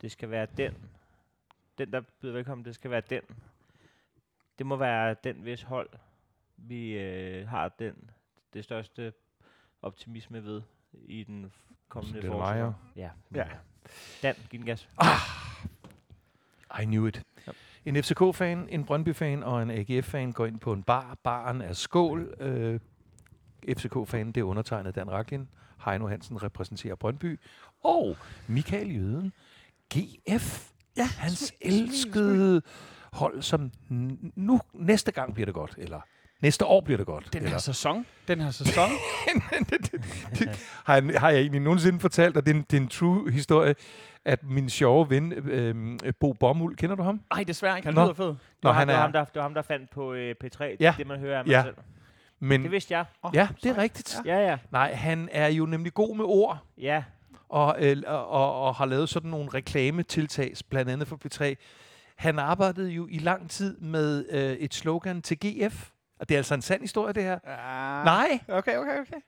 det 0.00 0.12
skal 0.12 0.30
være 0.30 0.46
den. 0.56 0.74
Den, 1.78 1.92
der 1.92 2.00
byder 2.20 2.32
velkommen, 2.32 2.64
det 2.64 2.74
skal 2.74 2.90
være 2.90 3.02
den. 3.10 3.22
Det 4.58 4.66
må 4.66 4.76
være 4.76 5.16
den, 5.24 5.36
hvis 5.36 5.62
hold 5.62 5.90
vi 6.56 6.98
øh, 6.98 7.48
har 7.48 7.68
den 7.68 8.10
det 8.54 8.64
største 8.64 9.12
optimisme 9.82 10.44
ved 10.44 10.62
i 10.92 11.24
den 11.24 11.52
kommende 11.88 12.22
forårsæson. 12.22 12.74
Ja. 12.96 13.10
Ja. 13.34 13.46
Dan, 14.22 14.34
giv 14.50 14.58
den 14.58 14.66
gas. 14.66 14.88
I 16.80 16.84
knew 16.84 17.06
it. 17.06 17.22
Ja. 17.46 17.52
En 17.84 18.02
FCK-fan, 18.02 18.68
en 18.68 18.84
Brøndby-fan 18.84 19.42
og 19.42 19.62
en 19.62 19.70
AGF-fan 19.70 20.32
går 20.32 20.46
ind 20.46 20.60
på 20.60 20.72
en 20.72 20.82
bar. 20.82 21.18
Baren 21.22 21.60
er 21.60 21.72
skål. 21.72 22.34
Øh, 22.40 22.80
FCK-fan, 23.76 24.26
det 24.26 24.40
er 24.40 24.44
undertegnet 24.44 24.94
Dan 24.94 25.10
Raklin. 25.10 25.48
Heino 25.84 26.06
Hansen 26.06 26.42
repræsenterer 26.42 26.94
Brøndby. 26.94 27.40
Og 27.82 28.16
Michael 28.46 28.96
Jøden, 28.96 29.32
GF. 29.94 30.68
Ja, 30.96 31.04
hans 31.18 31.52
elskede 31.60 32.62
hold, 33.12 33.42
som 33.42 33.70
nu 34.36 34.60
næste 34.74 35.12
gang 35.12 35.34
bliver 35.34 35.44
det 35.46 35.54
godt. 35.54 35.74
Eller 35.78 36.00
næste 36.42 36.64
år 36.64 36.80
bliver 36.80 36.96
det 36.96 37.06
godt. 37.06 37.32
Den 37.32 37.38
eller, 37.38 37.50
her 37.50 37.58
sæson. 37.58 38.06
Den 38.28 38.40
her 38.40 38.50
sæson. 38.50 38.88
har, 40.86 40.94
jeg, 40.94 41.20
har 41.20 41.30
jeg 41.30 41.40
egentlig 41.40 41.60
nogensinde 41.60 42.00
fortalt 42.00 42.34
dig, 42.34 42.46
det 42.46 42.50
er 42.52 42.54
en, 42.56 42.66
det 42.70 42.76
er 42.76 42.80
en 42.80 42.88
true 42.88 43.30
historie, 43.30 43.74
at 44.24 44.44
min 44.44 44.70
sjove 44.70 45.10
ven, 45.10 45.32
øh, 45.32 46.12
Bo 46.20 46.32
Bomuld, 46.32 46.76
kender 46.76 46.96
du 46.96 47.02
ham? 47.02 47.20
Ej, 47.30 47.44
desværre 47.44 47.76
ikke. 47.76 47.86
Han 47.86 47.94
Nå. 47.94 48.02
lyder 48.04 48.14
fed. 48.14 48.26
Det 48.26 48.36
var, 48.62 48.72
han 48.72 48.78
han 48.78 48.88
det, 48.88 48.94
var 48.94 49.00
ham, 49.00 49.12
der, 49.12 49.24
det 49.24 49.34
var 49.34 49.42
ham, 49.42 49.54
der 49.54 49.62
fandt 49.62 49.90
på 49.90 50.12
øh, 50.12 50.34
P3. 50.44 50.64
Ja. 50.64 50.74
Ja. 50.80 50.94
Det, 50.98 51.06
man 51.06 51.18
hører 51.18 51.38
af 51.38 51.44
mig 51.44 51.50
Ja. 51.52 51.62
selv. 51.62 51.74
Men, 52.40 52.62
Det 52.62 52.70
vidste 52.70 52.94
jeg. 52.94 53.04
Oh, 53.22 53.30
ja, 53.34 53.48
det 53.62 53.70
er 53.70 53.78
rigtigt. 53.78 54.16
Ja, 54.24 54.36
ja. 54.50 54.56
Nej, 54.70 54.94
han 54.94 55.28
er 55.32 55.48
jo 55.48 55.66
nemlig 55.66 55.94
god 55.94 56.16
med 56.16 56.24
ord, 56.24 56.58
Ja, 56.78 57.02
og, 57.48 57.76
øh, 57.80 57.96
og, 58.06 58.60
og, 58.62 58.74
har 58.74 58.86
lavet 58.86 59.08
sådan 59.08 59.30
nogle 59.30 59.48
reklametiltag, 59.54 60.52
blandt 60.70 60.90
andet 60.90 61.08
for 61.08 61.20
P3. 61.26 61.54
Han 62.16 62.38
arbejdede 62.38 62.90
jo 62.90 63.06
i 63.10 63.18
lang 63.18 63.50
tid 63.50 63.76
med 63.78 64.24
øh, 64.30 64.52
et 64.52 64.74
slogan 64.74 65.22
til 65.22 65.38
GF, 65.38 65.88
og 66.20 66.28
det 66.28 66.34
er 66.34 66.38
altså 66.38 66.54
en 66.54 66.62
sand 66.62 66.80
historie, 66.80 67.12
det 67.12 67.22
her. 67.22 67.38
Ah. 67.44 68.04
Nej, 68.04 68.38
Okay, 68.48 68.76
okay, 68.76 69.00
okay. 69.00 69.20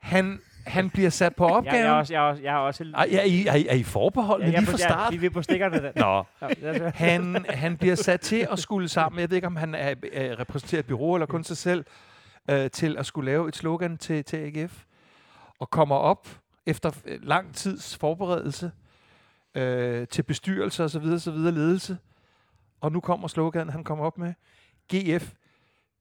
han, 0.00 0.40
han 0.66 0.90
bliver 0.90 1.10
sat 1.10 1.36
på 1.36 1.46
jeg, 1.48 1.54
opgaven. 1.54 1.76
jeg, 1.78 1.86
er 1.86 1.92
også, 1.92 2.12
jeg, 2.14 2.20
er 2.22 2.28
også, 2.28 2.42
jeg 2.42 2.52
har 2.52 2.58
også... 2.60 2.84
Ej, 2.94 3.08
er, 3.12 3.22
I, 3.22 3.46
er, 3.46 3.54
I, 3.54 3.66
er 3.66 3.74
I 3.74 3.82
forbeholdende 3.82 4.52
jeg, 4.52 4.60
lige 4.60 4.70
fra 4.70 4.78
jeg, 4.78 4.90
start? 4.90 5.20
vi 5.20 5.26
er 5.26 5.30
på 5.30 5.42
stikkerne 5.42 5.82
der. 5.82 5.92
Nå. 6.40 6.48
Ja, 6.62 6.68
er- 6.86 6.90
Han, 6.94 7.44
han 7.64 7.76
bliver 7.76 7.94
sat 7.94 8.20
til 8.20 8.46
at 8.50 8.58
skulle 8.58 8.88
sammen, 8.88 9.20
jeg 9.20 9.30
ved 9.30 9.36
ikke, 9.36 9.46
om 9.46 9.56
han 9.56 9.74
er, 9.74 9.94
er 10.12 10.40
repræsenterer 10.40 10.78
et 10.78 10.86
bureau 10.86 11.14
eller 11.14 11.26
kun 11.26 11.44
sig 11.44 11.56
selv, 11.56 11.84
øh, 12.50 12.70
til 12.70 12.98
at 12.98 13.06
skulle 13.06 13.30
lave 13.30 13.48
et 13.48 13.56
slogan 13.56 13.98
til, 13.98 14.24
til 14.24 14.36
AGF, 14.36 14.82
og 15.60 15.70
kommer 15.70 15.96
op 15.96 16.28
efter 16.66 16.90
øh, 17.04 17.18
lang 17.22 17.54
tids 17.54 17.96
forberedelse 17.96 18.72
øh, 19.54 20.08
til 20.08 20.22
bestyrelse 20.22 20.84
og 20.84 20.90
så 20.90 20.98
videre, 20.98 21.18
så 21.20 21.30
videre 21.30 21.54
ledelse. 21.54 21.98
Og 22.80 22.92
nu 22.92 23.00
kommer 23.00 23.28
sloganen, 23.28 23.68
han 23.72 23.84
kommer 23.84 24.04
op 24.04 24.18
med, 24.18 24.34
GF, 24.94 25.32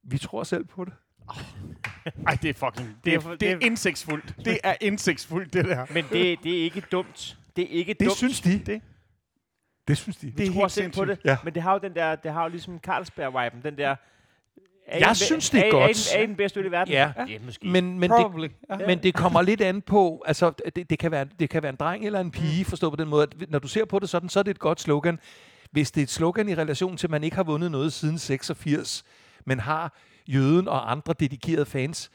vi 0.04 0.18
tror 0.18 0.44
selv 0.44 0.66
på 0.66 0.86
det. 0.86 0.94
Ej, 2.28 2.38
det 2.42 2.50
er 2.50 2.54
fucking... 2.54 2.98
Det 3.06 3.14
er 3.14 3.36
det 3.36 3.52
er 3.52 3.58
indsigtsfuldt. 3.62 4.36
Det 4.46 4.60
er 4.64 4.76
indsigtsfuldt, 4.82 5.54
det 5.54 5.66
der. 5.66 5.86
Men 5.94 6.04
det, 6.12 6.44
det 6.44 6.60
er 6.60 6.64
ikke 6.64 6.82
dumt. 6.92 7.38
Det 7.56 7.64
er 7.64 7.68
ikke 7.70 7.94
Det 7.94 8.06
dumt. 8.08 8.18
synes 8.18 8.42
de. 8.42 8.60
Det- 8.66 8.82
det 9.88 9.98
synes 9.98 10.18
de. 10.18 10.28
Det 10.28 10.38
Vi 10.38 10.46
er 10.46 10.52
tror 10.52 10.62
helt 10.62 10.72
selv 10.72 10.92
på 10.92 11.06
det. 11.06 11.20
Ja. 11.26 11.38
Men 11.44 11.54
det 11.54 11.62
har 11.64 11.74
jo 11.74 11.80
den 11.80 11.96
der, 11.96 12.16
det 12.16 12.32
har 12.34 12.44
jo 12.44 12.50
ligesom 12.50 12.80
Carlsberg-viben, 12.80 13.62
den 13.64 13.78
der... 13.78 13.96
Er 14.88 15.00
Jeg 15.00 15.18
synes, 15.18 15.50
det 15.50 15.60
er 15.60 15.66
I- 15.66 15.70
godt. 15.70 16.14
Er, 16.14 16.18
er 16.18 16.24
I 16.24 16.28
den 16.28 16.36
bedste 16.36 16.60
øl 16.60 16.66
i 16.66 16.72
verden? 16.72 16.94
Ja. 16.94 17.12
ja 17.30 17.38
måske. 17.46 17.68
Men, 17.68 18.00
men, 18.00 18.10
det, 18.12 18.18
Probably. 18.18 18.48
Ja. 18.70 18.78
Men 18.88 19.04
det 19.04 19.14
kommer 19.14 19.42
lidt 19.42 19.62
an 19.62 19.82
på, 19.82 20.24
altså 20.26 20.54
det, 20.76 20.90
det, 20.90 21.00
kan 21.00 21.12
være, 21.12 21.28
det 21.40 21.50
kan 21.50 21.64
være 21.64 21.70
en 21.70 21.76
dreng 21.76 22.06
eller 22.06 22.20
en 22.20 22.32
pige, 22.32 22.66
forstå 22.66 22.90
på 22.90 22.96
den 22.96 23.08
måde, 23.08 23.24
at 23.24 23.50
når 23.50 23.60
du 23.60 23.68
ser 23.68 23.86
på 23.86 24.00
det 24.00 24.10
sådan, 24.10 24.30
så 24.30 24.40
er 24.40 24.44
det 24.44 24.52
et 24.52 24.60
godt 24.60 24.82
slogan. 24.82 25.20
Hvis 25.72 25.92
det 25.92 26.02
er 26.02 26.04
et 26.04 26.10
slogan 26.10 26.50
i 26.50 26.56
relation 26.56 26.98
til, 26.98 27.08
at 27.08 27.12
man 27.12 27.24
ikke 27.24 27.36
har 27.36 27.44
vundet 27.44 27.72
noget 27.72 27.94
siden 27.94 28.18
86, 28.18 29.04
men 29.46 29.60
har 29.60 29.98
jøden 30.28 30.68
og 30.68 30.92
andre 30.92 31.14
dedikerede 31.20 31.66
fans 31.66 32.12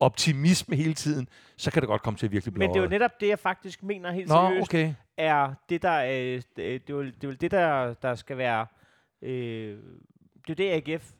optimisme 0.00 0.76
hele 0.76 0.94
tiden, 0.94 1.28
så 1.56 1.70
kan 1.70 1.82
det 1.82 1.88
godt 1.88 2.02
komme 2.02 2.18
til 2.18 2.26
at 2.26 2.32
virkelig 2.32 2.54
blive 2.54 2.66
Men 2.66 2.74
det 2.74 2.80
er 2.80 2.84
jo 2.84 2.88
netop 2.88 3.20
det, 3.20 3.28
jeg 3.28 3.38
faktisk 3.38 3.82
mener 3.82 4.12
helt 4.12 4.28
Nå, 4.28 4.34
seriøst, 4.34 4.62
okay. 4.62 4.94
er 5.16 5.54
det, 5.68 5.82
der, 5.82 6.04
øh, 6.04 6.10
det, 6.10 6.46
det, 6.56 6.90
er 6.90 6.94
jo, 6.94 7.02
det 7.02 7.24
er 7.24 7.28
jo 7.28 7.32
det, 7.32 7.50
der, 7.50 7.94
der 7.94 8.14
skal 8.14 8.36
være... 8.36 8.66
Øh, 9.22 9.78
det 10.48 10.60
er 10.60 10.64
jo 10.64 10.78
det, 10.78 10.90
AGF... 10.90 11.10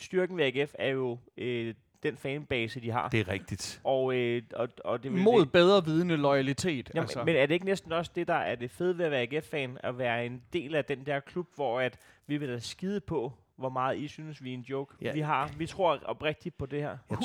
Styrken 0.00 0.36
ved 0.36 0.44
AGF 0.44 0.74
er 0.78 0.88
jo 0.88 1.18
øh, 1.36 1.74
den 2.02 2.16
fanbase, 2.16 2.80
de 2.80 2.90
har. 2.90 3.08
Det 3.08 3.20
er 3.20 3.28
rigtigt. 3.28 3.80
Og, 3.84 4.14
øh, 4.14 4.42
og, 4.54 4.68
og 4.84 5.02
det 5.02 5.12
vel 5.12 5.20
Mod 5.22 5.40
det, 5.40 5.52
bedre 5.52 5.84
vidende 5.84 6.16
loyalitet. 6.16 6.90
Jamen, 6.94 7.02
altså. 7.02 7.24
Men 7.24 7.36
er 7.36 7.46
det 7.46 7.54
ikke 7.54 7.66
næsten 7.66 7.92
også 7.92 8.10
det, 8.14 8.28
der 8.28 8.34
er 8.34 8.54
det 8.54 8.70
fede 8.70 8.98
ved 8.98 9.04
at 9.04 9.10
være 9.10 9.20
AGF-fan, 9.20 9.78
at 9.82 9.98
være 9.98 10.26
en 10.26 10.42
del 10.52 10.74
af 10.74 10.84
den 10.84 11.06
der 11.06 11.20
klub, 11.20 11.46
hvor 11.54 11.80
at 11.80 11.98
vi 12.26 12.36
vil 12.36 12.48
da 12.48 12.58
skide 12.58 13.00
på, 13.00 13.32
hvor 13.60 13.68
meget 13.68 13.98
I 13.98 14.08
synes, 14.08 14.44
vi 14.44 14.50
er 14.50 14.54
en 14.54 14.60
joke. 14.60 14.94
Ja. 15.00 15.06
Ja. 15.06 15.12
Vi 15.12 15.20
har, 15.20 15.50
vi 15.58 15.66
tror 15.66 15.98
oprigtigt 16.04 16.58
på 16.58 16.66
det 16.66 16.80
her. 16.82 16.96
Er 17.10 17.16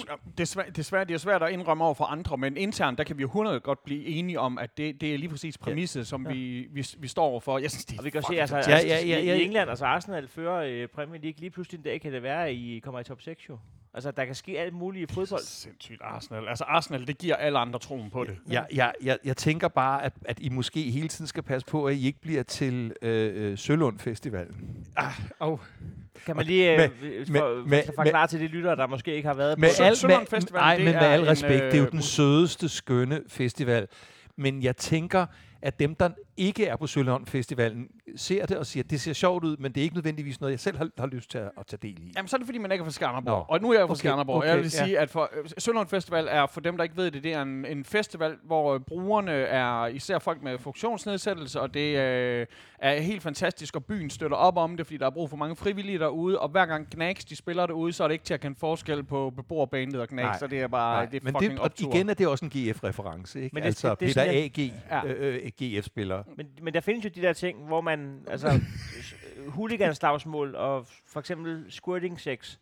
svært, 0.46 0.66
det, 0.76 0.80
er 0.80 0.84
svært, 0.84 1.08
det 1.08 1.14
er 1.14 1.18
svært 1.18 1.44
at 1.44 1.52
indrømme 1.52 1.84
over 1.84 1.94
for 1.94 2.06
andre, 2.06 2.38
men 2.38 2.58
internt, 2.58 2.98
der 2.98 3.04
kan 3.04 3.18
vi 3.18 3.22
jo 3.22 3.28
100 3.28 3.60
godt 3.60 3.84
blive 3.84 4.06
enige 4.06 4.40
om, 4.40 4.58
at 4.58 4.78
det, 4.78 5.02
det 5.02 5.14
er 5.14 5.18
lige 5.18 5.30
præcis 5.30 5.58
præmisset, 5.58 6.08
som 6.08 6.26
Ja. 6.28 6.34
vi, 6.34 6.68
vi, 6.72 6.86
vi 6.98 7.08
står 7.08 7.26
overfor. 7.26 7.58
Jeg 7.58 7.72
synes, 7.72 7.86
det 7.86 7.94
er 7.96 8.00
Og 8.00 8.06
vi 8.06 8.10
kan 8.10 8.24
se, 8.24 8.40
altså. 8.42 8.56
Ja, 8.56 8.62
altså 8.62 8.88
ja, 8.88 9.00
ja, 9.06 9.20
i, 9.20 9.26
ja. 9.26 9.36
i 9.36 9.44
England, 9.44 9.70
altså 9.70 9.86
Arsenal 9.86 10.28
fører 10.28 10.56
øh, 10.84 10.88
Premier 10.88 11.22
League, 11.22 11.40
lige 11.40 11.50
pludselig 11.50 11.78
en 11.78 11.84
dag 11.84 12.02
kan 12.02 12.14
det 12.14 12.24
være, 12.24 12.46
at 12.48 12.54
I 12.54 12.80
kommer 12.84 13.00
i 13.00 13.04
top 13.04 13.22
6 13.22 13.50
jo. 13.50 13.58
Altså, 13.96 14.12
der 14.12 14.26
kan 14.26 14.36
ske 14.36 14.60
alt 14.60 14.74
muligt 14.74 15.12
i 15.12 15.14
fodbold. 15.14 15.42
Sindssygt 15.42 16.02
Arsenal. 16.02 16.48
Altså 16.48 16.64
Arsenal, 16.64 17.08
det 17.08 17.18
giver 17.18 17.36
alle 17.36 17.60
andre 17.60 17.80
troen 17.80 18.10
på 18.10 18.24
det. 18.24 18.38
Jeg, 18.50 18.66
jeg, 18.74 18.94
jeg, 19.04 19.18
jeg 19.26 19.38
tænker 19.38 19.68
bare, 19.68 20.04
at, 20.04 20.14
at 20.26 20.38
I 20.42 20.50
måske 20.50 20.92
hele 20.92 21.08
tiden 21.08 21.28
skal 21.28 21.44
passe 21.44 21.68
på, 21.68 21.86
at 21.86 21.96
I 21.96 22.06
ikke 22.06 22.22
bliver 22.22 22.44
til 22.44 22.94
øh, 23.02 23.52
øh, 23.52 23.58
Sølund 23.58 24.00
Festivalen. 24.00 24.86
Oh. 25.40 25.60
Kan 26.26 26.36
man 26.36 26.46
lige 26.46 26.72
øh, 26.72 26.78
med- 26.78 26.90
med, 27.00 27.26
med- 27.28 27.40
for, 27.40 27.68
med- 27.70 27.84
for, 27.86 27.94
forklare 27.96 28.28
til 28.28 28.40
de 28.40 28.48
lyttere, 28.48 28.76
der 28.76 28.88
måske 28.88 29.16
ikke 29.16 29.28
har 29.28 29.36
været 29.36 29.60
Med 29.60 29.70
på 29.80 29.84
al, 29.84 29.96
Sølund 29.96 30.28
Festival, 30.28 30.60
nej, 30.62 30.76
det 30.76 30.86
men 30.86 30.94
med 30.94 31.02
er 31.02 31.08
al 31.10 31.20
en, 31.22 31.28
respekt, 31.28 31.64
det 31.64 31.74
er 31.74 31.78
jo 31.78 31.86
øh, 31.86 31.92
den 31.92 32.02
sødeste, 32.02 32.70
skønne 32.70 33.22
festival. 33.28 33.88
Men 34.36 34.64
jeg 34.64 34.78
tænker, 34.78 35.26
at 35.62 35.80
dem, 35.80 35.96
der 35.96 36.10
ikke 36.38 36.66
er 36.66 36.76
på 36.76 36.88
Sølund 36.88 37.26
Festivalen, 37.26 37.88
ser 38.16 38.46
det 38.46 38.58
og 38.58 38.66
siger, 38.66 38.84
at 38.84 38.90
det 38.90 39.02
ser 39.02 39.14
sjovt 39.14 39.44
ud, 39.44 39.58
men 39.58 39.72
det 39.72 39.82
er 39.82 39.84
ikke 39.84 39.96
nødvendigvis 39.96 40.42
noget, 40.42 40.52
jeg 40.52 40.60
selv 40.60 40.78
har, 40.78 40.90
har 41.00 41.08
lyst 41.08 41.32
til 41.32 41.38
at, 41.38 41.52
at 41.60 41.68
tage 41.68 41.80
del 41.82 41.98
i. 42.04 42.12
Jamen, 42.16 42.28
så 42.28 42.36
er 42.36 42.38
det 42.38 42.48
fordi, 42.48 42.58
man 42.58 42.72
ikke 42.72 42.82
er 42.82 42.86
fra 42.86 42.92
Skanderborg. 42.92 43.46
Nå. 43.50 43.56
Og 43.56 43.62
nu 43.62 43.70
er 43.72 43.74
jeg 43.74 43.88
fra 43.88 43.92
Okay, 43.94 44.00
Skanderborg. 44.00 44.38
okay, 44.38 44.48
jeg 44.48 44.58
vil 44.58 44.64
ja. 44.64 44.70
sige, 44.86 45.00
at 45.00 45.10
for, 45.10 45.30
øh, 45.38 45.50
Sølund 45.58 45.88
Festival 45.88 46.28
er, 46.30 46.46
for 46.48 46.62
dem, 46.62 46.78
der 46.78 46.84
ikke 46.84 46.98
ved 46.98 47.12
det, 47.12 47.24
det 47.24 47.34
er 47.34 47.42
en, 47.42 47.66
en 47.66 47.86
festival, 47.86 48.36
hvor 48.44 48.74
øh, 48.74 48.80
brugerne 48.80 49.32
er 49.32 49.88
især 49.88 50.20
folk 50.20 50.44
med 50.44 50.58
funktionsnedsættelse, 50.58 51.62
og 51.62 51.74
det 51.74 51.98
øh, 51.98 52.46
er 52.80 53.00
helt 53.02 53.24
fantastisk, 53.24 53.76
og 53.76 53.86
byen 53.86 54.10
støtter 54.10 54.38
op 54.38 54.58
om 54.58 54.78
det, 54.78 54.86
fordi 54.86 54.98
der 54.98 55.06
er 55.06 55.10
brug 55.10 55.30
for 55.30 55.38
mange 55.38 55.56
frivillige 55.56 56.00
derude, 56.00 56.40
og 56.40 56.50
hver 56.50 56.66
gang 56.66 56.88
Gnags, 56.92 57.26
de 57.26 57.36
spiller 57.36 57.66
derude, 57.66 57.94
så 57.94 58.04
er 58.04 58.08
det 58.08 58.14
ikke 58.14 58.26
til 58.26 58.34
at 58.34 58.42
kende 58.42 58.58
forskel 58.60 59.04
på 59.04 59.30
beboerbandet 59.36 60.02
og 60.02 60.08
Nej. 60.12 60.38
så 60.38 60.48
det 60.48 60.62
er 60.62 60.68
bare, 60.68 60.96
Nej, 60.96 61.06
det 61.06 61.18
er 61.18 61.22
men 61.24 61.34
fucking 61.34 61.52
det, 61.52 61.60
og 61.60 61.66
optur. 61.66 61.94
igen 61.96 62.10
er 62.10 62.14
det 62.14 62.28
også 62.28 62.46
en 62.46 62.52
GF-reference, 62.52 63.44
ikke? 63.44 63.54
Men 63.54 63.62
det- 63.64 63.68
altså 63.68 63.90
det- 63.90 64.00
det 64.00 64.18
er 64.18 64.26
Peter 64.26 64.44
A.G. 64.44 64.72
Ja. 64.92 65.06
Øh, 65.06 65.36
øh, 65.46 65.52
GF-spiller. 65.62 66.24
Men, 66.38 66.48
men 66.62 66.74
der 66.74 66.80
findes 66.82 67.06
jo 67.06 67.10
de 67.16 67.22
der 67.22 67.34
ting, 67.34 67.66
hvor 67.68 67.82
man, 67.82 68.20
altså, 68.28 68.62
hooliganslagsmål 69.48 70.56
og 70.56 70.88
for 71.08 71.20
eksempel 71.20 71.66
squirting 71.70 72.20
sex, 72.22 72.58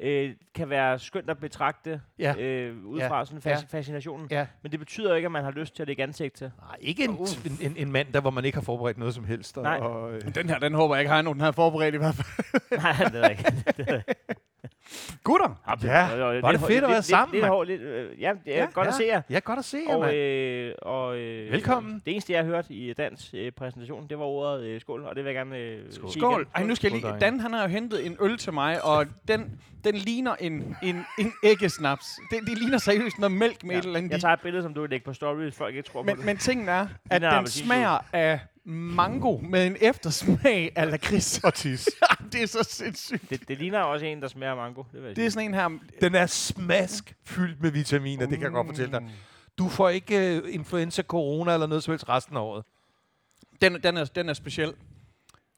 øh, 0.00 0.34
kan 0.54 0.70
være 0.70 0.98
skønt 0.98 1.30
at 1.30 1.38
betragte 1.38 2.00
Ja. 2.18 2.34
øh, 2.38 2.84
ud 2.84 2.98
Ja. 2.98 3.08
fra 3.08 3.24
sådan 3.24 3.42
Ja. 3.44 3.54
fas- 3.56 3.66
fascinationen. 3.70 4.28
Ja. 4.30 4.46
Men 4.62 4.72
det 4.72 4.78
betyder 4.80 5.08
jo 5.08 5.14
ikke, 5.14 5.26
at 5.26 5.32
man 5.32 5.44
har 5.44 5.50
lyst 5.50 5.74
til 5.76 5.82
at 5.82 5.86
lægge 5.88 6.02
ansigt 6.02 6.34
til. 6.34 6.50
Nej, 6.60 6.76
ikke 6.80 7.04
en, 7.04 7.10
en, 7.10 7.58
en, 7.60 7.76
en 7.76 7.92
mand, 7.92 8.12
der 8.12 8.20
hvor 8.20 8.30
man 8.30 8.44
ikke 8.44 8.56
har 8.56 8.62
forberedt 8.62 8.98
noget 8.98 9.14
som 9.14 9.24
helst. 9.24 9.56
Og, 9.58 9.62
Nej. 9.62 9.78
Og, 9.78 10.14
øh, 10.14 10.34
Den 10.34 10.48
her, 10.48 10.58
den 10.58 10.74
håber 10.74 10.94
jeg 10.94 11.00
ikke 11.00 11.12
har 11.12 11.22
nogen, 11.22 11.38
den 11.38 11.44
har 11.44 11.52
forberedt 11.52 11.94
i 11.94 11.98
hvert 11.98 12.14
fald. 12.14 12.52
Nej, 12.82 13.08
det 13.12 13.24
er 13.24 13.28
ikke. 13.28 13.44
Det 13.76 13.88
er, 13.88 14.00
Gutter! 15.24 15.60
Ja, 15.82 16.40
var 16.40 16.52
det 16.52 16.60
fedt 16.60 16.84
at 16.84 16.90
være 16.90 17.02
sammen, 17.02 17.32
Lidt, 17.34 17.42
mand. 17.42 17.52
hårdt, 17.52 17.68
lidt, 17.68 17.80
øh, 17.82 18.20
ja, 18.20 18.32
det 18.44 18.56
er 18.56 18.60
Ja, 18.60 18.66
godt 18.74 18.88
at 18.88 18.94
se 18.94 19.04
jer. 19.06 19.22
ja, 19.30 19.38
godt 19.44 19.58
at 19.58 19.64
se 19.64 19.78
jer, 19.88 19.94
Og, 19.94 20.00
mand. 20.00 20.14
øh, 20.16 20.72
og, 20.82 21.16
øh, 21.18 21.52
Velkommen. 21.52 22.02
Det 22.06 22.12
eneste, 22.12 22.32
jeg 22.32 22.40
har 22.40 22.46
hørt 22.46 22.66
i 22.70 22.92
dans 22.92 23.30
øh, 23.34 23.52
præsentation, 23.52 24.06
det 24.08 24.18
var 24.18 24.24
ordet 24.24 24.64
øh, 24.64 24.80
skål, 24.80 25.04
og 25.04 25.16
det 25.16 25.24
vil 25.24 25.34
jeg 25.34 25.46
gerne 25.46 25.58
øh, 25.58 25.78
Skål. 25.90 26.10
sige 26.10 26.20
Skål! 26.20 26.48
Ej, 26.54 26.62
nu 26.64 26.74
skal 26.74 26.92
jeg 26.92 27.00
lige... 27.00 27.14
Dan, 27.20 27.40
han 27.40 27.52
har 27.52 27.62
jo 27.62 27.68
hentet 27.68 28.06
en 28.06 28.16
øl 28.20 28.38
til 28.38 28.52
mig, 28.52 28.84
og 28.84 29.06
den, 29.28 29.60
den 29.86 29.94
ligner 29.94 30.34
en, 30.34 30.76
en, 30.82 31.04
en 31.18 31.32
æggesnaps. 31.42 32.06
Det, 32.30 32.40
det 32.46 32.58
ligner 32.58 32.78
seriøst 32.78 33.18
noget 33.18 33.32
mælk 33.32 33.64
med 33.64 33.70
ja. 33.74 33.78
et 33.78 33.84
eller 33.84 33.98
andet 33.98 34.10
Jeg 34.12 34.20
tager 34.20 34.34
et 34.34 34.40
billede, 34.40 34.62
som 34.62 34.74
du 34.74 34.80
vil 34.80 34.90
lægge 34.90 35.04
på 35.04 35.12
story, 35.12 35.36
hvis 35.36 35.54
folk 35.56 35.74
ikke 35.74 35.88
tror 35.88 36.02
på 36.02 36.06
Men, 36.06 36.16
det. 36.16 36.24
men 36.24 36.36
tingen 36.38 36.68
er, 36.68 36.86
at 37.10 37.20
den 37.22 37.30
appelsinjuice. 37.30 37.66
smager 37.66 37.98
af 38.12 38.40
mango 38.64 39.38
med 39.38 39.66
en 39.66 39.76
eftersmag 39.80 40.72
af 40.76 40.90
lakrids. 40.90 41.38
Og 41.44 41.54
tis. 41.54 41.88
det 42.32 42.42
er 42.42 42.46
så 42.46 42.62
sindssygt. 42.70 43.30
det, 43.30 43.48
det 43.48 43.58
ligner 43.58 43.78
også 43.80 44.06
en, 44.06 44.22
der 44.22 44.28
smager 44.28 44.50
af 44.50 44.56
mango. 44.56 44.82
Det, 44.92 45.00
vil 45.02 45.06
jeg 45.06 45.16
Det 45.16 45.26
er 45.26 45.30
sådan 45.30 45.48
en 45.48 45.54
her... 45.54 45.68
Den 46.00 46.14
er 46.14 46.26
smask 46.26 47.14
fyldt 47.24 47.62
med 47.62 47.70
vitaminer, 47.70 48.26
det 48.26 48.38
kan 48.38 48.42
jeg 48.44 48.52
godt 48.52 48.66
fortælle 48.66 48.92
dig. 48.92 49.10
Du 49.58 49.68
får 49.68 49.88
ikke 49.88 50.42
uh, 50.44 50.54
influenza, 50.54 51.02
corona 51.02 51.52
eller 51.54 51.66
noget 51.66 51.82
som 51.84 51.92
helst 51.92 52.08
resten 52.08 52.36
af 52.36 52.40
året. 52.40 52.64
Den, 53.60 53.82
den, 53.82 53.96
er, 53.96 54.04
den 54.04 54.28
er 54.28 54.32
speciel. 54.34 54.72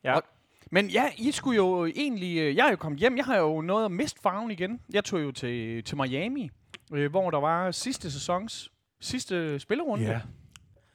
Ja. 0.04 0.14
Og- 0.16 0.22
Men 0.70 0.88
ja, 0.90 1.04
I 1.18 1.30
skulle 1.30 1.56
jo 1.56 1.86
egentlig... 1.86 2.38
øh, 2.38 2.56
Jeg 2.56 2.66
er 2.66 2.70
jo 2.70 2.76
kommet 2.76 2.98
hjem. 3.00 3.16
Jeg 3.16 3.24
har 3.24 3.36
jo 3.38 3.60
noget 3.60 3.84
at 3.84 3.90
miste 3.90 4.20
farven 4.22 4.50
igen. 4.50 4.80
Jeg 4.92 5.04
tog 5.04 5.22
jo 5.22 5.30
til, 5.32 5.84
til 5.84 5.96
Miami, 5.96 6.50
øh, 6.92 7.10
hvor 7.10 7.30
der 7.30 7.38
var 7.40 7.70
sidste 7.70 8.10
sæsons 8.10 8.72
sidste 9.00 9.58
spillerunde. 9.58 10.04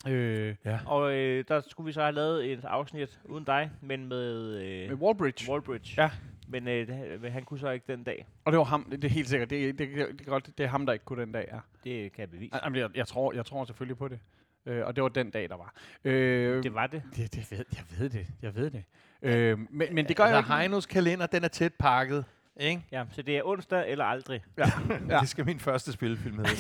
Øh, 0.08 0.56
Ja. 0.66 0.80
Og 0.86 1.14
øh, 1.14 1.46
der 1.48 1.62
skulle 1.68 1.86
vi 1.86 1.92
så 1.92 2.02
have 2.02 2.12
lavet 2.12 2.52
et 2.52 2.66
afsnit 2.66 3.20
uden 3.26 3.44
dig, 3.44 3.72
men 3.82 4.08
med 4.08 4.56
øh, 4.64 4.90
med 4.90 4.98
Wallbridge. 4.98 5.52
Wallbridge. 5.52 6.02
Ja. 6.02 6.12
Men 6.48 6.68
øh, 6.68 6.88
det- 6.88 7.22
men 7.22 7.32
han 7.32 7.44
kunne 7.44 7.60
så 7.60 7.70
ikke 7.70 7.86
den 7.92 8.04
dag. 8.04 8.26
Og 8.46 8.52
det 8.52 8.58
var 8.58 8.64
ham, 8.64 8.88
det 8.92 9.04
er 9.04 9.10
helt 9.10 9.30
sikkert. 9.30 9.50
Det, 9.50 9.80
det, 9.80 9.90
det, 9.90 10.08
det, 10.20 10.22
er 10.22 10.30
godt, 10.30 10.50
det 10.58 10.64
er 10.64 10.68
ham, 10.68 10.86
der 10.86 10.94
ikke 10.94 11.06
kunne 11.06 11.22
den 11.22 11.32
dag, 11.32 11.48
ja. 11.54 11.60
Det 11.84 12.12
kan 12.12 12.22
jeg 12.22 12.30
bevise. 12.30 12.60
Jamen, 12.64 12.80
jeg, 12.80 12.90
jeg, 12.96 13.08
tror, 13.08 13.34
jeg 13.34 13.46
tror 13.46 13.66
selvfølgelig 13.66 13.98
på 13.98 14.08
det. 14.08 14.20
Øh, 14.66 14.86
og 14.86 14.96
det 14.96 15.04
var 15.04 15.10
den 15.10 15.30
dag, 15.30 15.50
der 15.50 15.56
var. 15.56 15.74
Øh, 16.04 16.64
Det 16.64 16.74
var 16.74 16.88
det. 16.88 17.02
det, 17.16 17.34
det 17.36 17.52
ved, 17.52 17.66
jeg 17.74 17.84
ved 18.00 18.10
det. 18.10 18.28
Jeg 18.42 18.56
ved 18.56 18.70
det. 18.70 18.84
Øh, 19.24 19.60
men, 19.70 19.96
men 19.96 20.08
det 20.08 20.16
gør 20.16 20.26
jeg 20.26 20.36
altså, 20.36 20.54
ikke. 20.54 20.60
Heinos 20.60 20.86
kalender, 20.86 21.26
den 21.26 21.44
er 21.44 21.48
tæt 21.48 21.74
pakket. 21.74 22.26
Ikke? 22.60 22.82
Ja, 22.92 23.04
så 23.16 23.22
det 23.22 23.38
er 23.38 23.42
onsdag 23.46 23.84
eller 23.88 24.06
aldrig. 24.06 24.42
Ja. 24.58 24.66
Ja. 25.10 25.20
Det 25.20 25.30
skal 25.30 25.46
min 25.46 25.60
første 25.60 25.92
spilfilm 25.92 26.38
hedde. 26.38 26.52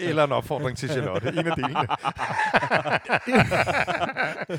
Eller 0.08 0.24
en 0.24 0.32
opfordring 0.32 0.78
til 0.78 0.88
Charlotte. 0.88 1.28
En 1.28 1.38
af 1.38 1.56
delene. 1.56 1.74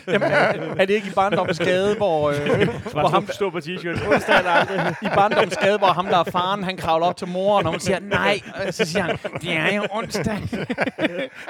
Jamen, 0.07 0.31
er, 0.31 0.75
er 0.77 0.85
det 0.85 0.93
ikke 0.93 1.07
i 1.07 1.11
barndommens 1.15 1.59
gade, 1.59 1.95
hvor, 1.95 2.29
øh, 2.29 2.67
hvor 2.93 3.07
ham, 3.07 3.27
stå 3.31 3.49
på 3.49 3.57
t-shirt. 3.57 4.13
Onsdag 4.13 4.37
eller 4.37 4.51
aldrig. 4.51 4.95
i 5.01 5.07
barndommens 5.15 5.57
gade, 5.57 5.77
hvor 5.77 5.87
ham, 5.87 6.05
der 6.05 6.17
er 6.17 6.23
faren, 6.23 6.63
han 6.63 6.77
kravler 6.77 7.07
op 7.07 7.17
til 7.17 7.27
moren, 7.27 7.65
og 7.65 7.71
hun 7.71 7.79
siger, 7.79 7.99
nej. 7.99 8.39
Og 8.67 8.73
så 8.73 8.85
siger 8.85 9.03
han, 9.03 9.17
det 9.41 9.53
er 9.53 9.75
jo 9.75 9.83
onsdag. 9.91 10.37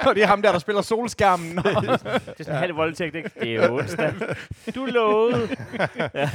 og 0.06 0.14
det 0.14 0.22
er 0.22 0.26
ham 0.26 0.42
der, 0.42 0.52
der 0.52 0.58
spiller 0.58 0.82
solskærmen. 0.82 1.56
Det 1.56 1.66
er 1.66 1.98
sådan 2.38 2.54
en 2.54 2.58
halv 2.58 2.76
voldtægt, 2.76 3.14
ikke? 3.14 3.30
Det 3.40 3.54
er 3.54 3.70
onsdag. 3.70 4.12
Du 4.74 4.84
lovede. 4.84 5.48
ja, 6.14 6.30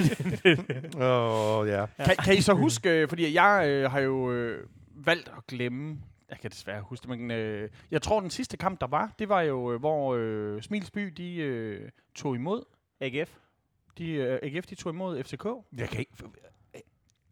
Åh, 0.95 1.57
oh, 1.59 1.67
ja. 1.67 1.85
kan, 2.05 2.15
kan 2.23 2.37
I 2.37 2.41
så 2.41 2.53
huske, 2.53 2.89
øh, 2.89 3.09
fordi 3.09 3.33
jeg 3.33 3.63
øh, 3.67 3.91
har 3.91 3.99
jo 3.99 4.31
øh, 4.31 4.67
valgt 4.95 5.31
at 5.37 5.47
glemme, 5.47 5.99
jeg 6.29 6.37
kan 6.37 6.51
desværre 6.51 6.81
huske 6.81 7.01
det, 7.09 7.19
men 7.19 7.31
øh, 7.31 7.69
jeg 7.91 8.01
tror, 8.01 8.19
den 8.19 8.29
sidste 8.29 8.57
kamp, 8.57 8.81
der 8.81 8.87
var, 8.87 9.11
det 9.19 9.29
var 9.29 9.41
jo, 9.41 9.73
øh, 9.73 9.79
hvor 9.79 10.15
øh, 10.19 10.61
Smilsby, 10.61 11.13
de 11.17 11.35
øh, 11.35 11.89
tog 12.15 12.35
imod, 12.35 12.63
AGF. 12.99 13.29
de, 13.97 14.11
øh, 14.11 14.39
AGF, 14.43 14.65
de 14.67 14.75
tog 14.75 14.93
imod 14.93 15.23
FCK. 15.23 15.45
Jeg 15.77 15.89
kan 15.89 15.99
ikke... 15.99 16.11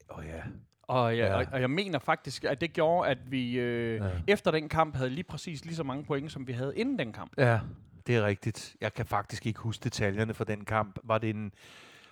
Åh, 0.10 0.18
oh, 0.18 0.26
ja. 0.26 0.42
Og, 0.82 1.18
ja, 1.18 1.26
Ja. 1.26 1.36
og, 1.36 1.46
og 1.52 1.62
jeg 1.62 1.70
mener 1.70 2.00
faktisk, 2.00 2.44
at 2.44 2.62
det 2.62 2.74
gjorde, 2.74 3.10
at 3.10 3.32
vi 3.32 3.60
øh, 3.60 3.96
Ja. 3.96 4.10
efter 4.28 4.52
den 4.52 4.70
kamp 4.70 4.96
havde 4.96 5.10
lige 5.10 5.24
præcis 5.24 5.66
lige 5.66 5.76
så 5.76 5.84
mange 5.84 6.04
point, 6.04 6.32
som 6.32 6.48
vi 6.48 6.52
havde 6.54 6.74
inden 6.78 7.00
den 7.00 7.14
kamp. 7.14 7.32
Ja, 7.38 7.60
det 8.08 8.16
er 8.16 8.26
rigtigt. 8.26 8.76
Jeg 8.82 8.94
kan 8.94 9.06
faktisk 9.06 9.46
ikke 9.46 9.60
huske 9.60 9.84
detaljerne 9.84 10.34
for 10.34 10.44
den 10.44 10.66
kamp. 10.66 11.00
Var 11.04 11.18
det 11.18 11.30
en... 11.30 11.52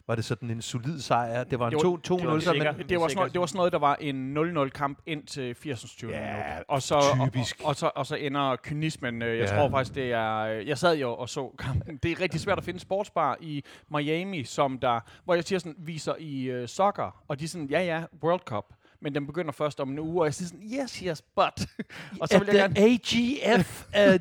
Var 0.07 0.15
det 0.15 0.25
sådan 0.25 0.50
en 0.50 0.61
solid 0.61 1.00
sejr? 1.00 1.44
Det 1.44 1.59
var 1.59 1.67
en 1.67 1.71
Det 1.73 1.85
var- 1.85 1.91
2-0, 2.07 2.19
det 2.21 2.27
var 2.27 2.39
sikker. 2.39 2.71
men, 2.77 2.89
Det 2.89 3.00
var, 3.00 3.07
sådan 3.07 3.29
det 3.31 3.39
var 3.39 3.45
sådan 3.45 3.57
noget, 3.57 3.73
der 3.73 3.79
var 3.79 3.95
en 3.95 4.38
0-0 4.38 4.69
kamp 4.69 5.00
ind 5.05 5.23
til 5.27 5.55
80. 5.55 5.81
20. 5.97 6.11
Ja. 6.11 6.44
Og 6.67 6.81
så, 6.81 7.01
typisk. 7.25 7.59
Og, 7.59 7.65
og, 7.67 7.75
så, 7.75 7.91
og 7.95 8.05
så 8.05 8.15
ender 8.15 8.55
kynismen. 8.63 9.21
øh, 9.21 9.38
Jeg 9.38 9.50
Ja. 9.50 9.55
tror 9.57 9.69
faktisk, 9.69 9.95
det 9.95 10.11
er... 10.11 10.38
øh, 10.38 10.67
Jeg 10.67 10.77
sad 10.77 10.97
jo 10.97 11.15
og 11.15 11.29
så 11.29 11.55
kampen. 11.59 11.97
Det 11.97 12.11
er 12.11 12.21
rigtig 12.21 12.39
svært 12.39 12.57
at 12.57 12.63
finde 12.63 12.79
sportsbar 12.79 13.38
i 13.41 13.63
Miami, 13.91 14.44
som 14.44 14.77
der, 14.79 15.00
hvor 15.25 15.33
jeg 15.33 15.44
siger 15.44 15.59
sådan, 15.59 15.75
viser 15.79 16.13
i 16.19 16.61
uh, 16.61 16.67
soccer, 16.67 17.23
og 17.27 17.39
de 17.39 17.44
er 17.44 17.47
sådan, 17.47 17.67
ja 17.67 17.81
ja, 17.81 18.03
World 18.23 18.41
Cup. 18.45 18.65
Men 19.01 19.15
den 19.15 19.25
begynder 19.27 19.51
først 19.51 19.79
om 19.79 19.89
en 19.89 20.00
uge, 20.00 20.21
og 20.21 20.25
jeg 20.25 20.33
siger 20.33 20.47
sådan, 20.47 20.63
yes, 20.83 20.95
yes, 21.00 21.21
but. 21.21 21.67
og 22.21 22.27
så 22.27 22.39
vil 22.39 22.47
jeg 22.47 22.55
gerne... 22.55 22.79
AGF 22.79 23.85
uh, 23.97 24.13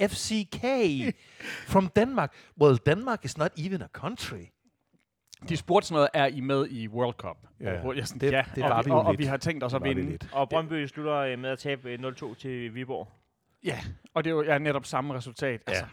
uh, 0.00 0.08
FCK 0.08 0.64
from 1.72 1.88
Denmark. 1.96 2.32
Well, 2.60 2.78
Denmark 2.86 3.24
is 3.24 3.38
not 3.38 3.50
even 3.58 3.82
a 3.82 3.86
country. 3.92 4.44
De 5.48 5.56
spurgte 5.56 5.88
sådan 5.88 5.94
noget, 5.94 6.08
er 6.14 6.26
I 6.26 6.40
med 6.40 6.68
i 6.70 6.88
World 6.88 7.14
Cup? 7.14 7.36
Ja. 7.60 7.86
Og 7.86 7.94
jeg 7.94 8.00
er 8.00 8.04
sådan, 8.04 8.20
Det- 8.20 8.32
ja, 8.32 8.44
det 8.54 8.64
og, 8.64 8.70
var 8.70 8.82
vi, 8.82 8.86
vi 8.86 8.90
jo 8.90 8.98
og, 8.98 9.04
og 9.06 9.18
vi 9.18 9.24
har 9.24 9.36
tænkt 9.36 9.64
os 9.64 9.74
at 9.74 9.84
vinde. 9.84 10.18
Og 10.32 10.48
Brøndby 10.48 10.86
slutter 10.86 11.14
øh, 11.16 11.38
med 11.38 11.50
at 11.50 11.58
tabe 11.58 11.88
øh, 11.90 11.98
0-2 11.98 12.34
til 12.34 12.74
Viborg. 12.74 13.08
Ja, 13.64 13.78
og 14.14 14.24
det 14.24 14.30
er 14.30 14.34
jo 14.34 14.42
ja, 14.42 14.58
netop 14.58 14.86
samme 14.86 15.14
resultat. 15.14 15.60
Ja. 15.66 15.72
Altså, 15.72 15.84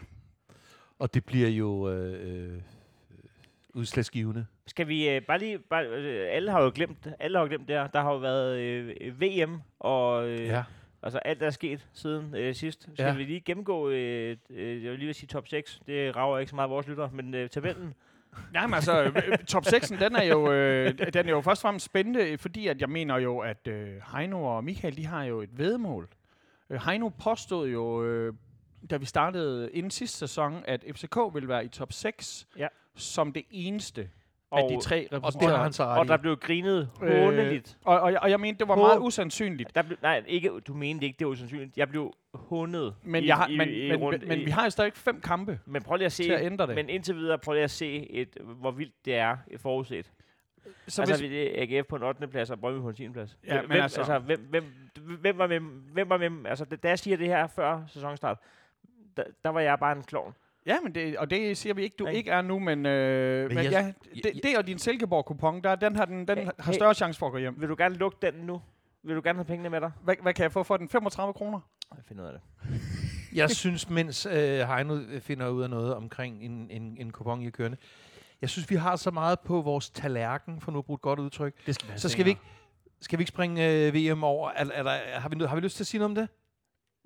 Og 0.98 1.14
det 1.14 1.24
bliver 1.24 1.48
jo 1.48 1.90
øh, 1.90 2.52
øh, 2.54 2.60
udslagsgivende. 3.74 4.46
Skal 4.66 4.88
vi 4.88 5.08
øh, 5.08 5.22
bare 5.22 5.38
lige... 5.38 5.58
Bare, 5.58 5.86
øh, 5.86 6.26
alle 6.30 6.50
har 6.50 6.62
jo 6.62 6.72
glemt, 6.74 7.08
alle 7.18 7.38
har 7.38 7.44
jo 7.44 7.48
glemt 7.48 7.68
det 7.68 7.76
her. 7.76 7.86
Der 7.86 8.02
har 8.02 8.12
jo 8.12 8.18
været 8.18 8.58
øh, 8.58 9.20
VM, 9.20 9.60
og 9.78 10.28
øh, 10.28 10.40
Ja. 10.46 10.64
altså 11.02 11.18
alt, 11.18 11.40
der 11.40 11.46
er 11.46 11.50
sket 11.50 11.88
siden 11.92 12.34
øh, 12.34 12.54
sidst. 12.54 12.82
Skal 12.82 13.04
Ja. 13.04 13.14
vi 13.14 13.24
lige 13.24 13.40
gennemgå, 13.40 13.88
øh, 13.90 14.36
øh, 14.50 14.84
jeg 14.84 14.90
vil 14.90 14.98
lige 14.98 15.06
vil 15.06 15.14
sige 15.14 15.26
top 15.26 15.48
6. 15.48 15.80
Det 15.86 16.16
rager 16.16 16.38
ikke 16.38 16.50
så 16.50 16.56
meget 16.56 16.70
vores 16.70 16.88
lytter, 16.88 17.10
men 17.12 17.34
øh, 17.34 17.48
tabellen. 17.50 17.94
Nej, 18.52 18.66
men 18.66 18.74
altså, 18.74 19.02
øh, 19.02 19.38
top 19.38 19.66
6'en, 19.66 20.00
den 20.00 20.16
er 20.16 20.22
jo, 20.22 20.52
øh, 20.52 20.98
den 21.14 21.26
er 21.28 21.30
jo 21.30 21.40
først 21.40 21.58
og 21.60 21.62
fremmest 21.62 21.86
spændende, 21.86 22.38
fordi 22.38 22.66
at 22.66 22.80
jeg 22.80 22.88
mener 22.88 23.16
jo, 23.18 23.38
at 23.38 23.68
øh, 23.68 23.94
Heino 24.16 24.44
og 24.44 24.64
Michael, 24.64 24.96
de 24.96 25.06
har 25.06 25.24
jo 25.24 25.40
et 25.40 25.58
vedmål. 25.58 26.08
Øh, 26.70 26.80
Heino 26.86 27.08
påstod 27.08 27.68
jo, 27.68 28.04
øh, 28.04 28.34
da 28.90 28.96
vi 28.96 29.04
startede 29.06 29.70
inden 29.72 29.90
sidste 29.90 30.18
sæson, 30.18 30.62
at 30.66 30.84
FCK 30.94 31.16
ville 31.34 31.48
være 31.48 31.64
i 31.64 31.68
top 31.68 31.92
6, 31.92 32.46
Ja. 32.56 32.66
som 32.96 33.32
det 33.32 33.42
eneste 33.50 34.10
af 34.52 34.62
Og, 34.62 34.70
de 34.70 34.80
tre 34.80 34.96
Og 34.96 35.10
det 35.10 35.10
har 35.10 35.18
repræsentanter. 35.18 35.84
han 35.84 35.90
ret 35.92 35.98
og 36.00 36.08
der 36.08 36.16
blev 36.16 36.36
grinet 36.36 36.90
Øh, 37.02 37.24
håneligt. 37.24 37.78
og, 37.84 38.00
og, 38.00 38.12
jeg- 38.12 38.20
og 38.20 38.30
jeg 38.30 38.40
mente, 38.40 38.58
det 38.58 38.68
var 38.68 38.74
På- 38.74 38.80
meget 38.80 38.98
usandsynligt. 39.00 39.74
Der 39.74 39.82
blev, 39.82 39.98
nej, 40.02 40.22
ikke, 40.26 40.50
du 40.66 40.74
mente 40.74 41.06
ikke, 41.06 41.16
det 41.18 41.26
var 41.26 41.32
usandsynligt. 41.32 41.76
Jeg 41.78 41.88
blev 41.88 42.12
hundet. 42.34 42.94
Men, 43.02 43.24
i, 43.24 43.26
jeg 43.26 43.36
har, 43.36 43.46
i, 43.48 43.56
men, 43.56 43.68
i, 43.68 43.88
men, 43.88 43.96
rundt, 43.96 44.20
men, 44.20 44.28
men 44.38 44.46
vi 44.46 44.50
har 44.50 44.64
jo 44.64 44.70
stadig 44.70 44.92
fem 44.94 45.20
kampe 45.20 45.60
Men 45.66 45.82
prøv 45.82 45.96
lige 45.96 46.06
at 46.06 46.12
se, 46.12 46.22
til 46.22 46.30
at 46.32 46.44
ændre 46.46 46.66
det. 46.66 46.74
men 46.74 46.88
indtil 46.88 47.16
videre 47.16 47.38
prøv 47.38 47.52
lige 47.54 47.64
at 47.64 47.70
se, 47.70 48.10
et, 48.10 48.28
hvor 48.42 48.70
vildt 48.70 48.94
det 49.04 49.14
er 49.16 49.36
forudset. 49.56 50.06
så 50.06 50.10
Så 50.88 51.02
altså, 51.02 51.26
hvis, 51.26 51.30
hvis, 51.30 51.72
AGF 51.72 51.86
på 51.88 51.96
en 51.96 52.02
8. 52.02 52.26
plads 52.28 52.50
og 52.50 52.60
Brøndby 52.60 52.80
på 52.82 52.88
en 52.88 52.94
10. 52.94 53.08
plads. 53.08 53.38
Ja, 53.46 53.58
hvem, 53.58 53.68
men 53.68 53.76
altså- 53.78 54.00
altså, 54.00 54.18
hvem, 54.18 54.40
hvem, 54.50 54.64
hvem, 55.20 55.38
var 55.38 55.46
med, 55.46 55.60
hvem 55.92 56.08
var 56.08 56.16
med, 56.16 56.30
altså 56.50 56.64
da 56.64 56.76
da 56.76 56.88
jeg 56.88 56.98
siger 56.98 57.16
det 57.16 57.26
her 57.26 57.46
før 57.46 57.82
sæsonstart, 57.86 58.38
der, 59.16 59.24
der 59.44 59.50
var 59.50 59.60
jeg 59.60 59.78
bare 59.78 59.96
en 59.96 60.02
klovn. 60.02 60.34
Ja, 60.68 60.76
men 60.82 60.94
det, 60.94 61.16
og 61.18 61.30
det 61.30 61.56
siger 61.56 61.74
vi 61.74 61.82
ikke, 61.82 61.96
du 61.98 62.04
Nej. 62.04 62.12
ikke 62.12 62.30
er 62.30 62.42
nu, 62.42 62.58
men, 62.58 62.86
øh, 62.86 63.46
Men 63.48 63.54
men 63.56 63.64
jeg- 63.64 63.72
ja, 63.72 63.78
jeg- 63.84 63.94
det, 64.24 64.40
det 64.42 64.58
og 64.58 64.66
din 64.66 64.78
Silkeborg-kupon, 64.78 65.60
der, 65.62 65.74
den, 65.74 65.96
har, 65.96 66.04
den, 66.04 66.28
den 66.28 66.38
Hey, 66.38 66.44
har 66.44 66.52
hey. 66.66 66.72
større 66.72 66.94
chance 66.94 67.18
for 67.18 67.26
at 67.26 67.32
gå 67.32 67.38
hjem. 67.38 67.60
Vil 67.60 67.68
du 67.68 67.74
gerne 67.78 67.94
lukke 67.94 68.18
den 68.22 68.34
nu? 68.34 68.62
Vil 69.02 69.16
du 69.16 69.20
gerne 69.24 69.36
have 69.38 69.44
pengene 69.44 69.70
med 69.70 69.80
dig? 69.80 69.92
Hvad, 70.04 70.14
hvad 70.22 70.34
kan 70.34 70.42
jeg 70.42 70.52
få 70.52 70.62
for 70.62 70.76
den? 70.76 70.88
35 70.88 71.32
kroner? 71.34 71.60
Jeg 71.96 72.04
finder 72.08 72.22
ud 72.24 72.28
af 72.28 72.34
det. 72.34 72.80
Jeg 73.38 73.50
synes, 73.50 73.90
mens 73.90 74.26
øh, 74.26 74.60
Heino 74.60 74.98
finder 75.20 75.48
ud 75.48 75.62
af 75.62 75.70
noget 75.70 75.94
omkring 75.94 76.42
en, 76.42 76.66
en, 76.70 76.96
en 77.00 77.10
kupon 77.10 77.42
i 77.42 77.50
kørende, 77.50 77.76
jeg 78.40 78.50
synes, 78.50 78.70
vi 78.70 78.74
har 78.74 78.96
så 78.96 79.10
meget 79.10 79.40
på 79.40 79.60
vores 79.60 79.90
tallerken, 79.90 80.60
for 80.60 80.72
nu 80.72 80.78
at 80.78 80.84
bruge 80.84 80.94
et 80.96 81.00
godt 81.00 81.18
udtryk. 81.18 81.54
Det 81.66 81.74
skal 81.74 81.88
vi 81.94 81.98
Så 81.98 82.08
skal 82.08 82.24
vi 82.24 82.30
ikke, 82.30 82.40
skal 83.00 83.18
vi 83.18 83.22
ikke 83.22 83.28
springe 83.28 83.86
øh, 83.86 83.94
VM 83.94 84.24
over? 84.24 84.50
Er, 84.50 84.64
er 84.74 84.82
der, 84.82 84.90
har, 85.20 85.28
vi, 85.28 85.44
har 85.44 85.54
vi 85.54 85.60
lyst 85.60 85.76
til 85.76 85.82
at 85.82 85.86
sige 85.86 85.98
noget 85.98 86.10
om 86.10 86.14
det? 86.14 86.28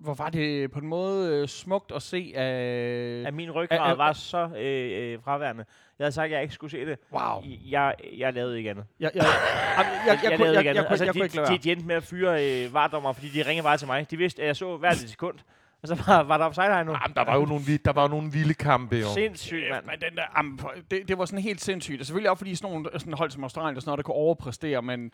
Hvor 0.02 0.14
var 0.14 0.30
det 0.30 0.70
på 0.70 0.78
en 0.78 0.86
måde 0.86 1.34
øh, 1.42 1.48
smukt 1.48 1.92
at 1.92 2.02
se 2.02 2.32
af... 2.36 3.24
At 3.26 3.34
min 3.34 3.50
ryggrad 3.50 3.78
er- 3.90 3.94
var 3.94 4.12
så 4.12 4.48
øh, 4.58 5.12
øh, 5.12 5.18
fraværende. 5.24 5.64
Jeg 5.98 6.04
havde 6.04 6.12
sagt, 6.12 6.24
at 6.24 6.30
jeg 6.30 6.42
ikke 6.42 6.54
skulle 6.54 6.70
se 6.70 6.86
det. 6.86 6.98
Wow. 7.12 7.42
Jeg, 7.70 7.94
jeg 8.18 8.32
lavede 8.32 8.58
ikke 8.58 8.70
andet. 8.70 8.84
Jeg, 9.00 9.10
jeg, 9.14 9.24
jeg, 9.24 9.32
jeg, 9.76 9.86
jeg, 10.06 10.30
jeg, 10.30 10.38
kunne- 10.38 10.44
lavede 10.44 10.52
jeg, 10.52 10.60
ikke 10.60 10.68
jeg, 10.68 10.70
andet. 10.70 10.86
kunne- 10.86 10.90
Altså, 10.92 11.04
jeg 11.04 11.14
de, 11.14 11.18
kunne 11.18 11.24
ikke 11.26 11.36
lade 11.36 11.58
de, 11.62 11.72
endte 11.72 11.86
med 11.86 11.96
at 11.96 12.02
fyre 12.02 12.64
øh, 12.64 12.74
vardommer, 12.74 13.12
fordi 13.12 13.28
de 13.28 13.42
ringede 13.42 13.64
bare 13.64 13.76
til 13.76 13.86
mig. 13.86 14.10
De 14.10 14.16
vidste, 14.16 14.42
at 14.42 14.46
jeg 14.48 14.56
så 14.56 14.76
hvert 14.76 14.92
et 15.02 15.10
sekund. 15.10 15.38
Og 15.82 15.88
så 15.88 16.02
var, 16.06 16.22
var 16.22 16.38
der 16.38 16.44
offside 16.44 16.66
her 16.66 16.82
nu. 16.82 16.92
Jamen, 16.92 17.14
der 17.16 17.24
var 17.24 17.34
jo 17.36 17.44
nogle, 17.44 17.64
der 17.84 17.92
var 17.92 18.02
jo 18.02 18.08
nogle 18.08 18.32
vilde 18.32 18.54
kampe, 18.54 18.96
jo. 18.96 19.06
Sindssygt, 19.14 19.64
mand. 19.70 19.84
Men 19.84 19.94
den 20.00 20.16
der, 20.16 20.22
am, 20.38 20.58
det, 20.90 21.08
det 21.08 21.18
var 21.18 21.24
sådan 21.24 21.42
helt 21.42 21.60
sindssygt. 21.60 22.00
Og 22.00 22.06
selvfølgelig 22.06 22.30
også 22.30 22.38
fordi 22.38 22.54
sådan 22.54 22.70
nogle 22.72 22.88
sådan 22.98 23.12
hold 23.12 23.30
som 23.30 23.42
Australien 23.42 23.76
og 23.76 23.82
sådan 23.82 23.88
noget, 23.90 23.98
der 23.98 24.02
kunne 24.02 24.14
overpræstere, 24.14 24.82
men... 24.82 25.10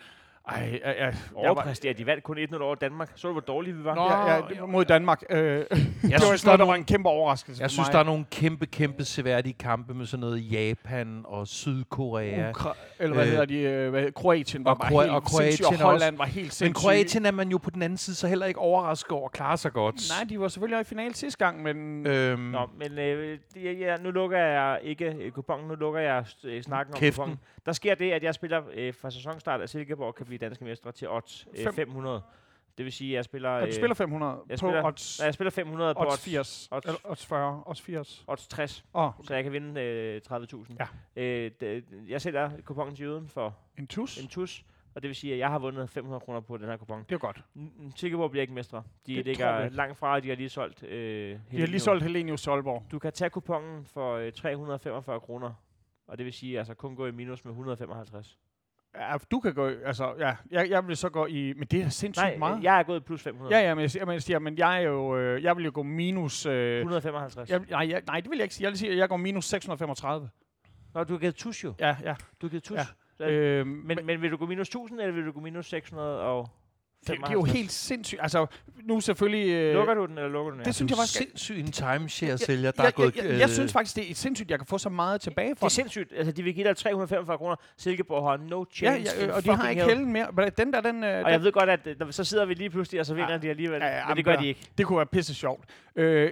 Ej, 0.49 0.57
jeg, 0.73 0.81
jeg, 0.85 0.97
jeg, 0.99 1.14
var, 1.35 1.40
Overpræsterer. 1.49 1.95
De 1.95 2.07
vandt 2.07 2.25
kun 2.25 2.38
1-0 2.38 2.62
over 2.62 2.75
Danmark. 2.75 3.12
Så 3.14 3.26
du, 3.28 3.33
hvor 3.33 3.40
dårlige 3.40 3.75
vi 3.76 3.85
var? 3.85 3.95
Nå, 3.95 4.02
ja, 4.05 4.61
ja, 4.61 4.67
mod 4.67 4.85
Danmark. 4.85 5.23
Øh, 5.31 5.38
det 5.40 5.67
var 6.02 6.19
synes, 6.19 6.40
sådan 6.40 6.59
der 6.59 6.64
er 6.64 6.69
var 6.69 6.75
en 6.75 6.85
kæmpe 6.85 7.09
overraskelse 7.09 7.62
Jeg 7.62 7.71
synes, 7.71 7.88
der 7.88 7.99
er 7.99 8.02
nogle 8.02 8.25
kæmpe, 8.31 8.67
kæmpe 8.67 9.05
seværdige 9.05 9.52
kampe 9.52 9.95
med 9.95 10.07
sådan 10.07 10.21
noget 10.21 10.52
Japan 10.52 11.23
og 11.25 11.47
Sydkorea. 11.47 12.50
Ukra- 12.50 12.76
eller 12.99 13.14
hvad 13.14 13.25
Øh, 13.25 13.31
hedder 13.31 13.45
de? 13.45 13.59
Øh, 13.59 13.90
hvad, 13.90 14.12
Kroatien 14.12 14.64
var 14.64 14.71
og 14.75 14.87
Kroa- 14.87 15.00
helt 15.02 15.11
og 15.12 15.23
Kroatien 15.23 15.67
og 15.83 15.90
Holland 15.90 16.17
var 16.17 16.25
helt 16.25 16.35
sindssyg. 16.52 16.67
Men 16.67 16.73
Kroatien 16.75 17.26
er 17.26 17.31
man 17.31 17.49
jo 17.49 17.59
på 17.59 17.71
den 17.71 17.83
anden 17.83 17.97
side 17.99 18.17
så 18.17 18.28
heller 18.28 18.47
ikke 18.47 18.61
overrasket 18.61 19.12
over 19.12 19.25
at 19.26 19.33
klare 19.33 19.57
sig 19.57 19.73
godt. 19.73 19.95
Nej, 20.21 20.28
de 20.28 20.40
var 20.40 20.49
selvfølgelig 20.49 20.78
også 20.78 20.88
i 20.88 20.90
finale 20.95 21.14
sidste 21.14 21.45
gang, 21.45 21.62
men... 21.62 22.07
Øhm, 22.07 22.40
Nå, 22.40 22.59
men 22.78 22.99
øh, 22.99 23.38
det, 23.55 23.81
ja, 23.81 23.97
nu 23.97 24.11
lukker 24.11 24.38
jeg 24.38 24.78
ikke 24.83 25.05
øh, 25.21 25.31
kupongen, 25.31 25.69
nu 25.69 25.75
lukker 25.75 26.00
jeg 26.00 26.25
øh, 26.45 26.62
snakken 26.62 26.95
om 26.95 27.00
kupongen. 27.00 27.38
Der 27.69 27.75
sker 27.75 27.95
det, 27.95 28.13
at 28.13 28.23
jeg 28.23 28.35
spiller 28.35 28.63
øh, 28.75 28.95
fra 28.95 29.11
sæsonstart, 29.11 29.61
at 29.61 29.71
Silkeborg 29.71 30.15
kan 30.15 30.27
blive 30.27 30.39
danske 30.39 30.65
mestre 30.65 30.93
til 30.93 31.09
odds 31.11 31.47
øh, 31.57 31.65
Fem- 31.65 31.75
500. 31.75 32.23
Det 32.79 32.85
vil 32.85 32.93
sige, 32.93 33.11
at 33.13 33.17
jeg 33.17 33.25
spiller... 33.25 33.51
Og 33.51 33.67
du 33.67 33.73
spiller 33.73 33.95
500 33.95 34.33
jeg 34.33 34.41
på 34.49 34.57
spiller- 34.57 34.85
odds, 34.85 35.19
Nej, 35.21 35.25
jeg 35.27 35.35
spiller 35.35 35.51
500 35.51 35.95
på 35.95 36.01
odds 36.01 36.13
odds, 36.13 36.25
80. 36.25 36.69
odds- 36.75 36.81
Eller 36.89 36.99
odds 37.05 37.27
40. 37.27 37.63
Odds 37.67 37.81
80. 37.83 38.25
odds 38.29 38.49
60, 38.49 38.85
Åh, 38.95 39.05
oh, 39.05 39.13
så 39.25 39.35
jeg 39.35 39.43
kan 39.43 39.53
vinde 39.53 39.81
øh, 39.81 40.21
30.000. 40.33 40.75
Ja. 40.79 40.87
Øh, 41.23 41.83
jeg 42.09 42.21
sælger 42.21 42.51
kupongen 42.65 42.97
til 42.97 43.05
jøden 43.07 43.29
for 43.29 43.57
en 43.79 43.87
tus. 43.87 44.19
en 44.23 44.29
tus, 44.29 44.65
og 44.95 45.03
det 45.03 45.09
vil 45.09 45.17
sige, 45.17 45.33
at 45.33 45.39
jeg 45.39 45.49
har 45.51 45.59
vundet 45.59 45.91
500 45.91 46.21
kroner 46.21 46.41
på 46.41 46.57
den 46.57 46.67
her 46.67 46.77
kupon. 46.77 47.05
Det 47.09 47.15
er 47.15 47.19
godt. 47.19 47.43
Silkeborg 47.97 48.31
bliver 48.31 48.43
ikke 48.43 48.55
mestre. 48.55 48.83
De 49.07 49.15
Det 49.17 49.25
ligger 49.25 49.69
langt 49.69 49.99
fra, 49.99 50.15
og 50.15 50.23
de 50.23 50.29
har 50.29 50.37
lige 50.37 50.49
solgt 50.49 50.83
øh, 50.83 51.39
De 51.51 51.61
har 51.61 51.67
lige 51.67 51.81
solgt 51.81 52.03
Helenius 52.03 52.41
Solborg. 52.41 52.85
Du 52.91 52.99
kan 52.99 53.13
tage 53.13 53.31
kupongen 53.31 53.85
for 53.85 54.15
øh, 54.17 54.33
345 54.33 55.21
kroner, 55.21 55.53
og 56.09 56.19
det 56.19 56.25
vil 56.27 56.33
sige, 56.33 56.59
altså 56.59 56.75
kun 56.75 56.97
gå 56.97 57.07
i 57.07 57.11
minus 57.11 57.45
med 57.45 57.53
155. 57.53 58.38
Ja, 58.95 59.17
du 59.31 59.41
kan 59.41 59.55
gå, 59.55 59.67
altså, 59.67 60.15
ja, 60.19 60.37
jeg, 60.50 60.71
jeg 60.71 60.87
vil 60.88 60.97
så 60.97 61.09
gå 61.09 61.27
i, 61.27 61.53
men 61.57 61.67
det 61.69 61.83
er 61.83 61.88
sindssygt 61.88 62.25
Nej, 62.25 62.37
meget. 62.37 62.62
jeg 62.62 62.79
er 62.79 62.83
gået 62.83 63.05
plus 63.05 63.23
500. 63.23 63.57
Ja, 63.57 63.69
ja, 63.69 63.75
men 63.75 63.83
jeg, 63.83 63.91
siger, 63.91 64.05
men 64.05 64.12
jeg 64.12 64.23
siger, 64.23 64.38
men 64.38 64.59
jeg 64.59 64.77
er 64.77 64.81
jo, 64.88 65.17
øh, 65.17 65.43
jeg 65.43 65.57
vil 65.57 65.65
jo 65.65 65.71
gå 65.75 65.83
minus, 65.83 66.47
øh, 66.47 66.79
155. 66.79 67.50
jeg, 67.50 67.61
nej, 67.71 67.88
jeg, 67.91 68.03
nej, 68.07 68.21
det 68.21 68.31
vil 68.31 68.37
jeg 68.37 68.45
ikke 68.45 68.55
sige. 68.55 68.65
Jeg 68.65 68.71
vil 68.71 68.79
sige, 68.79 68.93
at 68.93 68.99
jeg 68.99 69.09
går 69.09 69.17
minus 69.17 69.45
635. 69.45 70.31
Nå, 70.95 71.05
du 71.05 71.12
har 71.12 71.21
givet 71.21 71.35
tus 71.35 71.65
jo. 71.65 71.75
Ja, 71.81 71.97
ja. 72.03 72.15
Du 72.41 72.47
har 72.47 72.50
givet 72.50 72.62
tus. 72.62 72.77
Ja. 72.77 72.85
Ja. 73.21 73.31
Øh, 73.31 73.67
Men, 73.67 73.99
men 74.05 74.23
vil 74.23 74.31
du 74.31 74.37
gå 74.37 74.47
minus 74.47 74.69
1000, 74.69 75.00
eller 75.00 75.15
vil 75.15 75.27
du 75.27 75.33
gå 75.33 75.41
minus 75.41 75.67
600 75.67 76.21
og 76.21 76.49
det, 77.07 77.17
det 77.17 77.28
er 77.28 77.33
jo 77.33 77.43
helt 77.45 77.73
sindssygt. 77.73 78.21
Altså, 78.23 78.47
nu 78.83 79.00
selvfølgelig... 79.00 79.49
Øh, 79.52 79.75
Lukker 79.75 79.95
du 79.95 80.07
den, 80.07 80.19
eller 80.19 80.28
lukker 80.31 80.50
du 80.52 80.57
den? 80.57 80.64
det 80.64 80.75
synes 80.75 80.90
jeg 80.90 80.97
faktisk... 80.97 81.19
sindssygt 81.19 81.59
en 81.59 81.73
timeshare-sælger, 81.73 82.71
der 82.71 82.83
jeg, 82.83 82.88
er 82.88 82.90
gået... 82.93 83.17
jeg, 83.17 83.25
jeg, 83.25 83.38
jeg 83.38 83.50
synes 83.50 83.73
faktisk, 83.73 83.97
det 83.97 84.11
er 84.11 84.14
sindssygt, 84.14 84.50
jeg 84.50 84.59
kan 84.59 84.67
få 84.67 84.78
så 84.78 84.88
meget 84.88 85.21
tilbage 85.21 85.50
det 85.50 85.59
for 85.59 85.67
er 85.67 85.71
sindssygt. 85.71 86.12
Altså, 86.17 86.33
de 86.33 86.43
vil 86.43 86.55
give 86.55 86.69
dig 86.69 86.76
345 86.76 87.38
kroner. 87.38 87.57
Silkeborg 87.76 88.31
har 88.31 88.37
no 88.37 88.59
Ja, 88.61 88.64
chance. 88.75 89.12
ja, 89.17 89.23
in 89.25 89.31
øh, 89.31 89.37
og 89.37 89.45
de 89.45 89.50
har 89.55 89.69
ikke 89.71 89.85
hælden 89.85 90.12
mere. 90.12 90.28
Men 90.33 90.50
den 90.59 90.73
der, 90.73 90.81
den, 90.81 91.05
øh, 91.05 91.19
Og 91.19 91.25
den, 91.25 91.33
jeg 91.33 91.43
ved 91.43 91.52
godt, 91.52 91.71
at 91.71 91.87
øh, 91.87 91.97
når, 91.99 92.11
så 92.11 92.25
sidder 92.25 92.45
vi 92.47 92.55
lige 92.55 92.71
pludselig, 92.71 93.00
og 93.00 93.07
så 93.07 93.14
vinder 93.14 93.33
Ja. 93.33 93.38
de 93.38 93.50
alligevel. 93.50 93.81
Ja, 93.83 93.97
ja, 93.99 94.09
men 94.09 94.17
det 94.17 94.25
gør 94.25 94.37
de 94.37 94.47
ikke. 94.47 94.61
det 94.78 94.87
kunne 94.87 94.97
være 94.97 95.07
pisse 95.07 95.35
sjovt. 95.35 95.64
Øh, 95.97 96.31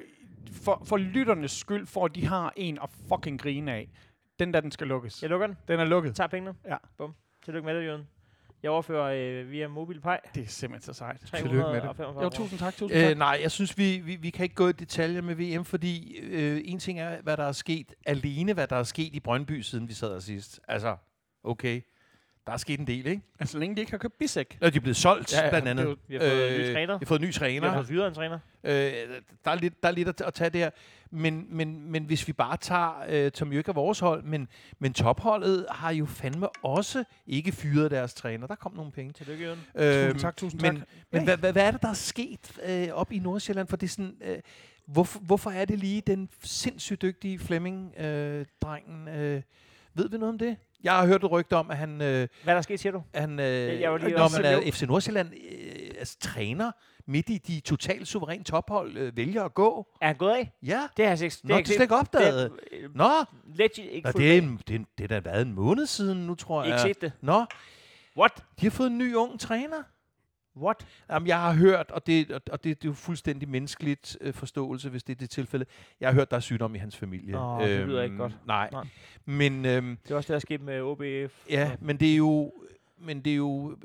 for, 0.53 0.83
for 0.87 0.97
lytternes 0.97 1.51
skyld, 1.53 1.87
for 1.87 2.05
at 2.05 2.15
de 2.15 2.27
har 2.27 2.53
en 2.57 2.79
at 2.83 2.89
fucking 3.09 3.41
grine 3.41 3.73
af. 3.73 3.89
Den 4.39 4.55
der, 4.55 4.61
den 4.61 4.71
skal 4.71 4.87
lukkes. 4.87 5.23
Jeg 5.23 5.31
lukker 5.31 5.47
den. 5.47 5.57
Den 5.69 5.81
er 5.81 5.85
lukket. 5.85 6.15
Tager 6.17 6.29
pengene. 6.29 6.55
Ja. 6.69 6.77
Bum. 6.99 7.15
Tillykke 7.45 7.67
med 7.67 7.75
det, 7.77 7.85
Jørgen. 7.85 8.07
Jeg 8.63 8.71
overfører 8.71 9.41
øh, 9.43 9.51
via 9.51 9.69
MobilePay. 9.69 10.17
Det 10.35 10.43
er 10.43 10.47
simpelthen 10.47 10.95
så 10.95 10.99
sejt. 10.99 11.21
Tillykke 11.35 11.57
med 11.57 11.75
det. 11.75 11.83
345 11.83 12.25
Jo, 12.25 12.31
tusind 12.31 12.59
tak, 12.59 12.77
tusind 12.77 13.01
tak. 13.01 13.11
Øh, 13.11 13.19
nej, 13.19 13.39
jeg 13.43 13.51
synes, 13.51 13.79
vi, 13.79 13.99
vi, 13.99 14.17
vi 14.17 14.31
kan 14.31 14.43
ikke 14.43 14.55
gå 14.55 14.69
i 14.69 14.73
detaljer 14.73 15.23
med 15.23 15.35
VM, 15.35 15.65
fordi 15.65 16.19
øh, 16.19 16.61
en 16.65 16.79
ting 16.79 17.01
er, 17.01 17.23
hvad 17.23 17.37
der 17.37 17.45
er 17.45 17.53
sket 17.53 17.95
alene, 18.07 18.53
hvad 18.53 18.67
der 18.67 18.77
er 18.77 18.83
sket 18.83 19.15
i 19.15 19.21
Brøndby, 19.21 19.61
siden 19.61 19.89
vi 19.89 19.93
sad 19.93 20.13
her 20.13 20.21
sidst. 20.21 20.61
Altså, 20.69 20.97
okay, 21.45 21.81
der 22.47 22.53
er 22.53 22.57
sket 22.57 22.81
en 22.81 22.87
del, 22.87 23.07
ikke? 23.07 23.23
Altså, 23.41 23.53
så 23.53 23.59
længe 23.59 23.77
de 23.77 23.81
ikke 23.81 23.93
har 23.93 23.99
købt 23.99 24.19
Bisek. 24.19 24.59
Og 24.63 24.73
de 24.73 24.77
er 24.77 24.81
blevet 24.81 24.97
solgt, 24.97 25.33
Ja, 25.33 25.45
ja, 25.45 25.49
blandt 25.51 25.65
det 25.65 25.71
andet. 25.71 25.85
jo- 25.85 25.97
Vi 26.09 26.15
har 26.15 26.21
fået 26.21 26.51
en 26.55 26.61
ny 26.61 26.73
træner. 26.75 26.99
Vi 26.99 27.05
har 27.05 27.09
fået 27.09 27.19
en 27.21 27.25
ny 27.25 27.27
Vi 27.27 27.33
træner. 27.33 27.69
har 27.69 27.77
fået 27.77 27.87
fyret 27.87 28.09
en 28.09 28.15
træner. 28.15 28.39
Øh, 28.65 28.73
der, 29.45 29.51
er 29.51 29.55
lidt, 29.55 29.83
der 29.83 29.89
er 29.89 29.93
lidt 29.93 30.09
at, 30.09 30.21
at 30.21 30.35
tage 30.35 30.51
der. 30.51 30.71
Men, 31.11 31.47
men, 31.51 31.91
men 31.93 32.05
hvis 32.05 32.29
vi 32.29 32.33
bare 32.33 32.57
tager, 32.57 33.05
øh, 33.09 33.31
Tom 33.31 33.53
Jørg 33.53 33.75
vores 33.75 33.99
hold, 33.99 34.23
men, 34.23 34.49
men 34.79 34.93
topholdet 34.93 35.67
har 35.71 35.91
jo 35.91 36.07
fandme 36.07 36.49
også 36.49 37.05
ikke 37.27 37.53
fyret 37.53 37.91
deres 37.91 38.15
træner. 38.15 38.47
Der 38.47 38.55
kom 38.55 38.75
nogle 38.75 38.93
penge. 38.93 39.13
Tillykke, 39.13 39.45
Jørgen. 39.45 39.61
Øhm, 39.75 40.05
Tusind 40.07 40.21
tak, 40.21 40.37
tusind 40.37 40.61
men, 40.61 40.77
tak. 40.77 40.89
Men 41.13 41.21
Hey. 41.29 41.37
hvad, 41.37 41.53
hvad, 41.53 41.63
er 41.63 41.71
det, 41.71 41.83
der 41.83 41.89
er 41.89 41.93
sket 41.95 42.59
øh, 42.69 42.89
op 42.93 43.13
i 43.13 43.19
Nordsjælland? 43.19 43.69
For 43.69 43.77
det 43.77 43.87
er 43.87 43.91
sådan, 43.91 44.15
øh, 44.25 44.39
hvorfor, 44.87 45.19
hvorfor 45.21 45.51
er 45.51 45.65
det 45.65 45.79
lige 45.79 46.01
den 46.01 46.29
sindssygt 46.43 47.03
dygtige 47.03 47.39
Flemming-drengen? 47.39 49.09
Øh, 49.09 49.43
ved 49.95 50.09
vi 50.11 50.19
noget 50.19 50.33
om 50.33 50.39
det? 50.39 50.57
Jeg 50.87 50.95
har 50.97 51.07
hørt 51.07 51.25
et 51.25 51.31
rygte 51.31 51.57
om, 51.57 51.71
at 51.71 51.77
han, 51.77 51.91
øh, 52.03 52.29
Hvad 52.43 52.55
er 52.55 52.55
der 52.55 52.63
sket, 52.63 52.81
siger 52.81 52.93
du? 52.93 53.03
han 53.15 53.41
øh, 53.41 53.81
jeg 53.81 53.93
var 53.93 53.99
lige 53.99 54.11
når 54.17 54.43
man 54.43 54.45
er 54.67 54.71
FC 54.73 54.83
Nordsjælland 54.83 55.33
øh, 55.35 55.91
altså, 55.99 56.17
træner 56.21 56.71
midt 57.07 57.29
i 57.29 57.39
de 57.39 57.61
totalt 57.61 58.09
suveræne 58.09 58.45
tophold, 58.45 58.97
øh, 58.97 59.17
vælger 59.17 59.45
at 59.45 59.55
gå. 59.55 59.87
Er 60.01 60.07
han 60.07 60.17
gået 60.17 60.31
af? 60.33 60.53
Ja, 60.63 60.81
Det 60.97 61.05
har 61.05 61.13
jeg 61.13 61.23
ikke, 61.23 61.37
det 61.43 61.45
Nå, 61.45 61.55
det 61.57 61.61
er 61.63 61.67
slet 61.67 61.81
ikke 61.81 61.97
opdaget. 61.97 62.51
Det 62.51 62.79
øh, 62.83 62.95
Nå, 62.97 63.09
legit 63.55 63.79
ikke 63.91 64.07
Nå 64.07 64.13
det, 64.13 64.33
er 64.35 64.39
en, 64.39 64.61
det, 64.69 64.81
er, 64.81 64.85
det 64.99 65.05
er 65.05 65.09
da 65.09 65.31
været 65.31 65.43
en 65.43 65.53
måned 65.53 65.87
siden 65.87 66.27
nu, 66.27 66.35
tror 66.35 66.65
Ikke 66.65 66.73
jeg. 66.75 66.81
set 66.81 67.01
det. 67.01 67.13
Nå, 67.21 67.45
What? 68.17 68.45
de 68.61 68.67
har 68.67 68.71
fået 68.71 68.87
en 68.91 68.99
ny 68.99 69.15
ung 69.15 69.41
træner. 69.41 69.83
What? 70.57 70.87
Jamen, 71.11 71.27
jeg 71.29 71.41
har 71.41 71.53
hørt, 71.55 71.91
og 71.91 72.07
det, 72.07 72.31
og, 72.31 72.41
og 72.53 72.65
det, 72.65 72.83
det 72.83 72.89
er 72.89 72.91
jo 72.91 72.95
fuldstændig 72.95 73.49
menneskeligt 73.49 74.19
øh, 74.21 74.35
forståelse, 74.35 74.89
hvis 74.91 75.03
det 75.03 75.13
er 75.13 75.19
det 75.19 75.31
tilfælde. 75.31 75.67
Jeg 76.01 76.09
har 76.09 76.15
hørt, 76.15 76.31
der 76.31 76.37
er 76.37 76.41
sygdom 76.41 76.75
i 76.75 76.79
hans 76.79 76.97
familie. 76.97 77.39
Åh, 77.41 77.63
det 77.69 77.87
lyder 77.87 78.03
ikke 78.03 78.17
godt. 78.17 78.37
Nej. 78.47 78.69
Nej. 78.73 78.87
Men, 79.25 79.65
øhm, 79.65 79.99
Det 80.05 80.11
er 80.11 80.17
også 80.17 80.27
det, 80.29 80.33
der 80.35 80.39
skete 80.39 80.63
med 80.63 80.81
OBF. 80.81 81.45
ja, 81.51 81.71
men 81.81 81.97
det 81.97 82.13
er 82.13 82.17
jo... 82.17 82.53
Men 82.99 83.21
det 83.21 83.33
er 83.33 83.37
jo... 83.37 83.77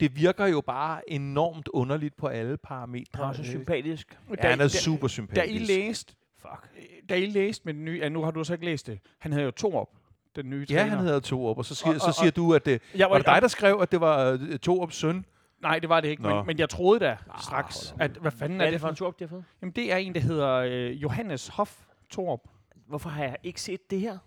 Det 0.00 0.16
virker 0.16 0.46
jo 0.46 0.60
bare 0.60 1.10
enormt 1.10 1.68
underligt 1.68 2.16
på 2.16 2.26
alle 2.26 2.56
parametre. 2.56 3.24
Han 3.24 3.24
er 3.28 3.32
så 3.32 3.42
Øh, 3.42 3.46
sympatisk. 3.48 4.18
Ja, 4.42 4.48
han 4.50 4.60
er 4.60 4.64
da, 4.64 4.68
super 4.68 5.06
da 5.06 5.08
sympatisk. 5.08 5.54
I 5.54 5.58
læste, 5.58 6.14
Fuck. 6.38 6.70
da 7.08 7.14
I 7.16 7.26
læste 7.26 7.62
med 7.64 7.74
den 7.74 7.84
nye, 7.84 7.98
ja, 8.02 8.08
nu 8.08 8.22
har 8.22 8.30
du 8.30 8.44
så 8.44 8.52
ikke 8.52 8.64
læst 8.64 8.86
det. 8.86 8.98
Han 9.18 9.32
havde 9.32 9.44
jo 9.44 9.50
to 9.50 9.74
op, 9.76 9.88
den 10.36 10.50
nye 10.50 10.66
træner. 10.66 10.82
Ja, 10.82 10.88
han 10.88 10.98
hedder 10.98 11.20
Torup, 11.20 11.58
og 11.58 11.64
så 11.64 11.74
siger, 11.74 11.94
Og- 11.94 12.00
så 12.00 12.06
og- 12.06 12.14
siger 12.14 12.30
du, 12.30 12.54
at 12.54 12.66
det, 12.66 12.82
Jeg 12.94 13.10
var 13.10 13.16
det 13.16 13.26
dig, 13.26 13.42
der 13.42 13.48
skrev, 13.48 13.78
at 13.82 13.92
det 13.92 14.00
var 14.00 14.38
øh, 14.50 14.58
Torups 14.58 14.96
søn? 14.96 15.24
Nej, 15.60 15.78
det 15.78 15.88
var 15.88 16.00
det 16.00 16.08
ikke, 16.08 16.22
Nå. 16.22 16.34
men, 16.36 16.46
men 16.46 16.58
jeg 16.58 16.68
troede 16.68 17.00
da 17.00 17.16
straks, 17.42 17.90
hold 17.90 18.00
at 18.00 18.10
hvad 18.10 18.30
fanden 18.30 18.56
Hvad 18.58 18.66
er 18.66 18.70
det 18.70 18.80
for? 18.80 18.88
en 18.88 18.94
tur, 18.94 19.10
de 19.10 19.24
har 19.24 19.28
fået? 19.28 19.44
Jamen, 19.62 19.72
det 19.72 19.92
er 19.92 19.96
en, 19.96 20.14
der 20.14 20.20
hedder 20.20 20.48
øh, 20.54 21.02
Johannes 21.02 21.48
Hoff 21.48 21.78
Torup. 22.10 22.40
Hvorfor 22.86 23.10
har 23.10 23.24
jeg 23.24 23.36
ikke 23.42 23.60
set 23.60 23.90
det 23.90 24.00
her? 24.00 24.18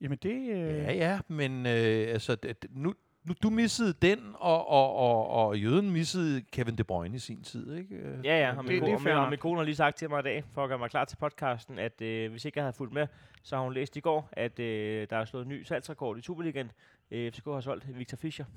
Jamen, 0.00 0.18
det... 0.22 0.30
Øh, 0.50 0.74
Ja, 0.76 0.92
ja, 0.92 1.18
men 1.28 1.66
øh, 1.66 2.08
altså, 2.12 2.34
det, 2.34 2.56
nu, 2.70 2.94
nu, 3.24 3.34
du 3.42 3.50
missede 3.50 3.92
den, 4.02 4.18
og, 4.34 4.68
og, 4.68 4.94
og, 4.96 5.28
og 5.28 5.58
jøden 5.58 5.90
missede 5.90 6.42
Kevin 6.52 6.78
De 6.78 6.84
Bruyne 6.84 7.16
i 7.16 7.18
sin 7.18 7.42
tid, 7.42 7.76
ikke? 7.76 8.00
Ja, 8.24 8.38
ja. 8.38 8.56
Og 8.56 8.64
min, 8.64 8.72
det 8.72 8.80
ko- 8.82 8.92
er 8.94 8.98
fair 8.98 9.14
og 9.14 9.30
min 9.30 9.38
kone 9.38 9.56
har 9.58 9.64
lige 9.64 9.76
sagt 9.76 9.96
til 9.96 10.10
mig 10.10 10.20
i 10.20 10.22
dag, 10.22 10.44
for 10.54 10.62
at 10.64 10.68
gøre 10.68 10.78
mig 10.78 10.90
klar 10.90 11.04
til 11.04 11.16
podcasten, 11.16 11.78
at 11.78 12.00
øh, 12.02 12.30
hvis 12.30 12.44
ikke 12.44 12.58
jeg 12.58 12.64
havde 12.64 12.76
fulgt 12.76 12.94
med, 12.94 13.06
så 13.42 13.56
har 13.56 13.62
hun 13.62 13.74
læst 13.74 13.96
i 13.96 14.00
går, 14.00 14.28
at 14.32 14.58
øh, 14.58 15.06
der 15.10 15.16
er 15.16 15.24
slået 15.24 15.42
en 15.42 15.48
ny 15.48 15.62
salgsrekord 15.62 16.18
i 16.18 16.22
Superligaen. 16.22 16.70
Øh, 17.10 17.32
FCK 17.32 17.44
har 17.44 17.60
solgt 17.60 17.98
Victor 17.98 18.16
Fischer. 18.16 18.44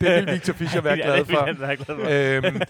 det 0.00 0.26
vil 0.26 0.26
Victor 0.34 0.52
Fischer 0.52 0.80
være 0.80 0.94
Ja, 0.96 1.02
glad 1.04 1.16
det 1.18 1.26
for. 1.26 1.44
glad 1.54 1.76
for. 1.76 1.92
øhm, 2.48 2.60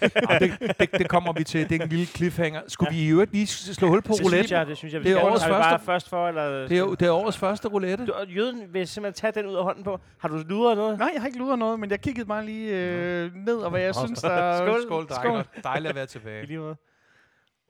det, 0.61 0.79
det, 0.81 0.93
det 0.99 1.09
kommer 1.09 1.33
vi 1.33 1.45
til. 1.45 1.69
Det 1.69 1.81
er 1.81 1.83
en 1.85 1.89
lille 1.91 2.07
cliffhanger. 2.07 2.61
Skulle 2.69 2.93
vi 2.95 3.03
i 3.03 3.09
øvrigt 3.09 3.33
lige 3.33 3.47
slå 3.47 3.89
hul 3.89 4.03
på 4.03 4.09
Det 4.09 4.17
synes 4.17 4.33
roulette? 4.33 4.55
jeg, 4.59 4.67
det 4.67 4.77
synes 4.77 4.95
jeg, 4.95 5.01
vi 5.05 5.09
Det 5.09 5.13
er 5.13 5.19
skal. 5.19 5.29
årets 5.31 5.45
første- 5.45 5.85
først 5.85 6.09
for, 6.09 6.29
eller? 6.29 6.69
Det 6.69 6.79
er, 6.79 6.85
det 6.87 7.03
er 7.03 7.11
årets 7.13 7.39
første 7.39 7.69
roulette. 7.69 8.07
Du, 8.07 8.13
jøden 8.29 8.75
vil 8.75 8.89
simpelthen 8.89 9.33
tage 9.33 9.43
den 9.43 9.51
ud 9.51 9.57
af 9.57 9.65
hånden 9.65 9.85
på. 9.85 10.01
Har 10.19 10.29
du 10.29 10.37
luret 10.37 10.77
noget? 10.77 10.99
Nej, 10.99 11.11
jeg 11.15 11.21
har 11.23 11.27
ikke 11.27 11.39
luret 11.39 11.59
noget, 11.59 11.81
men 11.81 11.91
jeg 11.91 12.01
kiggede 12.01 12.27
bare 12.27 12.45
lige 12.45 12.71
øh, 12.77 13.35
ned, 13.35 13.57
og 13.57 13.71
hvad 13.71 13.81
jeg 13.81 13.95
synes, 13.95 14.21
der... 14.23 14.57
Skål. 14.57 14.83
Skål, 14.83 15.07
Skål. 15.11 15.45
Dejligt 15.65 15.89
at 15.89 15.95
være 15.95 16.05
I 16.05 16.07
tilbage. 16.07 16.47
lige 16.47 16.59
måde. 16.59 16.77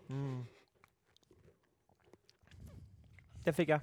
Mm. 0.08 0.38
Den 3.44 3.54
fik 3.54 3.68
jeg. 3.68 3.80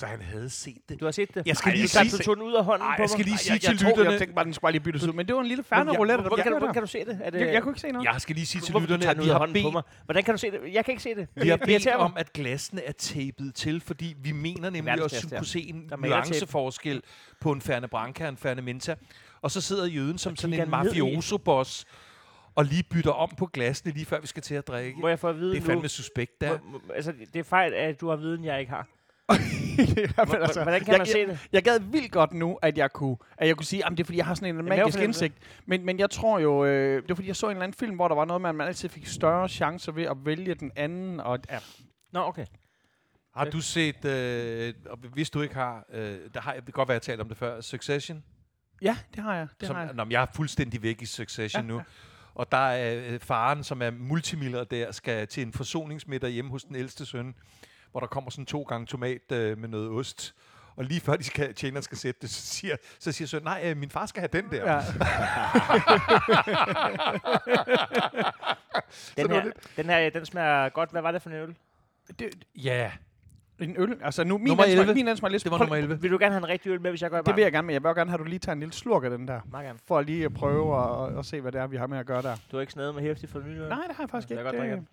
Så 0.00 0.06
han 0.06 0.22
havde 0.22 0.50
set 0.50 0.76
det. 0.88 1.00
Du 1.00 1.04
har 1.04 1.12
set 1.12 1.34
det? 1.34 1.42
Jeg 1.46 1.56
skal 1.56 1.70
Ej, 1.70 1.76
lige 1.76 1.88
sige- 1.88 2.10
du 2.10 2.18
tog 2.18 2.36
den 2.36 2.44
ud 2.44 2.54
af 2.54 2.64
hånden 2.64 2.88
Ej, 2.88 2.96
på 2.96 3.02
jeg 3.02 3.08
skal 3.10 3.18
mig. 3.18 3.24
lige 3.24 3.34
Ej, 3.34 3.38
sige 3.38 3.52
jeg, 3.52 3.60
til 3.60 3.68
jeg, 3.70 3.78
tror, 3.78 3.88
lytterne... 3.88 4.10
jeg 4.10 4.18
tænkte 4.18 4.34
bare, 4.34 4.44
den 4.44 4.54
skulle 4.54 4.62
bare 4.62 4.72
lige 4.72 4.82
byttes 4.82 5.04
ud, 5.06 5.12
men 5.12 5.26
det 5.26 5.34
var 5.34 5.40
en 5.40 5.46
lille 5.46 5.64
færdig 5.64 5.98
roulette, 5.98 6.24
der 6.24 6.36
kan, 6.36 6.52
du, 6.52 6.72
kan 6.72 6.82
du 6.82 6.88
se 6.88 7.04
det? 7.04 7.20
Er 7.24 7.30
det 7.30 7.40
Jeg, 7.40 7.52
jeg 7.54 7.62
kunne 7.62 7.70
ikke 7.70 7.80
se 7.80 7.90
noget. 7.92 8.06
Jeg 8.12 8.20
skal 8.20 8.34
lige 8.34 8.46
sige 8.46 8.62
til 8.62 8.74
lytterne, 8.80 9.06
at 9.10 9.18
vi 9.22 9.28
har 9.28 9.38
hånden 9.38 9.62
på 9.62 9.66
bedt 9.68 9.72
mig? 9.72 9.82
Hvordan 10.04 10.24
kan 10.24 10.34
du 10.34 10.38
se 10.38 10.50
det? 10.50 10.60
Jeg 10.72 10.84
kan 10.84 10.92
ikke 10.92 11.02
se 11.02 11.14
det. 11.14 11.28
Vi 11.34 11.48
har 11.48 11.56
Det 11.56 11.66
bedt 11.66 11.84
mig. 11.84 11.96
om, 11.96 12.12
at 12.16 12.32
glasene 12.32 12.82
er 12.84 12.92
tapet 12.92 13.54
til, 13.54 13.80
fordi 13.80 14.14
vi 14.22 14.32
mener 14.32 14.70
nemlig 14.70 14.78
at 14.78 14.86
verdensklasse, 14.86 15.36
kunne 15.36 15.46
se 15.46 15.60
en 15.60 15.90
nuanceforskel 15.98 17.02
på 17.40 17.52
en 17.52 17.60
Ferne 17.60 17.88
Branca 17.88 18.24
og 18.24 18.28
en 18.30 18.36
Ferne 18.36 18.62
Minta. 18.62 18.94
Og 19.42 19.50
så 19.50 19.60
sidder 19.60 19.86
jøden 19.86 20.18
som 20.18 20.36
sådan 20.36 20.60
en 20.60 20.70
mafioso-boss 20.70 21.84
og 22.54 22.64
lige 22.64 22.82
bytter 22.82 23.10
om 23.12 23.30
på 23.38 23.46
glasene, 23.46 23.92
lige 23.92 24.06
før 24.06 24.20
vi 24.20 24.26
skal 24.26 24.42
til 24.42 24.54
at 24.54 24.68
drikke. 24.68 25.00
Må 25.00 25.08
jeg 25.08 25.18
få 25.18 25.28
at 25.28 25.36
vide 25.36 25.50
Det 25.50 25.56
er 25.56 25.60
nu? 25.60 25.66
fandme 25.66 25.88
suspekt, 25.88 26.40
der. 26.40 26.58
Må- 26.64 26.80
Altså, 26.94 27.12
det 27.32 27.40
er 27.40 27.44
fejl, 27.44 27.74
at 27.74 28.00
du 28.00 28.08
har 28.08 28.16
viden, 28.16 28.44
jeg 28.44 28.60
ikke 28.60 28.72
har. 28.72 28.86
Jamen, 30.18 30.42
altså, 30.42 30.62
Hvordan 30.62 30.80
kan 30.80 30.92
jeg, 30.92 30.98
man 30.98 31.06
se 31.06 31.26
det? 31.26 31.48
Jeg 31.52 31.62
gad 31.62 31.80
vildt 31.80 32.12
godt 32.12 32.32
nu, 32.32 32.58
at 32.62 32.78
jeg 32.78 32.92
kunne, 32.92 33.16
at 33.38 33.48
jeg 33.48 33.56
kunne 33.56 33.66
sige, 33.66 33.86
at 33.86 33.90
det 33.90 34.00
er 34.00 34.04
fordi, 34.04 34.18
jeg 34.18 34.26
har 34.26 34.34
sådan 34.34 34.56
en 34.56 34.64
magisk 34.64 34.98
indsigt. 34.98 35.34
Men, 35.66 35.84
men 35.84 35.98
jeg 35.98 36.10
tror 36.10 36.38
jo, 36.38 36.64
øh, 36.64 37.02
det 37.02 37.08
var 37.08 37.14
fordi, 37.14 37.28
jeg 37.28 37.36
så 37.36 37.46
en 37.46 37.50
eller 37.50 37.62
anden 37.62 37.78
film, 37.78 37.96
hvor 37.96 38.08
der 38.08 38.14
var 38.14 38.24
noget 38.24 38.42
med, 38.42 38.48
at 38.48 38.54
man 38.54 38.66
altid 38.66 38.88
fik 38.88 39.06
større 39.06 39.48
chancer 39.48 39.92
ved 39.92 40.04
at 40.04 40.16
vælge 40.24 40.54
den 40.54 40.72
anden. 40.76 41.20
Og, 41.20 41.38
ja. 41.50 41.58
Nå, 42.12 42.20
okay. 42.20 42.46
Har 43.34 43.44
du 43.44 43.60
set, 43.60 44.04
øh, 44.04 44.74
og 44.86 44.98
hvis 45.12 45.30
du 45.30 45.42
ikke 45.42 45.54
har, 45.54 45.84
øh, 45.92 46.18
der 46.34 46.40
har 46.40 46.52
jeg 46.52 46.66
det 46.66 46.74
kan 46.74 46.78
godt 46.78 46.88
være, 46.88 46.94
jeg 46.94 47.02
talt 47.02 47.20
om 47.20 47.28
det 47.28 47.36
før, 47.36 47.60
Succession? 47.60 48.24
ja, 48.82 48.96
det 49.14 49.22
har 49.22 49.36
jeg. 49.36 49.48
Det 49.60 49.66
som, 49.66 49.76
har 49.76 49.84
jeg. 49.84 49.94
Nå, 49.94 50.06
jeg 50.10 50.22
er 50.22 50.26
fuldstændig 50.34 50.82
væk 50.82 51.02
i 51.02 51.06
Succession 51.06 51.62
Ja, 51.62 51.68
nu. 51.72 51.82
Og 52.34 52.52
der 52.52 52.58
er 52.58 53.12
øh, 53.12 53.20
faren, 53.20 53.64
som 53.64 53.82
er 53.82 53.90
multimilliardær, 53.90 54.90
skal 54.90 55.28
til 55.28 55.42
en 55.42 55.52
forsoningsmiddag 55.52 56.30
hjemme 56.30 56.50
hos 56.50 56.64
den 56.64 56.76
ældste 56.76 57.06
søn, 57.06 57.34
hvor 57.90 58.00
der 58.00 58.06
kommer 58.06 58.30
sådan 58.30 58.46
to 58.46 58.62
gange 58.62 58.86
tomat 58.86 59.32
øh, 59.32 59.58
med 59.58 59.68
noget 59.68 59.90
ost. 59.90 60.34
Og 60.76 60.84
lige 60.84 61.00
før 61.00 61.16
de 61.16 61.24
skal, 61.24 61.54
tjeneren 61.54 61.82
skal 61.82 61.98
sætte 61.98 62.20
det, 62.22 62.30
så 62.30 62.42
siger, 62.46 62.76
så 62.98 63.12
siger 63.12 63.28
søn, 63.28 63.42
nej, 63.42 63.62
øh, 63.64 63.76
min 63.76 63.90
far 63.90 64.06
skal 64.06 64.20
have 64.20 64.28
den 64.42 64.50
der. 64.50 64.72
Ja. 64.72 64.80
Den 69.16 69.30
her, 69.30 69.50
den 69.76 69.86
her, 69.86 70.10
den 70.10 70.26
smager 70.26 70.68
godt. 70.68 70.90
Hvad 70.90 71.02
var 71.02 71.12
det 71.12 71.22
for 71.22 71.30
en 71.30 71.36
øl? 71.36 71.54
Det, 72.18 72.28
Ja, 72.56 72.92
en 73.58 73.74
øl. 73.78 73.98
Altså 74.02 74.24
nu, 74.24 74.38
min 74.38 74.46
Nummer 74.46 74.64
den 74.64 74.72
smager- 74.72 74.80
11. 74.80 74.94
Min 74.94 75.06
den 75.06 75.16
smager 75.16 75.30
lidt. 75.32 75.44
det 75.44 75.52
var 75.52 75.58
nummer 75.58 75.76
11. 75.76 76.02
Vil 76.02 76.10
du 76.10 76.18
gerne 76.20 76.32
have 76.32 76.38
en 76.44 76.48
rigtig 76.48 76.70
øl 76.70 76.80
med, 76.80 76.90
hvis 76.90 77.02
jeg 77.02 77.10
går 77.10 77.18
i 77.18 77.22
Det 77.26 77.36
vil 77.36 77.42
jeg 77.42 77.52
gerne, 77.52 77.66
men 77.66 77.74
jeg 77.74 77.82
vil 77.82 77.88
gerne 77.94 78.10
have, 78.10 78.14
at 78.20 78.24
du 78.24 78.24
lige 78.24 78.38
tager 78.38 78.52
en 78.54 78.60
lille 78.60 78.72
slurk 78.72 79.04
af 79.04 79.10
den 79.10 79.28
der. 79.28 79.40
Meget 79.50 79.66
gerne. 79.66 79.78
For 79.88 79.98
at 79.98 80.06
lige 80.06 80.24
at 80.24 80.34
prøve 80.34 80.76
at, 81.08 81.18
at 81.18 81.26
se, 81.26 81.40
hvad 81.40 81.52
det 81.52 81.60
er, 81.60 81.66
vi 81.66 81.76
har 81.76 81.86
med 81.86 81.98
at 81.98 82.06
gøre 82.06 82.22
der. 82.22 82.36
Du 82.50 82.56
har 82.56 82.60
ikke 82.60 82.72
snadet 82.72 82.94
med 82.94 83.02
hæftigt 83.02 83.32
for 83.32 83.40
nylig? 83.40 83.68
Nej, 83.68 83.78
det 83.88 83.96
har 83.96 84.02
jeg 84.02 84.10
faktisk 84.10 84.30
jeg 84.30 84.38
ikke. 84.38 84.50
kan 84.50 84.58
godt 84.60 84.70
drikke. 84.70 84.86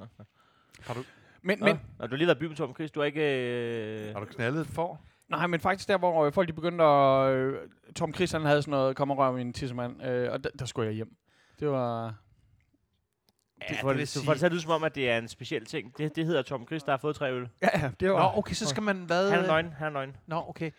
Har 0.81 0.93
du, 0.93 1.03
men, 1.47 1.59
Nå, 1.59 1.65
men, 1.65 1.79
Nå, 1.99 2.05
du 2.05 2.11
har 2.11 2.17
lige 2.17 2.27
været 2.27 2.39
by 2.39 2.43
med 2.43 2.55
Tom 2.55 2.73
Chris. 2.75 2.91
Du 2.91 2.99
har 2.99 3.05
ikke... 3.05 3.21
Øh... 4.07 4.13
har 4.13 4.19
du 4.19 4.25
knaldet 4.25 4.61
et 4.61 4.67
for? 4.67 5.01
nej, 5.29 5.47
men 5.47 5.59
faktisk 5.59 5.87
der, 5.89 5.97
hvor 5.97 6.25
øh, 6.25 6.33
folk 6.33 6.47
de 6.47 6.53
begyndte 6.53 6.83
at... 6.83 7.31
Øh, 7.35 7.59
Tom 7.95 8.13
Chris, 8.13 8.31
han 8.31 8.41
havde 8.41 8.61
sådan 8.61 8.71
noget, 8.71 8.95
kom 8.95 9.11
og 9.11 9.17
rør 9.17 9.31
min 9.31 9.53
tissemand, 9.53 10.03
øh, 10.05 10.31
og 10.31 10.43
der, 10.43 10.49
der 10.59 10.65
skulle 10.65 10.87
jeg 10.87 10.95
hjem. 10.95 11.15
Det 11.59 11.67
var... 11.69 12.03
Ja, 13.61 13.65
det 13.69 13.77
du 13.77 13.81
får 13.81 13.93
det, 13.93 14.01
du 14.01 14.05
sige- 14.05 14.25
får 14.25 14.33
det 14.33 14.51
lyde 14.51 14.61
som 14.61 14.71
om, 14.71 14.83
at 14.83 14.95
det 14.95 15.09
er 15.09 15.17
en 15.17 15.27
speciel 15.27 15.65
ting. 15.65 15.97
Det, 15.97 16.15
det 16.15 16.25
hedder 16.25 16.41
Tom 16.41 16.65
Chris, 16.67 16.83
der 16.83 16.91
har 16.91 16.97
fået 16.97 17.15
tre 17.15 17.33
øl. 17.33 17.47
Ja, 17.61 17.67
ja, 17.79 17.91
det 17.99 18.11
var... 18.11 18.19
Nå, 18.33 18.37
okay, 18.39 18.53
så 18.53 18.65
skal 18.67 18.83
man 18.83 18.97
hvad? 18.97 19.29
Han 19.31 19.39
er 19.43 19.47
nøgen. 19.47 19.71
Han 19.73 19.87
er 19.87 19.91
nøgen. 19.91 20.15
Nå, 20.27 20.43
okay. 20.47 20.71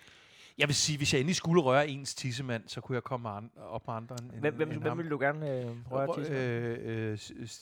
Jeg 0.58 0.68
vil 0.68 0.75
sige, 0.75 0.96
hvis 0.96 1.12
jeg 1.12 1.20
endelig 1.20 1.37
skulle 1.37 1.62
røre 1.62 1.88
ens 1.88 2.14
tissemand, 2.14 2.62
så 2.66 2.80
kunne 2.80 2.94
jeg 2.96 3.02
komme 3.02 3.28
an- 3.28 3.50
op 3.70 3.87
med 3.87 3.94
andre 3.94 4.16
end, 4.22 4.30
Hvem, 4.40 4.54
hvem, 4.54 4.70
end 4.70 4.78
hvem 4.80 4.90
ham. 4.90 4.98
vil 4.98 5.10
du 5.10 5.18
gerne 5.18 5.50
øh, 5.60 5.66
røre 5.90 6.25
til? 6.25 6.32
Øh, 6.32 7.10
øh, 7.12 7.18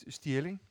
Stierling. 0.09 0.61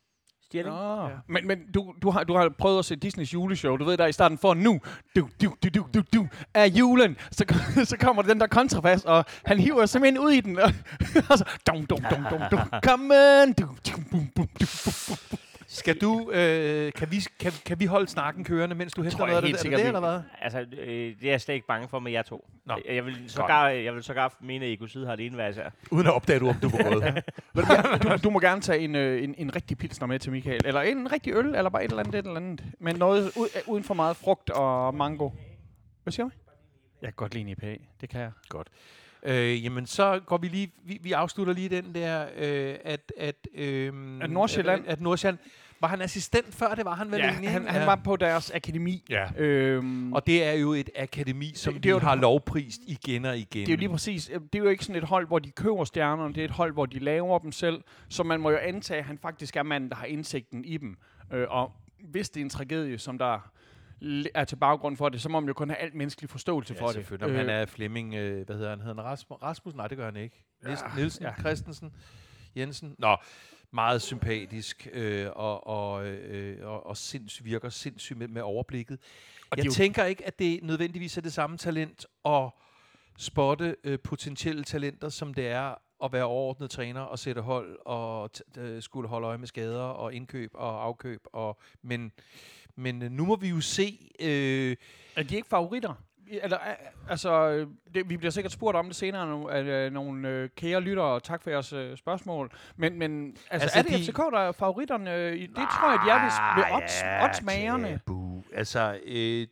Stjerling? 0.47 0.75
Ah. 0.75 1.09
Ja. 1.11 1.17
Men, 1.29 1.47
men 1.47 1.59
du, 1.75 1.95
du, 2.03 2.11
har, 2.11 2.25
du 2.25 2.37
har 2.37 2.49
prøvet 2.59 2.79
at 2.79 2.85
se 2.85 2.97
Disneys 2.97 3.35
juleshow. 3.35 3.77
Du 3.77 3.85
ved, 3.85 3.97
der 3.97 4.07
i 4.07 4.13
starten 4.13 4.39
for 4.39 4.55
nu, 4.55 4.81
du, 5.17 5.29
du, 5.43 5.55
du, 5.63 5.69
du, 5.69 5.87
du, 5.95 6.03
du, 6.15 6.29
er 6.55 6.65
julen. 6.65 7.17
Så, 7.31 7.45
så 7.91 7.97
kommer 8.01 8.23
der 8.23 8.29
den 8.29 8.41
der 8.41 8.47
kontrabas, 8.47 9.05
og 9.05 9.25
han 9.45 9.59
hiver 9.59 9.87
simpelthen 9.87 10.19
ud 10.19 10.31
i 10.31 10.41
den. 10.41 10.59
Og, 10.59 10.73
og 11.31 11.39
så, 11.39 11.45
dum, 11.67 11.87
dum, 11.87 11.99
dum, 12.11 12.25
dum, 12.31 12.41
dum, 12.51 12.81
come 12.85 13.15
on, 13.15 13.53
du, 13.53 13.67
du, 13.87 13.93
bum, 14.11 14.27
bum, 14.35 14.49
du. 14.61 14.67
Skal 15.77 15.97
du, 16.01 16.31
øh, 16.31 16.93
kan, 16.93 17.11
vi, 17.11 17.17
kan, 17.41 17.53
kan 17.67 17.81
vi 17.81 17.85
holde 17.85 18.09
snakken 18.09 18.45
kørende, 18.45 18.75
mens 18.77 18.93
du 18.93 19.03
henter 19.03 19.19
noget 19.19 19.37
af 19.37 19.43
helt 19.43 19.45
det, 19.45 19.51
er 19.51 19.53
det, 19.53 19.61
sikkert, 19.61 19.79
det, 19.81 19.87
eller 19.87 20.01
hvad? 20.01 20.21
Altså, 20.41 20.61
øh, 20.81 20.87
det 21.21 21.27
er 21.27 21.31
jeg 21.31 21.41
slet 21.41 21.55
ikke 21.55 21.67
bange 21.67 21.89
for 21.89 21.99
med 21.99 22.13
jer 22.13 22.23
to. 22.23 22.49
Nå. 22.65 22.75
Jeg, 22.87 22.95
jeg, 22.95 23.07
vil 23.07 23.25
sågar, 23.29 23.69
jeg 23.69 23.95
vil 23.95 24.03
sågar 24.03 24.37
mene, 24.41 24.65
at 24.67 24.73
Ecoside 24.73 25.07
har 25.07 25.17
det 25.17 25.27
ene 25.27 25.35
hver 25.35 25.49
især. 25.49 25.71
Uden 25.91 26.07
at 26.07 26.13
opdage 26.13 26.39
du, 26.41 26.49
om 26.49 26.55
du 26.63 26.69
var 26.69 26.83
gået. 26.93 27.25
Du 28.03 28.17
du, 28.25 28.31
må 28.31 28.41
gerne 28.41 28.61
tage 28.61 28.79
en, 28.79 28.95
øh, 28.95 29.25
en, 29.25 29.35
en 29.39 29.57
rigtig 29.57 29.79
pilsner 29.79 30.07
med 30.07 30.19
til 30.19 30.33
Michael. 30.33 30.61
Eller 30.65 30.81
en 30.81 31.13
rigtig 31.13 31.33
øl, 31.35 31.47
eller 31.55 31.69
bare 31.71 31.85
et 31.85 31.89
eller 31.91 32.03
andet, 32.03 32.15
et 32.15 32.27
eller 32.27 32.37
andet. 32.37 32.65
Men 32.81 32.97
noget 32.97 33.33
ud, 33.37 33.49
øh, 33.57 33.63
uden 33.67 33.85
for 33.85 33.95
meget 33.95 34.17
frugt 34.17 34.51
og 34.51 34.95
mango. 34.95 35.31
Hvad 36.03 36.13
siger 36.13 36.25
du? 36.27 36.31
Jeg 37.03 37.07
kan 37.09 37.15
godt 37.17 37.35
lide 37.35 37.43
en 37.43 37.49
IPA. 37.49 37.77
Det 38.01 38.09
kan 38.09 38.21
jeg. 38.21 38.31
Godt. 38.49 38.69
Øh, 39.23 39.65
jamen, 39.65 39.87
så 39.87 40.21
går 40.27 40.37
vi 40.39 40.49
lige, 40.49 40.73
vi, 40.85 40.99
vi 41.03 41.13
afslutter 41.13 41.53
lige 41.53 41.69
den 41.69 41.95
der, 41.95 42.27
øh, 42.37 42.75
at, 42.85 43.13
at, 43.19 43.35
øh, 43.55 43.87
At 44.23 44.31
Nordsjælland- 44.31 44.85
At, 44.87 44.93
at 44.93 45.01
Nordsjælland, 45.01 45.39
var 45.81 45.89
han 45.89 46.01
assistent 46.03 46.55
før, 46.55 46.75
det 46.75 46.85
var 46.85 46.95
han 46.95 47.11
vel 47.11 47.19
Ja, 47.21 47.29
egentlig? 47.29 47.51
han, 47.51 47.67
han 47.69 47.87
var 47.87 47.97
på 48.05 48.17
deres 48.17 48.51
akademi. 48.51 49.05
Ja. 49.11 49.27
Øhm, 49.37 50.13
Og 50.13 50.27
det 50.27 50.45
er 50.45 50.53
jo 50.53 50.73
et 50.73 50.91
akademi, 50.97 51.53
som 51.55 51.73
Det- 51.75 51.83
det, 51.83 51.95
det 51.95 52.01
de 52.01 52.07
har 52.07 52.13
et- 52.15 52.21
lovprist 52.21 52.81
igen 52.87 53.25
og 53.25 53.39
igen. 53.39 53.67
Det 53.67 53.69
er 53.69 53.73
jo 53.73 53.79
lige 53.79 53.89
præcis. 53.89 54.31
øh, 54.35 54.41
Det 54.41 54.55
er 54.55 54.59
jo 54.59 54.69
ikke 54.69 54.85
sådan 54.85 55.03
et 55.03 55.09
hold, 55.09 55.27
hvor 55.27 55.39
de 55.39 55.51
køber 55.51 55.85
stjernerne. 55.85 56.35
Det 56.35 56.41
er 56.41 56.45
et 56.45 56.51
hold, 56.51 56.73
hvor 56.73 56.87
de 56.87 56.99
laver 56.99 57.39
dem 57.39 57.53
selv. 57.53 57.83
Så 58.09 58.23
man 58.23 58.41
må 58.41 58.51
jo 58.51 58.57
antage, 58.57 58.99
at 58.99 59.05
han 59.05 59.19
faktisk 59.19 59.57
er 59.57 59.63
manden, 59.63 59.91
der 59.91 59.97
har 59.97 60.07
indsigten 60.07 60.65
i 60.65 60.77
dem. 60.77 60.97
Øh, 61.33 61.47
og 61.51 61.73
hvis 62.05 62.31
det 62.31 62.41
er 62.41 62.45
en 62.45 62.51
tragedie, 62.51 62.99
som 62.99 63.19
der 63.19 63.51
er 64.35 64.45
til 64.45 64.57
baggrund 64.57 64.97
for 64.97 65.09
det, 65.09 65.21
så 65.21 65.29
må 65.29 65.41
man 65.41 65.49
jo 65.49 65.55
kun 65.55 65.71
have 65.71 65.79
alt 65.79 65.95
menneskelig 65.95 66.31
forståelse 66.31 66.75
ja, 66.75 66.81
for 66.81 66.87
det. 66.87 66.95
selvfølgelig. 66.95 67.31
Om 67.31 67.37
han 67.37 67.49
er 67.49 67.67
Flemming, 67.67 68.15
øh, 68.15 68.47
hvad 68.47 68.57
hedder 68.57 68.71
han? 68.71 68.81
Hedder 68.81 68.95
han 68.95 69.05
Rasmus? 69.05 69.39
Rasmus? 69.43 69.75
Nej, 69.75 69.87
det 69.89 69.97
gør 69.99 70.05
han 70.05 70.17
ikke. 70.17 70.45
Nielsen, 70.65 70.87
Nielsen 70.97 71.23
ja. 71.23 71.29
ja. 71.29 71.41
Christensen, 71.43 71.93
Jensen. 72.57 72.95
Nå, 72.99 73.17
meget 73.77 74.03
sympatisk 74.03 74.89
øh, 74.93 75.27
og, 75.37 75.67
og, 75.67 76.07
øh, 76.07 76.67
og, 76.69 76.87
og 76.87 76.97
sinds, 76.97 77.45
virker 77.45 77.69
sindssygt 77.69 78.19
med, 78.19 78.29
med 78.29 78.43
overblikket. 78.43 78.99
Og 79.51 79.59
jeg 79.59 79.67
jo- 79.67 79.71
tænker 79.73 80.05
ikke, 80.05 80.27
at 80.27 80.39
det 80.39 80.63
nødvendigvis 80.63 81.17
er 81.17 81.21
det 81.21 81.33
samme 81.33 81.57
talent 81.57 82.07
at 82.25 82.51
spotte 83.19 83.77
øh, 83.85 83.99
potentielle 84.05 84.65
talenter, 84.65 85.09
som 85.09 85.35
det 85.35 85.47
er 85.47 85.75
at 86.05 86.13
være 86.13 86.25
overordnet 86.25 86.71
træner 86.71 87.01
og 87.01 87.19
sætte 87.19 87.41
hold 87.43 87.79
og 87.87 88.31
t- 88.39 88.61
øh, 88.61 88.83
skulle 88.83 89.09
holde 89.09 89.27
øje 89.27 89.39
med 89.39 89.47
skader 89.47 89.81
og 89.83 90.15
indkøb 90.15 90.51
og 90.55 90.85
afkøb. 90.85 91.21
Og, 91.33 91.59
men, 91.83 92.13
men 92.77 92.95
nu 92.99 93.25
må 93.27 93.37
vi 93.37 93.49
jo 93.49 93.61
se... 93.61 94.11
Øh, 94.21 94.77
Er 95.17 95.23
de 95.23 95.37
ikke 95.37 95.49
favoritter? 95.49 95.95
Eller, 96.31 96.59
altså, 97.11 97.49
øh, 97.49 97.67
det, 97.95 98.11
vi 98.11 98.17
bliver 98.17 98.31
sikkert 98.31 98.53
spurgt 98.53 98.77
om 98.77 98.87
det 98.87 98.97
senere 98.97 99.27
nu, 99.27 99.49
af 99.49 99.63
øh, 99.63 99.93
nogle 99.93 100.29
øh, 100.29 100.49
kære 100.57 100.81
lyttere, 100.81 101.07
og 101.07 101.23
tak 101.23 101.43
for 101.43 101.51
jeres 101.51 101.73
øh, 101.73 101.97
spørsmål. 101.97 102.51
Men, 102.77 102.99
men 102.99 103.37
altså, 103.51 103.65
Altså, 103.65 103.79
er 103.79 103.83
det 103.83 103.93
de- 103.93 104.05
FCK, 104.13 104.17
der 104.17 104.39
er 104.39 104.53
favoritterne? 104.53 105.15
Øh, 105.15 105.37
i- 105.37 105.47
det 105.47 105.55
tror 105.57 105.91
jeg, 105.91 106.01
de 106.05 106.11
er 106.11 106.23
ved, 106.23 106.65
ved 106.65 106.83
odds, 106.83 107.03
oddsmagerne. 107.29 107.89
Tabu. 107.89 108.43
Altså, 108.55 108.99
øh, 109.07 109.47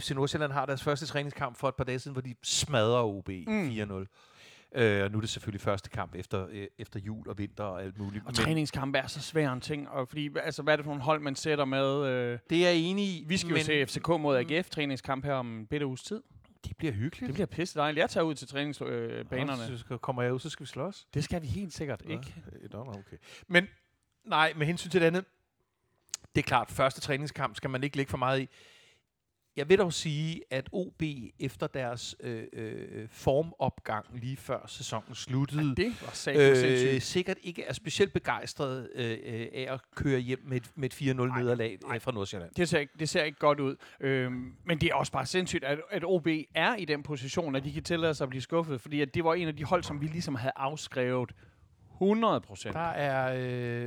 FC 0.00 0.10
Nordsjælland 0.10 0.52
har 0.52 0.66
deres 0.66 0.82
første 0.82 1.06
træningskamp 1.06 1.56
for 1.56 1.68
et 1.68 1.74
par 1.74 1.84
dage 1.84 1.98
siden, 1.98 2.12
hvor 2.12 2.22
de 2.22 2.34
smadrer 2.42 3.02
OB 3.02 3.28
mm. 3.46 3.68
4-0. 3.68 4.06
Øh, 4.74 5.04
og 5.04 5.10
nu 5.10 5.16
er 5.16 5.20
det 5.20 5.30
selvfølgelig 5.30 5.60
første 5.60 5.90
kamp 5.90 6.14
efter, 6.14 6.46
øh, 6.50 6.66
efter 6.78 7.00
jul 7.00 7.28
og 7.28 7.38
vinter 7.38 7.64
og 7.64 7.82
alt 7.82 7.98
muligt. 7.98 8.26
Og 8.26 8.34
træningskampe 8.34 8.98
er 8.98 9.06
så 9.06 9.20
svær 9.20 9.52
en 9.52 9.60
ting, 9.60 9.88
og 9.88 10.08
fordi, 10.08 10.30
altså, 10.42 10.62
hvad 10.62 10.74
er 10.74 10.76
det 10.76 10.84
for 10.84 10.90
nogle 10.90 11.02
hold, 11.02 11.20
man 11.20 11.36
sætter 11.36 11.64
med? 11.64 12.06
Øh, 12.06 12.38
det 12.50 12.66
er 12.66 12.70
jeg 12.70 12.76
enig 12.76 13.04
i. 13.04 13.24
vi 13.28 13.36
skal 13.36 13.48
jo 13.48 13.54
men 13.54 13.64
se 13.64 13.86
FCK 13.86 14.08
mod 14.08 14.36
AGF 14.36 14.70
træningskamp 14.70 15.24
her 15.24 15.34
om 15.34 15.58
en 15.58 15.66
bitte 15.66 15.86
uges 15.86 16.02
tid. 16.02 16.22
Det 16.64 16.76
bliver 16.76 16.92
hyggeligt. 16.92 17.26
Det 17.26 17.34
bliver 17.34 17.46
pisse 17.46 17.78
dejligt. 17.78 18.00
Jeg 18.02 18.10
tager 18.10 18.24
ud 18.24 18.34
til 18.34 18.48
træningsbanerne. 18.48 19.72
Øh. 19.72 19.78
Så 19.78 19.96
kommer 19.96 20.22
jeg 20.22 20.34
ud, 20.34 20.38
så 20.38 20.50
skal 20.50 20.64
vi 20.64 20.68
slås. 20.68 21.06
det 21.14 21.24
skal 21.24 21.42
vi 21.42 21.46
helt 21.46 21.72
sikkert 21.72 22.04
Nå, 22.04 22.10
ikke. 22.10 22.42
øh, 22.62 22.72
nå, 22.72 22.80
okay. 22.80 23.16
Men 23.48 23.66
nej, 24.24 24.52
med 24.56 24.66
hensyn 24.66 24.90
til 24.90 25.00
det 25.00 25.06
andet, 25.06 25.24
det 26.34 26.42
er 26.42 26.46
klart, 26.46 26.70
første 26.70 27.00
træningskamp 27.00 27.56
skal 27.56 27.70
man 27.70 27.84
ikke 27.84 27.96
lægge 27.96 28.10
for 28.10 28.18
meget 28.18 28.40
i. 28.40 28.48
Jeg 29.56 29.68
vil 29.68 29.78
dog 29.78 29.92
sige, 29.92 30.40
at 30.50 30.68
OB 30.72 31.02
efter 31.40 31.66
deres 31.66 32.16
øh, 32.20 32.42
øh, 32.52 33.08
formopgang 33.10 34.06
lige 34.14 34.36
før 34.36 34.64
sæsonen 34.66 35.14
sluttede, 35.14 35.76
Det 35.76 35.86
var 36.02 36.08
øh, 36.08 36.56
sindssygt. 36.56 37.02
sikkert 37.02 37.36
ikke 37.42 37.62
er 37.62 37.72
specielt 37.72 38.12
begejstret 38.12 38.88
øh, 38.94 39.10
øh, 39.24 39.46
af 39.54 39.66
at 39.74 39.80
køre 39.94 40.20
hjem 40.20 40.40
med 40.48 40.56
et, 40.56 40.70
med 40.74 41.00
et 41.00 41.10
4-0 41.10 41.12
nederlag 41.38 41.78
øh, 41.94 42.00
fra 42.00 42.12
Nordsjælland. 42.12 42.50
Det 42.56 42.68
ser, 42.68 42.78
ikke, 42.78 42.92
det 42.98 43.08
ser 43.08 43.22
ikke 43.22 43.38
godt 43.38 43.60
ud. 43.60 43.76
Øhm, 44.00 44.52
men 44.64 44.78
det 44.80 44.90
er 44.90 44.94
også 44.94 45.12
bare 45.12 45.26
sindssygt, 45.26 45.64
at, 45.64 45.78
at 45.90 46.02
OB 46.04 46.28
er 46.54 46.74
i 46.76 46.84
den 46.84 47.02
position, 47.02 47.56
at 47.56 47.64
de 47.64 47.72
kan 47.72 47.82
tillade 47.82 48.14
sig 48.14 48.24
at 48.24 48.28
blive 48.28 48.42
skuffet. 48.42 48.80
Fordi 48.80 49.00
at 49.00 49.14
det 49.14 49.24
var 49.24 49.34
en 49.34 49.48
af 49.48 49.56
de 49.56 49.64
hold, 49.64 49.82
som 49.82 50.00
vi 50.00 50.06
ligesom 50.06 50.34
havde 50.34 50.52
afskrevet 50.56 51.30
100 52.02 52.40
procent. 52.40 52.74
Der 52.74 52.80
er, 52.80 53.34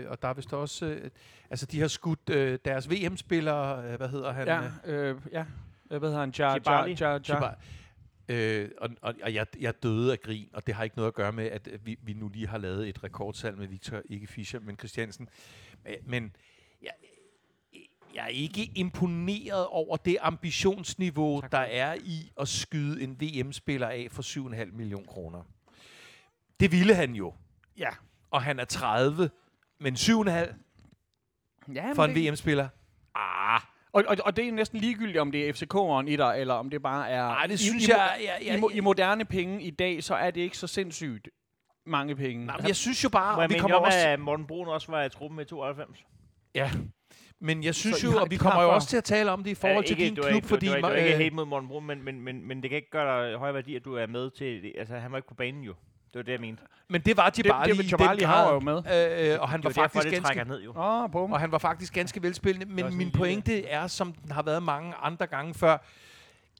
øh, 0.03 0.11
og 0.11 0.21
der 0.21 0.27
er 0.27 0.33
vist 0.33 0.53
også, 0.53 0.85
øh, 0.85 1.09
altså 1.49 1.65
de 1.65 1.79
har 1.81 1.87
skudt 1.87 2.29
øh, 2.29 2.59
deres 2.65 2.89
VM-spillere, 2.89 3.83
øh, 3.85 3.95
hvad 3.97 4.09
hedder 4.09 4.31
han? 4.33 4.47
Ja, 4.47 4.61
øh, 4.85 5.21
ja. 5.31 5.45
Hvad 5.83 5.99
hedder 5.99 6.19
han? 6.19 6.33
Ja, 6.39 6.47
ja, 6.49 6.53
Jibali. 6.53 6.93
ja, 6.99 7.11
ja. 7.11 7.17
Chiba- 7.17 7.55
Øh, 8.29 8.69
og 8.77 8.89
og, 9.01 9.13
og 9.23 9.33
jeg, 9.33 9.45
jeg 9.59 9.83
døde 9.83 10.11
af 10.11 10.19
grin, 10.21 10.49
og 10.53 10.67
det 10.67 10.75
har 10.75 10.83
ikke 10.83 10.95
noget 10.95 11.07
at 11.07 11.13
gøre 11.13 11.31
med, 11.31 11.45
at 11.45 11.67
øh, 11.71 11.85
vi, 11.85 11.97
vi 12.01 12.13
nu 12.13 12.27
lige 12.27 12.47
har 12.47 12.57
lavet 12.57 12.89
et 12.89 13.03
rekordsalg 13.03 13.57
med 13.57 13.67
Victor, 13.67 14.01
ikke 14.05 14.27
Fischer, 14.27 14.59
men 14.59 14.77
Christiansen. 14.77 15.29
Men, 15.83 15.93
men 16.05 16.35
jeg, 16.81 16.91
jeg 18.15 18.23
er 18.23 18.27
ikke 18.27 18.71
imponeret 18.75 19.65
over 19.67 19.97
det 19.97 20.17
ambitionsniveau, 20.21 21.41
Tak. 21.41 21.51
der 21.51 21.57
er 21.57 21.93
i 21.93 22.31
at 22.39 22.47
skyde 22.47 23.01
en 23.03 23.21
VM-spiller 23.21 23.87
af 23.87 24.07
for 24.11 24.21
7,5 24.21 24.65
millioner 24.75 25.05
kroner. 25.07 25.41
Det 26.59 26.71
ville 26.71 26.95
han 26.95 27.15
jo, 27.15 27.33
Ja. 27.79 27.89
og 28.31 28.41
han 28.41 28.59
er 28.59 28.65
30, 28.65 29.29
men 29.79 29.93
7,5 29.93 30.09
ja 31.73 31.91
for 31.95 32.03
en 32.05 32.15
det, 32.15 32.31
VM-spiller? 32.31 32.67
Ah, 33.15 33.61
og, 33.93 34.03
og, 34.07 34.17
og 34.25 34.35
det 34.35 34.47
er 34.47 34.51
næsten 34.51 34.79
ligegyldigt, 34.79 35.17
om 35.17 35.31
det 35.31 35.49
er 35.49 35.53
FCK'eren 35.53 36.07
i 36.11 36.15
dig, 36.15 36.35
eller 36.41 36.53
om 36.53 36.69
det 36.69 36.81
bare 36.81 37.09
er... 37.09 37.27
nej, 37.27 37.47
det 37.47 37.53
i, 37.53 37.57
synes 37.57 37.87
i, 37.87 37.91
jeg... 37.91 38.17
jeg, 38.23 38.37
I, 38.41 38.47
jeg, 38.47 38.59
mo- 38.59 38.73
I 38.73 38.79
moderne 38.79 39.25
penge 39.25 39.63
i 39.63 39.69
dag, 39.69 40.03
så 40.03 40.15
er 40.15 40.31
det 40.31 40.41
ikke 40.41 40.57
så 40.57 40.67
sindssygt 40.67 41.27
mange 41.85 42.15
penge. 42.15 42.45
nej, 42.45 42.57
men 42.57 42.67
jeg 42.67 42.75
synes 42.75 43.03
jo 43.03 43.09
bare, 43.09 43.35
Må 43.35 43.41
jeg 43.41 43.49
vi 43.49 43.57
kommer 43.59 43.77
om, 43.77 43.83
også... 43.83 43.97
at 44.07 44.19
Morten 44.19 44.47
Brun 44.47 44.67
også 44.67 44.91
var 44.91 45.03
i 45.03 45.09
truppen 45.09 45.35
med 45.35 45.45
92? 45.45 46.05
Ja, 46.55 46.71
men 47.39 47.63
jeg 47.63 47.75
synes 47.75 48.03
I 48.03 48.05
jo, 48.05 48.17
og 48.17 48.31
vi 48.31 48.37
kommer 48.37 48.61
jo 48.63 48.73
også 48.73 48.87
til 48.87 48.97
at 48.97 49.03
tale 49.03 49.31
om 49.31 49.43
det 49.43 49.51
i 49.51 49.55
forhold 49.55 49.83
Ja, 49.83 49.87
til 49.87 49.91
ikke, 49.99 50.05
din 50.05 50.15
du 50.15 50.21
er 50.21 50.27
klub, 50.29 50.35
ikke, 50.35 50.47
fordi... 50.47 50.65
Du, 50.67 50.71
du, 50.71 50.77
er, 50.77 50.81
du 50.81 50.87
er 50.87 50.95
ikke 50.95 51.13
øh, 51.13 51.17
helt 51.19 51.33
mod 51.33 51.45
Morten 51.45 51.69
Brun, 51.69 51.85
men, 51.85 52.03
men, 52.03 52.21
men, 52.21 52.47
men 52.47 52.61
det 52.63 52.69
kan 52.69 52.75
ikke 52.77 52.89
gøre 52.91 53.29
dig 53.29 53.37
høj 53.37 53.51
værdi, 53.51 53.75
at 53.75 53.85
du 53.85 53.93
er 53.95 54.07
med 54.07 54.31
til... 54.31 54.73
Altså, 54.77 54.97
han 54.97 55.11
var 55.11 55.17
ikke 55.17 55.27
på 55.27 55.33
banen 55.33 55.63
jo. 55.63 55.73
Det 56.15 56.19
var 56.19 56.23
det, 56.23 56.31
jeg 56.31 56.41
mente. 56.41 56.63
men 56.89 57.01
det 57.01 57.17
var 57.17 57.29
det, 57.29 57.45
Jabali 57.45 57.71
det, 57.71 57.79
i 57.79 57.81
det, 57.87 57.91
den 57.99 57.99
Jabali 58.05 58.23
har 58.23 58.53
jo 58.53 58.59
med. 58.59 58.77
øh, 58.77 59.33
øh, 59.33 59.41
og 59.41 59.49
han 59.49 59.59
Det 59.61 59.65
var 59.65 59.69
var 59.69 59.81
derfor, 59.81 59.99
faktisk 59.99 60.15
det 60.15 60.23
trækker 60.23 60.43
ganske... 60.43 60.53
ned 60.57 60.63
jo. 60.63 60.73
Oh, 60.75 61.11
bum. 61.11 61.33
Og 61.33 61.39
han 61.39 61.51
var 61.51 61.57
faktisk 61.57 61.93
ganske 61.93 62.21
velspillende, 62.23 62.83
var 62.83 62.89
men 62.89 62.97
min 62.97 63.11
pointe 63.11 63.65
er, 63.67 63.87
som 63.87 64.13
den 64.13 64.31
har 64.31 64.43
været 64.43 64.63
mange 64.63 64.93
andre 64.95 65.27
gange 65.27 65.53
før, 65.53 65.77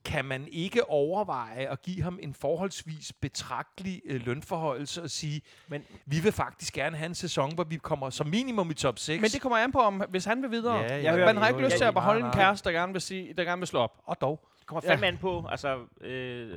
kan 0.06 0.26
man 0.26 0.48
ikke 0.52 0.90
overveje 0.90 1.72
at 1.72 1.82
give 1.82 2.02
ham 2.04 2.20
en 2.22 2.34
forholdsvis 2.34 3.14
betragtelig 3.22 4.02
øh, 4.06 4.26
lønforhøjelse 4.26 5.02
og 5.04 5.10
sige, 5.10 5.42
Men 5.68 5.84
vi 6.06 6.20
vil 6.20 6.32
faktisk 6.32 6.74
gerne 6.74 6.98
have 6.98 7.06
en 7.06 7.16
sæson, 7.16 7.56
hvor 7.56 7.64
vi 7.64 7.76
kommer 7.78 8.10
som 8.10 8.28
minimum 8.28 8.72
i 8.72 8.74
top 8.74 9.00
6. 9.00 9.22
Men 9.22 9.30
det 9.30 9.42
kommer 9.42 9.58
an 9.58 9.72
på, 9.72 9.80
om, 9.80 10.04
hvis 10.10 10.26
han 10.26 10.42
vil 10.42 10.52
videre. 10.52 10.76
Ja, 10.78 10.98
Ja, 10.98 11.16
ja, 11.16 11.26
man 11.26 11.38
har 11.38 11.48
jo, 11.50 11.56
ikke 11.56 11.66
lyst 11.66 11.74
jo, 11.74 11.78
til 11.78 11.86
at 11.86 11.94
beholde 11.94 12.26
en 12.26 12.32
kæreste, 12.32 12.70
der 12.70 12.76
gerne 12.80 12.92
vil, 12.94 13.02
sige, 13.02 13.34
der 13.34 13.44
gerne 13.44 13.60
vil 13.60 13.68
slå 13.68 13.80
op. 13.80 13.92
Og 14.06 14.22
dog. 14.22 14.48
det 14.60 14.68
kommer 14.68 14.82
Ja. 14.84 14.92
fandme 14.92 15.08
an 15.08 15.18
på, 15.18 15.46
altså... 15.50 15.78
Øh, 16.02 16.56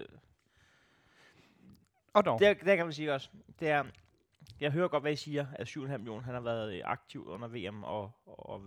Og 2.19 2.25
dog. 2.25 2.39
det, 2.41 2.61
det 2.65 2.77
kan 2.77 2.87
man 2.87 2.93
sige 2.93 3.15
også. 3.15 3.29
Det 3.61 3.69
er, 3.69 3.85
jeg 4.61 4.71
hører 4.71 4.89
godt, 4.89 5.03
hvad 5.03 5.13
I 5.13 5.17
siger, 5.17 5.47
at 5.53 5.69
7,5 5.69 5.81
millioner, 5.97 6.23
han 6.23 6.35
har 6.35 6.41
været 6.41 6.75
øh, 6.75 6.81
aktiv 6.85 7.27
under 7.29 7.49
VM, 7.49 7.85
og, 7.85 8.11
og 8.27 8.63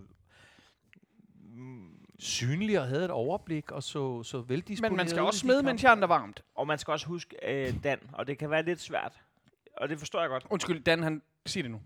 mm, 1.34 1.98
Synlig 2.18 2.80
og 2.80 2.86
havde 2.86 3.04
et 3.04 3.10
overblik 3.10 3.70
og 3.70 3.82
så, 3.82 4.22
så 4.22 4.40
veldisponeret 4.40 4.92
Men 4.92 4.96
man 4.96 5.08
skal 5.08 5.22
også 5.22 5.40
smide, 5.40 5.62
mens 5.62 5.84
jernet 5.84 6.02
er 6.02 6.06
varmt. 6.06 6.44
og 6.54 6.66
man 6.66 6.78
skal 6.78 6.92
også 6.92 7.06
huske 7.06 7.36
øh, 7.42 7.84
Dan, 7.84 7.98
og 8.12 8.26
det 8.26 8.38
kan 8.38 8.50
være 8.50 8.62
lidt 8.62 8.80
svært. 8.80 9.20
Og 9.76 9.88
det 9.88 9.98
forstår 9.98 10.20
jeg 10.20 10.28
godt. 10.28 10.46
Undskyld, 10.50 10.84
Dan, 10.84 11.02
han... 11.02 11.22
Sig 11.46 11.62
det 11.62 11.70
nu. 11.70 11.80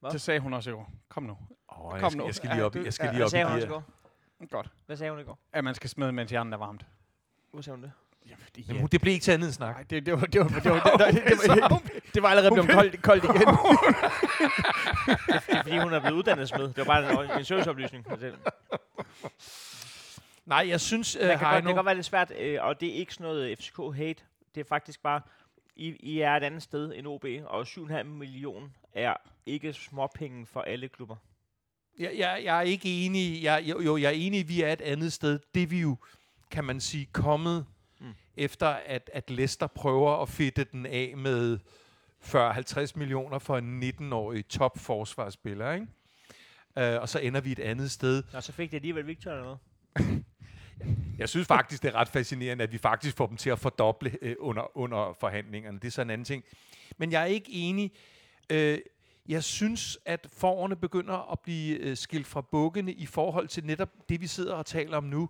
Hvad? 0.00 0.10
Det 0.10 0.20
sagde 0.20 0.40
hun 0.40 0.52
også 0.52 0.70
i 0.70 0.72
går. 0.72 0.92
Kom 1.08 1.22
nu. 1.22 1.36
Oh, 1.68 1.90
Kom 1.90 2.00
jeg, 2.00 2.10
skal, 2.10 2.18
nu. 2.18 2.26
jeg 2.26 2.34
skal 2.34 2.50
lige 2.50 2.64
op, 2.64 2.76
jeg 2.76 2.92
skal 2.92 3.10
lige 3.14 3.24
op 3.24 3.26
i 3.26 3.30
sagde 3.30 3.44
hun 3.44 3.52
de 3.52 3.56
også 3.56 3.66
i 3.66 3.70
her. 3.70 3.74
går? 3.74 4.46
Godt. 4.50 4.70
Hvad 4.86 4.96
sagde 4.96 5.10
hun 5.10 5.20
i 5.20 5.24
går? 5.24 5.38
At 5.52 5.64
man 5.64 5.74
skal 5.74 5.90
smide, 5.90 6.12
mens 6.12 6.32
jernet 6.32 6.52
er 6.52 6.56
varmt. 6.58 6.86
Hvad 7.52 7.62
sagde 7.62 7.76
hun 7.76 7.82
det? 7.82 7.92
Ja, 8.28 8.34
fordi, 8.38 8.64
Jamen, 8.68 8.86
det 8.86 9.00
blev 9.00 9.12
ikke 9.12 9.24
til 9.24 9.32
andet 9.32 9.46
end 9.46 9.54
snak. 9.54 9.74
Nej, 9.74 9.84
det, 9.90 10.06
det, 10.06 10.12
var, 10.20 10.26
det, 10.26 10.40
var, 10.40 10.46
det, 10.48 10.54
var, 10.54 10.60
det, 10.60 10.70
var, 10.70 11.10
det, 11.54 11.62
var, 11.70 11.82
det 12.14 12.22
var 12.22 12.28
allerede 12.28 12.52
blevet 12.52 12.70
koldt, 12.70 13.02
koldt 13.02 13.24
igen. 13.24 13.34
Det 15.36 15.56
er 15.56 15.62
fordi, 15.62 15.78
hun 15.78 15.92
er 15.92 16.00
blevet 16.00 16.16
uddannet 16.16 16.48
smed. 16.48 16.68
Det 16.68 16.76
var 16.76 16.84
bare 16.84 17.24
en, 17.24 17.38
en 17.38 17.44
serviceoplysning. 17.44 18.06
Nej, 20.46 20.68
jeg 20.68 20.80
synes, 20.80 21.16
uh, 21.16 21.20
kan 21.20 21.38
godt, 21.38 21.54
det 21.54 21.64
kan 21.64 21.74
godt 21.74 21.86
være 21.86 21.94
lidt 21.94 22.06
svært, 22.06 22.32
øh, 22.38 22.58
og 22.62 22.80
det 22.80 22.88
er 22.88 22.94
ikke 22.94 23.14
sådan 23.14 23.24
noget 23.24 23.56
FCK-hate. 23.58 24.24
Det 24.54 24.60
er 24.60 24.64
faktisk 24.68 25.02
bare, 25.02 25.20
I, 25.76 25.96
I 26.00 26.20
er 26.20 26.36
et 26.36 26.42
andet 26.42 26.62
sted 26.62 26.92
end 26.96 27.06
OB, 27.06 27.24
og 27.46 27.62
7,5 27.62 28.02
millioner 28.02 28.68
er 28.94 29.14
ikke 29.46 29.72
småpenge 29.72 30.46
for 30.46 30.60
alle 30.60 30.88
klubber. 30.88 31.16
Jeg, 31.98 32.12
jeg, 32.16 32.40
jeg 32.44 32.58
er 32.58 32.62
ikke 32.62 33.04
enig. 33.04 33.42
Jeg, 33.42 33.62
jo, 33.66 33.80
jo, 33.80 33.96
jeg 33.96 34.06
er 34.06 34.16
enig, 34.16 34.48
vi 34.48 34.62
er 34.62 34.72
et 34.72 34.80
andet 34.80 35.12
sted. 35.12 35.38
Det 35.54 35.62
er 35.62 35.66
vi 35.66 35.80
jo, 35.80 35.96
kan 36.50 36.64
man 36.64 36.80
sige, 36.80 37.08
kommet 37.12 37.56
mm. 37.56 37.66
Mm. 37.66 37.81
Efter, 38.36 38.66
at, 38.66 39.10
at 39.12 39.30
Leicester 39.30 39.66
prøver 39.66 40.22
at 40.22 40.28
fedte 40.28 40.64
den 40.64 40.86
af 40.86 41.14
med 41.16 41.58
40-50 42.22 42.92
millioner 42.94 43.38
for 43.38 43.58
en 43.58 43.82
19-årig 43.82 44.48
top-forsvarsspiller, 44.48 45.72
ikke? 45.72 45.86
Uh, 46.76 47.02
og 47.02 47.08
så 47.08 47.18
ender 47.18 47.40
vi 47.40 47.52
et 47.52 47.58
andet 47.58 47.90
sted. 47.90 48.22
Og 48.34 48.42
så 48.42 48.52
fik 48.52 48.70
det 48.70 48.76
alligevel 48.76 49.06
Victor 49.06 49.30
eller 49.30 49.44
noget. 49.44 49.58
Jeg 51.18 51.28
synes 51.28 51.46
faktisk, 51.46 51.82
det 51.82 51.88
er 51.88 51.94
ret 51.94 52.08
fascinerende, 52.08 52.64
at 52.64 52.72
vi 52.72 52.78
faktisk 52.78 53.16
får 53.16 53.26
dem 53.26 53.36
til 53.36 53.50
at 53.50 53.58
fordoble 53.58 54.18
øh, 54.22 54.36
under, 54.38 54.76
under 54.76 55.16
forhandlingerne. 55.20 55.78
Det 55.78 55.86
er 55.86 55.90
så 55.90 56.02
en 56.02 56.10
anden 56.10 56.24
ting. 56.24 56.44
Men 56.98 57.12
jeg 57.12 57.22
er 57.22 57.26
ikke 57.26 57.52
enig. 57.52 57.92
Øh, 58.50 58.78
jeg 59.28 59.44
synes, 59.44 59.98
at 60.04 60.28
forårene 60.32 60.76
begynder 60.76 61.32
at 61.32 61.40
blive 61.40 61.78
øh, 61.78 61.96
skilt 61.96 62.26
fra 62.26 62.40
bukkene 62.40 62.92
i 62.92 63.06
forhold 63.06 63.48
til 63.48 63.64
netop 63.64 63.88
det, 64.08 64.20
vi 64.20 64.26
sidder 64.26 64.54
og 64.54 64.66
taler 64.66 64.96
om 64.96 65.04
nu, 65.04 65.28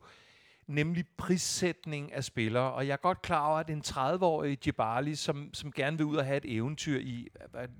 nemlig 0.67 1.05
prissætning 1.17 2.13
af 2.13 2.25
spillere. 2.25 2.73
Og 2.73 2.87
jeg 2.87 2.93
er 2.93 2.97
godt 2.97 3.23
klar 3.23 3.47
over, 3.47 3.59
at 3.59 3.71
en 3.71 3.83
30-årig 3.87 4.67
Jibali, 4.67 5.15
som, 5.15 5.55
som 5.55 5.73
gerne 5.73 5.97
vil 5.97 6.07
ud 6.07 6.17
og 6.17 6.25
have 6.25 6.37
et 6.37 6.57
eventyr 6.57 6.99
i 6.99 7.29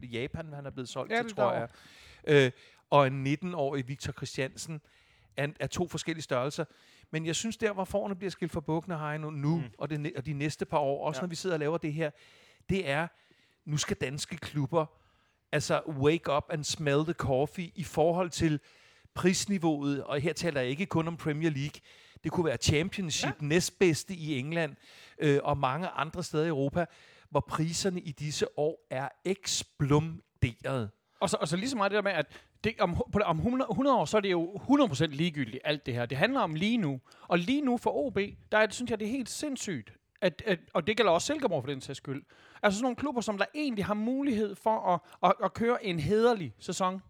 Japan, 0.03 0.53
han 0.53 0.67
er 0.67 0.71
blevet 0.71 0.89
solgt 0.89 1.13
Ja, 1.13 1.23
til, 1.23 1.35
tror 1.35 1.53
jeg, 1.53 1.69
øh, 2.27 2.51
og 2.91 3.07
en 3.07 3.27
19-årig 3.27 3.89
Victor 3.89 4.13
Christiansen, 4.13 4.81
er, 5.37 5.49
er 5.61 5.67
to 5.67 5.89
forskellige 5.89 6.23
størrelser. 6.23 6.65
Men 7.11 7.27
jeg 7.27 7.37
synes, 7.37 7.57
der 7.57 7.73
hvor 7.73 7.85
forerne 7.85 8.17
bliver 8.17 8.31
skilt 8.31 8.53
fra 8.53 8.61
bukkene 8.61 8.99
her 8.99 9.19
nu, 9.19 9.31
nu 9.31 9.57
mm. 9.57 9.65
og, 9.79 9.91
det, 9.91 10.13
og 10.17 10.27
de 10.27 10.33
næste 10.33 10.65
par 10.65 10.79
år, 10.79 11.07
også. 11.07 11.19
Ja. 11.19 11.23
når 11.23 11.29
vi 11.29 11.35
sidder 11.35 11.57
og 11.57 11.61
laver 11.61 11.79
det 11.79 11.93
her, 11.93 12.11
det 12.69 12.89
er, 12.91 13.09
nu 13.65 13.77
skal 13.77 13.97
danske 13.97 14.37
klubber 14.37 14.87
altså 15.53 15.81
wake 15.89 16.33
up 16.33 16.45
and 16.51 16.65
smell 16.65 17.05
the 17.05 17.13
coffee 17.13 17.71
i 17.75 17.85
forhold 17.85 18.31
til 18.31 18.61
prisniveauet, 19.15 20.05
og 20.05 20.21
her 20.21 20.33
taler 20.33 20.61
jeg 20.61 20.71
ikke 20.71 20.87
kun 20.87 21.09
om 21.09 21.17
Premier 21.17 21.51
League, 21.51 21.81
det 22.25 22.33
kunne 22.33 22.47
være 22.47 22.57
Championship, 22.57 23.35
ja. 23.41 23.47
næstbedste 23.47 24.15
i 24.15 24.39
England, 24.39 24.77
øh, 25.19 25.41
og 25.43 25.59
mange 25.59 25.89
andre 25.89 26.23
steder 26.23 26.45
i 26.45 26.49
Europa, 26.49 26.87
hvor 27.31 27.41
priserne 27.41 28.01
i 28.01 28.13
disse 28.13 28.59
år 28.59 28.87
er 28.91 29.09
eksploderet. 29.25 30.91
Og 31.21 31.31
så, 31.31 31.37
og 31.41 31.49
så 31.49 31.57
lige 31.57 31.71
så 31.71 31.77
meget 31.77 31.91
det 31.91 31.97
der 31.97 32.03
med, 32.03 32.13
at 32.13 32.27
det, 32.65 32.81
om, 32.81 32.95
på, 33.13 33.19
om 33.25 33.37
100, 33.37 33.69
100 33.71 33.97
år, 33.97 34.05
så 34.05 34.17
er 34.17 34.21
det 34.21 34.31
jo 34.31 34.55
100% 34.55 35.07
ligegyldigt, 35.07 35.63
alt 35.65 35.87
det 35.87 35.95
her. 35.95 36.07
Det 36.07 36.19
handler 36.19 36.41
om 36.41 36.55
lige 36.55 36.77
nu. 36.77 37.01
Og 37.29 37.39
lige 37.39 37.61
nu 37.61 37.77
for 37.77 38.07
OB, 38.07 38.19
der 38.53 38.59
er, 38.59 38.67
synes 38.71 38.91
jeg, 38.91 39.01
det 39.01 39.07
er 39.07 39.11
helt 39.11 39.31
sindssygt. 39.31 39.93
At, 40.21 40.43
at, 40.47 40.59
og 40.75 40.87
det 40.87 40.97
gælder 40.97 41.13
også 41.13 41.27
Silkeborg 41.27 41.63
for 41.63 41.71
den 41.71 41.81
sags 41.81 41.97
skyld. 41.97 42.23
Altså 42.63 42.79
sådan 42.79 42.85
nogle 42.85 42.97
klubber, 42.97 43.21
som 43.21 43.39
der 43.39 43.45
egentlig 43.55 43.85
har 43.85 43.95
mulighed 43.95 44.55
for 44.55 44.95
at, 44.95 45.01
at, 45.23 45.35
at 45.45 45.55
køre 45.55 45.85
en 45.85 46.01
hederlig 46.01 46.55
sæson. 46.59 47.03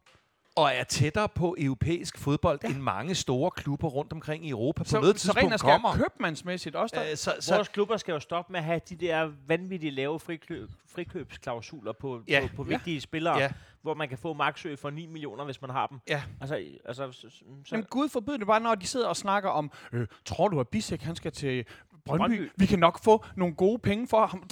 Og 0.57 0.71
er 0.75 0.85
tættere 0.85 1.29
på 1.29 1.57
europæisk 1.59 2.19
fodbold 2.19 2.59
ja. 2.63 2.69
end 2.69 2.77
mange 2.79 3.15
store 3.15 3.51
klubber 3.51 3.89
rundt 3.89 4.13
omkring 4.13 4.47
i 4.47 4.51
Europa 4.51 4.83
på 4.83 4.89
Så, 4.89 5.01
noget 5.01 5.21
så 5.21 5.27
tidspunkt 5.27 5.51
rent 5.53 5.61
skal 5.61 5.71
kommer. 5.71 5.95
købmandsmæssigt 5.95 6.77
også 6.77 6.97
der. 6.97 7.03
Øh, 7.11 7.17
så, 7.17 7.17
Så 7.17 7.35
så, 7.41 7.55
Vores 7.55 7.69
klubber 7.69 7.97
skal 7.97 8.13
jo 8.13 8.21
stoppe 8.21 8.53
med 8.53 8.61
at 8.61 8.65
have 8.65 8.81
de 8.89 8.97
der 8.97 9.31
vanvittige 9.47 9.91
lave 9.91 10.21
frikøb, 10.21 10.71
frikøbsklausuler 10.95 11.93
på, 11.93 12.23
Ja. 12.29 12.49
på, 12.51 12.57
på 12.57 12.65
Ja. 12.65 12.69
vigtige 12.77 13.01
spillere, 13.01 13.37
Ja. 13.37 13.43
ja. 13.43 13.51
hvor 13.83 13.95
man 13.95 14.09
kan 14.09 14.19
få 14.19 14.33
maksø 14.33 14.77
for 14.77 14.91
9 14.91 15.07
millioner, 15.07 15.45
hvis 15.45 15.61
man 15.63 15.71
har 15.71 15.87
dem. 15.87 15.99
ja. 16.09 16.23
Altså, 16.41 16.55
altså 16.85 17.13
så, 17.13 17.21
så, 17.31 17.45
Jamen 17.73 17.87
Gud 17.91 18.09
forbyde 18.09 18.39
det 18.39 18.47
bare, 18.47 18.61
når 18.61 18.75
de 18.75 18.87
sidder 18.87 19.07
og 19.09 19.17
snakker 19.17 19.51
om, 19.51 19.71
øh, 19.93 20.07
tror 20.25 20.49
du, 20.49 20.61
at 20.61 20.69
Bisek 20.69 21.03
han 21.03 21.17
skal 21.17 21.33
til? 21.33 21.65
Brøndby? 22.05 22.21
Brøndby. 22.37 22.51
Vi 22.57 22.67
kan 22.67 22.79
nok 22.79 23.05
få 23.05 23.25
nogle 23.37 23.55
gode 23.55 23.79
penge 23.79 24.09
for 24.09 24.27
ham. 24.27 24.49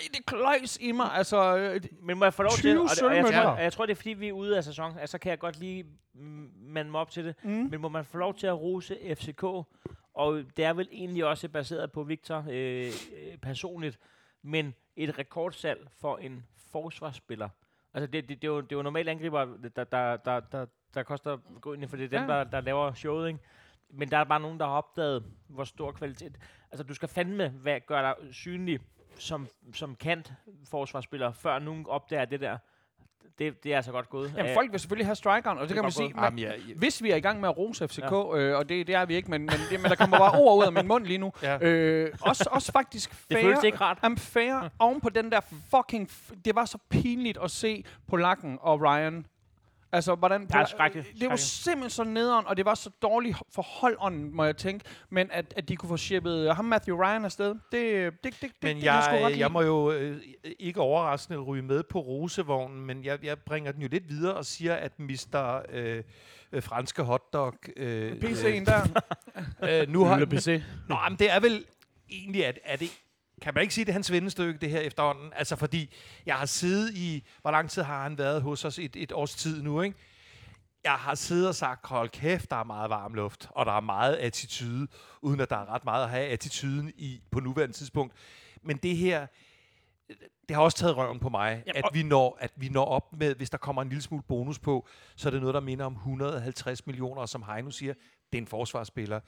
Ej, 0.00 0.08
det 0.14 0.26
kløjs 0.26 0.78
i 0.80 0.92
mig. 0.92 1.12
Altså, 1.12 1.56
øh, 1.56 1.80
Men 2.02 2.18
må 2.18 2.24
jeg 2.24 2.34
få 2.34 2.42
lov 2.42 2.50
til, 2.50 2.60
20 2.60 2.82
og, 2.82 2.88
det, 2.90 3.02
og 3.02 3.16
jeg, 3.16 3.24
tror, 3.24 3.50
og 3.50 3.62
jeg 3.62 3.72
tror, 3.72 3.86
det 3.86 3.92
er 3.92 3.96
fordi, 3.96 4.10
vi 4.12 4.28
er 4.28 4.32
ude 4.32 4.56
af 4.56 4.64
sæson, 4.64 4.98
altså, 4.98 5.12
så 5.12 5.18
kan 5.18 5.30
jeg 5.30 5.38
godt 5.38 5.58
lige 5.60 5.86
mande 6.60 6.90
mig 6.90 7.00
op 7.00 7.10
til 7.10 7.24
det. 7.24 7.34
mm. 7.42 7.50
Men 7.50 7.80
må 7.80 7.88
man 7.88 8.04
få 8.04 8.18
lov 8.18 8.34
til 8.34 8.46
at 8.46 8.60
rose 8.60 8.96
FCK, 9.14 9.42
og 10.14 10.42
det 10.56 10.64
er 10.64 10.72
vel 10.72 10.88
egentlig 10.92 11.24
også 11.24 11.48
baseret 11.48 11.92
på 11.92 12.02
Victor 12.02 12.44
øh, 12.50 12.86
øh, 12.86 13.36
personligt, 13.42 13.98
men 14.42 14.74
et 14.96 15.18
rekordsalg 15.18 15.88
for 16.00 16.16
en 16.16 16.44
forsvarsspiller. 16.72 17.48
Altså, 17.94 18.06
det, 18.06 18.28
det, 18.28 18.42
det, 18.42 18.48
er, 18.48 18.52
jo, 18.52 18.60
det 18.60 18.72
er 18.72 18.76
jo 18.76 18.82
normalt 18.82 19.08
angriber, 19.08 19.44
der, 19.76 19.84
der, 19.84 20.16
der, 20.16 20.40
der, 20.40 20.66
der 20.94 21.02
koster 21.02 21.38
gå 21.60 21.72
ind 21.72 21.88
for 21.88 21.96
det 21.96 22.04
er 22.14 22.18
dem, 22.20 22.30
Ja. 22.30 22.34
der, 22.36 22.44
der 22.44 22.60
laver 22.60 22.92
showet, 22.94 23.28
ikke? 23.28 23.40
Men 23.90 24.10
der 24.10 24.18
er 24.18 24.24
bare 24.24 24.40
nogen, 24.40 24.58
der 24.60 24.66
har 24.66 24.72
opdaget, 24.72 25.24
hvor 25.48 25.64
stor 25.64 25.92
kvalitet. 25.92 26.38
Altså, 26.70 26.84
du 26.84 26.94
skal 26.94 27.08
fandme 27.08 27.48
hvad, 27.48 27.80
gøre 27.86 28.02
dig 28.02 28.34
synlig 28.34 28.80
som, 29.18 29.48
som 29.74 29.94
kant 29.94 30.32
forsvarsspiller, 30.70 31.32
før 31.32 31.58
nogen 31.58 31.86
opdager 31.88 32.24
det 32.24 32.40
der. 32.40 32.58
Det, 33.38 33.64
det 33.64 33.72
er 33.72 33.76
altså 33.76 33.92
godt 33.92 34.08
gået. 34.10 34.34
Jamen, 34.36 34.54
folk 34.54 34.72
vil 34.72 34.80
selvfølgelig 34.80 35.06
have 35.06 35.14
strikeren, 35.16 35.58
og 35.58 35.62
det, 35.62 35.68
Det 35.68 35.74
kan 35.74 35.82
man 35.84 35.92
sige, 35.92 36.12
man, 36.14 36.24
Jamen, 36.24 36.38
jeg, 36.38 36.54
jeg, 36.68 36.76
hvis 36.76 37.02
vi 37.02 37.10
er 37.10 37.16
i 37.16 37.20
gang 37.20 37.40
med 37.40 37.48
at 37.48 37.58
rose 37.58 37.88
FCK, 37.88 38.00
ja. 38.00 38.36
øh, 38.36 38.58
og 38.58 38.68
det, 38.68 38.86
det 38.86 38.94
er 38.94 39.04
vi 39.04 39.14
ikke, 39.16 39.30
men, 39.30 39.40
men, 39.40 39.54
det, 39.70 39.80
men 39.80 39.90
der 39.90 39.96
kommer 39.96 40.18
bare 40.18 40.38
ord 40.40 40.58
ud 40.58 40.64
af 40.64 40.72
min 40.72 40.88
mund 40.88 41.06
lige 41.06 41.18
nu. 41.18 41.32
Ja. 41.42 41.58
Øh, 41.60 42.12
også, 42.20 42.48
også 42.52 42.72
faktisk 42.72 43.14
fair. 43.14 43.26
det 43.36 43.44
føles 43.44 43.64
ikke 43.64 43.78
rart. 43.78 43.98
I'm 44.04 44.14
fair 44.18 44.68
oven 44.78 45.00
på 45.00 45.08
den 45.08 45.32
der 45.32 45.40
fucking... 45.76 46.10
F- 46.10 46.34
det 46.44 46.54
var 46.54 46.64
så 46.64 46.78
pinligt 46.90 47.38
at 47.42 47.50
se 47.50 47.84
Polakken 48.06 48.58
og 48.60 48.80
Ryan. 48.80 49.26
Altså, 49.92 50.14
hvordan... 50.14 50.46
Ja, 50.54 50.62
Pola- 50.62 50.66
skrækkeligt, 50.66 51.20
Det 51.20 51.28
var 51.28 51.36
simpelthen 51.36 51.90
så 51.90 52.04
nederen, 52.04 52.46
og 52.46 52.56
det 52.56 52.64
var 52.64 52.74
så 52.74 52.90
dårligt 53.02 53.36
for 53.54 53.62
holdånden, 53.62 54.36
må 54.36 54.44
jeg 54.44 54.56
tænke. 54.56 54.84
Men 55.10 55.28
at, 55.32 55.54
at 55.56 55.68
de 55.68 55.76
kunne 55.76 55.88
få 55.88 55.96
shippet 55.96 56.54
ham 56.56 56.64
Matthew 56.64 56.96
Ryan 56.96 57.24
afsted, 57.24 57.48
det, 57.48 57.62
det, 57.72 58.12
det, 58.24 58.32
det, 58.42 58.50
men 58.62 58.76
det 58.76 59.04
sgu 59.04 59.16
godt 59.18 59.32
jeg, 59.32 59.38
jeg 59.38 59.52
må 59.52 59.62
jo 59.62 59.92
øh, 59.92 60.20
ikke 60.58 60.80
overraskende 60.80 61.38
ryge 61.38 61.62
med 61.62 61.82
på 61.82 61.98
rosevognen, 62.00 62.86
men 62.86 63.04
jeg, 63.04 63.24
jeg 63.24 63.38
bringer 63.38 63.72
den 63.72 63.82
jo 63.82 63.88
lidt 63.90 64.08
videre 64.08 64.34
og 64.34 64.46
siger, 64.46 64.74
at 64.74 64.98
Mr. 64.98 65.62
Øh, 65.72 66.02
øh, 66.52 66.62
franske 66.62 67.02
hotdog... 67.02 67.54
Øh, 67.76 68.12
PC'en 68.12 68.64
der. 68.64 69.02
øh, 69.82 69.88
nu 69.88 70.04
har, 70.04 70.24
PC. 70.24 70.62
Nå, 70.88 70.96
men 71.08 71.18
det 71.18 71.30
er 71.30 71.40
vel 71.40 71.64
egentlig, 72.10 72.46
at, 72.46 72.58
at 72.64 72.80
det, 72.80 72.90
kan 73.42 73.54
man 73.54 73.62
ikke 73.62 73.74
sige, 73.74 73.84
det 73.84 73.90
er 73.90 73.92
hans 73.92 74.12
vennestykke, 74.12 74.58
det 74.58 74.70
her 74.70 74.80
efterhånden? 74.80 75.32
Altså, 75.36 75.56
fordi 75.56 75.94
jeg 76.26 76.34
har 76.34 76.46
siddet 76.46 76.94
i, 76.94 77.26
hvor 77.40 77.50
lang 77.50 77.70
tid 77.70 77.82
har 77.82 78.02
han 78.02 78.18
været 78.18 78.42
hos 78.42 78.64
os? 78.64 78.78
Et, 78.78 78.96
et 78.96 79.12
års 79.12 79.34
tid 79.34 79.62
nu, 79.62 79.80
ikke? 79.80 79.96
Jeg 80.84 80.92
har 80.92 81.14
siddet 81.14 81.48
og 81.48 81.54
sagt, 81.54 81.86
hold 81.86 82.08
kæft, 82.08 82.50
der 82.50 82.56
er 82.56 82.64
meget 82.64 82.90
varm 82.90 83.14
luft, 83.14 83.48
og 83.50 83.66
der 83.66 83.72
er 83.72 83.80
meget 83.80 84.14
attitude, 84.16 84.88
uden 85.22 85.40
at 85.40 85.50
der 85.50 85.56
er 85.56 85.74
ret 85.74 85.84
meget 85.84 86.04
at 86.04 86.10
have 86.10 86.26
attituden 86.26 86.92
i 86.96 87.20
på 87.30 87.40
nuværende 87.40 87.74
tidspunkt. 87.74 88.14
Men 88.62 88.76
det 88.76 88.96
her, 88.96 89.26
det 90.48 90.56
har 90.56 90.62
også 90.62 90.78
taget 90.78 90.96
røven 90.96 91.20
på 91.20 91.28
mig, 91.28 91.62
Jamen, 91.66 91.84
at, 91.84 91.90
vi 91.92 92.02
når, 92.02 92.38
at 92.40 92.52
vi 92.56 92.68
når 92.68 92.84
op 92.84 93.16
med, 93.16 93.34
hvis 93.34 93.50
der 93.50 93.58
kommer 93.58 93.82
en 93.82 93.88
lille 93.88 94.02
smule 94.02 94.22
bonus 94.22 94.58
på, 94.58 94.88
så 95.16 95.28
er 95.28 95.30
det 95.30 95.40
noget, 95.40 95.54
der 95.54 95.60
minder 95.60 95.84
om 95.84 95.92
150 95.92 96.86
millioner, 96.86 97.20
og 97.20 97.28
som 97.28 97.42
Heino 97.42 97.70
siger, 97.70 97.94
det 98.32 98.38
er 98.38 98.42
en 98.42 98.46
forsvarsspiller. 98.46 99.20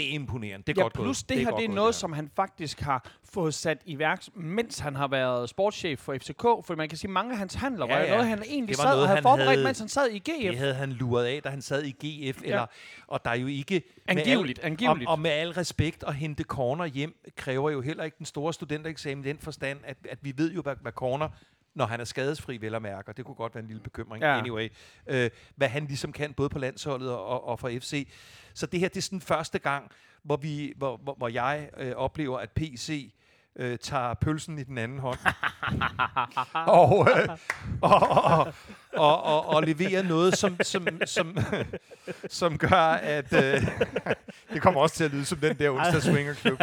Det 0.00 0.10
er 0.10 0.14
imponerende. 0.14 0.64
Det 0.66 0.72
er 0.78 0.80
ja, 0.80 0.82
godt 0.82 0.92
plus 0.92 1.04
gået. 1.22 1.28
det, 1.28 1.36
det 1.36 1.44
her, 1.46 1.50
det 1.56 1.62
er 1.64 1.66
gået, 1.66 1.74
noget, 1.74 1.88
her. 1.94 1.98
som 1.98 2.12
han 2.12 2.30
faktisk 2.36 2.80
har 2.80 3.10
fået 3.24 3.54
sat 3.54 3.78
i 3.84 3.98
værk, 3.98 4.22
mens 4.34 4.78
han 4.78 4.96
har 4.96 5.08
været 5.08 5.48
sportschef 5.48 5.98
for 5.98 6.14
FCK. 6.14 6.40
For 6.42 6.76
man 6.76 6.88
kan 6.88 6.98
sige, 6.98 7.10
mange 7.10 7.32
af 7.32 7.38
hans 7.38 7.54
handler 7.54 7.86
Ja, 7.86 7.94
var 7.94 8.00
ja. 8.00 8.10
noget, 8.10 8.26
han 8.26 8.42
egentlig 8.46 8.68
Det 8.68 8.76
sad 8.76 8.84
noget, 8.84 9.02
og 9.02 9.08
havde 9.08 9.22
forberedt, 9.22 9.50
havde- 9.50 9.64
mens 9.64 9.78
han 9.78 9.88
sad 9.88 10.08
i 10.10 10.18
GF. 10.18 10.24
Det 10.50 10.58
havde 10.58 10.74
han 10.74 10.92
luret 10.92 11.24
af, 11.24 11.42
da 11.42 11.48
han 11.48 11.62
sad 11.62 11.82
i 11.84 11.90
GF. 11.90 12.42
Ja. 12.42 12.46
Eller, 12.46 12.66
og 13.06 13.24
der 13.24 13.30
er 13.30 13.34
jo 13.34 13.46
ikke... 13.46 13.74
med 13.74 14.16
Angiveligt, 14.16 14.58
al, 14.58 14.66
angiveligt. 14.66 15.08
Og, 15.08 15.12
og 15.12 15.18
med 15.20 15.30
al 15.30 15.50
respekt, 15.50 16.04
at 16.06 16.14
hente 16.14 16.42
corner 16.42 16.84
hjem, 16.86 17.14
kræver 17.36 17.70
jo 17.70 17.80
heller 17.80 18.04
ikke 18.04 18.16
den 18.18 18.26
store 18.26 18.52
studentereksamen 18.52 19.24
i 19.24 19.28
den 19.28 19.38
forstand, 19.38 19.78
at, 19.84 19.96
at 20.10 20.18
vi 20.22 20.32
ved 20.36 20.52
jo, 20.52 20.62
hvad, 20.62 20.74
hvad 20.82 20.92
corner 20.92 21.28
når 21.74 21.86
han 21.86 22.00
er 22.00 22.04
skadesfri, 22.04 22.56
vel 22.56 22.74
at 22.74 22.82
mærke, 22.82 23.08
og 23.08 23.16
det 23.16 23.24
kunne 23.24 23.34
godt 23.34 23.54
være 23.54 23.62
en 23.62 23.68
lille 23.68 23.82
bekymring, 23.82 24.22
Ja. 24.22 24.38
anyway, 24.38 24.68
øh, 25.06 25.30
hvad 25.56 25.68
han 25.68 25.84
ligesom 25.86 26.12
kan, 26.12 26.32
både 26.32 26.48
på 26.48 26.58
landsholdet 26.58 27.10
og, 27.10 27.26
og, 27.26 27.48
og 27.48 27.58
for 27.60 27.68
FC. 27.68 28.08
Så 28.54 28.66
det 28.66 28.80
her, 28.80 28.88
det 28.88 28.96
er 28.96 29.02
sådan 29.02 29.20
første 29.20 29.58
gang, 29.58 29.90
hvor, 30.22 30.36
vi, 30.36 30.72
hvor, 30.76 30.96
hvor, 30.96 31.14
hvor 31.14 31.28
jeg 31.28 31.70
øh, 31.76 31.92
oplever, 31.92 32.38
at 32.38 32.50
PC 32.50 33.12
øh, 33.56 33.78
tager 33.78 34.14
pølsen 34.14 34.58
i 34.58 34.62
den 34.62 34.78
anden 34.78 34.98
hånd. 34.98 35.18
og, 36.54 37.08
øh, 37.10 37.28
og, 37.82 38.00
og, 38.08 38.52
og, 38.92 39.22
og, 39.22 39.46
og 39.46 39.62
leverer 39.62 40.02
noget, 40.02 40.38
som, 40.38 40.56
som, 40.62 40.86
som, 41.06 41.38
som 42.40 42.58
gør, 42.58 42.92
at 42.92 43.32
øh, 43.32 43.66
det 44.52 44.62
kommer 44.62 44.80
også 44.80 44.96
til 44.96 45.04
at 45.04 45.10
lyde 45.10 45.24
som 45.24 45.38
den 45.38 45.58
der 45.58 45.70
onsdag 45.70 46.02
swingerklub. 46.02 46.60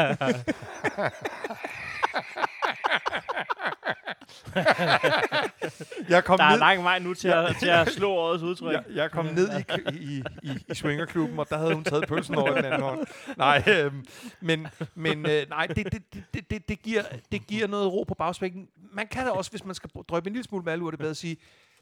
jeg 6.10 6.24
kom 6.24 6.38
Der 6.38 6.46
er 6.46 6.52
ned, 6.52 6.60
lang 6.60 6.84
vej 6.84 7.00
nu 7.00 7.14
til, 7.14 7.28
at, 7.28 7.56
til 7.60 7.68
at 7.68 7.92
slå 7.92 8.10
årets 8.12 8.44
udtryk. 8.44 8.74
jeg, 8.74 8.84
jeg 8.94 9.12
kom 9.12 9.26
ned 9.26 9.50
i, 9.60 9.64
i, 9.94 10.24
i, 10.44 10.52
i 10.70 10.74
swingerklubben, 10.76 11.40
og 11.40 11.50
der 11.50 11.58
havde 11.58 11.74
hun 11.74 11.84
taget 11.84 12.08
pølsen 12.08 12.36
over 12.36 12.56
den 12.56 12.66
anden 12.66 12.82
hånd. 12.82 13.08
Nej, 13.38 13.64
øh, 13.68 13.94
men, 14.42 14.68
men 14.96 15.26
øh, 15.30 15.50
nej, 15.50 15.68
det, 15.68 15.92
det, 15.94 16.02
det, 16.34 16.50
det, 16.50 16.70
det, 16.70 16.82
giver, 16.82 17.04
det 17.32 17.48
giver 17.48 17.68
noget 17.68 17.94
ro 17.94 18.04
på 18.08 18.14
bagspækken. 18.16 18.68
Man 18.94 19.08
kan 19.08 19.26
da 19.26 19.32
også, 19.32 19.52
hvis 19.52 19.66
man 19.66 19.76
skal 19.76 19.90
drøbe 20.10 20.28
en 20.28 20.34
lille 20.34 20.44
smule 20.44 20.64
med 20.64 20.74
alvor, 20.74 20.90
det 20.90 21.00
bedre 21.00 21.10
at 21.12 21.18
sige, 21.18 21.38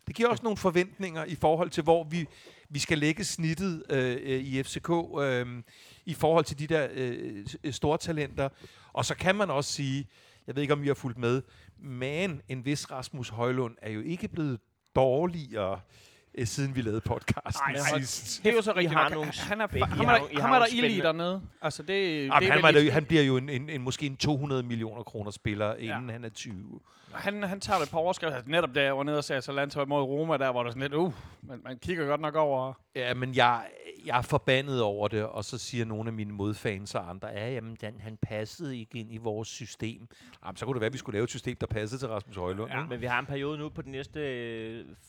Det 0.08 0.15
giver 0.15 0.30
også 0.30 0.43
nogle 0.43 0.58
forventninger 0.58 1.25
i 1.25 1.36
forhold 1.36 1.69
til, 1.69 1.84
hvor 1.84 2.04
vi, 2.04 2.25
vi 2.69 2.80
skal 2.80 2.97
lægge 2.97 3.23
snittet 3.23 3.84
øh, 3.89 4.17
øh, 4.23 4.39
i 4.39 4.63
FCK 4.63 4.89
øh, 5.21 5.45
i 6.06 6.13
forhold 6.13 6.45
til 6.45 6.60
de 6.60 6.67
der 6.67 6.88
øh, 6.91 7.45
s- 7.47 7.75
store 7.75 7.97
talenter. 7.97 8.49
Og 8.93 9.06
så 9.06 9.15
kan 9.15 9.36
man 9.36 9.49
også 9.49 9.71
sige, 9.73 10.08
jeg 10.47 10.55
ved 10.55 10.62
ikke, 10.62 10.73
om 10.73 10.81
vi 10.81 10.88
har 10.88 10.93
fulgt 10.93 11.17
med, 11.17 11.41
men 11.79 12.41
en 12.49 12.65
vis 12.65 12.91
Rasmus 12.91 13.29
Højlund 13.29 13.75
er 13.81 13.91
jo 13.91 14.01
ikke 14.01 14.27
blevet 14.27 14.60
dårligere, 14.95 15.79
øh, 16.38 16.47
siden 16.47 16.75
vi 16.75 16.81
lavede 16.81 17.01
podcasten 17.01 17.75
Ej, 17.75 17.81
ej, 17.93 17.99
sidst. 17.99 18.43
Det 18.43 18.49
er 18.51 18.55
jo 18.55 18.62
så 18.62 18.71
rigtigt. 18.75 18.93
har 18.93 19.10
nogle 19.10 19.31
Han 19.31 19.62
er, 19.62 19.67
I 19.75 19.79
ham 19.79 20.05
har 20.05 20.15
er, 20.19 20.27
I 20.31 20.36
der- 20.36 20.41
ham 20.41 20.51
er 20.51 20.60
der 20.60 20.65
ild 20.73 20.86
i 20.86 20.99
dernede. 20.99 21.41
Altså, 21.62 21.81
det, 21.81 21.88
det 21.89 22.25
Jamen, 22.27 22.49
er 22.49 22.51
han, 22.53 22.63
var 22.63 22.71
da, 22.71 22.91
han 22.91 23.05
bliver 23.05 23.23
jo 23.23 23.38
en, 23.38 23.49
en, 23.49 23.69
en, 23.69 23.81
måske 23.81 24.05
en 24.05 24.17
200 24.17 24.63
millioner 24.63 25.03
kroner 25.03 25.31
spiller, 25.31 25.75
inden 25.75 26.05
Ja. 26.05 26.12
han 26.12 26.23
er 26.25 26.29
20. 26.29 26.79
han, 27.13 27.43
han 27.43 27.60
tager 27.60 27.77
det 27.77 27.86
et 27.86 27.91
par 27.91 27.97
overskrifter. 27.97 28.36
Altså, 28.36 28.51
netop 28.51 28.75
da 28.75 28.84
jeg 28.84 28.97
var 28.97 29.03
nede 29.03 29.17
og 29.17 29.23
sagde 29.23 29.38
Atalanta 29.38 29.86
mod 29.86 30.01
Roma, 30.01 30.38
der 30.38 30.49
var 30.49 30.63
der 30.63 30.69
sådan 30.69 30.81
lidt, 30.81 30.93
uh, 30.93 31.13
man, 31.43 31.60
man 31.63 31.77
kigger 31.79 32.05
godt 32.05 32.21
nok 32.21 32.36
over. 32.36 32.73
Ja, 32.95 33.13
men 33.13 33.36
jeg, 33.36 33.62
jeg 34.06 34.18
er 34.18 34.22
forbandet 34.22 34.82
over 34.82 35.08
det, 35.08 35.24
og 35.26 35.46
så 35.46 35.58
siger 35.58 35.86
nogle 35.86 36.08
af 36.10 36.13
mine 36.13 36.34
modfans 36.34 36.96
og 36.96 37.10
andre, 37.10 37.28
ja, 37.28 37.52
jamen, 37.54 37.78
den, 37.82 38.00
han 38.00 38.18
passede 38.22 38.78
ikke 38.78 38.98
ind 39.00 39.13
i 39.13 39.18
vores 39.18 39.48
system. 39.48 40.08
Jamen, 40.46 40.58
så 40.58 40.65
kunne 40.65 40.74
det 40.74 40.82
være, 40.82 40.88
at 40.88 40.94
vi 40.94 40.98
skulle 40.98 41.15
lave 41.15 41.24
et 41.24 41.30
system, 41.30 41.58
der 41.58 41.68
passede 41.68 42.02
til 42.02 42.08
Rasmus 42.08 42.36
Højlund. 42.36 42.72
Ja, 42.72 42.86
men 42.86 43.02
vi 43.02 43.06
har 43.06 43.20
en 43.20 43.26
periode 43.26 43.58
nu 43.58 43.70
på 43.70 43.82
de 43.82 43.91
næste 43.91 44.20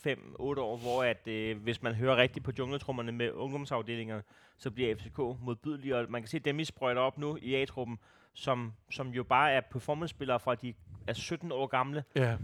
5-8 0.07 0.15
år, 0.41 0.77
hvor 0.77 1.03
at, 1.05 1.29
øh, 1.29 1.63
hvis 1.63 1.83
man 1.83 1.95
hører 1.95 2.17
rigtigt 2.17 2.45
på 2.45 2.53
jungletrummerne 2.59 3.13
med 3.13 3.33
ungdomsafdelinger, 3.33 4.21
så 4.59 4.71
bliver 4.71 4.97
FCK 4.97 5.19
modbydelig, 5.19 5.95
og 5.95 6.07
man 6.09 6.23
kan 6.23 6.29
se 6.29 6.39
dem, 6.39 6.59
I 6.61 6.65
sprøjter 6.65 7.01
op 7.03 7.19
nu 7.19 7.39
i 7.43 7.55
A-truppen, 7.55 7.99
som, 8.35 8.73
som 8.91 9.09
jo 9.09 9.25
bare 9.25 9.53
er 9.53 9.61
performance-spillere 9.61 10.41
fra 10.41 10.55
de 10.55 10.75
er 11.07 11.13
17 11.13 11.53
år 11.53 11.67
gamle. 11.67 12.05
Ja. 12.17 12.37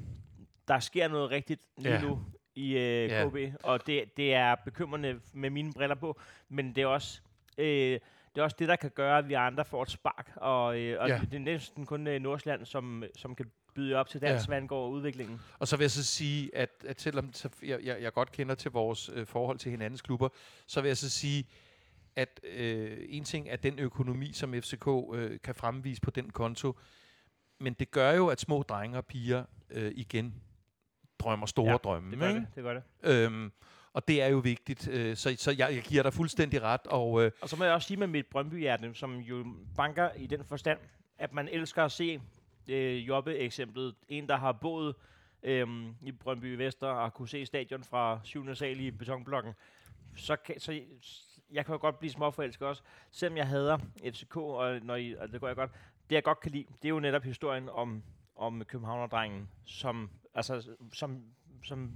Der 0.69 0.79
sker 0.79 1.09
noget 1.09 1.31
rigtigt 1.31 1.61
lige 1.79 1.95
Ja. 1.95 2.01
nu 2.01 2.21
i 2.55 2.71
øh, 2.77 3.09
Ja. 3.11 3.29
KB, 3.29 3.37
og 3.63 3.87
det, 3.87 4.17
det 4.17 4.35
er 4.35 4.55
bekymrende 4.55 5.21
med 5.33 5.51
mine 5.51 5.73
briller 5.73 5.95
på, 5.97 6.21
men 6.49 6.75
det 6.75 6.83
er 6.83 6.87
også... 6.87 7.21
Øh, 7.59 8.01
det 8.35 8.41
er 8.41 8.45
også 8.45 8.57
det, 8.59 8.69
der 8.69 8.77
kan 8.77 8.91
gøre, 8.91 9.19
at 9.19 9.29
vi 9.29 9.35
andre 9.35 9.65
får 9.65 9.83
et 9.83 9.91
spark, 9.91 10.33
og, 10.37 10.79
øh, 10.81 11.01
og 11.01 11.09
Ja. 11.09 11.21
det 11.31 11.35
er 11.35 11.39
næsten 11.39 11.87
kun 11.87 12.07
øh, 12.07 12.21
Nordsjælland, 12.23 12.65
som, 12.67 13.05
som 13.17 13.35
kan 13.35 13.47
byde 13.75 13.95
op 13.97 14.09
til 14.09 14.21
dans, 14.21 14.43
Ja. 14.43 14.47
hvad 14.47 14.57
angår 14.57 14.89
udviklingen. 14.89 15.41
Og 15.59 15.69
så 15.69 15.77
vil 15.77 15.85
jeg 15.85 15.91
så 15.91 16.05
sige, 16.05 16.57
at, 16.57 16.71
at 16.87 17.01
selvom 17.01 17.33
jeg, 17.63 17.81
jeg, 17.85 18.03
jeg 18.03 18.13
godt 18.13 18.33
kender 18.33 18.55
til 18.55 18.71
vores 18.71 19.11
øh, 19.15 19.27
forhold 19.27 19.59
til 19.59 19.71
hinandens 19.71 20.03
klubber, 20.03 20.29
så 20.67 20.81
vil 20.81 20.89
jeg 20.89 20.97
så 20.97 21.11
sige, 21.11 21.45
at 22.17 22.41
øh, 22.57 22.99
en 23.09 23.25
ting 23.25 23.49
er 23.49 23.57
den 23.57 23.79
økonomi, 23.79 24.33
som 24.33 24.55
FCK 24.55 24.87
øh, 25.15 25.39
kan 25.45 25.55
fremvise 25.55 26.01
på 26.01 26.11
den 26.11 26.31
konto, 26.31 26.79
men 27.61 27.73
det 27.75 27.91
gør 27.91 28.13
jo, 28.13 28.29
at 28.29 28.41
små 28.41 28.63
drenge 28.63 28.99
og 28.99 29.07
piger 29.07 29.45
øh, 29.71 29.93
igen 29.95 30.35
drømmer 31.23 31.47
store 31.47 31.71
Ja, 31.71 31.77
drømme. 31.77 32.11
Det 32.11 32.19
gør 32.19 32.29
ikke? 32.29 32.41
det, 32.41 32.49
det 32.55 32.63
gør 32.65 32.75
det. 32.75 32.83
Øhm, 33.03 33.53
og 33.93 34.09
det 34.09 34.23
er 34.23 34.27
jo 34.27 34.39
vigtigt, 34.39 34.89
øh, 34.89 35.17
så, 35.17 35.35
så 35.39 35.51
jeg, 35.59 35.75
jeg 35.75 35.83
giver 35.83 36.03
dig 36.03 36.13
fuldstændig 36.13 36.63
ret. 36.63 36.87
Og, 36.87 37.25
øh, 37.25 37.31
Og 37.43 37.49
så 37.49 37.57
må 37.57 37.65
jeg 37.65 37.73
også 37.75 37.89
sige 37.89 37.97
med 37.97 38.07
mit 38.07 38.27
Brøndby-hjerte, 38.27 38.95
som 38.95 39.17
jo 39.17 39.45
banker 39.77 40.11
i 40.17 40.27
den 40.27 40.45
forstand, 40.45 40.79
at 41.19 41.33
man 41.33 41.49
elsker 41.49 41.85
at 41.85 41.93
se 41.93 42.21
øh, 42.69 43.09
Jobbe-eksemplet. 43.09 43.95
En, 44.09 44.29
der 44.29 44.37
har 44.37 44.53
boet 44.53 44.95
øh, 45.43 45.67
i 46.03 46.13
Brøndby 46.13 46.57
Vester 46.57 46.87
og 46.87 47.15
kunne 47.15 47.29
se 47.29 47.47
stadion 47.47 47.85
fra 47.85 48.21
7. 48.25 48.55
sal 48.55 48.81
i 48.81 48.91
betonblokken. 48.91 49.53
Så, 50.17 50.37
kan, 50.37 50.61
så 50.61 50.81
jeg 51.53 51.67
kan 51.67 51.73
jo 51.73 51.79
godt 51.81 51.99
blive 51.99 52.11
småforelsket 52.13 52.69
også, 52.69 52.83
selvom 53.11 53.37
jeg 53.37 53.47
hader 53.49 53.79
FCK, 54.05 54.37
og, 54.37 54.81
når 54.83 54.97
I, 54.97 55.15
og 55.15 55.33
det 55.33 55.41
går 55.41 55.47
jeg 55.47 55.57
godt. 55.57 55.71
Det 56.11 56.15
jeg 56.15 56.23
godt 56.25 56.41
kan 56.41 56.51
lide, 56.53 56.65
det 56.83 56.85
er 56.85 56.89
jo 56.89 57.01
netop 57.01 57.23
historien 57.23 57.69
om, 57.69 58.03
om 58.37 58.63
Københavnerdrengen, 58.65 59.49
som, 59.65 60.11
altså, 60.35 60.77
som, 60.93 61.23
som 61.65 61.93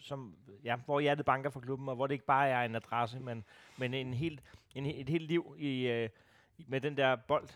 som, 0.00 0.34
ja, 0.64 0.76
hvor 0.84 1.00
hjertet 1.00 1.26
banker 1.26 1.50
for 1.50 1.60
klubben, 1.60 1.88
og 1.88 1.94
hvor 1.94 2.06
det 2.06 2.14
ikke 2.14 2.26
bare 2.26 2.48
er 2.48 2.62
en 2.62 2.74
adresse, 2.74 3.20
men, 3.20 3.44
men 3.76 3.94
en 3.94 4.14
helt, 4.14 4.40
en, 4.74 4.86
et 4.86 5.08
helt 5.08 5.24
liv 5.24 5.54
i, 5.58 5.86
øh, 5.86 6.08
med 6.66 6.80
den 6.80 6.96
der 6.96 7.16
bold. 7.16 7.48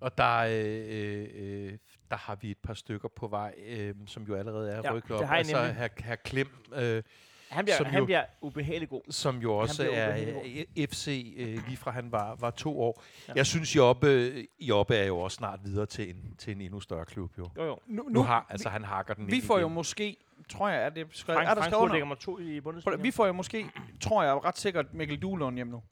og 0.00 0.18
der, 0.18 0.38
øh, 0.38 1.28
øh, 1.34 1.78
der 2.10 2.16
har 2.16 2.34
vi 2.34 2.50
et 2.50 2.58
par 2.58 2.74
stykker 2.74 3.08
på 3.08 3.28
vej, 3.28 3.54
øh, 3.66 3.94
som 4.06 4.22
jo 4.22 4.34
allerede 4.34 4.70
er 4.72 4.80
Ja, 4.84 4.92
rykket 4.92 5.10
op. 5.10 5.30
Altså 5.30 5.56
her, 5.72 5.88
her 5.98 6.16
Klem, 6.16 6.48
øh, 6.74 7.02
Han 7.50 7.64
bliver, 7.64 7.76
Som 7.76 7.86
han 7.86 7.98
jo- 7.98 8.04
bliver 8.04 8.24
ubehageligt 8.40 8.90
god. 8.90 9.02
som 9.12 9.38
jo 9.38 9.56
også 9.56 9.82
er 9.82 9.88
ubehagelig 9.88 10.66
øh, 10.78 10.88
FC, 10.88 11.34
øh, 11.36 11.46
lige 11.68 11.76
fra 11.76 11.90
han 11.90 12.12
var, 12.12 12.34
var 12.34 12.50
to 12.50 12.80
år. 12.80 13.02
Ja. 13.28 13.32
Jeg 13.36 13.46
synes, 13.46 13.76
Jobbe, 13.76 14.32
Jobbe 14.60 14.96
er 14.96 15.04
jo 15.06 15.18
også 15.18 15.34
snart 15.34 15.60
videre 15.64 15.86
til 15.86 16.10
en, 16.10 16.34
til 16.38 16.52
en 16.52 16.60
endnu 16.60 16.80
større 16.80 17.04
klub. 17.04 17.38
Jo. 17.38 17.48
Jo, 17.56 17.64
jo. 17.64 17.78
Nu, 17.86 18.02
Nu 18.08 18.22
har, 18.22 18.46
altså 18.48 18.68
han 18.68 18.84
hakker 18.84 19.14
den 19.14 19.26
vi 19.30 19.34
ind 19.36 19.42
får 19.42 19.58
jo 19.58 19.66
igen. 19.66 19.74
måske, 19.74 20.16
tror 20.48 20.68
jeg, 20.68 20.82
er 20.84 20.88
det 20.88 21.06
skrevet, 21.10 21.36
Frank, 21.36 21.48
er 21.50 21.54
der 21.54 21.60
Frank 21.62 21.72
skrevet 21.72 21.90
ligger 21.90 22.00
nummer 22.00 22.14
to 22.14 22.38
i 22.38 22.60
Bundesliga. 22.60 22.96
Vi 22.96 23.10
får 23.10 23.26
jo 23.26 23.32
måske, 23.32 23.66
tror 24.00 24.22
jeg, 24.22 24.44
ret 24.44 24.58
sikkert 24.58 24.94
Mikkel 24.94 25.22
Duhlund 25.22 25.56
hjem 25.56 25.66
nu. 25.68 25.82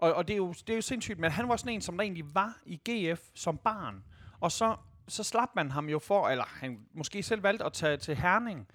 Og, 0.00 0.12
og 0.14 0.28
det, 0.28 0.34
er 0.34 0.36
jo, 0.36 0.52
det 0.52 0.70
er 0.70 0.74
jo 0.74 0.80
sindssygt, 0.82 1.18
men 1.18 1.30
han 1.30 1.48
var 1.48 1.56
sådan 1.56 1.72
en, 1.72 1.80
som 1.80 1.96
der 1.96 2.02
egentlig 2.02 2.24
var 2.34 2.58
i 2.66 2.76
GF 2.90 3.20
som 3.34 3.58
barn. 3.58 4.04
Og 4.40 4.52
så, 4.52 4.76
så 5.08 5.24
slap 5.24 5.48
man 5.56 5.70
ham 5.70 5.88
jo 5.88 5.98
for, 5.98 6.28
eller 6.28 6.44
han 6.60 6.78
måske 6.94 7.22
selv 7.22 7.42
valgte 7.42 7.64
at 7.64 7.72
tage 7.72 7.96
til 7.96 8.16
Herning. 8.16 8.68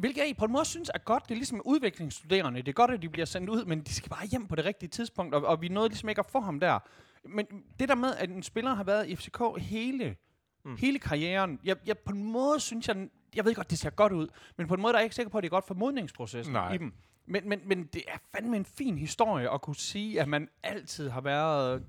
Hvilket 0.00 0.20
jeg 0.26 0.36
på 0.38 0.44
en 0.44 0.52
måde 0.52 0.64
synes 0.64 0.90
er 0.94 0.98
godt. 0.98 1.22
Det 1.22 1.30
er 1.30 1.36
ligesom 1.36 1.62
udviklingsstuderende. 1.64 2.62
Det 2.62 2.68
er 2.68 2.72
godt, 2.72 2.90
at 2.90 3.02
de 3.02 3.08
bliver 3.08 3.26
sendt 3.26 3.48
ud, 3.48 3.64
men 3.64 3.80
de 3.80 3.94
skal 3.94 4.10
bare 4.10 4.26
hjem 4.26 4.46
på 4.46 4.56
det 4.56 4.64
rigtige 4.64 4.88
tidspunkt. 4.88 5.34
Og, 5.34 5.44
og 5.44 5.62
vi 5.62 5.68
nåede 5.68 5.88
ligesom 5.88 6.08
ikke 6.08 6.18
at 6.18 6.26
få 6.26 6.40
ham 6.40 6.60
der. 6.60 6.78
Men 7.24 7.46
det 7.80 7.88
der 7.88 7.94
med, 7.94 8.14
at 8.18 8.30
en 8.30 8.42
spiller 8.42 8.74
har 8.74 8.84
været 8.84 9.08
i 9.08 9.16
FCK 9.16 9.42
hele, 9.58 10.16
mm. 10.64 10.76
Hele 10.76 10.98
karrieren. 10.98 11.60
Jeg, 11.64 11.76
jeg, 11.86 11.98
på 11.98 12.12
en 12.12 12.32
måde 12.32 12.60
synes 12.60 12.88
jeg, 12.88 13.08
jeg 13.34 13.44
ved 13.44 13.54
godt, 13.54 13.70
det 13.70 13.78
ser 13.78 13.90
godt 13.90 14.12
ud, 14.12 14.28
men 14.56 14.66
på 14.66 14.74
en 14.74 14.80
måde 14.80 14.92
der 14.92 14.98
er 14.98 15.00
jeg 15.00 15.04
ikke 15.04 15.16
sikker 15.16 15.30
på, 15.30 15.38
at 15.38 15.42
det 15.42 15.48
er 15.48 15.50
godt 15.50 15.66
for 15.66 15.74
modningsprocessen 15.74 16.52
Nej. 16.52 16.72
i 16.72 16.78
dem. 16.78 16.92
Men, 17.26 17.48
men, 17.48 17.60
men 17.66 17.84
det 17.92 18.02
er 18.08 18.18
fandme 18.34 18.56
en 18.56 18.64
fin 18.64 18.98
historie 18.98 19.50
at 19.54 19.60
kunne 19.62 19.76
sige, 19.76 20.20
at 20.20 20.28
man 20.28 20.48
altid 20.62 21.08
har 21.08 21.20
været... 21.20 21.82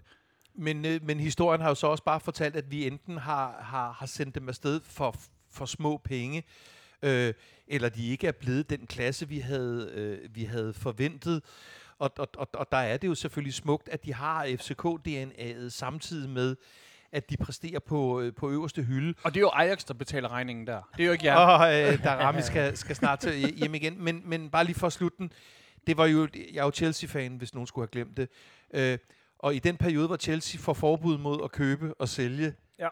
Men, 0.53 0.85
øh, 0.85 1.03
men 1.03 1.19
historien 1.19 1.61
har 1.61 1.69
jo 1.69 1.75
så 1.75 1.87
også 1.87 2.03
bare 2.03 2.19
fortalt, 2.19 2.55
at 2.55 2.71
vi 2.71 2.87
enten 2.87 3.17
har, 3.17 3.61
har, 3.61 3.91
har 3.91 4.05
sendt 4.05 4.35
dem 4.35 4.49
afsted 4.49 4.81
for, 4.83 5.15
for 5.49 5.65
små 5.65 5.97
penge, 5.97 6.43
øh, 7.01 7.33
eller 7.67 7.89
de 7.89 8.07
ikke 8.07 8.27
er 8.27 8.31
blevet 8.31 8.69
den 8.69 8.87
klasse, 8.87 9.27
vi 9.27 9.39
havde, 9.39 9.91
øh, 9.93 10.35
vi 10.35 10.43
havde 10.43 10.73
forventet. 10.73 11.43
Og, 11.99 12.11
og, 12.17 12.27
og, 12.37 12.47
og 12.53 12.67
der 12.71 12.77
er 12.77 12.97
det 12.97 13.07
jo 13.07 13.15
selvfølgelig 13.15 13.53
smukt, 13.53 13.89
at 13.89 14.05
de 14.05 14.13
har 14.13 14.45
FCK-DNA'et 14.45 15.69
samtidig 15.69 16.29
med, 16.29 16.55
at 17.11 17.29
de 17.29 17.37
præsterer 17.37 17.79
på, 17.79 18.21
øh, 18.21 18.33
på 18.33 18.51
øverste 18.51 18.83
hylde. 18.83 19.13
Og 19.23 19.33
det 19.33 19.39
er 19.39 19.41
jo 19.41 19.49
Ajax, 19.53 19.85
der 19.85 19.93
betaler 19.93 20.29
regningen 20.29 20.67
der. 20.67 20.81
Det 20.97 21.03
er 21.03 21.05
jo 21.07 21.11
ikke 21.11 21.25
jer. 21.25 21.35
Og 21.35 21.73
øh, 21.73 21.97
der 22.03 22.11
Rami 22.11 22.41
skal, 22.41 22.77
skal 22.77 22.95
snart 22.95 23.19
til 23.19 23.55
hjem 23.55 23.75
igen. 23.75 24.03
Men, 24.03 24.21
men 24.25 24.49
bare 24.49 24.63
lige 24.63 24.75
for 24.75 24.87
at 24.87 24.93
slutte 24.93 25.17
den. 25.17 25.31
Det 25.87 25.97
var 25.97 26.05
jo, 26.05 26.27
jeg 26.53 26.59
er 26.61 26.65
jo 26.65 26.71
Chelsea-fan, 26.71 27.35
hvis 27.35 27.53
nogen 27.53 27.67
skulle 27.67 27.83
have 27.93 28.03
glemt 28.03 28.17
det. 28.17 28.29
Øh, 28.73 28.97
og 29.39 29.55
i 29.55 29.59
den 29.59 29.77
periode, 29.77 30.07
hvor 30.07 30.17
Chelsea 30.17 30.61
får 30.61 30.73
forbud 30.73 31.17
mod 31.17 31.43
at 31.43 31.51
købe 31.51 31.93
og 31.93 32.09
sælge, 32.09 32.53
Ja. 32.79 32.87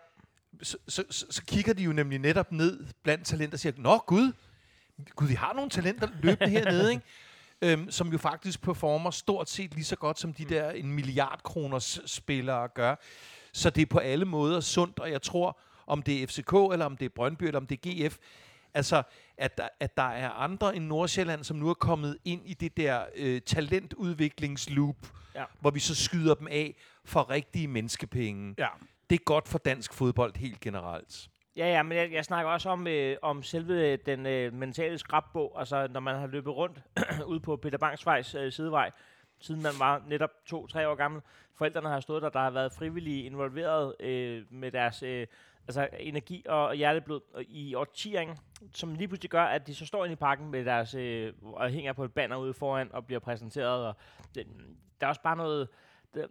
Så, 0.62 0.78
så, 0.88 1.04
så, 1.10 1.26
så 1.30 1.44
kigger 1.44 1.74
de 1.74 1.84
jo 1.84 1.94
nemlig 1.94 2.20
netop 2.20 2.52
ned 2.52 2.86
blandt 3.04 3.26
talenter 3.26 3.56
og 3.56 3.60
siger, 3.60 3.74
Nå 3.78 3.98
gud, 3.98 4.32
gud, 5.16 5.28
vi 5.28 5.34
har 5.34 5.54
nogle 5.54 5.70
talenter 5.70 6.08
løbende 6.22 6.50
hernede, 6.50 6.92
ikke? 6.92 7.04
Øhm, 7.62 7.92
som 7.92 8.08
jo 8.12 8.18
faktisk 8.18 8.62
performer 8.62 9.12
stort 9.12 9.50
set 9.50 9.74
lige 9.74 9.84
så 9.86 9.96
godt, 9.96 10.20
som 10.20 10.34
de 10.34 10.46
der 10.46 10.72
en 10.72 10.92
milliard 10.94 11.44
kroners 11.44 12.00
spillere 12.06 12.68
gør. 12.68 12.96
Så 13.54 13.70
det 13.70 13.82
er 13.82 13.86
på 13.86 13.98
alle 13.98 14.26
måder 14.26 14.60
sundt, 14.60 15.00
og 15.00 15.12
jeg 15.12 15.22
tror, 15.22 15.60
om 15.88 16.02
det 16.02 16.24
er 16.24 16.28
FCK, 16.28 16.54
eller 16.74 16.86
om 16.86 16.98
det 16.98 17.06
er 17.06 17.10
Brøndby, 17.16 17.44
eller 17.44 17.60
om 17.60 17.68
det 17.68 17.80
er 17.86 18.08
GF, 18.10 18.18
altså, 18.74 19.04
at 19.38 19.58
der, 19.58 19.68
at 19.80 19.98
der 19.98 20.04
er 20.10 20.30
andre 20.30 20.76
end 20.76 20.86
Nordsjælland, 20.86 21.44
som 21.44 21.58
nu 21.58 21.70
er 21.70 21.74
kommet 21.74 22.18
ind 22.26 22.42
i 22.46 22.54
det 22.54 22.78
der 22.78 23.06
øh, 23.16 23.42
talentudviklingsloop, 23.42 24.96
Ja. 25.36 25.44
hvor 25.60 25.72
vi 25.72 25.80
så 25.80 25.96
skyder 25.96 26.34
dem 26.36 26.48
af 26.48 26.76
for 27.06 27.30
rigtige 27.30 27.68
menneskepenge. 27.68 28.56
Ja. 28.58 28.68
Det 29.10 29.20
er 29.20 29.24
godt 29.24 29.48
for 29.48 29.58
dansk 29.58 29.94
fodbold 29.94 30.38
helt 30.38 30.60
generelt. 30.60 31.30
Ja, 31.56 31.68
ja, 31.68 31.84
men 31.84 31.98
jeg, 31.98 32.12
jeg 32.12 32.26
snakker 32.26 32.52
også 32.52 32.70
om, 32.70 32.88
øh, 32.88 33.18
om 33.22 33.44
selve 33.44 33.96
den 33.96 34.26
øh, 34.26 34.54
mentale 34.54 34.98
skrabbog. 34.98 35.60
Altså, 35.60 35.88
når 35.88 36.00
man 36.00 36.16
har 36.16 36.28
løbet 36.28 36.56
rundt 36.56 36.82
ude 37.32 37.40
på 37.40 37.56
Peter 37.56 37.78
Bangsvejs 37.78 38.36
øh, 38.36 38.52
sidevej, 38.52 38.92
siden 39.40 39.62
man 39.62 39.72
var 39.80 40.04
netop 40.08 40.30
to-tre 40.46 40.88
år 40.90 40.96
gammel. 40.96 41.22
Forældrene 41.56 41.90
har 41.90 42.00
stået 42.00 42.22
der, 42.22 42.30
der 42.30 42.40
har 42.40 42.50
været 42.50 42.72
frivillige 42.72 43.24
involveret 43.24 43.96
øh, 44.00 44.44
med 44.50 44.72
deres 44.72 45.04
øh, 45.04 45.28
altså 45.68 45.88
energi 46.00 46.46
og 46.50 46.76
hjerteblod 46.76 47.22
i 47.48 47.76
årtier, 47.76 48.36
som 48.74 48.96
lige 48.96 49.08
pludselig 49.08 49.30
gør, 49.30 49.44
at 49.44 49.68
de 49.68 49.76
så 49.76 49.86
står 49.86 50.06
inde 50.06 50.14
i 50.14 50.16
parken 50.16 50.52
med 50.52 50.66
deres, 50.66 50.96
øh, 50.96 51.34
og 51.42 51.70
hænger 51.70 51.94
på 51.94 52.04
et 52.04 52.14
banner 52.14 52.38
ude 52.38 52.54
foran 52.54 52.90
og 52.94 53.06
bliver 53.06 53.20
præsenteret. 53.20 53.86
Og 53.86 53.94
det, 54.36 54.48
der 55.02 55.08
er 55.08 55.10
også 55.10 55.22
bare 55.22 55.38
noget, 55.38 55.68
der, 56.14 56.28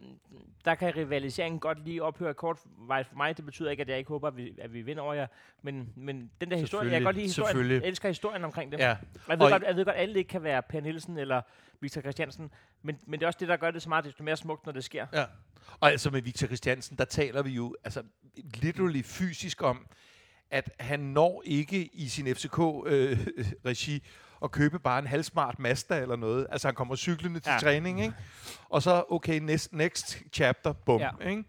der 0.65 0.75
kan 0.75 0.95
rivaliseringen 0.95 1.59
godt 1.59 1.85
lige 1.85 2.03
ophøre 2.03 2.33
kortvejs 2.33 3.07
for 3.07 3.15
mig. 3.15 3.37
Det 3.37 3.45
betyder 3.45 3.69
ikke, 3.71 3.81
at 3.81 3.89
jeg 3.89 3.97
ikke 3.97 4.07
håber, 4.07 4.27
at 4.27 4.37
vi, 4.37 4.55
at 4.57 4.73
vi 4.73 4.81
vinder 4.81 5.03
over 5.03 5.13
jer. 5.13 5.27
Men, 5.61 5.89
men 5.95 6.31
den 6.41 6.51
der 6.51 6.57
historie, 6.57 6.83
jeg 6.91 6.99
kan 6.99 7.03
godt 7.03 7.15
lide 7.15 7.25
historien. 7.27 7.71
Jeg 7.71 7.81
elsker 7.83 8.07
historien 8.09 8.43
omkring 8.43 8.71
det. 8.71 8.79
Ja. 8.79 8.87
Jeg 8.87 8.97
ved, 9.27 9.41
Og- 9.41 9.49
godt, 9.51 9.63
jeg 9.63 9.75
ved 9.75 9.85
godt, 9.85 9.95
at 9.95 10.01
alle 10.01 10.17
ikke 10.17 10.27
kan 10.27 10.43
være 10.43 10.61
Per 10.61 10.81
Nielsen 10.81 11.17
eller 11.17 11.41
Victor 11.81 12.01
Christiansen, 12.01 12.51
men, 12.81 12.99
men 13.07 13.19
det 13.19 13.23
er 13.23 13.27
også 13.27 13.37
det, 13.39 13.47
der 13.47 13.57
gør 13.57 13.71
det 13.71 13.81
så 13.81 13.89
meget 13.89 14.05
desto 14.05 14.23
mere 14.23 14.37
smukt, 14.37 14.65
når 14.65 14.73
det 14.73 14.83
sker. 14.83 15.07
Ja. 15.13 15.25
Og 15.79 15.91
altså 15.91 16.09
med 16.09 16.21
Victor 16.21 16.47
Christiansen, 16.47 16.97
der 16.97 17.05
taler 17.05 17.41
vi 17.43 17.49
jo 17.49 17.75
altså 17.83 18.03
literally 18.55 19.01
fysisk 19.03 19.61
om, 19.63 19.87
at 20.51 20.71
han 20.79 20.99
når 20.99 21.41
ikke 21.45 21.89
i 21.93 22.07
sin 22.07 22.35
FCK-regi 22.35 24.03
at 24.43 24.51
købe 24.51 24.79
bare 24.79 24.99
en 24.99 25.07
halvsmart 25.07 25.59
Mazda 25.59 25.99
eller 26.01 26.15
noget. 26.15 26.47
Altså 26.49 26.67
han 26.67 26.75
kommer 26.75 26.95
cyklende 26.95 27.39
til 27.39 27.51
Ja. 27.51 27.57
træning, 27.59 28.01
ikke? 28.01 28.13
Og 28.69 28.81
så, 28.81 29.03
okay, 29.09 29.39
next, 29.39 29.73
next 29.73 30.17
chapter, 30.33 30.73
bum, 30.73 31.01
Ja. 31.01 31.09
ikke? 31.27 31.43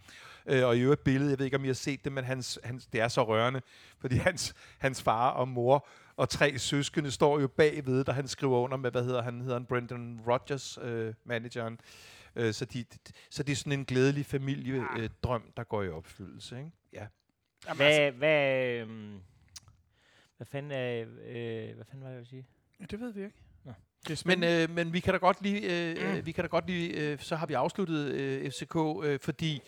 Øh, 0.47 0.67
og 0.67 0.77
i 0.77 0.81
øvrigt 0.81 1.05
billede, 1.05 1.31
jeg 1.31 1.39
ved 1.39 1.45
ikke, 1.45 1.57
om 1.57 1.65
I 1.65 1.67
har 1.67 1.75
set 1.75 2.05
det, 2.05 2.13
men 2.13 2.25
hans, 2.25 2.59
hans, 2.65 2.87
det 2.87 3.01
er 3.01 3.09
så 3.09 3.23
rørende, 3.25 3.61
fordi 3.99 4.17
hans, 4.17 4.55
hans 4.79 5.03
far 5.03 5.31
og 5.31 5.49
mor 5.49 5.87
og 6.17 6.29
tre 6.29 6.59
søskende 6.59 7.11
står 7.11 7.41
jo 7.41 7.49
bagved, 7.49 8.05
da 8.05 8.13
han 8.13 8.29
skriver 8.29 8.59
under 8.59 8.77
med, 8.77 8.91
hvad 8.91 9.05
hedder 9.05 9.23
han, 9.23 9.41
hedder 9.41 9.55
han 9.55 9.67
Brendan 9.67 10.21
Rodgers, 10.29 10.79
øh, 10.83 11.15
manageren. 11.25 11.81
Øh, 12.37 12.53
så, 12.55 12.65
de, 12.65 12.85
så 13.31 13.43
det 13.43 13.53
er 13.53 13.57
sådan 13.57 13.73
en 13.73 13.85
glædelig 13.85 14.27
familiedrøm, 14.27 14.97
øh, 15.01 15.11
drøm, 15.23 15.53
der 15.57 15.65
går 15.65 15.83
i 15.83 15.89
opfyldelse, 15.91 16.59
ikke? 16.59 16.71
Ja. 16.93 17.07
Jamen, 17.69 17.83
altså, 17.83 18.01
Hvad, 18.03 18.13
hvad, 18.13 18.75
øhm, 18.81 19.21
hvad 20.37 20.47
fanden 20.47 20.73
øh, 20.73 21.75
hvad 21.77 21.85
fanden 21.85 22.01
var 22.01 22.07
det, 22.09 22.15
jeg 22.15 22.17
ville 22.17 22.29
sige? 22.29 22.47
Det 22.91 23.01
ved 23.01 23.13
vi 23.13 23.25
ikke. 23.25 23.37
Det 24.09 24.21
er 24.21 24.23
Men, 24.37 24.45
øh, 24.45 24.75
men 24.77 24.93
vi 24.93 25.01
kan 25.01 25.15
da 25.15 25.19
godt 25.19 25.43
lide, 25.43 25.63
øh, 26.01 26.09
Mm. 26.11 26.15
mm. 26.17 26.27
vi 26.27 26.33
kan 26.33 26.45
da 26.45 26.49
godt 26.49 26.67
lide 26.67 26.91
øh, 27.13 27.19
så 27.19 27.37
har 27.37 27.47
vi 27.47 27.55
afsluttet 27.55 28.13
øh, 28.13 28.51
FCK, 28.51 28.77
øh, 29.05 29.21
fordi 29.21 29.63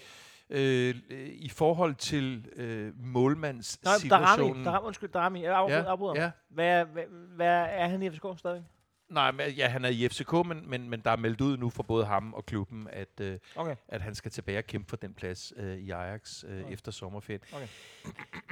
øh, 0.51 0.95
øh, 1.11 1.29
i 1.29 1.49
forhold 1.49 1.95
til 1.95 2.47
øh, 2.57 2.93
målmandssituationen... 3.05 4.11
Darami, 4.11 4.65
Darami, 4.65 4.87
undskyld, 4.87 5.09
Darami, 5.11 5.43
jeg 5.45 5.55
afbryder, 5.55 5.79
ja, 5.79 5.85
afbryder. 5.85 6.23
ja. 6.23 6.31
Hvad, 6.49 6.85
hvad, 6.85 7.03
hvad, 7.37 7.67
er 7.71 7.89
han 7.89 8.03
i 8.03 8.11
FCK 8.11 8.25
stadig? 8.37 8.65
Nej, 9.09 9.31
men, 9.33 9.51
ja, 9.51 9.69
han 9.69 9.85
er 9.85 9.89
i 9.89 10.09
FCK, 10.09 10.33
men, 10.33 10.71
men, 10.71 10.91
men 10.91 11.01
der 11.01 11.11
er 11.11 11.17
meldt 11.17 11.41
ud 11.41 11.57
nu 11.57 11.71
for 11.71 11.83
både 11.83 12.05
ham 12.05 12.35
og 12.35 12.47
klubben, 12.47 12.89
at, 12.93 13.21
øh, 13.21 13.39
Okay. 13.57 13.77
at 13.89 14.03
han 14.03 14.15
skal 14.15 14.31
tilbage 14.31 14.59
og 14.59 14.65
kæmpe 14.65 14.89
for 14.91 14.97
den 14.97 15.15
plads 15.15 15.53
øh, 15.57 15.79
i 15.79 15.91
Ajax 15.91 16.45
øh, 16.49 16.61
Okay. 16.65 16.73
efter 16.73 16.93
sommerferien. 16.93 17.43
Okay. 17.55 17.67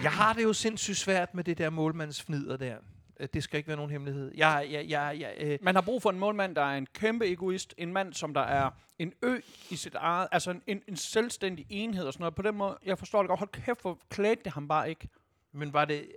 Jeg 0.02 0.12
har 0.12 0.32
det 0.32 0.42
jo 0.42 0.52
sindssygt 0.52 0.96
svært 0.96 1.34
med 1.34 1.44
det 1.44 1.58
der 1.58 1.70
målmandsfnider 1.70 2.56
der. 2.56 2.76
Øh, 3.20 3.28
Det 3.34 3.42
skal 3.42 3.58
ikke 3.58 3.68
være 3.68 3.76
nogen 3.76 3.90
hemmelighed. 3.90 4.32
Jeg, 4.36 4.68
jeg, 4.70 4.88
jeg, 4.88 5.16
jeg, 5.20 5.34
øh, 5.38 5.58
Man 5.62 5.74
har 5.74 5.82
brug 5.82 6.02
for 6.02 6.10
en 6.10 6.18
målmand, 6.18 6.54
der 6.56 6.62
er 6.62 6.76
en 6.78 6.86
kæmpe 6.86 7.26
egoist. 7.32 7.74
En 7.78 7.92
mand, 7.92 8.12
som 8.14 8.34
der 8.34 8.40
er 8.40 8.70
en 8.98 9.12
ø 9.22 9.38
i 9.70 9.76
sit 9.76 9.94
eget... 9.94 10.28
Altså 10.32 10.50
en, 10.50 10.62
en, 10.66 10.82
en 10.88 10.96
selvstændig 10.96 11.66
enhed 11.70 12.04
og 12.04 12.12
sådan 12.12 12.22
noget. 12.22 12.34
På 12.34 12.42
den 12.42 12.54
måde, 12.56 12.78
jeg 12.84 12.98
forstår 12.98 13.22
det 13.22 13.28
godt. 13.28 13.38
Hold 13.38 13.50
kæft, 13.50 13.82
hvor 13.82 13.98
klædte 14.10 14.42
det 14.44 14.52
ham 14.52 14.68
bare 14.68 14.88
ikke. 14.88 15.08
men 15.52 15.72
var 15.72 15.84
det, 15.84 16.08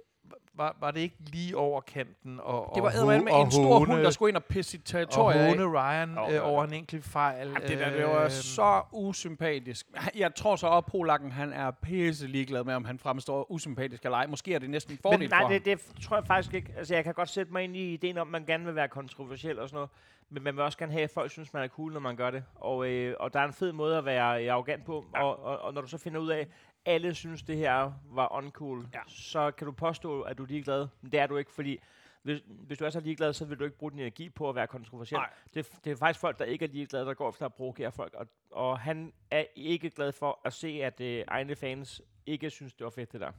var, 0.55 0.75
var 0.79 0.91
det 0.91 0.99
ikke 0.99 1.15
lige 1.19 1.57
over 1.57 1.81
kanten? 1.81 2.39
Og, 2.43 2.71
Det 2.75 2.83
var 2.83 2.89
og, 3.01 3.07
med 3.07 3.31
og 3.31 3.41
en 3.41 3.51
stor 3.51 3.77
hund, 3.79 3.89
håne- 3.91 4.03
der 4.03 4.09
skulle 4.09 4.29
ind 4.29 4.37
og 4.37 4.43
pisse 4.43 4.71
sit 4.71 4.79
og 4.81 4.85
territorie 4.85 5.39
af. 5.39 5.49
håne 5.57 5.77
Ryan 5.79 6.15
Jo, 6.15 6.29
øh, 6.35 6.47
over 6.53 6.63
en 6.63 6.73
enkelt 6.73 7.05
fejl. 7.05 7.47
Jamen, 7.47 7.61
det 7.61 7.79
der, 7.79 7.89
det 7.89 8.05
var 8.05 8.23
øh, 8.23 8.31
så 8.31 8.81
usympatisk. 8.91 9.87
Jeg 10.15 10.35
tror 10.35 10.55
så 10.55 10.67
op, 10.67 10.85
Polakken, 10.85 11.31
han 11.31 11.53
er 11.53 11.71
pisse 11.71 12.27
ligeglad 12.27 12.63
med, 12.63 12.73
om 12.73 12.85
han 12.85 12.99
fremstår 12.99 13.51
usympatisk 13.51 14.03
eller 14.05 14.17
ej. 14.17 14.25
Måske 14.27 14.53
er 14.55 14.59
det 14.59 14.69
næsten 14.69 14.93
en 14.93 14.99
fordel 15.01 15.19
Men 15.19 15.29
for 15.29 15.35
nej, 15.35 15.41
ham. 15.41 15.51
det, 15.51 15.65
det 15.65 15.81
tror 16.03 16.15
jeg 16.17 16.25
faktisk 16.27 16.53
ikke. 16.53 16.73
Altså, 16.77 16.95
jeg 16.95 17.03
kan 17.03 17.13
godt 17.13 17.29
sætte 17.29 17.51
mig 17.53 17.63
ind 17.63 17.75
i 17.75 17.93
ideen 17.93 18.17
om, 18.17 18.27
at 18.27 18.31
man 18.31 18.45
gerne 18.45 18.65
vil 18.65 18.75
være 18.75 18.87
kontroversiel 18.87 19.59
og 19.59 19.69
sådan 19.69 19.75
noget. 19.75 19.89
Men 20.29 20.43
man 20.43 20.55
vil 20.55 20.63
også 20.63 20.77
gerne 20.77 20.91
have, 20.91 21.03
at 21.03 21.11
folk 21.11 21.31
synes, 21.31 21.53
man 21.53 21.63
er 21.63 21.67
cool, 21.67 21.93
når 21.93 21.99
man 21.99 22.15
gør 22.15 22.31
det. 22.31 22.43
Og, 22.55 22.87
øh, 22.87 23.15
og 23.19 23.33
der 23.33 23.39
er 23.39 23.43
en 23.45 23.53
fed 23.53 23.71
måde 23.71 23.97
at 23.97 24.05
være 24.05 24.51
arrogant 24.51 24.85
på. 24.85 25.05
Ja. 25.15 25.23
Og, 25.23 25.43
og, 25.45 25.59
og 25.61 25.73
når 25.73 25.81
du 25.81 25.87
så 25.87 25.97
finder 25.97 26.19
ud 26.19 26.29
af, 26.29 26.47
alle 26.85 27.15
synes, 27.15 27.43
det 27.43 27.57
her 27.57 27.91
var 28.11 28.31
uncool, 28.37 28.87
Ja. 28.93 28.99
så 29.07 29.51
kan 29.51 29.65
du 29.65 29.71
påstå, 29.71 30.21
at 30.21 30.37
du 30.37 30.43
er 30.43 30.47
ligeglad. 30.47 30.87
Men 31.01 31.11
det 31.11 31.19
er 31.19 31.27
du 31.27 31.37
ikke, 31.37 31.51
fordi 31.51 31.79
hvis, 32.21 32.41
hvis 32.47 32.77
du 32.77 32.85
er 32.85 32.89
så 32.89 32.99
ligeglad, 32.99 33.33
så 33.33 33.45
vil 33.45 33.59
du 33.59 33.63
ikke 33.63 33.77
bruge 33.77 33.91
din 33.91 33.99
energi 33.99 34.29
på 34.29 34.49
at 34.49 34.55
være 34.55 34.67
kontroversiel. 34.67 35.17
Nej. 35.17 35.29
Det, 35.53 35.71
det 35.83 35.91
er 35.91 35.95
faktisk 35.95 36.19
folk, 36.19 36.39
der 36.39 36.45
ikke 36.45 36.65
er 36.65 36.69
ligeglade, 36.69 37.05
der 37.05 37.13
går 37.13 37.29
efter 37.29 37.45
at 37.45 37.53
provokere 37.53 37.91
folk. 37.91 38.13
Og, 38.13 38.27
og 38.51 38.79
han 38.79 39.13
er 39.31 39.43
ikke 39.55 39.89
glad 39.89 40.11
for 40.11 40.39
at 40.45 40.53
se, 40.53 40.67
at 40.83 41.01
øh, 41.01 41.23
egne 41.27 41.55
fans 41.55 42.01
ikke 42.25 42.49
synes, 42.49 42.73
det 42.73 42.83
var 42.83 42.89
fedt, 42.89 43.11
det 43.13 43.21
der. 43.21 43.31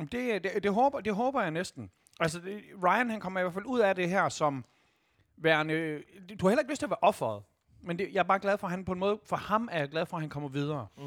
Det, 0.00 0.44
det, 0.44 0.62
det, 0.62 0.74
håber, 0.74 1.00
det 1.00 1.14
håber 1.14 1.42
jeg 1.42 1.50
næsten. 1.50 1.90
Altså, 2.20 2.40
det, 2.40 2.62
Ryan 2.84 3.10
han 3.10 3.20
kommer 3.20 3.40
i 3.40 3.42
hvert 3.42 3.54
fald 3.54 3.66
ud 3.66 3.80
af 3.80 3.94
det 3.94 4.08
her 4.08 4.28
som 4.28 4.64
værende... 5.36 6.02
Du 6.40 6.46
har 6.46 6.48
heller 6.48 6.62
ikke 6.62 6.72
lyst 6.72 6.78
til 6.80 6.86
at 6.86 6.90
være 6.90 6.98
offeret. 7.02 7.42
Men 7.84 7.98
det, 7.98 8.08
jeg 8.12 8.18
er 8.18 8.24
bare 8.24 8.38
glad 8.38 8.58
for, 8.58 8.66
at 8.66 8.70
han 8.70 8.84
på 8.84 8.92
en 8.92 8.98
måde... 8.98 9.18
For 9.26 9.36
ham 9.36 9.68
er 9.72 9.78
jeg 9.78 9.88
glad 9.88 10.06
for, 10.06 10.16
at 10.16 10.22
han 10.22 10.30
kommer 10.30 10.48
videre. 10.48 10.86
Mm. 10.96 11.02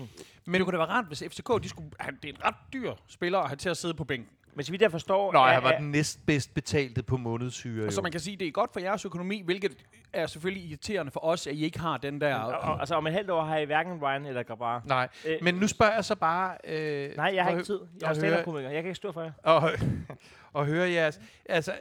Men 0.46 0.54
det 0.54 0.64
kunne 0.64 0.72
da 0.72 0.78
være 0.78 0.90
rart, 0.90 1.06
hvis 1.06 1.24
FCK... 1.32 1.64
De 1.64 1.70
skulle, 1.70 1.90
han, 2.00 2.18
det 2.22 2.30
er 2.30 2.34
en 2.34 2.46
ret 2.46 2.56
dyr 2.74 2.94
spiller 3.08 3.40
at 3.40 3.48
have 3.48 3.58
til 3.58 3.70
at 3.70 3.78
sidde 3.78 3.94
på 3.94 4.04
bænken. 4.04 4.30
Men 4.56 4.64
så 4.64 4.72
vidt 4.72 4.82
jeg 4.82 4.92
forstår... 4.92 5.34
Nå, 5.34 5.40
han 5.40 5.64
var 5.64 5.72
den 5.72 5.92
næstbedst 5.92 6.54
betalte 6.54 7.04
på 7.04 7.18
månedssyre. 7.18 7.88
Og 7.88 7.94
så 7.94 8.02
man 8.02 8.12
kan 8.12 8.22
sige, 8.22 8.38
det 8.38 8.48
er 8.48 8.52
godt 8.52 8.74
for 8.74 8.80
jeres 8.80 9.06
økonomi, 9.06 9.42
hvilket 9.46 9.78
er 10.14 10.28
selvfølgelig 10.28 10.70
irriterende 10.70 11.12
for 11.12 11.20
os, 11.26 11.48
at 11.48 11.54
I 11.54 11.64
ikke 11.64 11.80
har 11.80 11.98
den 11.98 12.22
der... 12.22 12.36
Og, 12.36 12.72
og, 12.72 12.80
altså 12.80 12.96
om 12.96 13.08
et 13.08 13.14
halvt 13.14 13.30
år 13.30 13.44
har 13.44 13.58
I 13.58 13.66
hverken 13.66 14.02
Ryan 14.02 14.26
eller 14.26 14.44
Grabar. 14.44 14.82
Nej, 14.86 15.08
Øh, 15.26 15.38
men 15.42 15.56
nu 15.56 15.68
spørger 15.68 15.94
jeg 15.94 16.06
så 16.06 16.16
bare... 16.16 16.58
Øh, 16.68 17.16
Nej, 17.16 17.32
jeg 17.36 17.44
har 17.44 17.52
ikke 17.52 17.64
tid. 17.64 17.80
Jeg 18.02 18.10
er 18.10 18.14
stand-up-komiker. 18.14 18.70
Jeg 18.70 18.82
kan 18.84 18.90
ikke 18.90 18.96
stå 18.96 19.12
for 19.12 19.22
jer. 19.22 19.32
og, 19.44 19.72
og 20.54 20.66
høre 20.66 20.92
jeres... 20.92 21.20
Altså, 21.50 21.74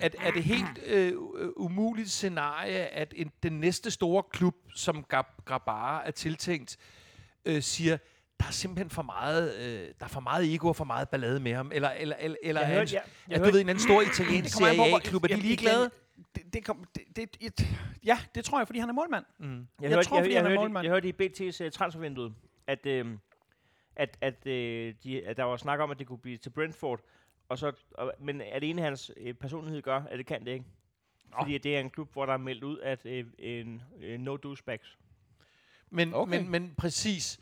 er, 0.00 0.08
er 0.18 0.30
det 0.30 0.44
helt 0.44 0.78
øh, 0.86 1.12
umuligt 1.56 2.10
scenarie, 2.10 2.74
at 2.78 3.14
en, 3.16 3.30
den 3.42 3.60
næste 3.60 3.90
store 3.90 4.22
klub, 4.32 4.54
som 4.76 5.04
Gab- 5.14 5.44
Grabara 5.44 6.06
er 6.06 6.10
tiltænkt, 6.10 6.76
øh, 7.44 7.62
siger, 7.62 7.96
der 8.40 8.46
er 8.46 8.50
simpelthen 8.50 8.90
for 8.90 9.02
meget, 9.02 9.56
øh, 9.56 9.88
der 9.98 10.04
er 10.04 10.08
for 10.08 10.20
meget 10.20 10.54
ego 10.54 10.68
og 10.68 10.76
for 10.76 10.84
meget 10.84 11.08
ballade 11.08 11.40
med 11.40 11.54
ham, 11.54 11.70
eller, 11.74 11.90
eller, 11.90 12.16
eller, 12.20 12.36
eller 12.42 12.60
Jeg 12.60 12.68
hørte- 12.70 12.78
han, 12.98 13.02
jeg- 13.28 13.38
ja, 13.38 13.44
du 13.46 13.50
ved, 13.52 13.60
en 13.60 13.68
anden 13.68 13.82
stor 13.82 14.02
italiensk 14.02 14.56
Serie 14.56 14.94
A-klub, 14.94 15.24
er 15.24 15.28
de 15.28 15.36
ligeglade? 15.36 15.90
Det, 16.34 16.52
det, 16.54 16.64
kom, 16.64 16.84
det, 17.16 17.40
det, 17.40 17.66
ja, 18.04 18.18
det 18.34 18.44
tror 18.44 18.58
jeg, 18.60 18.66
fordi 18.68 18.78
han 18.78 18.88
er 18.88 18.92
målmand. 18.92 19.24
Mm. 19.38 19.54
Jeg, 19.54 19.66
Jeg 19.80 19.90
hørte, 19.90 20.08
tror, 20.08 20.16
jeg, 20.16 20.24
fordi 20.24 20.34
jeg, 20.34 20.38
han 20.42 20.46
er 20.46 20.50
hørte, 20.50 20.60
målmand. 20.60 20.84
jeg 20.84 20.92
hørte 20.92 21.08
i 21.08 21.12
BT's 21.50 21.64
uh, 21.64 21.70
transfervindue, 21.70 22.32
at, 22.66 22.86
øh, 22.86 23.06
at, 23.96 24.18
at, 24.20 24.46
øh, 24.46 24.94
de, 25.04 25.26
at 25.26 25.36
der 25.36 25.44
var 25.44 25.56
snak 25.56 25.80
om, 25.80 25.90
at 25.90 25.98
det 25.98 26.06
kunne 26.06 26.18
blive 26.18 26.36
til 26.38 26.50
Brentford. 26.50 27.00
Og 27.50 27.58
så, 27.58 27.72
og, 27.94 28.12
men 28.18 28.40
alene 28.40 28.82
hans 28.82 29.12
øh, 29.16 29.34
personlighed 29.34 29.82
gør, 29.82 30.02
at 30.02 30.18
det 30.18 30.26
kan 30.26 30.44
det 30.44 30.50
ikke. 30.50 30.64
Fordi 31.38 31.58
det 31.58 31.76
er 31.76 31.80
en 31.80 31.90
klub, 31.90 32.12
hvor 32.12 32.26
der 32.26 32.32
er 32.32 32.36
meldt 32.36 32.64
ud, 32.64 32.78
at 32.78 33.06
øh, 33.06 33.26
en, 33.38 33.82
øh, 34.00 34.20
no 34.20 34.36
douchebags. 34.36 34.98
Men, 35.90 36.14
okay. 36.14 36.30
men, 36.30 36.50
men 36.50 36.74
præcis, 36.78 37.40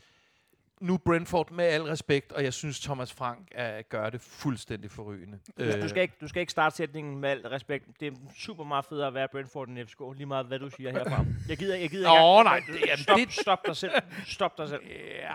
nu 0.79 0.97
Brentford 0.97 1.51
med 1.51 1.65
al 1.65 1.81
respekt, 1.83 2.31
og 2.31 2.43
jeg 2.43 2.53
synes 2.53 2.79
Thomas 2.79 3.13
Frank 3.13 3.47
er, 3.51 3.81
gør 3.81 4.09
det 4.09 4.21
fuldstændig 4.21 4.91
forrygende. 4.91 5.39
Øh. 5.57 5.81
Du, 5.81 5.89
skal 5.89 6.01
ikke, 6.01 6.13
du 6.21 6.27
skal 6.27 6.39
ikke 6.39 6.51
starte 6.51 6.75
sætningen 6.75 7.19
med 7.19 7.29
al 7.29 7.47
respekt. 7.47 7.85
Det 7.99 8.07
er 8.07 8.11
super 8.37 8.63
meget 8.63 8.85
federe 8.85 9.07
at 9.07 9.13
være 9.13 9.27
Brentford 9.31 9.67
end 9.67 9.87
FCK, 9.87 9.99
lige 10.15 10.25
meget 10.25 10.45
hvad 10.45 10.59
du 10.59 10.69
siger 10.69 10.91
herfra. 10.91 11.25
Jeg 11.49 11.57
gider, 11.57 11.75
jeg 11.75 11.89
gider 11.89 12.09
ikke 12.11 12.43
nej, 12.43 12.57
engang- 12.57 12.73
det- 12.73 12.87
jamen, 12.87 12.97
stop, 13.03 13.17
det- 13.17 13.33
stop 13.33 13.65
dig 13.65 13.75
selv. 13.75 13.91
Stop 14.27 14.57
dig 14.57 14.69
selv. 14.69 14.81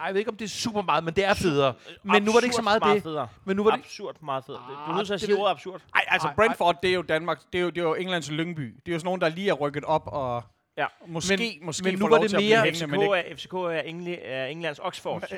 Jeg 0.05 0.09
ved 0.13 0.19
ikke, 0.19 0.31
om 0.31 0.37
det 0.37 0.45
er 0.45 0.49
super 0.49 0.83
meget, 0.83 1.05
men 1.05 1.15
det 1.15 1.25
er 1.25 1.35
federe. 1.35 1.75
Men 2.03 2.23
nu 2.23 2.33
var 2.33 2.39
det 2.41 2.45
ikke 2.45 2.57
så 2.57 2.63
meget 2.63 2.83
meget 2.83 2.95
det. 2.95 3.03
Federe. 3.03 3.29
Men 3.45 3.57
nu 3.57 3.65
var 3.65 3.71
det... 3.71 3.79
Absurd 3.79 4.17
meget 4.23 4.45
federe. 4.45 4.61
Du 4.69 4.73
er 4.73 4.89
Ah, 4.89 4.97
nødt 4.97 5.07
til 5.07 5.15
at 5.15 5.21
sige 5.21 5.37
ordet 5.37 5.51
absurd. 5.51 5.81
Ej, 5.95 6.05
altså 6.09 6.29
Ej, 6.29 6.35
Brentford, 6.35 6.77
det 6.83 6.91
er 6.91 6.95
jo 6.95 7.03
Danmark, 7.03 7.41
det 7.53 7.59
er 7.59 7.63
jo, 7.63 7.71
det 7.71 7.79
er 7.79 7.83
jo 7.83 7.95
Englands 7.95 8.31
Lyngby. 8.31 8.61
Det 8.87 8.89
er 8.89 8.93
jo 8.93 8.99
sådan 8.99 9.07
nogen, 9.07 9.21
der 9.21 9.29
lige 9.29 9.49
er 9.49 9.53
rykket 9.55 9.85
op 9.85 10.03
og 10.07 10.43
Ja. 10.77 10.87
måske, 11.07 11.37
Men- 11.37 11.67
måske 11.67 11.85
men 11.85 11.99
nu 11.99 12.09
var 12.09 12.19
det 12.19 12.33
mere- 12.33 12.73
FCK 12.73 12.81
hængende, 12.81 12.87
men 12.87 13.03
ikke. 13.03 13.15
er, 13.31 13.37
FCK 13.37 13.53
er, 13.55 13.81
Engli, 13.81 14.19
er 14.23 14.47
Englands 14.47 14.79
Oxford. 14.79 15.23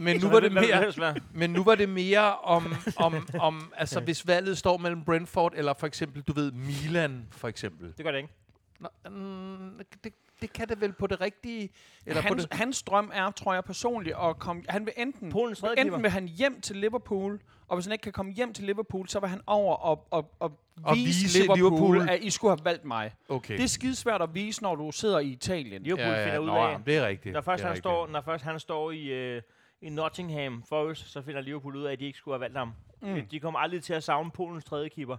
Men 0.00 0.20
nu 0.20 0.28
var 0.28 0.40
det 0.40 0.52
mere... 0.52 1.14
Men 1.32 1.50
nu 1.50 1.64
var 1.64 1.74
det 1.74 1.88
mere 1.88 2.36
om, 2.38 2.74
om, 2.96 3.28
om 3.40 3.72
altså 3.76 4.00
hvis 4.00 4.26
valget 4.26 4.58
står 4.58 4.76
mellem 4.76 5.04
Brentford 5.04 5.52
eller 5.56 5.74
for 5.74 5.86
eksempel, 5.86 6.22
du 6.22 6.32
ved, 6.32 6.52
Milan 6.52 7.26
for 7.30 7.48
eksempel. 7.48 7.94
Det 7.96 8.04
gør 8.04 8.10
det 8.10 8.18
ikke. 8.18 8.32
Nå, 8.80 8.88
mm, 9.10 9.80
det, 10.04 10.12
det 10.40 10.52
kan 10.52 10.68
det 10.68 10.80
vel 10.80 10.92
på 10.92 11.06
det 11.06 11.20
rigtige, 11.20 11.70
eller 12.06 12.22
på 12.22 12.28
Hans, 12.28 12.44
det... 12.44 12.54
hans 12.54 12.82
drøm 12.82 13.10
er, 13.14 13.30
tror 13.30 13.54
jeg 13.54 13.64
personligt, 13.64 14.16
at 14.22 14.38
komme, 14.38 14.62
han 14.68 14.86
vil 14.86 14.94
enten, 14.96 15.30
Polens 15.32 15.64
enten 15.78 16.02
vil 16.02 16.10
han 16.10 16.28
hjem 16.28 16.60
til 16.60 16.76
Liverpool, 16.76 17.40
og 17.68 17.76
hvis 17.76 17.86
han 17.86 17.92
ikke 17.92 18.02
kan 18.02 18.12
komme 18.12 18.32
hjem 18.32 18.52
til 18.52 18.64
Liverpool, 18.64 19.08
så 19.08 19.20
vil 19.20 19.28
han 19.28 19.40
over 19.46 19.74
og, 19.76 20.06
og, 20.10 20.34
og, 20.40 20.58
Og 20.82 20.96
vise, 20.96 21.22
vise 21.22 21.38
Liverpool, 21.38 21.96
Liverpool. 21.96 22.08
at 22.08 22.22
I 22.22 22.30
skulle 22.30 22.50
have 22.56 22.64
valgt 22.64 22.84
mig. 22.84 23.14
Okay. 23.28 23.56
Det 23.56 23.64
er 23.64 23.68
skidesvært 23.68 24.22
at 24.22 24.34
vise, 24.34 24.62
når 24.62 24.74
du 24.74 24.90
sidder 24.92 25.18
i 25.18 25.26
Italien. 25.28 25.82
Liverpool 25.82 26.06
ja, 26.06 26.24
finder 26.24 26.38
ud 26.38 26.48
af, 26.48 26.78
det 26.86 26.96
er 26.96 27.06
rigtigt. 27.06 27.32
når 27.32 27.40
først, 27.40 27.62
han 27.62 27.70
rigtigt. 27.70 27.82
står, 27.82 28.06
når 28.06 28.20
først 28.20 28.44
han 28.44 28.60
står 28.60 28.90
i, 28.90 29.04
øh, 29.04 29.42
i 29.80 29.88
Nottingham 29.88 30.62
Forest, 30.68 31.12
så 31.12 31.22
finder 31.22 31.40
Liverpool 31.40 31.76
ud 31.76 31.84
af, 31.84 31.92
at 31.92 32.00
de 32.00 32.04
ikke 32.04 32.18
skulle 32.18 32.34
have 32.34 32.40
valgt 32.40 32.56
ham. 32.58 32.72
Mm. 33.02 33.26
De 33.30 33.40
kommer 33.40 33.60
aldrig 33.60 33.82
til 33.82 33.94
at 33.94 34.04
savne 34.04 34.30
Polens 34.30 34.64
tredje 34.64 34.88
keeper. 34.88 35.16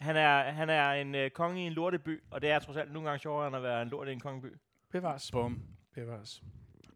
Han 0.00 0.16
er, 0.16 0.42
han 0.42 0.70
er 0.70 0.90
en 0.90 1.14
øh, 1.14 1.30
konge 1.30 1.62
i 1.62 1.66
en 1.66 1.72
lorteby, 1.72 2.22
og 2.30 2.42
det 2.42 2.50
er 2.50 2.58
trods 2.58 2.76
alt 2.76 2.92
nogle 2.92 3.08
gange 3.08 3.20
sjovere, 3.20 3.46
end 3.46 3.56
at 3.56 3.62
være 3.62 3.82
en 3.82 3.88
lort 3.88 4.08
i 4.08 4.12
en 4.12 4.20
kongeby. 4.20 4.56
Bevares. 4.92 5.30
Bum. 5.30 5.62
Bevares. 5.94 6.42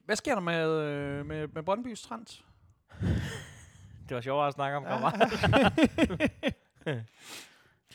Hvad 0.05 0.16
sker 0.16 0.35
der 0.35 0.40
med, 0.40 0.71
øh, 0.71 1.27
med, 1.27 1.49
med 1.49 1.62
Brøndby's 1.68 2.09
trends? 2.09 2.44
Det 4.09 4.15
var 4.15 4.21
sjovere 4.21 4.46
at 4.46 4.54
snakke 4.54 4.77
om. 4.77 4.85
Ja. 4.85 4.98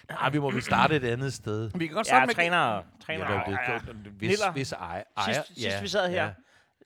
Nej, 0.10 0.30
vi 0.30 0.40
må 0.40 0.52
vi 0.52 0.62
starte 0.62 0.96
et 0.96 1.04
andet 1.04 1.34
sted. 1.34 1.72
Vi 1.76 1.88
kan 1.88 1.96
godt 1.96 2.08
Ja, 2.08 2.10
starte 2.12 2.26
med... 2.28 2.36
træner. 2.36 2.82
træner. 3.06 3.26
Ja, 3.32 3.34
Ja, 3.34 3.40
det, 3.46 3.52
ja, 3.68 3.74
ja. 3.74 3.80
hvis, 4.18 4.30
Niller. 4.30 4.52
hvis 4.52 4.72
ej, 4.72 5.04
ejer, 5.18 5.34
Sidst, 5.34 5.62
sidst 5.62 5.82
vi 5.82 5.88
sad 5.88 6.10
her, 6.10 6.24
Ja, 6.24 6.32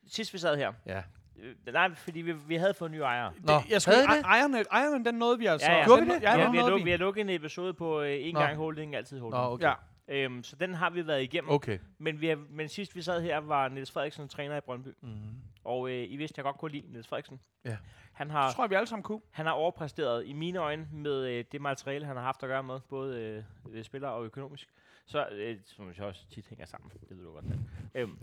sidst 0.07 0.33
vi 0.33 0.37
sad 0.37 0.57
her, 0.57 0.73
ja. 0.85 1.01
øh, 1.39 1.73
nej, 1.73 1.95
fordi 1.95 2.21
vi, 2.21 2.31
vi 2.47 2.55
havde 2.55 2.73
fået 2.73 2.91
nye 2.91 3.01
ejere. 3.01 3.33
Nå, 3.39 3.53
Det, 3.53 3.69
jeg 3.69 3.81
skulle, 3.81 3.95
havde 4.07 4.17
I 4.19 4.21
det? 4.21 4.25
ejerne, 4.25 4.63
ejerne, 4.71 5.05
den 5.05 5.15
nåede 5.15 5.39
vi 5.39 5.45
altså. 5.45 5.71
Ja, 5.71 5.77
ja. 5.77 5.85
Gjorde 5.85 6.01
vi 6.05 6.09
det? 6.11 6.21
Ja, 6.21 6.39
Ja, 6.39 6.51
vi, 6.51 6.57
har 6.57 6.69
luk, 6.69 6.85
vi. 6.85 6.89
har 6.91 6.97
lukket 6.97 7.21
en 7.21 7.29
episode 7.29 7.73
på 7.73 8.01
øh, 8.01 8.17
en 8.27 8.33
Nå. 8.33 8.39
gang 8.39 8.55
holding, 8.57 8.95
altid 8.95 9.19
holding. 9.19 9.43
Nå, 9.43 9.51
okay. 9.53 9.65
Ja. 9.65 9.73
Øhm, 10.09 10.43
så 10.43 10.55
den 10.55 10.73
har 10.73 10.89
vi 10.89 11.07
været 11.07 11.23
igennem. 11.23 11.49
Okay. 11.51 11.79
Men, 11.99 12.21
vi 12.21 12.27
har, 12.27 12.37
men 12.49 12.69
sidst 12.69 12.95
vi 12.95 13.01
sad 13.01 13.21
her, 13.21 13.37
var 13.37 13.67
Niels 13.69 13.91
Frederiksen 13.91 14.27
træner 14.27 14.57
i 14.57 14.61
Brøndby. 14.61 14.89
Mm. 15.01 15.09
Og 15.67 15.89
øh, 15.89 16.11
I 16.11 16.15
vidste, 16.17 16.33
jeg 16.39 16.43
godt 16.43 16.57
kunne 16.57 16.71
lide 16.71 16.91
Niels 16.91 17.07
Frederiksen. 17.07 17.39
Ja. 17.65 17.77
Han 18.13 18.27
Det 18.27 18.31
har, 18.35 18.51
tror 18.51 18.63
jeg, 18.63 18.69
vi 18.69 18.75
alle 18.75 18.87
sammen 18.87 19.03
kunne. 19.03 19.21
han 19.31 19.45
har 19.45 19.53
overpræsteret 19.53 20.25
i 20.25 20.33
mine 20.33 20.59
øjne 20.59 20.87
med 20.91 21.25
øh, 21.25 21.45
det 21.51 21.61
materiale, 21.61 22.05
han 22.05 22.15
har 22.15 22.23
haft 22.23 22.43
at 22.43 22.47
gøre 22.49 22.63
med, 22.63 22.79
både 22.89 23.43
øh, 23.69 23.83
spiller 23.83 24.07
og 24.07 24.25
økonomisk. 24.25 24.69
Så, 25.05 25.27
øh, 25.31 25.57
som 25.65 25.89
jo 25.89 26.07
også 26.07 26.27
tit 26.29 26.47
hænger 26.47 26.65
sammen, 26.65 26.91
det 27.09 27.17
ved 27.17 27.25
du 27.25 27.31
godt. 27.31 27.45
Øhm, 27.95 28.17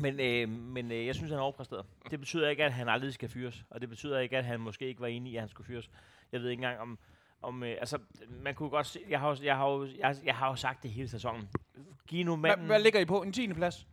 men 0.00 0.20
øh, 0.20 0.48
men 0.48 0.92
øh, 0.92 1.06
jeg 1.06 1.14
synes, 1.14 1.30
han 1.30 1.36
har 1.36 1.44
overpræsteret. 1.44 1.86
Det 2.10 2.18
betyder 2.18 2.48
ikke, 2.48 2.64
at 2.64 2.72
han 2.72 2.88
aldrig 2.88 3.12
skal 3.14 3.28
fyres, 3.28 3.64
og 3.70 3.80
det 3.80 3.88
betyder 3.88 4.18
ikke, 4.18 4.38
at 4.38 4.44
han 4.44 4.60
måske 4.60 4.86
ikke 4.86 5.00
var 5.00 5.06
enig 5.06 5.32
i, 5.32 5.36
at 5.36 5.42
han 5.42 5.48
skulle 5.48 5.66
fyres. 5.66 5.90
Jeg 6.32 6.40
ved 6.40 6.50
ikke 6.50 6.60
engang 6.60 6.80
om, 6.80 6.98
om 7.42 7.62
øh, 7.62 7.70
altså, 7.80 7.98
man 8.28 8.54
kunne 8.54 8.70
godt 8.70 8.86
se, 8.86 9.00
jeg 9.08 9.20
har, 9.20 9.38
jeg, 9.42 9.56
har 9.56 9.88
jeg, 9.98 10.16
jeg 10.24 10.36
har 10.36 10.48
jo 10.48 10.54
sagt 10.54 10.82
det 10.82 10.90
hele 10.90 11.08
sæsonen. 11.08 11.48
Giv 12.06 12.24
nu 12.24 12.36
Hvad, 12.36 12.50
manden, 12.50 12.66
hvad 12.66 12.80
ligger 12.80 13.00
I 13.00 13.04
på? 13.04 13.22
En 13.22 13.32
10. 13.32 13.52
plads? 13.52 13.86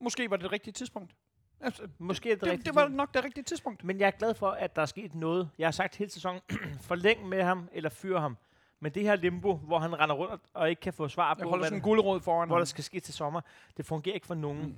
Måske 0.00 0.30
var 0.30 0.36
det 0.36 0.42
det 0.44 0.52
rigtige 0.52 0.72
tidspunkt. 0.72 1.14
Altså, 1.60 1.82
måske 1.98 2.30
er 2.30 2.34
det, 2.34 2.40
det, 2.40 2.50
rigtigt. 2.50 2.66
det 2.66 2.74
var 2.74 2.88
nok 2.88 3.14
det 3.14 3.24
rigtige 3.24 3.44
tidspunkt. 3.44 3.84
Men 3.84 4.00
jeg 4.00 4.06
er 4.06 4.10
glad 4.10 4.34
for, 4.34 4.50
at 4.50 4.76
der 4.76 4.82
er 4.82 4.86
sket 4.86 5.14
noget. 5.14 5.50
Jeg 5.58 5.66
har 5.66 5.72
sagt 5.72 5.96
hele 5.96 6.10
sæsonen, 6.10 6.40
forlæng 6.80 7.28
med 7.28 7.42
ham, 7.42 7.68
eller 7.72 7.90
fyr 7.90 8.18
ham. 8.18 8.36
Men 8.80 8.92
det 8.92 9.02
her 9.02 9.16
limbo, 9.16 9.54
hvor 9.56 9.78
han 9.78 9.98
render 10.00 10.14
rundt 10.16 10.42
og 10.54 10.70
ikke 10.70 10.80
kan 10.80 10.92
få 10.92 11.08
svar 11.08 11.28
Jeg 11.28 11.42
på, 11.42 11.48
holder 11.48 11.62
hvad 11.62 11.66
sådan 11.68 11.76
en 11.78 11.80
der, 11.80 11.84
guldråd 11.88 12.20
foran 12.20 12.48
hvor 12.48 12.56
der 12.56 12.60
ham. 12.60 12.66
skal 12.66 12.84
ske 12.84 13.00
til 13.00 13.14
sommer, 13.14 13.40
det 13.76 13.86
fungerer 13.86 14.14
ikke 14.14 14.26
for 14.26 14.34
nogen. 14.34 14.62
Mm. 14.62 14.74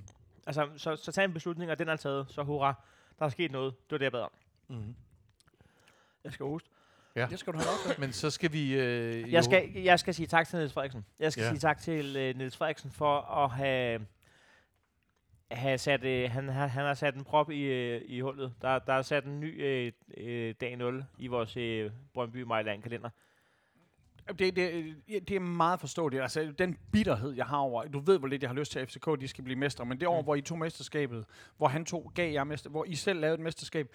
Altså, 0.47 0.69
så, 0.77 0.95
så 0.95 1.11
tag 1.11 1.25
en 1.25 1.33
beslutning, 1.33 1.71
og 1.71 1.79
den 1.79 1.89
er 1.89 1.95
taget, 1.95 2.25
så 2.29 2.43
hurra. 2.43 2.73
Der 3.19 3.25
er 3.25 3.29
sket 3.29 3.51
noget. 3.51 3.73
Det 3.83 3.91
var 3.91 3.97
det, 3.97 4.03
jeg 4.05 4.11
bad 4.11 4.21
om. 4.21 4.31
Mm. 4.67 4.95
Jeg 6.23 6.33
skal 6.33 6.45
hoste. 6.45 6.69
Det 7.15 7.39
skal 7.39 7.53
du 7.53 7.57
have 7.57 7.93
til. 7.93 7.99
Men 8.03 8.13
så 8.13 8.29
skal 8.29 8.51
vi... 8.53 8.73
Øh, 8.79 9.31
Jeg 9.33 9.43
skal, 9.43 9.71
jeg 9.73 9.99
skal 9.99 10.13
sige 10.13 10.27
tak 10.27 10.47
til 10.47 10.57
Niels 10.57 10.73
Frederiksen. 10.73 11.05
Jeg 11.19 11.31
skal 11.31 11.41
Ja. 11.41 11.45
ja. 11.47 11.51
sige 11.53 11.59
tak 11.59 11.79
til 11.81 12.29
uh, 12.29 12.37
Niels 12.37 12.57
Frederiksen 12.57 12.91
for 12.91 13.21
at 13.21 13.49
have, 13.49 14.05
have 15.51 15.77
sat, 15.77 16.03
uh, 16.03 16.31
han, 16.31 16.49
har- 16.49 16.67
han 16.67 16.85
har 16.85 16.93
sat 16.93 17.15
en 17.15 17.23
prop 17.23 17.51
i, 17.51 17.95
uh, 17.95 18.01
i 18.05 18.19
hullet. 18.21 18.53
Der, 18.61 18.79
der 18.79 18.93
er 18.93 19.01
sat 19.01 19.25
en 19.25 19.39
ny 19.39 19.87
uh, 19.87 19.93
uh, 20.23 20.53
dag 20.61 20.75
0 20.77 21.05
i 21.19 21.27
vores 21.27 21.57
uh, 21.57 21.91
Brøndby 22.13 22.41
Mejland 22.41 22.81
kalender. 22.83 23.09
Det, 24.39 24.55
det, 24.55 24.95
det 25.09 25.31
er 25.31 25.39
meget 25.39 25.79
forståeligt. 25.79 26.21
Altså, 26.21 26.53
den 26.59 26.77
bitterhed, 26.91 27.31
jeg 27.31 27.45
har 27.45 27.57
over... 27.57 27.83
Du 27.85 27.99
ved, 27.99 28.19
hvor 28.19 28.27
lidt 28.27 28.41
jeg 28.41 28.49
har 28.49 28.55
lyst 28.55 28.71
til, 28.71 28.79
at 28.79 28.87
FCK 28.89 29.05
de 29.21 29.27
skal 29.27 29.43
blive 29.43 29.59
mestre, 29.59 29.85
men 29.85 29.99
det 29.99 30.07
år, 30.07 30.19
Mm. 30.21 30.23
hvor 30.23 30.35
I 30.35 30.41
tog 30.41 30.57
mesterskabet, 30.59 31.25
hvor 31.57 31.67
han 31.67 31.85
tog, 31.85 32.11
gav 32.15 32.31
jer 32.33 32.43
mester, 32.43 32.69
hvor 32.69 32.85
I 32.85 32.95
selv 32.95 33.19
lavede 33.19 33.33
et 33.33 33.39
mesterskab, 33.39 33.87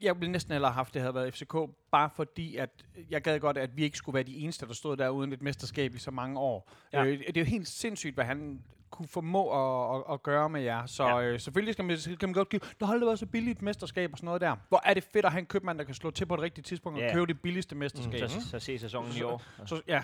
jeg 0.00 0.20
ville 0.20 0.32
næsten 0.32 0.52
hellere 0.52 0.70
have 0.70 0.74
haft, 0.74 0.94
det 0.94 1.02
havde 1.02 1.14
været 1.14 1.34
FCK, 1.34 1.54
bare 1.92 2.10
fordi, 2.14 2.56
at 2.56 2.84
jeg 3.10 3.22
gad 3.22 3.40
godt, 3.40 3.58
at 3.58 3.76
vi 3.76 3.82
ikke 3.82 3.98
skulle 3.98 4.14
være 4.14 4.22
de 4.22 4.36
eneste, 4.36 4.66
der 4.66 4.72
stod 4.72 4.96
der 4.96 5.08
uden 5.08 5.32
et 5.32 5.42
mesterskab 5.42 5.94
i 5.94 5.98
så 5.98 6.10
mange 6.10 6.40
år. 6.40 6.70
Ja. 6.92 7.04
Øh, 7.04 7.18
det 7.18 7.36
er 7.36 7.40
jo 7.40 7.46
helt 7.46 7.68
sindssygt, 7.68 8.14
hvad 8.14 8.24
han 8.24 8.62
kunne 8.90 9.08
formå 9.08 9.50
at, 9.50 9.96
at, 10.08 10.14
at 10.14 10.22
gøre 10.22 10.48
med 10.50 10.60
jer. 10.62 10.86
Så 10.86 11.04
Ja. 11.06 11.22
øh, 11.22 11.40
selvfølgelig 11.40 11.72
skal 11.74 11.84
man, 11.84 11.98
skal 11.98 12.16
man 12.28 12.32
godt 12.32 12.48
give, 12.48 12.60
der 12.80 12.86
har 12.86 12.92
aldrig 12.92 13.06
været 13.06 13.18
så 13.18 13.26
billigt 13.26 13.62
mesterskab 13.62 14.12
og 14.12 14.18
sådan 14.18 14.26
noget 14.26 14.40
der. 14.40 14.56
Hvor 14.68 14.80
er 14.84 14.94
det 14.94 15.04
fedt 15.04 15.24
at 15.26 15.32
have 15.32 15.40
en 15.40 15.46
købmand, 15.46 15.78
der 15.78 15.84
kan 15.84 15.94
slå 15.94 16.10
til 16.10 16.26
på 16.26 16.34
et 16.34 16.40
rigtigt 16.40 16.66
tidspunkt 16.66 16.98
Ja. 16.98 17.06
og 17.08 17.12
købe 17.14 17.26
det 17.26 17.40
billigste 17.40 17.74
mesterskab. 17.76 18.28
Så, 18.30 18.40
så 18.50 18.58
se 18.58 18.78
sæsonen 18.78 19.12
i 19.16 19.22
år. 19.22 19.42
Så, 19.66 19.80
ja. 19.88 20.02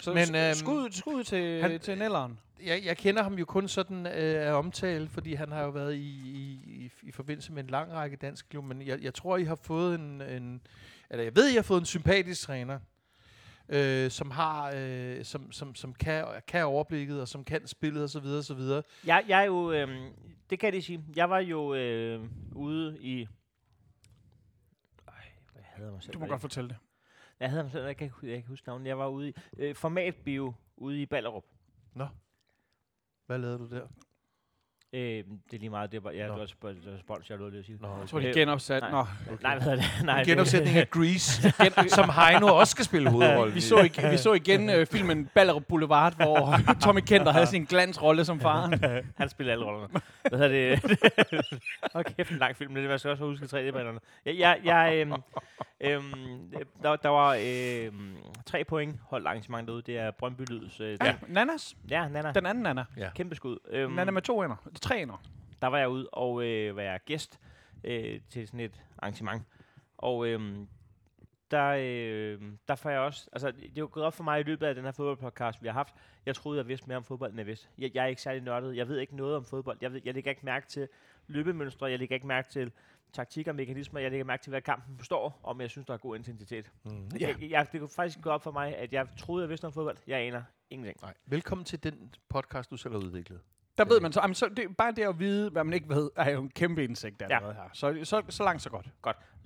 Så 0.00 0.14
Men, 0.14 0.34
øhm, 0.36 0.54
skud, 0.54 0.88
skud 0.92 1.24
til, 1.24 1.60
han- 1.62 1.70
han, 1.70 1.80
til 1.80 1.98
Nelleren. 1.98 2.38
jeg, 2.66 2.82
jeg 2.84 2.96
kender 2.96 3.22
ham 3.22 3.34
jo 3.34 3.44
kun 3.44 3.68
sådan 3.68 4.06
øh, 4.06 4.46
af 4.48 4.52
omtale, 4.52 5.08
fordi 5.08 5.34
han 5.34 5.52
har 5.52 5.62
jo 5.62 5.70
været 5.70 5.94
i, 5.94 5.98
i, 6.24 6.60
i, 6.66 6.90
i 7.02 7.12
forbindelse 7.12 7.52
med 7.52 7.64
en 7.64 7.70
lang 7.70 7.92
række 7.92 8.16
danske 8.16 8.48
klubber, 8.48 8.74
men 8.74 8.86
jeg, 8.86 9.02
jeg 9.02 9.14
tror, 9.14 9.36
I 9.36 9.44
har 9.44 9.54
fået 9.54 9.94
en, 9.94 10.22
en 10.22 10.60
eller 11.10 11.24
jeg 11.24 11.36
ved, 11.36 11.48
I 11.50 11.54
har 11.54 11.62
fået 11.62 11.80
en 11.80 11.86
sympatisk 11.86 12.42
træner, 12.42 12.78
øh, 13.70 14.10
som 14.10 14.30
har, 14.30 14.72
øh, 14.76 15.24
som, 15.24 15.52
som, 15.52 15.74
som 15.74 15.94
kan, 15.94 16.26
kan 16.46 16.64
overblikket, 16.64 17.20
og 17.20 17.28
som 17.28 17.44
kan 17.44 17.66
spillet, 17.66 18.02
og 18.02 18.10
så 18.10 18.20
videre, 18.20 18.38
og 18.38 18.44
så 18.44 18.54
videre. 18.54 18.82
Jeg, 19.06 19.24
jeg 19.28 19.40
er 19.40 19.44
jo, 19.44 19.72
øhm, 19.72 20.12
det 20.50 20.58
kan 20.58 20.72
de 20.72 20.82
sige, 20.82 21.04
jeg 21.16 21.30
var 21.30 21.38
jo 21.38 21.74
øh, 21.74 22.28
ude 22.52 22.98
i... 23.00 23.28
Ej, 25.08 25.14
jeg 25.56 25.64
hader 25.64 25.92
mig 25.92 26.02
selv. 26.02 26.14
Du 26.14 26.18
må 26.18 26.26
godt 26.26 26.40
fortælle 26.40 26.68
det. 26.68 26.76
Jeg 27.40 27.50
havde 27.50 27.62
ham 27.62 27.70
selv, 27.70 27.84
jeg 27.84 27.96
kan, 27.96 28.12
jeg 28.22 28.36
kan 28.36 28.48
huske 28.48 28.68
navnet. 28.68 28.86
Jeg 28.86 28.98
var 28.98 29.08
ude 29.08 29.28
i 29.28 29.34
øh, 29.58 29.74
formatbio 29.74 30.54
ude 30.76 31.02
i 31.02 31.06
Ballerup. 31.06 31.44
Hvad 33.26 33.38
lavede 33.38 33.58
du 33.58 33.68
der? 33.68 33.86
Øh, 34.92 35.00
det 35.00 35.24
er 35.52 35.58
lige 35.58 35.70
meget, 35.70 35.92
det 35.92 36.04
var, 36.04 36.10
ja, 36.10 36.26
Nå. 36.26 36.32
det 36.38 36.54
var 36.62 36.68
det 36.72 36.92
var 36.92 36.98
spons 36.98 37.30
jeg 37.30 37.38
lå 37.38 37.48
lige 37.48 37.58
at 37.58 37.64
sige. 37.64 37.78
Nå, 37.80 37.88
Jeg 38.00 38.08
tror, 38.08 38.20
de 38.20 38.26
Øh, 38.28 38.34
genopsat. 38.34 38.82
nej. 38.82 38.90
Nå. 38.90 38.98
Okay. 38.98 39.42
Nej, 39.42 39.54
hvad 39.54 39.62
hedder 39.62 39.76
det? 39.76 40.04
Nej, 40.04 40.14
en 40.14 40.18
det- 40.26 40.32
genopsætning 40.32 40.76
af 40.76 40.90
Grease, 40.90 41.52
som 41.98 42.10
Heino 42.10 42.46
også 42.46 42.70
skal 42.70 42.84
spille 42.84 43.10
hovedrollen 43.10 43.54
Vi 43.54 43.60
så, 43.60 43.78
igen, 43.80 44.10
vi 44.10 44.16
så 44.16 44.32
igen 44.32 44.70
øh, 44.70 44.86
filmen 44.86 45.26
Ballerup 45.34 45.62
Boulevard, 45.68 46.16
hvor 46.16 46.54
Tommy 46.84 47.00
Kenter 47.00 47.32
havde 47.32 47.46
sin 47.46 47.64
glansrolle 47.64 48.24
som 48.24 48.40
faren. 48.40 48.84
Han 49.18 49.28
spiller 49.28 49.52
alle 49.52 49.64
rollerne. 49.64 50.00
Hvad 50.28 50.38
hedder 50.38 50.48
det? 50.80 50.98
Hold 51.92 52.04
kæft, 52.04 52.30
en 52.30 52.38
lang 52.38 52.56
film. 52.56 52.74
Det 52.74 52.84
er, 52.84 52.88
man 52.88 52.98
skal 52.98 53.10
også 53.10 53.24
huske 53.24 53.44
3D-brillerne. 53.44 53.98
Jeg, 54.26 54.38
jeg, 54.38 54.58
jeg, 54.64 54.92
øhm, 54.96 55.12
øhm, 55.80 56.52
der, 56.82 56.96
der 56.96 57.08
var 57.08 57.38
øhm, 57.42 58.16
tre 58.46 58.64
point 58.64 58.96
holdt 59.08 59.26
arrangement 59.26 59.68
derude. 59.68 59.82
Det 59.82 59.98
er 59.98 60.10
Brøndby 60.10 60.42
Lyds. 60.50 60.80
Øh, 60.80 60.96
Ja, 61.00 61.06
ja. 61.06 61.14
Nanas. 61.28 61.76
ja, 61.90 62.08
Nana. 62.08 62.32
Den 62.32 62.46
anden 62.46 62.62
Nana. 62.62 62.84
Kæmpe 63.14 63.34
skud. 63.34 63.58
Øhm, 63.70 63.92
Nana 63.92 64.10
med 64.10 64.22
to 64.22 64.42
ender. 64.42 64.56
Tre 64.80 65.02
ender. 65.02 65.22
der 65.62 65.68
var 65.68 65.78
jeg 65.78 65.88
ude 65.88 66.08
og 66.12 66.44
øh, 66.44 66.76
var 66.76 66.82
jeg 66.82 67.00
gæst 67.04 67.40
øh, 67.84 68.20
til 68.28 68.46
sådan 68.46 68.60
et 68.60 68.84
arrangement. 68.98 69.42
Og 69.98 70.26
øhm, 70.26 70.68
der, 71.50 71.66
øh, 71.68 72.52
der 72.68 72.74
får 72.74 72.90
jeg 72.90 73.00
også, 73.00 73.28
altså 73.32 73.50
det 73.50 73.64
er 73.64 73.70
jo 73.78 73.88
gået 73.92 74.06
op 74.06 74.14
for 74.14 74.24
mig 74.24 74.40
i 74.40 74.42
løbet 74.42 74.66
af 74.66 74.74
den 74.74 74.84
her 74.84 74.92
fodboldpodcast, 74.92 75.62
vi 75.62 75.68
har 75.68 75.72
haft. 75.72 75.94
Jeg 76.26 76.34
troede, 76.34 76.58
jeg 76.58 76.68
vidste 76.68 76.86
mere 76.86 76.96
om 76.96 77.04
fodbold, 77.04 77.30
end 77.30 77.38
jeg 77.38 77.46
vidste. 77.46 77.68
Jeg, 77.78 77.90
jeg 77.94 78.02
er 78.02 78.06
ikke 78.06 78.22
særlig 78.22 78.42
nørdet. 78.42 78.76
Jeg 78.76 78.88
ved 78.88 78.98
ikke 78.98 79.16
noget 79.16 79.36
om 79.36 79.44
fodbold. 79.44 79.78
Jeg, 79.80 79.92
ved, 79.92 80.00
jeg 80.04 80.14
lægger 80.14 80.30
ikke 80.30 80.44
mærke 80.44 80.66
til 80.66 80.88
løbemønstre. 81.26 81.86
Jeg 81.86 81.98
lægger 81.98 82.14
ikke 82.14 82.26
mærke 82.26 82.48
til 82.48 82.72
taktikker 83.12 83.52
og 83.52 83.56
mekanismer. 83.56 84.00
Jeg 84.00 84.10
lægger 84.10 84.24
mærke 84.24 84.42
til, 84.42 84.50
hvad 84.50 84.62
kampen 84.62 84.96
består, 84.96 85.40
om 85.42 85.60
jeg 85.60 85.70
synes, 85.70 85.86
der 85.86 85.94
er 85.94 85.98
god 85.98 86.16
intensitet. 86.16 86.70
Mm. 86.84 87.08
Ja. 87.20 87.28
Jeg, 87.28 87.50
jeg, 87.50 87.66
det 87.72 87.80
kunne 87.80 87.88
faktisk 87.88 88.20
gå 88.20 88.30
op 88.30 88.42
for 88.42 88.52
mig, 88.52 88.76
at 88.76 88.92
jeg 88.92 89.06
troede, 89.18 89.42
jeg 89.42 89.48
vidste 89.48 89.64
noget 89.64 89.72
om 89.72 89.74
fodbold. 89.74 89.96
Jeg 90.06 90.18
aner 90.18 90.42
ingenting. 90.70 90.98
Nej. 91.02 91.14
Velkommen 91.26 91.64
til 91.64 91.82
den 91.82 92.14
podcast, 92.28 92.70
du 92.70 92.76
selv 92.76 92.94
har 92.94 93.00
udviklet. 93.00 93.40
Der 93.80 93.88
ved 93.88 94.00
man 94.00 94.12
så, 94.12 94.20
jamen, 94.20 94.34
så 94.34 94.48
det, 94.48 94.76
bare 94.76 94.92
det 94.92 95.02
at 95.02 95.18
vide, 95.18 95.50
hvad 95.50 95.64
man 95.64 95.72
ikke 95.74 95.88
ved, 95.88 96.10
er 96.16 96.30
jo 96.30 96.42
en 96.42 96.50
kæmpe 96.50 96.84
indsigt 96.84 97.22
allerede 97.22 97.54
her. 97.54 97.68
Så, 97.72 98.00
så, 98.04 98.22
så 98.28 98.42
langt, 98.44 98.62
så 98.62 98.70
godt. 98.70 98.86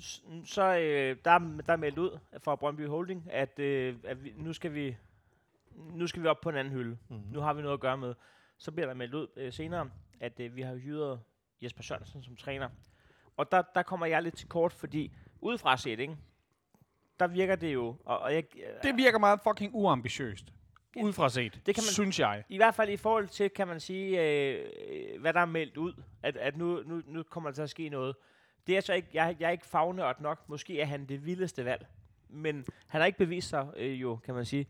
S- 0.03 0.23
Så 0.45 0.63
øh, 0.79 1.17
der, 1.25 1.31
er- 1.31 1.63
der 1.67 1.73
er 1.73 1.77
meldt 1.77 1.99
ud 1.99 2.19
fra 2.45 2.57
Brøndby 2.57 2.87
Holding, 2.89 3.29
at, 3.31 3.59
øh, 3.59 3.97
at 4.05 4.25
vi, 4.25 4.33
nu, 4.37 4.53
skal 4.53 4.75
vi, 4.75 4.97
nu 5.77 6.07
skal 6.07 6.23
vi 6.23 6.27
op 6.29 6.41
på 6.41 6.49
en 6.49 6.57
anden 6.57 6.73
hylde. 6.73 6.97
Mm. 7.09 7.21
Nu 7.33 7.41
har 7.41 7.53
vi 7.55 7.63
noget 7.63 7.75
at 7.75 7.81
gøre 7.81 7.97
med. 7.99 8.15
Så 8.59 8.73
bliver 8.73 8.87
der 8.87 8.95
meldt 8.95 9.15
ud 9.15 9.27
øh, 9.37 9.53
senere, 9.53 9.91
at 10.21 10.41
øh, 10.41 10.57
vi 10.57 10.63
har 10.63 10.75
hyret 10.75 11.21
Jesper 11.63 11.83
Sørensen 11.83 12.23
som 12.23 12.37
træner. 12.37 12.69
Og 13.37 13.53
der, 13.53 13.63
der 13.75 13.83
kommer 13.83 14.07
jeg 14.07 14.23
lidt 14.23 14.37
til 14.37 14.49
kort, 14.49 14.73
fordi 14.73 15.13
udefra 15.41 15.77
set, 15.77 16.01
ikke? 16.01 16.17
der 17.21 17.27
virker 17.27 17.57
det 17.57 17.75
jo, 17.75 17.97
og, 18.05 18.19
og 18.19 18.35
jeg, 18.35 18.45
Det 18.83 18.97
virker 18.97 19.19
meget 19.19 19.41
fucking 19.45 19.75
uambitiøst. 19.75 20.53
Udefra 21.03 21.29
set. 21.29 21.53
Det 21.67 21.75
kan 21.75 21.83
man- 21.83 21.93
Synes 21.93 22.21
jeg. 22.21 22.45
i 22.49 22.57
hvert 22.57 22.75
fald 22.75 22.91
i 22.91 22.97
forhold 22.97 23.29
til, 23.29 23.51
kan 23.51 23.69
man 23.69 23.81
sige, 23.81 24.23
øh, 24.23 24.65
øh, 24.91 25.21
hvad 25.21 25.33
der 25.33 25.41
er 25.41 25.45
meldt 25.47 25.77
ud, 25.77 25.93
at, 26.23 26.37
at 26.37 26.57
nu, 26.57 26.83
nu, 26.87 27.03
nu 27.07 27.23
kommer 27.23 27.51
der 27.51 27.55
til 27.55 27.63
at 27.63 27.71
ske 27.71 27.89
noget. 27.89 28.17
Det 28.67 28.77
er 28.77 28.81
så 28.81 28.93
ikke, 28.95 29.09
jeg, 29.15 29.37
jeg 29.41 29.47
er 29.47 29.51
ikke 29.51 29.67
fagnørd 29.67 30.21
nok. 30.21 30.49
Måske 30.49 30.81
er 30.81 30.85
han 30.87 31.07
det 31.07 31.27
vildeste 31.27 31.65
valg. 31.65 31.87
Men 32.29 32.65
han 32.89 33.01
har 33.01 33.07
ikke 33.07 33.19
bevist 33.19 33.49
sig 33.49 33.67
øh, 33.77 34.01
jo, 34.01 34.17
kan 34.17 34.35
man 34.35 34.45
sige. 34.45 34.67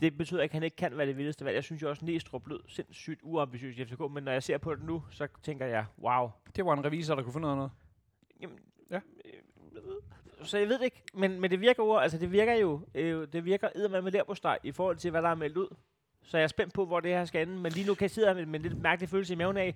Det 0.00 0.18
betyder 0.18 0.42
ikke, 0.42 0.50
at 0.52 0.54
han 0.54 0.62
ikke 0.62 0.76
kan 0.76 0.96
være 0.98 1.06
det 1.06 1.16
vildeste 1.16 1.44
valg. 1.44 1.54
Jeg 1.54 1.64
synes 1.64 1.82
jo 1.82 1.88
også, 1.88 2.00
at 2.00 2.06
Næstrup 2.06 2.46
lød 2.48 2.60
sindssygt 2.68 3.20
uambitiøs 3.22 3.78
i 3.78 3.84
FCK, 3.84 4.00
men 4.10 4.24
når 4.24 4.32
jeg 4.32 4.42
ser 4.42 4.58
på 4.58 4.74
det 4.74 4.84
nu, 4.84 5.02
så 5.10 5.28
tænker 5.42 5.66
jeg, 5.66 5.84
wow. 5.98 6.30
Det 6.56 6.66
var 6.66 6.72
en 6.72 6.84
revisor, 6.84 7.14
der 7.14 7.22
kunne 7.22 7.32
finde 7.32 7.48
noget. 7.56 7.70
Jamen, 8.40 8.58
Ja. 8.90 9.00
øh, 9.24 9.32
Så 10.44 10.58
jeg 10.58 10.68
ved 10.68 10.78
det 10.78 10.84
ikke, 10.84 11.02
men, 11.14 11.40
men 11.40 11.50
det 11.50 11.60
virker 11.60 11.84
jo, 11.84 11.96
altså 11.96 12.18
det 12.18 12.32
virker 12.32 12.54
jo, 12.54 12.80
øh, 12.94 13.26
det 13.32 13.44
virker 13.44 13.68
eddermame 13.74 14.04
med 14.04 14.12
lerbosteg 14.12 14.58
i 14.62 14.72
forhold 14.72 14.96
til, 14.96 15.10
hvad 15.10 15.22
der 15.22 15.28
er 15.28 15.34
meldt 15.34 15.56
ud. 15.56 15.68
Så 16.24 16.36
jeg 16.36 16.44
er 16.44 16.48
spændt 16.48 16.74
på, 16.74 16.86
hvor 16.86 17.00
det 17.00 17.10
her 17.10 17.24
skal 17.24 17.48
ende. 17.48 17.60
Men 17.60 17.72
lige 17.72 17.86
nu 17.86 17.94
kan 17.94 18.02
jeg 18.02 18.10
sidde 18.10 18.26
her 18.28 18.34
med, 18.34 18.46
med 18.46 18.60
en 18.60 18.62
lidt 18.62 18.82
mærkelig 18.82 19.08
følelse 19.08 19.32
i 19.32 19.36
maven 19.36 19.56
af, 19.56 19.74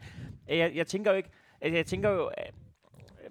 at 0.48 0.58
jeg, 0.58 0.72
jeg 0.74 0.86
tænker 0.86 1.10
jo 1.10 1.16
ikke, 1.16 1.30
at 1.60 1.72
jeg 1.72 1.86
tænker 1.86 2.10
jo, 2.10 2.26
at 2.26 2.54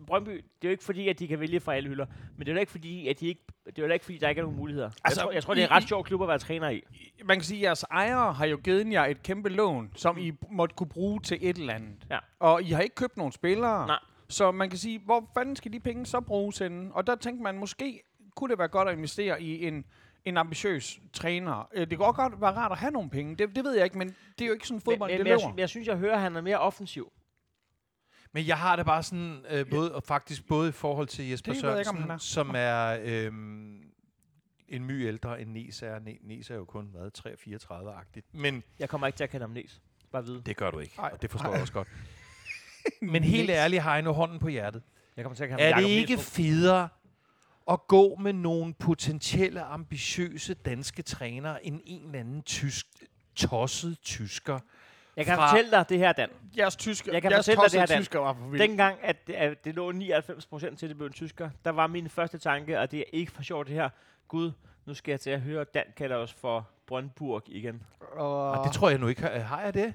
Brøndby, 0.07 0.31
det 0.31 0.37
er 0.37 0.67
jo 0.67 0.69
ikke 0.69 0.83
fordi, 0.83 1.09
at 1.09 1.19
de 1.19 1.27
kan 1.27 1.39
vælge 1.39 1.59
fra 1.59 1.75
alle 1.75 1.89
hylder, 1.89 2.05
men 2.37 2.45
det 2.45 2.51
er 2.51 2.53
jo 2.55 2.59
ikke 2.59 2.71
fordi, 2.71 3.07
at 3.07 3.19
de 3.19 3.27
ikke, 3.27 3.41
det 3.65 3.79
er 3.79 3.87
jo 3.87 3.93
ikke 3.93 4.05
fordi, 4.05 4.17
der 4.17 4.29
ikke 4.29 4.39
er 4.39 4.43
nogen 4.43 4.57
muligheder. 4.57 4.89
Altså, 5.03 5.21
jeg, 5.21 5.25
tror, 5.25 5.31
jeg 5.31 5.43
tror, 5.43 5.53
det 5.53 5.63
er 5.63 5.67
en 5.67 5.71
ret 5.71 5.87
sjov 5.87 6.03
klub 6.03 6.21
at 6.21 6.27
være 6.27 6.39
træner 6.39 6.69
i. 6.69 6.81
Man 7.23 7.37
kan 7.37 7.43
sige, 7.43 7.57
at 7.57 7.63
jeres 7.63 7.83
ejere 7.91 8.33
har 8.33 8.45
jo 8.45 8.57
givet 8.63 8.91
jer 8.91 9.05
et 9.05 9.23
kæmpe 9.23 9.49
lån, 9.49 9.91
som 9.95 10.17
I 10.17 10.31
måtte 10.51 10.75
kunne 10.75 10.89
bruge 10.89 11.21
til 11.21 11.37
et 11.41 11.57
eller 11.57 11.73
andet. 11.73 12.05
Ja. 12.09 12.19
Og 12.39 12.63
I 12.63 12.71
har 12.71 12.81
ikke 12.81 12.95
købt 12.95 13.17
nogen 13.17 13.31
spillere. 13.31 13.87
Nej. 13.87 13.99
Så 14.27 14.51
man 14.51 14.69
kan 14.69 14.79
sige, 14.79 14.99
hvor 14.99 15.29
fanden 15.33 15.55
skal 15.55 15.73
de 15.73 15.79
penge 15.79 16.05
så 16.05 16.21
bruges 16.21 16.57
henne? 16.57 16.93
Og 16.95 17.07
der 17.07 17.15
tænker 17.15 17.43
man, 17.43 17.57
måske 17.57 18.01
kunne 18.35 18.49
det 18.51 18.59
være 18.59 18.67
godt 18.67 18.89
at 18.89 18.97
investere 18.97 19.41
i 19.41 19.65
en, 19.67 19.85
en 20.25 20.37
ambitiøs 20.37 20.99
træner. 21.13 21.69
Øh, 21.73 21.79
Det 21.79 21.89
kan 21.89 21.99
også 22.05 22.13
godt 22.21 22.41
være 22.41 22.51
rart 22.51 22.71
at 22.71 22.77
have 22.77 22.91
nogle 22.91 23.09
penge. 23.09 23.35
Det, 23.35 23.55
det 23.55 23.63
ved 23.63 23.73
jeg 23.75 23.83
ikke, 23.83 23.97
men 23.97 24.07
det 24.39 24.41
er 24.41 24.47
jo 24.47 24.53
ikke 24.53 24.67
sådan 24.67 24.81
fodbold, 24.81 25.11
men, 25.11 25.17
det 25.19 25.25
men 25.39 25.39
jeg, 25.49 25.59
jeg 25.59 25.69
synes, 25.69 25.87
jeg 25.87 25.97
hører, 25.97 26.15
at 26.15 26.21
han 26.21 26.35
er 26.35 26.41
mere 26.41 26.59
offensiv. 26.59 27.11
Men 28.31 28.47
jeg 28.47 28.57
har 28.57 28.75
det 28.75 28.85
bare 28.85 29.03
sådan, 29.03 29.45
øh, 29.49 29.69
både, 29.69 29.95
og 29.95 30.03
faktisk 30.03 30.47
både 30.47 30.69
i 30.69 30.71
forhold 30.71 31.07
til 31.07 31.29
Jesper 31.29 31.51
Det 31.51 31.57
ikke, 31.57 31.67
Sørensen, 31.67 31.97
han 31.97 32.11
er. 32.11 32.17
som 32.17 32.51
er 32.55 32.97
øhm, 33.03 33.81
en 34.67 34.85
my 34.85 35.05
ældre 35.07 35.41
end 35.41 35.49
Nes 35.51 35.81
er. 35.83 35.99
Ne- 35.99 36.27
Nes 36.27 36.49
er 36.49 36.55
jo 36.55 36.65
kun 36.65 36.89
været 36.93 37.27
3-34-agtigt. 37.27 38.25
Men 38.33 38.63
Jeg 38.79 38.89
kommer 38.89 39.07
ikke 39.07 39.17
til 39.17 39.23
at 39.23 39.29
kalde 39.29 39.43
ham 39.43 39.49
Næs. 39.49 39.81
Bare 40.11 40.25
vide. 40.25 40.41
det 40.45 40.57
gør 40.57 40.71
du 40.71 40.79
ikke, 40.79 40.93
Ej. 40.99 41.09
og 41.13 41.21
det 41.21 41.31
forstår 41.31 41.51
jeg 41.51 41.61
også 41.61 41.73
godt. 41.73 41.87
Men 43.11 43.23
helt 43.23 43.49
ærligt 43.49 43.81
har 43.81 43.93
jeg 43.93 44.01
nu 44.01 44.11
hånden 44.11 44.39
på 44.39 44.47
hjertet. 44.47 44.81
Jeg 45.17 45.23
kommer 45.25 45.35
til 45.35 45.43
at 45.43 45.55
Er 45.59 45.75
det 45.75 45.87
ikke 45.87 46.17
federe 46.17 46.89
at 47.71 47.87
gå 47.87 48.15
med 48.15 48.33
nogle 48.33 48.73
potentielle, 48.73 49.61
ambitiøse 49.61 50.53
danske 50.53 51.01
trænere 51.01 51.65
end 51.65 51.81
en 51.85 52.05
eller 52.05 52.19
anden 52.19 52.41
tysk, 52.41 52.87
tosset 53.35 53.97
tysker? 54.03 54.59
Jeg 55.15 55.25
kan 55.25 55.35
fortælle 55.37 55.71
dig 55.71 55.85
det 55.89 55.97
her, 55.97 56.13
Dan. 56.13 56.29
Jeres 56.57 56.75
tysker, 56.75 57.11
Jeg 57.11 57.21
kan 57.21 57.31
jeres 57.31 57.45
fortælle 57.45 57.61
dig 57.63 57.71
det 57.71 57.79
her, 57.79 57.85
Dan. 57.85 57.97
tysker 58.01 58.19
var 58.19 58.33
for 58.33 58.47
vildt. 58.47 58.61
Dengang, 58.69 58.97
at 59.01 59.27
det, 59.27 59.33
at 59.33 59.65
det 59.65 59.75
lå 59.75 59.91
99 59.91 60.45
procent 60.45 60.79
til, 60.79 60.85
at 60.85 60.89
det 60.89 60.97
blev 60.97 61.07
en 61.07 61.13
tysker, 61.13 61.49
der 61.65 61.71
var 61.71 61.87
min 61.87 62.09
første 62.09 62.37
tanke, 62.37 62.79
og 62.79 62.91
det 62.91 62.99
er 62.99 63.03
ikke 63.13 63.31
for 63.31 63.43
sjovt 63.43 63.67
det 63.67 63.75
her. 63.75 63.89
Gud, 64.27 64.51
nu 64.85 64.93
skal 64.93 65.11
jeg 65.11 65.19
til 65.19 65.29
at 65.29 65.41
høre, 65.41 65.65
Dan 65.73 65.83
kalder 65.97 66.15
os 66.15 66.33
for 66.33 66.69
Brøndburg 66.87 67.43
igen. 67.47 67.83
Og 68.11 68.51
Og 68.51 68.65
det 68.65 68.73
tror 68.73 68.89
jeg 68.89 68.99
nu 68.99 69.07
ikke. 69.07 69.21
Har 69.21 69.61
jeg 69.61 69.73
det? 69.73 69.93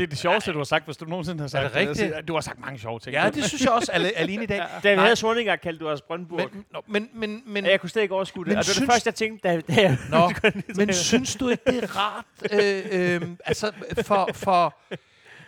Det 0.00 0.06
er 0.06 0.10
det 0.10 0.18
sjoveste, 0.18 0.52
du 0.52 0.56
har 0.56 0.64
sagt, 0.64 0.84
hvis 0.84 0.96
du 0.96 1.04
nogensinde 1.04 1.40
har 1.40 1.48
sagt 1.48 1.64
det 1.64 1.74
rigtigt? 1.74 2.06
Altså, 2.06 2.22
Du 2.22 2.34
har 2.34 2.40
sagt 2.40 2.60
mange 2.60 2.78
sjove 2.78 2.98
ting. 2.98 3.14
Ja, 3.14 3.30
det 3.34 3.44
synes 3.44 3.62
jeg 3.62 3.72
også 3.72 3.92
alle, 3.92 4.18
alene 4.18 4.42
i 4.42 4.46
dag. 4.46 4.62
Da 4.82 4.94
vi 4.94 5.00
havde 5.00 5.16
Sorninger, 5.16 5.56
kaldte 5.56 5.84
du 5.84 5.90
os 5.90 6.02
Brøndburg. 6.02 6.50
Men, 6.52 6.64
Men, 6.86 7.08
men, 7.12 7.30
men, 7.30 7.42
men, 7.46 7.66
jeg 7.66 7.80
kunne 7.80 7.90
slet 7.90 8.02
ikke 8.02 8.14
overskue 8.14 8.44
det. 8.44 8.48
men 8.48 8.58
Og 8.58 8.64
det 8.64 8.76
var 8.76 8.80
det 8.80 8.92
første, 8.92 9.08
jeg 9.08 9.14
tænkte, 9.14 9.48
da, 9.48 9.60
da 9.60 9.82
jeg... 9.82 9.98
Nå, 10.10 10.32
men 10.84 10.94
synes 10.94 11.36
du 11.36 11.48
ikke, 11.48 11.62
det 11.66 11.84
er 11.84 11.96
rart, 11.96 12.24
øh, 12.52 12.82
øh, 13.22 13.28
altså 13.44 13.72
for, 14.02 14.28
for, 14.34 14.74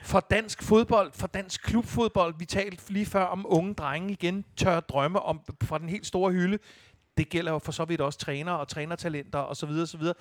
for 0.02 0.20
dansk 0.20 0.62
fodbold, 0.62 1.12
for 1.14 1.26
dansk 1.26 1.62
klubfodbold, 1.62 2.34
vi 2.38 2.44
talte 2.44 2.92
lige 2.92 3.06
før 3.06 3.24
om 3.24 3.46
unge 3.48 3.74
drenge 3.74 4.12
igen, 4.12 4.44
tør 4.56 4.80
drømme 4.80 5.20
om 5.20 5.40
fra 5.62 5.78
den 5.78 5.88
helt 5.88 6.06
store 6.06 6.32
hylde. 6.32 6.58
Det 7.16 7.28
gælder 7.28 7.52
jo 7.52 7.58
for 7.58 7.72
så 7.72 7.84
vidt 7.84 8.00
også 8.00 8.18
trænere 8.18 8.58
og 8.58 8.68
trænertalenter 8.68 9.38
og 9.38 9.56
så 9.56 9.66
videre, 9.66 9.86
så 9.86 9.98
videre. 9.98 10.14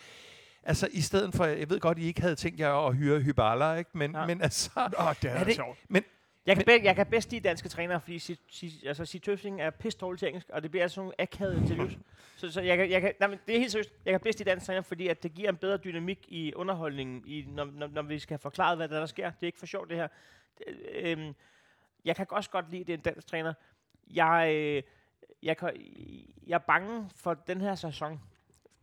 Altså 0.64 0.88
i 0.91 1.01
stedet 1.01 1.34
for, 1.36 1.45
jeg 1.45 1.70
ved 1.70 1.80
godt, 1.80 1.97
I 1.99 2.03
ikke 2.03 2.22
havde 2.22 2.36
tænkt 2.36 2.59
jer 2.59 2.88
at 2.88 2.95
hyre 2.95 3.20
Hybala, 3.20 3.74
ikke? 3.74 3.89
Men, 3.93 4.12
Ja. 4.12 4.26
men 4.26 4.41
altså, 4.41 4.70
Åh, 4.99 5.14
det 5.22 5.32
er, 5.32 5.36
er 5.36 5.43
det, 5.43 5.55
sjovt. 5.55 5.80
men 5.89 6.03
Jeg 6.45 6.55
kan, 6.55 6.66
be- 6.66 6.80
jeg 6.84 6.95
kan 6.95 7.05
bedst 7.05 7.32
lide 7.32 7.47
danske 7.47 7.70
trænere, 7.70 8.01
fordi 8.01 8.20
Sig, 8.20 8.38
Sig, 8.49 8.72
altså, 8.86 9.05
Sig 9.05 9.22
Tøfting 9.22 9.62
er 9.62 9.70
pisse 9.70 9.99
dårlig 9.99 10.20
til 10.20 10.28
engelsk, 10.28 10.49
og 10.49 10.64
det 10.64 10.72
bliver 10.72 10.84
altså 10.84 10.95
sådan 10.95 11.03
nogle 11.05 11.22
akavede 11.22 11.57
interviews. 11.57 11.97
Så, 12.38 12.51
så 12.51 12.62
jeg, 12.62 12.78
kan, 12.78 12.89
jeg 12.91 13.01
kan, 13.01 13.14
nej, 13.20 13.30
men 13.30 13.39
det 13.47 13.55
er 13.55 13.59
helt 13.59 13.72
seriøst. 13.72 13.89
Jeg 14.05 14.14
kan 14.14 14.20
bedst 14.20 14.39
lide 14.39 14.49
danske 14.49 14.66
træner, 14.66 14.82
fordi 14.82 15.07
at 15.07 15.24
det 15.24 15.34
giver 15.34 15.49
en 15.49 15.57
bedre 15.57 15.78
dynamik 15.78 16.20
i 16.28 16.53
underholdningen, 16.53 17.24
i, 17.26 17.45
når, 17.47 17.66
når, 17.66 17.88
når 17.88 18.01
vi 18.01 18.20
skal 18.20 18.38
forklare, 18.39 18.76
hvad 18.76 18.88
der, 18.89 18.99
der 18.99 19.05
sker. 19.05 19.26
Det 19.32 19.38
er 19.41 19.45
ikke 19.45 19.59
for 19.59 19.66
sjovt, 19.66 19.89
det 19.89 19.97
her. 19.97 20.07
Det, 20.57 20.66
øhm, 20.93 21.34
jeg 22.05 22.16
kan 22.16 22.26
også 22.30 22.49
godt 22.49 22.72
lide, 22.72 22.82
at 22.82 22.88
det 22.88 22.93
er 22.93 22.97
en 22.97 23.03
dansk 23.03 23.28
træner. 23.28 23.53
Jeg, 24.14 24.51
øh, 24.55 24.84
jeg, 25.43 25.57
kan, 25.57 25.72
jeg 26.47 26.55
er 26.55 26.59
bange 26.59 27.09
for 27.16 27.34
den 27.34 27.62
her 27.62 27.76
sæson. 27.76 28.20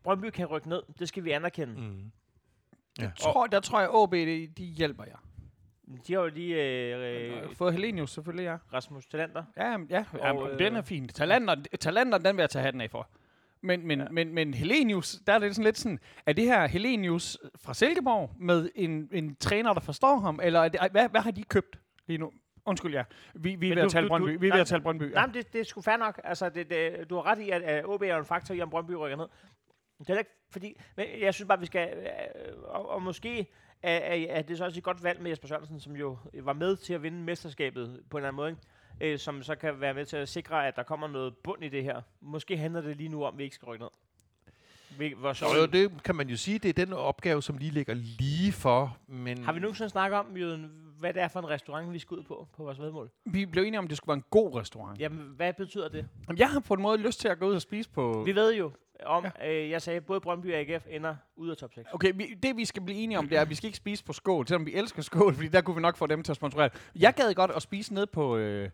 Brøndby 0.02 0.30
kan 0.30 0.46
rykke 0.46 0.68
ned. 0.68 0.82
Det 0.98 1.08
skal 1.08 1.24
vi 1.24 1.30
anerkende. 1.30 1.74
Mm. 1.74 1.80
mm. 1.86 2.10
Jeg 2.98 3.12
tror, 3.20 3.46
der 3.46 3.60
tror 3.60 3.80
jeg, 3.80 3.88
OB, 3.92 4.12
de, 4.12 4.46
de 4.56 4.64
hjælper 4.64 5.04
jer. 5.04 5.16
De 6.06 6.12
har 6.14 6.20
jo 6.20 6.26
lige 6.28 6.54
øh, 6.64 7.32
Øh, 7.32 7.42
øh, 7.42 7.54
Fået 7.54 7.72
Helenius 7.72 8.10
selvfølgelig, 8.10 8.44
ja. 8.44 8.56
Rasmus 8.72 9.06
Talander. 9.06 9.44
Ja, 9.56 9.70
jamen, 9.70 9.86
ja, 9.90 10.04
Og, 10.12 10.18
jamen, 10.18 10.46
øh, 10.50 10.58
den 10.58 10.76
er 10.76 10.82
fin. 10.82 11.08
Talenter, 11.08 11.54
talenter, 11.80 12.18
den 12.18 12.36
vil 12.36 12.42
jeg 12.42 12.50
tage 12.50 12.62
hatten 12.62 12.80
af 12.80 12.90
for. 12.90 13.08
Men, 13.60 13.86
men, 13.86 13.98
Ja. 13.98 14.04
ja. 14.04 14.10
men, 14.10 14.34
men 14.34 14.54
Helenius, 14.54 15.16
der 15.26 15.32
er 15.32 15.38
det 15.38 15.54
sådan 15.56 15.64
lidt 15.64 15.78
sådan, 15.78 15.98
er 16.26 16.32
det 16.32 16.44
her 16.44 16.66
Helenius 16.66 17.38
fra 17.56 17.74
Silkeborg 17.74 18.30
med 18.38 18.70
en, 18.74 19.08
en 19.12 19.36
træner, 19.36 19.72
der 19.74 19.80
forstår 19.80 20.18
ham, 20.18 20.40
eller 20.42 20.60
er 20.60 20.68
det, 20.68 20.80
hvad, 20.90 21.08
hvad 21.08 21.20
har 21.20 21.30
de 21.30 21.42
købt 21.44 21.78
lige 22.06 22.18
nu? 22.18 22.32
Undskyld, 22.66 22.94
ja. 22.94 23.04
Vi, 23.34 23.54
vi 23.54 23.70
er 23.70 23.74
ved 23.74 23.82
du- 23.82 23.86
at 23.86 23.92
tale 23.92 24.08
Brøndby. 24.08 24.28
Vi 24.28 24.34
er 24.34 24.38
ved 24.38 24.48
nej, 24.50 24.60
at 24.60 24.66
tale 24.66 24.82
Brøndby. 24.82 25.02
Nej, 25.02 25.12
Ja. 25.20 25.26
men 25.26 25.34
det, 25.34 25.52
det 25.52 25.60
er 25.60 25.64
sgu 25.64 25.80
fair 25.80 25.96
nok. 25.96 26.20
Altså, 26.24 26.48
det, 26.48 26.70
det, 26.70 27.10
du 27.10 27.14
har 27.14 27.26
ret 27.26 27.38
i, 27.38 27.50
at, 27.50 27.62
at 27.62 27.84
OB 27.86 28.02
er 28.02 28.16
en 28.18 28.24
faktor 28.24 28.54
i, 28.54 28.60
om 28.60 28.70
Brøndby 28.70 28.90
rykker 28.92 29.16
ned. 29.16 29.26
Det 29.98 30.10
er 30.10 30.18
ikke, 30.18 30.30
fordi, 30.50 30.80
men 30.96 31.06
jeg 31.20 31.34
synes 31.34 31.48
bare, 31.48 31.60
vi 31.60 31.66
skal, 31.66 31.88
øh, 31.96 32.62
og, 32.62 32.88
og 32.90 33.02
måske 33.02 33.46
er, 33.82 33.96
er, 33.96 34.26
er 34.28 34.42
det 34.42 34.58
så 34.58 34.64
også 34.64 34.78
et 34.78 34.84
godt 34.84 35.02
valg 35.02 35.22
med 35.22 35.30
Jesper 35.30 35.48
Sørensen, 35.48 35.80
som 35.80 35.96
jo 35.96 36.18
var 36.34 36.52
med 36.52 36.76
til 36.76 36.94
at 36.94 37.02
vinde 37.02 37.18
mesterskabet 37.18 38.02
på 38.10 38.16
en 38.16 38.20
eller 38.20 38.28
anden 38.28 38.36
måde, 38.36 38.50
ikke? 38.50 39.12
Øh, 39.12 39.18
som 39.18 39.42
så 39.42 39.54
kan 39.54 39.80
være 39.80 39.94
med 39.94 40.06
til 40.06 40.16
at 40.16 40.28
sikre, 40.28 40.66
at 40.68 40.76
der 40.76 40.82
kommer 40.82 41.08
noget 41.08 41.36
bund 41.36 41.64
i 41.64 41.68
det 41.68 41.84
her. 41.84 42.00
Måske 42.20 42.56
handler 42.56 42.80
det 42.80 42.96
lige 42.96 43.08
nu 43.08 43.24
om, 43.24 43.34
at 43.34 43.38
vi 43.38 43.42
ikke 43.44 43.54
skal 43.54 43.66
rykke 43.66 43.84
ned. 43.84 43.90
Hvor 45.16 45.32
så, 45.32 45.46
Jo, 45.46 45.60
jo, 45.60 45.66
det 45.66 46.02
kan 46.02 46.14
man 46.14 46.28
jo 46.28 46.36
sige, 46.36 46.58
det 46.58 46.68
er 46.68 46.84
den 46.84 46.92
opgave, 46.92 47.42
som 47.42 47.58
lige 47.58 47.70
ligger 47.70 47.94
lige 47.94 48.52
for, 48.52 48.96
men... 49.06 49.44
har 49.44 49.52
vi 49.52 49.60
nogensinde 49.60 49.90
snakket 49.90 50.18
om, 50.18 50.36
Jøden, 50.36 50.70
hvad 50.98 51.14
det 51.14 51.22
er 51.22 51.28
for 51.28 51.40
en 51.40 51.48
restaurant, 51.48 51.92
vi 51.92 51.98
skal 51.98 52.16
ud 52.16 52.22
på, 52.22 52.48
på 52.56 52.62
vores 52.64 52.78
vedmål? 52.80 53.10
Vi 53.24 53.46
blev 53.46 53.64
enige 53.64 53.78
om, 53.78 53.84
at 53.84 53.88
det 53.88 53.96
skulle 53.96 54.08
være 54.08 54.16
en 54.16 54.24
god 54.30 54.54
restaurant. 54.54 55.00
Jamen, 55.00 55.32
hvad 55.36 55.52
betyder 55.52 55.88
det? 55.88 56.08
Jamen, 56.28 56.38
Jeg 56.38 56.50
har 56.50 56.60
på 56.60 56.74
en 56.74 56.82
måde 56.82 56.98
lyst 56.98 57.20
til 57.20 57.28
at 57.28 57.38
gå 57.38 57.48
ud 57.48 57.54
og 57.54 57.62
spise 57.62 57.90
på... 57.90 58.22
Vi 58.26 58.34
ved 58.34 58.54
jo 58.54 58.72
om, 59.06 59.26
ja. 59.40 59.50
øh, 59.50 59.70
jeg 59.70 59.82
sagde, 59.82 60.00
både 60.00 60.20
Brøndby 60.20 60.52
og 60.52 60.58
AGF 60.58 60.86
ender 60.90 61.16
ud 61.36 61.50
af 61.50 61.56
top 61.56 61.74
6. 61.74 61.88
Okay, 61.92 62.12
vi, 62.14 62.34
det 62.42 62.56
vi 62.56 62.64
skal 62.64 62.82
blive 62.82 62.98
enige 62.98 63.18
om, 63.18 63.28
det 63.28 63.38
er, 63.38 63.42
at 63.42 63.50
vi 63.50 63.54
skal 63.54 63.66
ikke 63.66 63.76
spise 63.76 64.04
på 64.04 64.12
skål, 64.12 64.46
selvom 64.46 64.66
vi 64.66 64.74
elsker 64.74 65.02
skål, 65.02 65.34
fordi 65.34 65.48
der 65.48 65.60
kunne 65.60 65.76
vi 65.76 65.82
nok 65.82 65.96
få 65.96 66.06
dem 66.06 66.22
til 66.22 66.32
at 66.32 66.36
sponsorere. 66.36 66.70
Jeg 66.96 67.14
gad 67.14 67.34
godt 67.34 67.50
at 67.50 67.62
spise 67.62 67.94
ned 67.94 68.06
på... 68.06 68.36
Øh, 68.36 68.70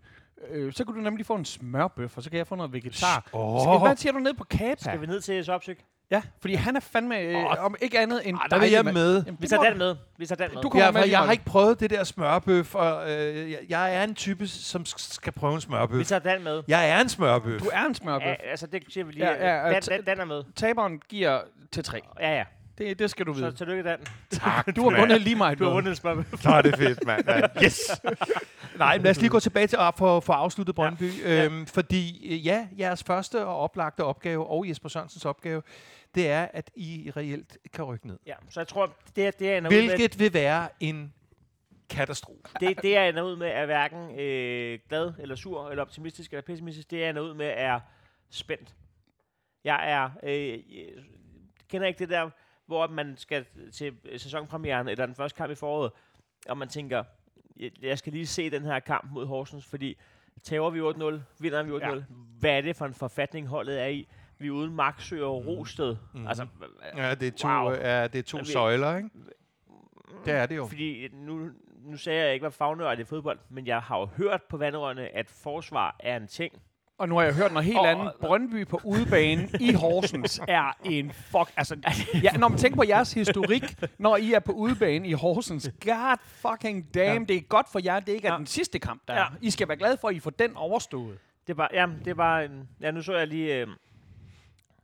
øh, 0.51 0.73
så 0.73 0.85
kunne 0.85 0.97
du 0.99 1.03
nemlig 1.03 1.27
få 1.27 1.35
en 1.35 1.45
smørbøf, 1.45 2.17
og 2.17 2.23
så 2.23 2.31
kan 2.31 2.39
jeg 2.39 2.47
få 2.47 2.55
noget 2.55 2.73
vegetar. 2.73 3.29
Åh. 3.33 3.61
Skal, 3.63 3.79
hvad 3.79 3.97
siger 3.97 4.13
du 4.13 4.19
ned 4.19 4.35
på 4.35 4.45
Kapa? 4.45 4.75
Skal 4.79 5.01
vi 5.01 5.07
ned 5.07 5.21
til 5.21 5.45
Sopsyk? 5.45 5.85
Ja, 6.11 6.23
fordi 6.41 6.55
han 6.55 6.77
er 6.77 6.81
fandme, 6.81 7.19
øh, 7.21 7.65
om 7.65 7.77
ikke 7.83 7.99
andet 7.99 8.29
end 8.29 8.37
Ej, 8.39 8.47
der 8.51 8.59
vil 8.59 8.71
jeg 8.71 8.85
med. 8.85 9.25
Jamen, 9.25 9.37
Vi 9.41 9.43
det 9.43 9.51
tager 9.51 9.63
den 9.69 9.79
med. 9.79 9.97
Vi 10.19 10.27
tager 10.27 10.47
den 10.47 10.55
med. 10.55 10.63
Du 10.63 10.71
Ja, 10.75 10.91
med 10.91 11.09
jeg 11.09 11.19
har 11.19 11.33
ikke 11.33 11.45
prøvet 11.45 11.81
det 11.81 11.91
der 11.91 12.05
smørbøf, 12.05 12.75
og 12.75 13.11
øh, 13.11 13.51
jeg, 13.51 13.59
jeg 13.69 13.97
er 13.97 14.05
en 14.05 14.15
type, 14.15 14.47
som 14.47 14.83
sk- 14.89 15.15
skal 15.15 15.33
prøve 15.33 15.51
en 15.53 15.57
Vi 15.57 15.61
smørbøf. 15.61 16.07
tager 16.07 16.19
den 16.35 16.45
med. 16.45 16.63
Jeg 16.69 16.89
er 16.91 17.01
en 17.01 17.09
smørbøf. 17.09 17.61
Du 17.63 17.71
er 17.73 17.85
en 17.85 17.95
smørbøf. 17.95 18.27
Ja, 18.27 18.35
altså, 18.51 18.67
det 18.67 18.83
siger 18.89 19.05
vi 19.05 19.13
lige. 19.13 19.27
Ja, 19.27 19.33
Ja, 19.49 19.57
ja, 19.57 19.69
øh, 19.69 19.75
den, 19.75 19.83
den, 19.99 20.07
den 20.07 20.21
er 20.21 20.25
med. 20.25 20.43
Taberen 20.57 20.99
giver 21.09 21.41
til 21.73 21.85
tre. 21.85 22.01
Ja, 22.21 22.37
ja. 22.37 22.45
Det, 22.79 22.99
det 22.99 23.11
skal 23.11 23.27
du 23.27 23.35
Så 23.35 23.41
vide. 23.41 23.53
tillykke, 23.57 23.83
Dan. 23.83 23.99
Tak, 24.31 24.77
Du 24.77 24.91
har 24.91 24.99
vundet 25.01 25.21
lige 25.21 25.37
meget. 25.37 25.59
Du 25.59 25.65
har 25.65 25.73
vundet 25.73 25.91
et 25.91 25.97
smørbøf. 25.97 26.45
Nå, 26.45 26.63
det 26.63 26.73
er 26.73 26.77
fedt, 26.77 27.07
mand. 27.07 27.25
mand. 27.27 27.45
Yes! 27.65 27.91
Nej, 28.79 28.97
men 28.97 29.03
lad 29.03 29.11
os 29.11 29.21
lige 29.21 29.31
gå 29.31 29.41
tilbage 29.41 29.67
til 29.67 29.77
at 29.81 29.95
få, 29.99 30.21
få 30.21 30.33
afsluttet 30.33 30.75
Brøndby. 30.75 31.23
Ja. 31.25 31.45
Øhm, 31.45 31.67
fordi 31.67 32.29
øh, 32.35 32.47
ja, 32.47 32.69
jeres 32.79 33.05
første 33.05 33.45
og 33.45 33.57
oplagte 33.59 34.05
opgave, 34.05 34.47
og 34.47 34.69
Jesper 34.69 34.89
Sørensens 34.89 35.25
opgave, 35.25 35.63
det 36.15 36.29
er, 36.29 36.49
at 36.53 36.71
I 36.77 37.11
reelt 37.17 37.59
kan 37.73 37.85
rykke 37.85 38.07
ned. 38.07 38.19
Ja, 38.27 38.35
så 38.51 38.61
jeg 38.61 38.69
tror, 38.69 38.97
det, 39.17 39.27
er- 39.27 39.31
det 39.31 39.53
er 39.53 39.61
med, 39.61 39.71
Hvilket 39.71 40.19
vil 40.19 40.35
være 40.35 40.69
en 40.81 41.13
katastrofe. 41.91 42.41
det, 42.61 42.83
det 42.83 42.97
er 42.97 43.05
ender 43.09 43.23
ud 43.23 43.37
med 43.37 43.47
er 43.49 43.67
hverken 43.67 44.19
øh, 44.21 44.79
glad 44.89 45.13
eller 45.19 45.35
sur 45.37 45.71
eller 45.71 45.83
optimistisk 45.83 46.31
eller 46.33 46.43
pessimistisk. 46.43 46.91
Det 46.91 47.05
er 47.05 47.11
ender 47.11 47.23
ud 47.23 47.35
med 47.35 47.53
er 47.57 47.81
spændt. 48.31 48.75
Jeg 49.65 49.91
er 49.91 50.11
øh, 50.23 50.49
jeg 50.49 50.59
kender 51.71 51.87
ikke 51.87 51.99
det 51.99 52.09
der, 52.09 52.31
hvor 52.67 52.87
man 52.87 53.17
skal 53.17 53.45
til 53.73 53.95
sæsonpremieren 54.17 54.89
eller 54.89 55.07
den 55.07 55.15
første 55.15 55.37
kamp 55.37 55.53
i 55.53 55.55
foråret, 55.55 55.93
og 56.49 56.59
man 56.59 56.69
tænker, 56.69 57.05
jeg, 57.83 57.99
skal 57.99 58.13
lige 58.13 58.27
se 58.27 58.51
den 58.51 58.63
her 58.65 58.81
kamp 58.81 59.11
mod 59.13 59.27
Horsens, 59.27 59.67
fordi 59.67 59.97
tager 60.43 60.71
vi 60.71 60.81
8-0, 60.81 61.21
vinder 61.39 61.63
vi 61.63 61.71
8-0. 61.71 61.87
Ja. 61.87 62.03
Hvad 62.39 62.51
er 62.57 62.61
det 62.61 62.77
for 62.77 62.87
en 62.87 62.95
forfatning, 62.95 63.47
holdet 63.49 63.83
er 63.83 63.87
i? 63.87 64.09
Vi 64.39 64.47
er 64.47 64.51
uden 64.51 64.75
Marksø 64.75 65.25
og 65.25 65.47
Rosted. 65.47 65.97
Mhm. 66.13 66.21
Mm. 66.23 66.27
Altså, 66.29 66.47
Ja, 66.97 67.15
det 67.15 67.29
er 67.29 67.33
to, 67.33 67.49
Wow. 67.49 67.71
ja, 67.73 68.07
det 68.07 68.19
er 68.19 68.23
to 68.23 68.37
Men 68.37 68.47
vi- 68.47 68.51
søjler, 68.53 68.97
ikke? 68.97 69.11
Det 70.25 70.33
er 70.35 70.47
det 70.47 70.57
jo. 70.57 70.67
Fordi 70.67 71.09
nu, 71.13 71.51
nu 71.83 71.97
sagde 71.97 72.25
jeg 72.25 72.33
ikke, 72.35 72.43
hvad 72.43 72.51
fagnørd 72.51 72.99
i 72.99 73.05
fodbold, 73.05 73.39
men 73.49 73.67
jeg 73.67 73.81
har 73.81 73.99
jo 73.99 74.07
hørt 74.07 74.43
på 74.43 74.57
vandrørene, 74.57 75.09
at 75.09 75.31
forsvar 75.31 75.97
er 76.01 76.17
en 76.17 76.27
ting. 76.27 76.63
Og 76.99 77.09
nu 77.09 77.17
har 77.17 77.23
jeg 77.23 77.35
hørt 77.35 77.53
noget 77.53 77.65
helt 77.67 77.79
Og- 77.79 77.91
andet. 77.91 78.13
Brøndby 78.21 78.67
på 78.67 78.81
udebane 78.85 79.49
i 79.61 79.73
Horsens 79.73 80.41
er 80.49 80.77
en 80.85 81.11
fuck... 81.13 81.53
Altså, 81.57 81.77
ja, 82.23 82.33
når 82.33 82.49
man 82.49 82.59
tænker 82.59 82.77
på 82.77 82.85
jeres 82.89 83.13
historik, 83.13 83.63
når 83.99 84.17
I 84.17 84.33
er 84.33 84.41
på 84.41 84.53
udebane 84.53 85.09
i 85.09 85.13
Horsens, 85.13 85.71
god 85.85 86.19
fucking 86.25 86.95
damn, 86.95 87.23
ja. 87.23 87.27
det 87.29 87.37
er 87.37 87.41
godt 87.41 87.67
for 87.73 87.81
jer, 87.85 88.01
det 88.01 88.13
ikke 88.13 88.29
er 88.29 88.33
Ja. 88.33 88.39
den 88.39 88.47
sidste 88.47 88.79
kamp, 88.79 89.03
der 89.09 89.15
Ja. 89.15 89.21
er. 89.21 89.27
I 89.41 89.51
skal 89.51 89.69
være 89.69 89.77
glade 89.77 89.97
for, 89.97 90.09
at 90.09 90.15
I 90.15 90.21
får 90.21 90.31
den 90.31 90.57
overstået. 90.57 91.19
Det 91.47 91.53
er 91.53 91.55
bare, 91.55 91.69
jamen, 91.73 91.99
det 91.99 92.07
er 92.09 92.15
bare 92.15 92.45
en, 92.45 92.69
ja, 92.81 92.91
nu 92.91 93.03
så 93.03 93.17
jeg 93.17 93.27
lige, 93.29 93.61
øh, 93.61 93.67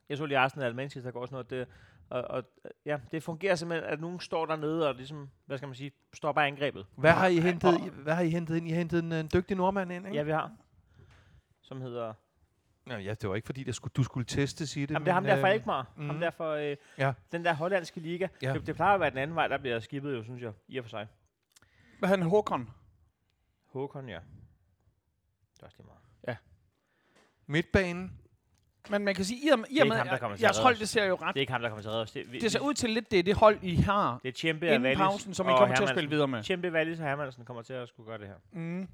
jeg 0.09 0.19
så 0.19 0.27
lige 0.27 0.39
Arsenal 0.39 0.75
Manchester 0.75 1.11
går 1.11 1.27
sådan 1.27 1.35
noget, 1.35 1.51
det, 1.51 1.67
og, 2.11 2.23
og, 2.23 2.45
ja, 2.87 2.97
det 3.13 3.23
fungerer 3.23 3.55
simpelthen, 3.55 3.93
at 3.93 4.01
nogen 4.01 4.21
står 4.21 4.47
dernede 4.47 4.89
og 4.89 4.95
ligesom, 4.95 5.29
hvad 5.47 5.57
skal 5.59 5.69
man 5.69 5.75
sige, 5.75 5.91
stopper 6.15 6.43
angrebet. 6.43 6.87
Hvad 6.97 7.11
har 7.13 7.27
I 7.27 7.39
hentet, 7.41 7.81
hvad 7.81 8.15
har 8.15 8.23
I 8.23 8.31
hentet 8.31 8.57
ind? 8.57 8.67
I 8.69 8.71
har 8.71 8.79
hentet 8.79 8.99
en, 9.05 9.13
en 9.13 9.29
dygtig 9.35 9.57
nordmand 9.57 9.93
ind, 9.93 10.07
ikke? 10.07 10.17
Ja, 10.17 10.23
vi 10.23 10.31
har. 10.31 10.51
Som 11.71 11.81
hedder, 11.81 12.15
Nå, 12.87 12.95
ja, 12.95 13.15
det 13.15 13.29
var 13.29 13.35
ikke 13.35 13.47
fordi, 13.47 13.65
det 13.65 13.75
skulle, 13.75 13.93
du 13.97 14.03
skulle 14.03 14.27
teste 14.27 14.67
sige 14.67 14.87
det. 14.87 14.95
jamen, 14.95 15.07
det 15.07 15.11
er 15.11 15.15
ham 15.15 15.25
der 15.25 15.41
fra 15.41 15.49
øh, 15.49 15.55
Alkmaar, 15.55 15.87
mm. 15.97 16.07
ham 16.07 16.21
der 16.21 16.31
for 16.31 16.51
øh, 16.53 16.77
Ja. 16.99 17.13
den 17.33 17.45
der 17.45 17.55
hollandske 17.55 18.01
liga. 18.01 18.29
Ja. 18.43 18.53
Det, 18.55 18.67
det 18.67 18.75
plejer 18.75 18.95
at 18.95 19.01
være 19.01 19.11
den 19.11 19.19
anden 19.19 19.37
vej, 19.37 19.49
der 19.49 19.59
bliver 19.59 19.81
skibet 19.81 20.15
jo, 20.17 20.23
synes 20.23 20.43
jeg, 20.43 20.53
i 20.69 20.79
og 20.79 20.85
for 20.85 20.89
sig. 20.89 21.07
Hvad 21.99 22.09
han 22.09 22.23
Håkon? 22.23 22.71
Håkon, 23.67 24.09
ja. 24.09 24.19
Det 25.55 25.63
er 25.63 25.67
også 25.67 25.77
lige 25.79 25.87
meget. 25.87 26.37
Midtbanen. 27.47 28.13
Men 28.91 29.05
man 29.05 29.15
kan 29.15 29.25
sige, 29.25 29.47
i 29.47 29.49
og 29.49 29.59
med, 29.59 29.67
i 29.71 29.79
og 29.79 29.87
med 29.87 29.97
ham, 29.97 30.07
der 30.09 30.37
jeres 30.43 30.59
hold, 30.59 30.77
det 30.77 30.89
ser 30.89 31.05
jo 31.05 31.15
ret... 31.15 31.35
Det 31.35 31.39
er 31.39 31.41
ikke 31.41 31.53
ham, 31.53 31.63
der 31.63 31.69
kommer 31.69 31.83
til 31.83 31.89
at 31.89 31.93
redde 31.93 32.03
os. 32.03 32.11
Det, 32.13 32.33
vi, 32.33 32.39
Det 32.39 32.53
ser 32.53 32.61
ud 32.61 32.75
til 32.75 32.91
lidt, 32.91 33.11
det 33.11 33.19
er 33.19 33.23
det 33.23 33.37
hold, 33.37 33.59
I 33.63 33.75
har 33.75 34.19
det 34.23 34.29
er 34.29 34.33
Tjempe 34.33 34.67
inden 34.67 34.83
Wallis 34.83 34.99
pausen, 34.99 35.35
som 35.35 35.47
I 35.47 35.49
kommer 35.49 35.67
til 35.67 35.73
at 35.73 35.79
Hermansen. 35.79 35.95
spille 35.97 36.11
videre 36.11 36.29
med. 36.29 36.43
Tjempe 36.43 36.73
Wallis 36.73 37.01
og 37.01 37.07
Hermansen 37.07 37.45
kommer 37.45 37.63
til 37.63 37.73
at 37.73 37.89
skulle 37.89 38.07
gøre 38.07 38.19
det 38.19 38.27
her. 38.27 38.35
Mm. 38.53 38.89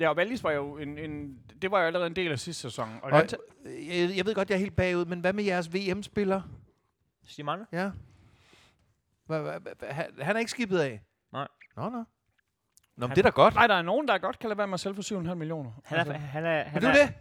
Ja, 0.00 0.08
og 0.08 0.16
Wallis 0.16 0.44
var 0.44 0.50
jo 0.50 0.76
en, 0.76 0.98
en, 0.98 1.38
det 1.62 1.70
var 1.70 1.80
jo 1.80 1.86
allerede 1.86 2.06
en 2.06 2.16
del 2.16 2.32
af 2.32 2.38
sidste 2.38 2.62
sæson. 2.62 2.88
Og 3.02 3.10
Og, 3.12 3.24
jeg, 3.64 4.16
jeg 4.16 4.26
ved 4.26 4.34
godt, 4.34 4.50
jeg 4.50 4.54
er 4.54 4.60
helt 4.60 4.76
bagud, 4.76 5.04
men 5.04 5.20
hvad 5.20 5.32
med 5.32 5.44
jeres 5.44 5.74
VM-spiller? 5.74 6.42
Simone? 7.24 7.66
Ja. 7.72 7.90
Hva, 9.26 9.38
hva, 9.38 9.58
hva, 9.58 9.92
han, 10.18 10.36
er 10.36 10.38
ikke 10.38 10.50
skibet 10.50 10.78
af? 10.78 11.00
Nej. 11.32 11.48
Nå, 11.76 11.88
nå. 11.88 12.04
Nå, 12.96 13.06
men 13.06 13.10
det 13.10 13.18
er 13.18 13.22
da 13.22 13.28
godt. 13.30 13.54
Nej, 13.54 13.66
der 13.66 13.74
er 13.74 13.82
nogen, 13.82 14.08
der 14.08 14.18
godt 14.18 14.38
kan 14.38 14.48
lade 14.48 14.58
være 14.58 14.66
med 14.66 14.74
at 14.74 14.80
sælge 14.80 14.94
for 14.94 15.02
7,5 15.02 15.34
millioner. 15.34 15.70
Han 15.84 15.98
er, 15.98 16.12
han 16.12 16.44
er, 16.44 16.62
han 16.62 16.84
er 16.84 16.88
er, 16.88 16.92
det. 16.92 17.14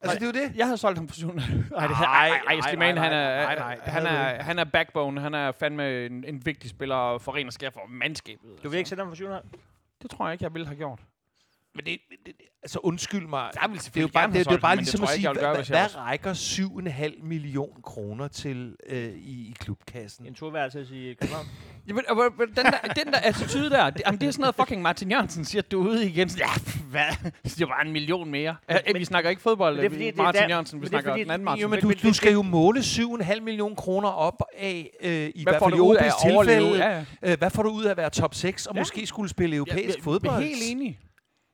Altså, 0.00 0.18
det 0.18 0.22
er 0.22 0.40
jo 0.40 0.46
det. 0.46 0.56
Jeg 0.56 0.66
havde 0.66 0.78
solgt 0.78 0.98
ham 0.98 1.08
for 1.08 1.14
7,5. 1.14 1.26
Nej, 1.26 1.36
det 1.36 1.70
Nej, 1.70 2.28
ej, 2.28 2.28
ej, 2.28 2.60
nej, 2.60 2.86
han 2.86 2.94
nej, 2.94 3.08
er, 3.08 3.44
nej, 3.44 3.54
nej, 3.54 3.78
han, 3.82 4.06
er, 4.06 4.42
han 4.42 4.58
er 4.58 4.64
backbone. 4.64 5.20
Han 5.20 5.34
er 5.34 5.52
fandme 5.52 6.06
en, 6.06 6.24
en 6.24 6.46
vigtig 6.46 6.70
spiller 6.70 7.18
for 7.18 7.34
ren 7.34 7.46
og 7.46 7.52
skær 7.52 7.70
for 7.70 7.80
mandskabet. 7.88 8.62
du 8.62 8.68
vil 8.68 8.78
ikke 8.78 8.88
sætte 8.88 9.04
ham 9.04 9.16
for 9.16 9.40
7,5? 9.40 9.48
Det 10.02 10.10
tror 10.10 10.26
jeg 10.26 10.32
ikke, 10.32 10.44
jeg 10.44 10.54
ville 10.54 10.66
have 10.66 10.76
gjort. 10.76 11.00
Men 11.78 11.84
det, 11.86 11.98
det, 12.26 12.32
altså 12.62 12.78
undskyld 12.82 13.26
mig. 13.26 13.50
Jeg 13.62 13.70
vil 13.70 13.78
Det 13.80 13.96
er 13.96 14.00
jo 14.00 14.08
bare, 14.08 14.26
det, 14.26 14.32
have 14.34 14.44
det 14.44 14.52
er 14.52 14.58
bare 14.58 14.76
det 14.76 14.82
ligesom 14.82 14.98
tror 15.00 15.06
at 15.08 15.14
sige, 15.14 15.34
gøre, 15.34 15.54
hvad, 15.54 15.64
hvad 15.64 15.96
rækker 15.96 16.34
7,5 17.14 17.26
million 17.26 17.82
kroner 17.82 18.28
til 18.28 18.76
øh, 18.88 19.04
i, 19.04 19.48
i 19.48 19.54
klubkassen? 19.60 20.26
En 20.26 20.34
toværelses 20.34 20.90
i 20.90 21.14
København? 21.20 21.46
Jamen, 21.88 22.04
den, 22.38 22.64
der, 22.64 22.70
den 23.04 23.12
der 23.12 23.18
attitude 23.22 23.70
der, 23.70 23.90
det, 23.90 24.02
jamen, 24.06 24.20
det 24.20 24.26
er 24.26 24.30
sådan 24.30 24.40
noget 24.42 24.54
fucking 24.56 24.82
Martin 24.82 25.10
Jørgensen 25.10 25.44
siger, 25.44 25.62
at 25.62 25.70
du 25.70 25.82
er 25.84 25.88
ude 25.90 26.06
igen. 26.08 26.28
Ja, 26.38 26.46
hvad? 26.90 27.30
Det 27.44 27.60
er 27.62 27.66
bare 27.66 27.86
en 27.86 27.92
million 27.92 28.30
mere. 28.30 28.56
Men, 28.68 28.78
vi 28.94 29.04
snakker 29.04 29.30
ikke 29.30 29.42
fodbold, 29.42 29.76
det 29.76 29.84
er 29.84 29.90
fordi, 29.90 29.98
vi- 30.04 30.10
det 30.10 30.18
er 30.18 30.22
Martin 30.22 30.42
der- 30.42 30.48
Jørgensen, 30.48 30.80
vi 30.80 30.86
det 30.86 30.86
er 30.86 30.90
snakker 30.90 31.10
fordi- 31.10 31.22
den 31.22 31.30
anden 31.30 31.44
Martin. 31.44 31.62
Jo, 31.62 31.68
men 31.68 31.80
du, 31.80 31.92
du 32.02 32.12
skal 32.12 32.32
jo 32.32 32.42
måle 32.42 32.80
7,5 32.80 33.40
millioner 33.40 33.76
kroner 33.76 34.08
op 34.08 34.42
af, 34.58 34.90
øh, 35.02 35.10
i 35.34 35.42
hvad 35.42 35.52
hvert 35.52 35.62
fald 35.62 35.74
i 35.74 35.78
OB's 35.78 36.28
tilfælde. 36.28 36.76
Ja, 36.84 37.04
ja. 37.22 37.32
Øh, 37.32 37.38
hvad 37.38 37.50
får 37.50 37.62
du 37.62 37.68
ud 37.70 37.84
af 37.84 37.90
at 37.90 37.96
være 37.96 38.10
top 38.10 38.34
6 38.34 38.66
og 38.66 38.74
Ja. 38.74 38.80
måske 38.80 39.06
skulle 39.06 39.28
spille 39.30 39.56
europæisk 39.56 39.98
Ja, 39.98 40.02
fodbold? 40.02 40.34
Jeg 40.34 40.42
er 40.42 40.46
helt 40.56 40.62
enig. 40.70 40.98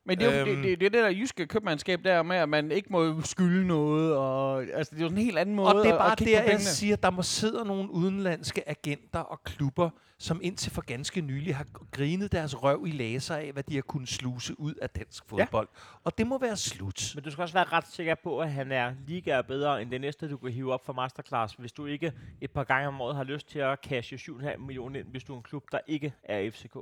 Men 0.07 0.19
det 0.19 0.27
er, 0.27 0.41
jo, 0.41 0.47
Øhm. 0.47 0.63
det, 0.63 0.65
det, 0.65 0.81
det 0.81 0.87
er 0.87 0.91
det 0.91 1.03
der 1.03 1.11
jyske 1.11 1.47
købmandskab 1.47 2.05
der 2.05 2.23
med, 2.23 2.37
at 2.37 2.49
man 2.49 2.71
ikke 2.73 2.89
må 2.91 3.21
skylde 3.23 3.67
noget. 3.67 4.17
Og, 4.17 4.63
altså, 4.63 4.91
det 4.95 5.01
er 5.01 5.03
jo 5.03 5.09
sådan 5.09 5.19
en 5.19 5.25
helt 5.25 5.39
anden 5.39 5.55
måde 5.55 5.69
Og 5.69 5.75
det 5.75 5.89
er 5.91 5.95
at, 5.95 5.99
bare 5.99 6.13
at 6.13 6.19
kigge 6.19 6.33
der, 6.33 6.43
jeg 6.43 6.61
siger, 6.61 6.97
der 6.97 7.11
må 7.11 7.23
sidde 7.23 7.65
nogle 7.65 7.91
udenlandske 7.91 8.69
agenter 8.69 9.19
og 9.19 9.43
klubber, 9.45 9.91
som 10.19 10.41
indtil 10.43 10.73
for 10.73 10.83
ganske 10.83 11.21
nylig 11.21 11.57
har 11.57 11.67
grinet 11.91 12.33
deres 12.33 12.63
røv 12.63 12.85
i 12.87 12.91
laser 12.91 13.35
af, 13.37 13.53
hvad 13.53 13.63
de 13.63 13.75
har 13.75 13.83
kunnet 13.83 14.09
sluse 14.09 14.61
ud 14.61 14.75
af 14.75 14.91
dansk 14.91 15.25
fodbold. 15.29 15.69
Og 16.05 16.19
det 16.19 16.27
må 16.27 16.39
være 16.39 16.57
slut. 16.57 17.13
Men 17.15 17.25
du 17.25 17.31
skal 17.31 17.43
også 17.43 17.55
være 17.55 17.65
ret 17.65 17.87
sikker 17.93 18.15
på, 18.15 18.41
at 18.41 18.53
han 18.53 18.73
er 18.73 18.93
liga 19.07 19.43
bedre 19.43 19.83
end 19.83 19.91
det 19.91 20.01
næste, 20.01 20.31
du 20.31 20.37
kan 20.37 20.53
hive 20.53 20.73
op 20.73 20.87
for 20.87 20.93
Masterclass, 20.93 21.55
hvis 21.55 21.73
du 21.73 21.87
ikke 21.87 22.13
et 22.41 22.51
par 22.51 22.65
gange 22.65 22.89
om 22.89 23.01
året 23.01 23.17
har 23.17 23.25
lyst 23.25 23.49
til 23.49 23.59
at 23.59 23.79
cashe 23.83 24.17
7,5 24.17 24.57
millioner 24.57 25.01
ind, 25.01 25.09
hvis 25.09 25.25
du 25.25 25.33
er 25.33 25.37
en 25.37 25.43
klub, 25.43 25.65
der 25.73 25.79
ikke 25.87 26.13
er 26.25 26.51
FCK. 26.51 26.77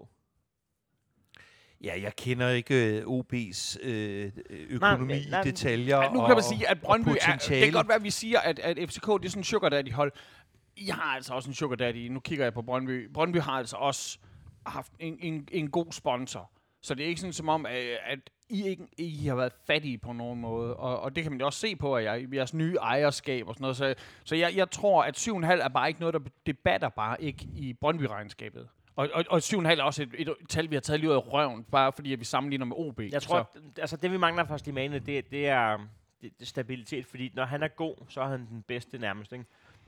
Ja, 1.84 2.02
jeg 2.02 2.16
kender 2.16 2.48
ikke 2.48 2.98
øh, 2.98 3.02
OB's 3.02 3.76
øh, 3.82 4.32
økonomi, 4.70 5.12
nej, 5.12 5.24
nej, 5.30 5.42
detaljer 5.42 6.02
Ja, 6.02 6.12
nu 6.12 6.20
og, 6.20 6.26
kan 6.26 6.36
man 6.36 6.42
sige, 6.42 6.70
at 6.70 6.80
Brøndby 6.80 7.08
er... 7.08 7.36
Det 7.48 7.64
kan 7.64 7.72
godt 7.72 7.88
være, 7.88 7.96
at 7.96 8.04
vi 8.04 8.10
siger, 8.10 8.40
at, 8.40 8.58
at 8.58 8.78
FCK 8.88 9.06
det 9.06 9.24
er 9.24 9.28
sådan 9.28 9.40
en 9.40 9.44
sugar 9.44 9.68
daddy 9.68 9.92
hold. 9.92 10.12
Jeg 10.86 10.94
har 10.94 11.14
altså 11.16 11.34
også 11.34 11.50
en 11.50 11.54
sugar 11.54 11.76
daddy. 11.76 12.08
Nu 12.08 12.20
kigger 12.20 12.44
jeg 12.44 12.54
på 12.54 12.62
Brøndby. 12.62 13.12
Brøndby 13.14 13.36
har 13.40 13.52
altså 13.52 13.76
også 13.76 14.18
haft 14.66 14.92
en, 14.98 15.18
en, 15.20 15.48
en 15.52 15.70
god 15.70 15.92
sponsor. 15.92 16.50
Så 16.82 16.94
det 16.94 17.04
er 17.04 17.08
ikke 17.08 17.20
sådan 17.20 17.32
som 17.32 17.48
om, 17.48 17.66
at, 17.66 17.98
at 18.06 18.18
I 18.48 18.66
ikke 18.66 18.86
I 18.98 19.26
har 19.26 19.34
været 19.34 19.52
fattige 19.66 19.98
på 19.98 20.12
nogen 20.12 20.40
måde. 20.40 20.76
Og, 20.76 21.00
og 21.00 21.16
det 21.16 21.22
kan 21.22 21.32
man 21.32 21.40
jo 21.40 21.46
også 21.46 21.58
se 21.58 21.76
på, 21.76 21.96
at 21.96 22.04
jeg, 22.04 22.34
jeres 22.34 22.54
nye 22.54 22.76
ejerskab 22.76 23.48
og 23.48 23.54
sådan 23.54 23.62
noget. 23.62 23.76
Så, 23.76 23.94
så 24.24 24.36
jeg, 24.36 24.56
jeg 24.56 24.70
tror, 24.70 25.02
at 25.02 25.28
7,5 25.28 25.32
er 25.46 25.68
bare 25.68 25.88
ikke 25.88 26.00
noget, 26.00 26.14
der 26.14 26.20
debatter 26.46 26.88
bare 26.88 27.22
ikke 27.22 27.48
i 27.54 27.72
Brøndby-regnskabet. 27.72 28.68
Og, 28.96 29.08
og, 29.14 29.24
og 29.30 29.36
7,5 29.38 29.66
er 29.68 29.82
også 29.82 30.02
et, 30.02 30.14
et, 30.18 30.34
tal, 30.48 30.70
vi 30.70 30.74
har 30.76 30.80
taget 30.80 31.00
lige 31.00 31.10
ud 31.10 31.14
af 31.14 31.32
røven, 31.32 31.64
bare 31.64 31.92
fordi 31.92 32.12
at 32.12 32.20
vi 32.20 32.24
sammenligner 32.24 32.66
med 32.66 32.76
OB. 32.78 33.00
Jeg 33.00 33.22
tror, 33.22 33.38
at, 33.38 33.46
altså 33.78 33.96
det 33.96 34.12
vi 34.12 34.16
mangler 34.16 34.44
fra 34.44 34.58
Slimane, 34.58 34.98
det, 34.98 35.30
det 35.30 35.48
er 35.48 35.76
det, 36.22 36.32
det 36.38 36.42
er 36.42 36.46
stabilitet, 36.46 37.06
fordi 37.06 37.32
når 37.34 37.44
han 37.44 37.62
er 37.62 37.68
god, 37.68 37.94
så 38.08 38.20
er 38.20 38.26
han 38.28 38.46
den 38.46 38.62
bedste 38.62 38.98
nærmest, 38.98 39.32
ikke? 39.32 39.44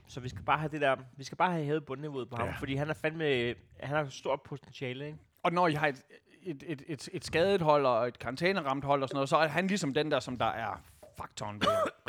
Så 0.07 0.19
vi 0.19 0.29
skal 0.29 0.41
bare 0.43 0.57
have 0.57 0.69
det 0.71 0.81
der, 0.81 0.95
vi 1.17 1.23
skal 1.23 1.37
bare 1.37 1.51
have 1.51 1.65
hævet 1.65 1.85
bundniveauet 1.85 2.29
på 2.29 2.35
ham, 2.35 2.47
Ja. 2.47 2.53
fordi 2.59 2.75
han 2.75 2.89
er 2.89 2.93
fandme, 2.93 3.55
han 3.79 3.95
har 3.97 4.09
stort 4.09 4.41
potentiale, 4.41 5.05
ikke? 5.05 5.17
Og 5.43 5.51
når 5.53 5.67
jeg 5.67 5.79
har 5.79 5.87
et, 5.87 6.01
et, 6.43 6.63
et, 6.67 6.81
et, 6.87 7.09
et 7.13 7.25
skadet 7.25 7.61
hold 7.61 7.85
og 7.85 8.07
et 8.07 8.19
karantæneramt 8.19 8.83
hold 8.83 9.03
og 9.03 9.09
sådan 9.09 9.15
noget, 9.15 9.29
så 9.29 9.37
er 9.37 9.47
han 9.47 9.67
ligesom 9.67 9.93
den 9.93 10.11
der, 10.11 10.19
som 10.19 10.37
der 10.37 10.45
er 10.45 10.81
faktoren. 11.17 11.61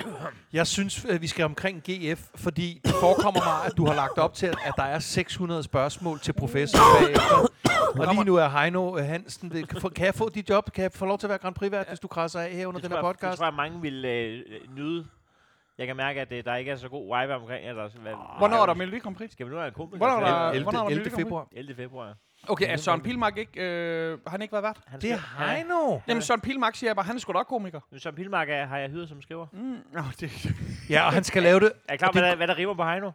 Jeg 0.53 0.67
synes, 0.67 1.05
at 1.05 1.23
vi 1.23 1.27
skal 1.27 1.45
omkring 1.45 1.83
GF, 1.83 2.21
fordi 2.35 2.81
det 2.85 2.95
forekommer 3.01 3.41
mig, 3.45 3.67
at 3.67 3.73
du 3.77 3.87
har 3.87 3.95
lagt 3.95 4.19
op 4.19 4.35
til, 4.35 4.47
at 4.47 4.73
der 4.77 4.83
er 4.83 4.99
600 4.99 5.63
spørgsmål 5.63 6.21
til 6.21 6.33
professor 6.33 6.79
bagefter. 7.01 7.51
Og 8.01 8.15
lige 8.15 8.25
nu 8.25 8.37
er 8.37 8.49
Heino 8.49 8.99
øh, 8.99 9.05
Hansen. 9.05 9.51
Kan, 9.51 9.81
få- 9.81 9.89
kan 9.89 10.07
jeg 10.07 10.15
få 10.15 10.29
dit 10.29 10.51
job? 10.51 10.73
Kan 10.73 10.83
jeg 10.83 10.93
få 10.93 11.07
lov 11.07 11.19
til 11.19 11.27
at 11.27 11.29
være 11.31 11.39
Grand 11.39 11.55
Prix-vært, 11.55 11.89
hvis 11.89 12.01
du 12.01 12.09
krasser 12.09 12.41
af 12.41 12.51
her 12.51 12.67
under 12.67 12.81
Det 12.81 12.91
den 12.91 12.97
her 12.97 13.01
tror, 13.01 13.09
jeg, 13.09 13.15
det 13.15 13.21
podcast? 13.21 13.39
tror 13.39 13.47
jeg, 13.47 13.55
mange 13.55 13.81
vil 13.81 14.05
øh, 14.05 14.43
nyde. 14.77 15.07
Jeg 15.79 15.87
kan 15.87 15.97
mærke, 15.97 16.21
at 16.21 16.33
øh, 16.33 16.45
der 16.45 16.55
ikke 16.57 16.71
er 16.71 16.77
så 16.77 16.89
god 16.89 17.21
vibe 17.21 17.35
omkring. 17.35 17.69
Eller, 17.69 17.89
hvad, 18.03 18.13
Hvornår 18.39 18.63
er 18.63 18.67
der 18.67 18.75
Melodi 18.75 18.99
Grand 18.99 19.17
Prix? 19.17 19.33
Skal 19.33 19.47
vi 19.47 19.51
nu 19.51 19.57
have 19.57 19.69
en 19.69 19.75
kumpel? 19.75 19.99
Hvornår 19.99 20.15
er 20.17 20.21
der- 20.21 20.43
der 20.45 20.51
11. 20.51 20.63
hvornår 20.63 20.79
er 20.81 20.85
der 20.85 20.91
11. 20.91 20.99
Melodi 20.99 21.11
Grand 21.11 21.15
Prix? 21.17 21.25
februar. 21.27 21.47
11. 21.53 21.75
februar. 21.77 22.15
Okay, 22.49 22.67
er 22.73 22.77
Søren 22.77 23.01
Pilmark 23.01 23.37
ikke... 23.39 23.61
Øh, 23.63 24.19
har 24.27 24.31
han 24.31 24.43
ikke 24.43 24.53
været 24.53 24.63
vært? 24.63 24.77
Han 24.87 25.01
Det 25.01 25.13
er 25.13 25.45
Heino. 25.55 25.99
Jamen, 26.09 26.23
Søren 26.23 26.41
Pilmark 26.41 26.75
siger 26.77 26.89
jeg 26.91 26.97
bare, 26.97 27.07
han 27.07 27.17
er 27.17 27.21
sgu 27.21 27.33
da 27.33 27.39
også 27.39 27.49
komiker. 27.49 27.81
Ja, 27.93 27.99
Søren 27.99 28.17
Pilmark 28.17 28.49
er, 28.51 28.67
har 28.67 28.79
jeg 28.79 28.91
hyret 28.91 29.09
som 29.09 29.23
skriver. 29.23 29.47
Mm, 29.53 29.77
no, 29.93 30.03
det, 30.21 30.31
Ja, 30.91 31.07
og 31.07 31.13
han 31.13 31.25
skal 31.25 31.43
lave 31.43 31.61
det. 31.61 31.73
Er 31.89 31.95
I 31.95 31.97
klar, 31.97 32.09
Og 32.09 32.13
hvad 32.13 32.23
det- 32.23 32.31
der, 32.31 32.37
hvad 32.37 32.47
der 32.49 32.57
rimer 32.59 32.75
på 32.75 32.85
Heino? 32.85 33.11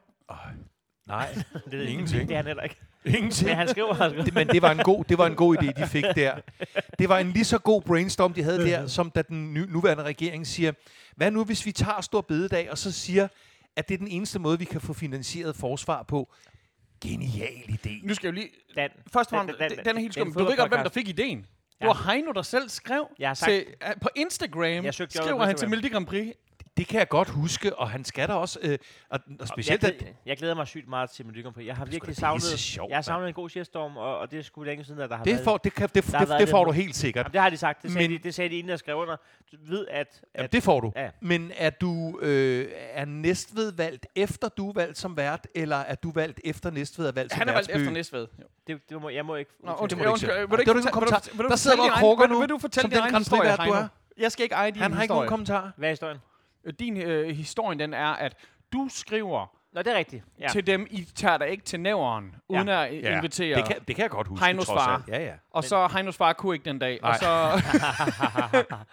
Nej, 1.07 1.27
Det 1.53 1.71
ved 1.71 1.71
jeg 1.71 1.81
ikke. 1.81 1.91
Ingenting. 1.93 2.27
Det 2.29 2.33
er 2.33 2.37
han 2.37 2.45
heller 2.47 2.63
ikke. 2.63 2.75
ingenting. 3.05 3.47
Men 3.49 3.57
han 3.57 3.67
skriver, 3.67 3.93
han 3.93 4.09
skriver. 4.09 4.25
Det, 4.25 4.33
men 4.33 4.47
det 4.47 4.61
var, 4.61 4.71
en 4.71 4.77
god, 4.77 5.03
det 5.03 5.17
var 5.17 5.25
en 5.27 5.35
god 5.35 5.57
idé, 5.57 5.81
de 5.83 5.87
fik 5.87 6.05
der. 6.15 6.35
Det 6.99 7.09
var 7.09 7.17
en 7.19 7.31
lige 7.31 7.45
så 7.45 7.57
god 7.57 7.81
brainstorm, 7.81 8.33
de 8.33 8.43
havde 8.43 8.65
der, 8.65 8.87
som 8.87 9.09
da 9.11 9.21
den 9.21 9.53
nu, 9.53 9.65
nuværende 9.69 10.03
regering 10.03 10.47
siger, 10.47 10.71
hvad 11.15 11.31
nu 11.31 11.43
hvis 11.43 11.65
vi 11.65 11.71
tager 11.71 12.01
stor 12.01 12.21
bededag, 12.21 12.71
og 12.71 12.77
så 12.77 12.91
siger, 12.91 13.27
at 13.75 13.87
det 13.87 13.93
er 13.93 13.97
den 13.97 14.07
eneste 14.07 14.39
måde, 14.39 14.59
vi 14.59 14.65
kan 14.65 14.81
få 14.81 14.93
finansieret 14.93 15.55
forsvar 15.55 16.03
på. 16.03 16.33
Genial 17.03 17.47
idé. 17.69 18.07
nu 18.07 18.13
skal 18.13 18.27
jeg 18.27 18.35
jo 18.35 18.41
lige... 18.41 18.49
Dan, 18.75 18.89
Først 19.13 19.31
og 19.33 19.37
fremmest, 19.37 19.59
den, 19.59 19.85
den 19.85 19.95
er 19.97 19.99
helt 20.01 20.13
skum. 20.13 20.33
Du 20.33 20.43
ved 20.43 20.57
godt, 20.57 20.69
hvem 20.69 20.83
der 20.83 20.89
fik 20.89 21.07
ideen. 21.07 21.37
Det 21.37 21.45
Ja. 21.81 21.85
var 21.87 22.11
Heino, 22.11 22.31
der 22.31 22.41
selv 22.41 22.69
skrev 22.69 23.07
Jeg 23.19 23.29
har 23.29 23.33
sagt- 23.33 23.49
til, 23.51 23.65
uh, 23.95 24.01
på 24.01 24.09
Instagram, 24.15 24.61
Jeg 24.85 24.93
søgte 24.93 25.17
skriver 25.17 25.37
på 25.37 25.43
han 25.45 25.55
til. 25.57 25.69
Melodi 25.69 25.87
Grand 25.89 26.05
Prix. 26.05 26.33
Det 26.77 26.87
kan 26.87 26.99
jeg 26.99 27.09
godt 27.09 27.29
huske, 27.29 27.75
og 27.79 27.89
han 27.89 28.05
skal 28.05 28.27
da 28.27 28.33
også, 28.33 28.59
øh, 28.61 28.77
og, 29.09 29.19
og 29.39 29.47
specielt, 29.47 29.83
jeg, 29.83 29.91
at, 29.91 29.97
glæder, 29.97 30.13
jeg 30.25 30.37
glæder 30.37 30.55
mig 30.55 30.67
sygt 30.67 30.87
meget 30.87 31.09
til 31.09 31.43
Grand 31.43 31.53
Prix. 31.53 31.65
Jeg 31.67 31.75
har 31.75 31.85
virkelig 31.85 32.15
savnet, 32.15 32.43
sjovt, 32.43 32.89
jeg 32.89 32.97
har 32.97 33.01
savnet 33.01 33.27
en 33.27 33.33
god 33.33 33.49
shitstorm, 33.49 33.97
og, 33.97 34.17
og 34.19 34.31
det 34.31 34.39
er 34.39 34.43
sgu 34.43 34.63
længe 34.63 34.83
siden, 34.83 35.01
at 35.01 35.09
der 35.09 35.15
har 35.17 35.23
det, 35.23 35.33
været... 35.33 35.43
får, 35.43 35.57
det, 35.57 35.73
kan, 35.73 35.89
det, 35.95 35.95
det, 36.03 36.13
været 36.13 36.29
det 36.29 36.39
lidt- 36.39 36.49
får 36.49 36.65
du 36.65 36.71
helt 36.71 36.95
sikkert. 36.95 37.23
Jamen, 37.25 37.33
det 37.33 37.41
har 37.41 37.49
de 37.49 37.57
sagt. 37.57 37.83
Det 37.83 37.91
sagde, 37.91 38.07
Men- 38.07 38.17
de, 38.17 38.23
det 38.23 38.35
sagde 38.35 38.49
de, 38.49 38.55
inden 38.57 38.69
jeg 38.69 38.79
skrev 38.79 38.95
under. 38.97 39.15
Du 39.51 39.57
ved, 39.67 39.87
at... 39.87 40.21
Jamen, 40.35 40.45
at 40.45 40.51
det 40.51 40.63
får 40.63 40.79
du. 40.79 40.91
Ja. 40.95 41.09
Men 41.21 41.51
er 41.57 41.69
du 41.69 42.19
øh, 42.21 42.67
er 42.93 43.05
Næstved 43.05 43.71
valgt 43.71 44.07
efter 44.15 44.49
du 44.49 44.69
er 44.69 44.73
valgt 44.73 44.97
som 44.97 45.17
vært, 45.17 45.47
eller 45.55 45.77
er 45.77 45.95
du 45.95 46.11
valgt 46.11 46.39
efter 46.43 46.71
Næstved 46.71 47.07
er 47.07 47.11
valgt 47.11 47.31
som 47.31 47.39
Han 47.39 47.49
er 47.49 47.53
valgt 47.53 47.67
værtsby? 47.69 47.79
efter 47.81 47.91
Næstved. 47.93 48.27
Jo. 48.41 48.43
det, 48.67 48.89
det 48.89 49.01
må, 49.01 49.09
jeg 49.09 49.25
må 49.25 49.35
ikke... 49.35 49.51
Nå, 49.63 49.73
undskyld, 49.79 50.03
må 50.05 50.09
du 50.09 50.15
ikke. 50.15 50.27
Vil 50.27 50.49
du 50.49 50.55
Det 50.55 50.59
ikke 50.59 50.71
du 51.43 51.47
Der 51.49 51.55
sidder 51.55 51.77
din 51.83 51.91
krukker 51.91 52.27
nu, 52.27 52.39
Vil 52.39 52.49
du 52.49 52.57
fortælle 52.59 52.95
som 52.95 53.03
den 53.03 53.15
historie, 53.17 53.41
Prix-vært, 53.41 53.67
du 53.67 53.73
er. 53.73 53.87
Jeg 54.17 54.31
skal 54.31 54.43
ikke 54.43 54.55
eje 54.55 54.71
din 54.71 54.81
Han 54.81 54.93
har 54.93 55.01
ikke 55.01 55.13
historie. 55.13 55.17
nogen 55.17 55.29
kommentar. 55.29 55.73
Hvad 55.77 55.89
er 55.89 55.91
historien? 55.91 56.17
Din 56.79 56.97
øh, 56.97 57.29
historien, 57.35 57.79
den 57.79 57.93
er, 57.93 58.07
at 58.07 58.35
du 58.73 58.87
skriver 58.91 59.57
Nå, 59.73 59.81
det 59.81 59.93
er 59.93 59.97
rigtigt. 59.97 60.23
Ja. 60.39 60.43
ja. 60.43 60.49
til 60.49 60.67
dem, 60.67 60.87
I 60.89 61.03
tager 61.15 61.37
dig 61.37 61.49
ikke 61.49 61.63
til 61.63 61.79
nævren, 61.79 62.35
uden 62.49 62.67
Ja. 62.67 62.85
at 62.87 62.93
invitere. 62.93 63.57
Det 63.57 63.65
kan, 63.67 63.75
det 63.87 63.95
kan 63.95 64.03
jeg 64.03 64.09
godt 64.11 64.27
huske, 64.27 64.45
Heinos 64.45 64.65
trods 64.65 64.83
far. 64.83 64.95
alt. 64.95 65.07
Ja, 65.07 65.23
ja. 65.23 65.33
Og 65.51 65.63
så 65.63 65.87
Heinos 65.87 66.17
far 66.17 66.33
kunne 66.33 66.55
ikke 66.55 66.65
den 66.65 66.79
dag. 66.79 66.99
Nej. 67.01 67.09
Og 67.11 67.15
så, 67.19 67.61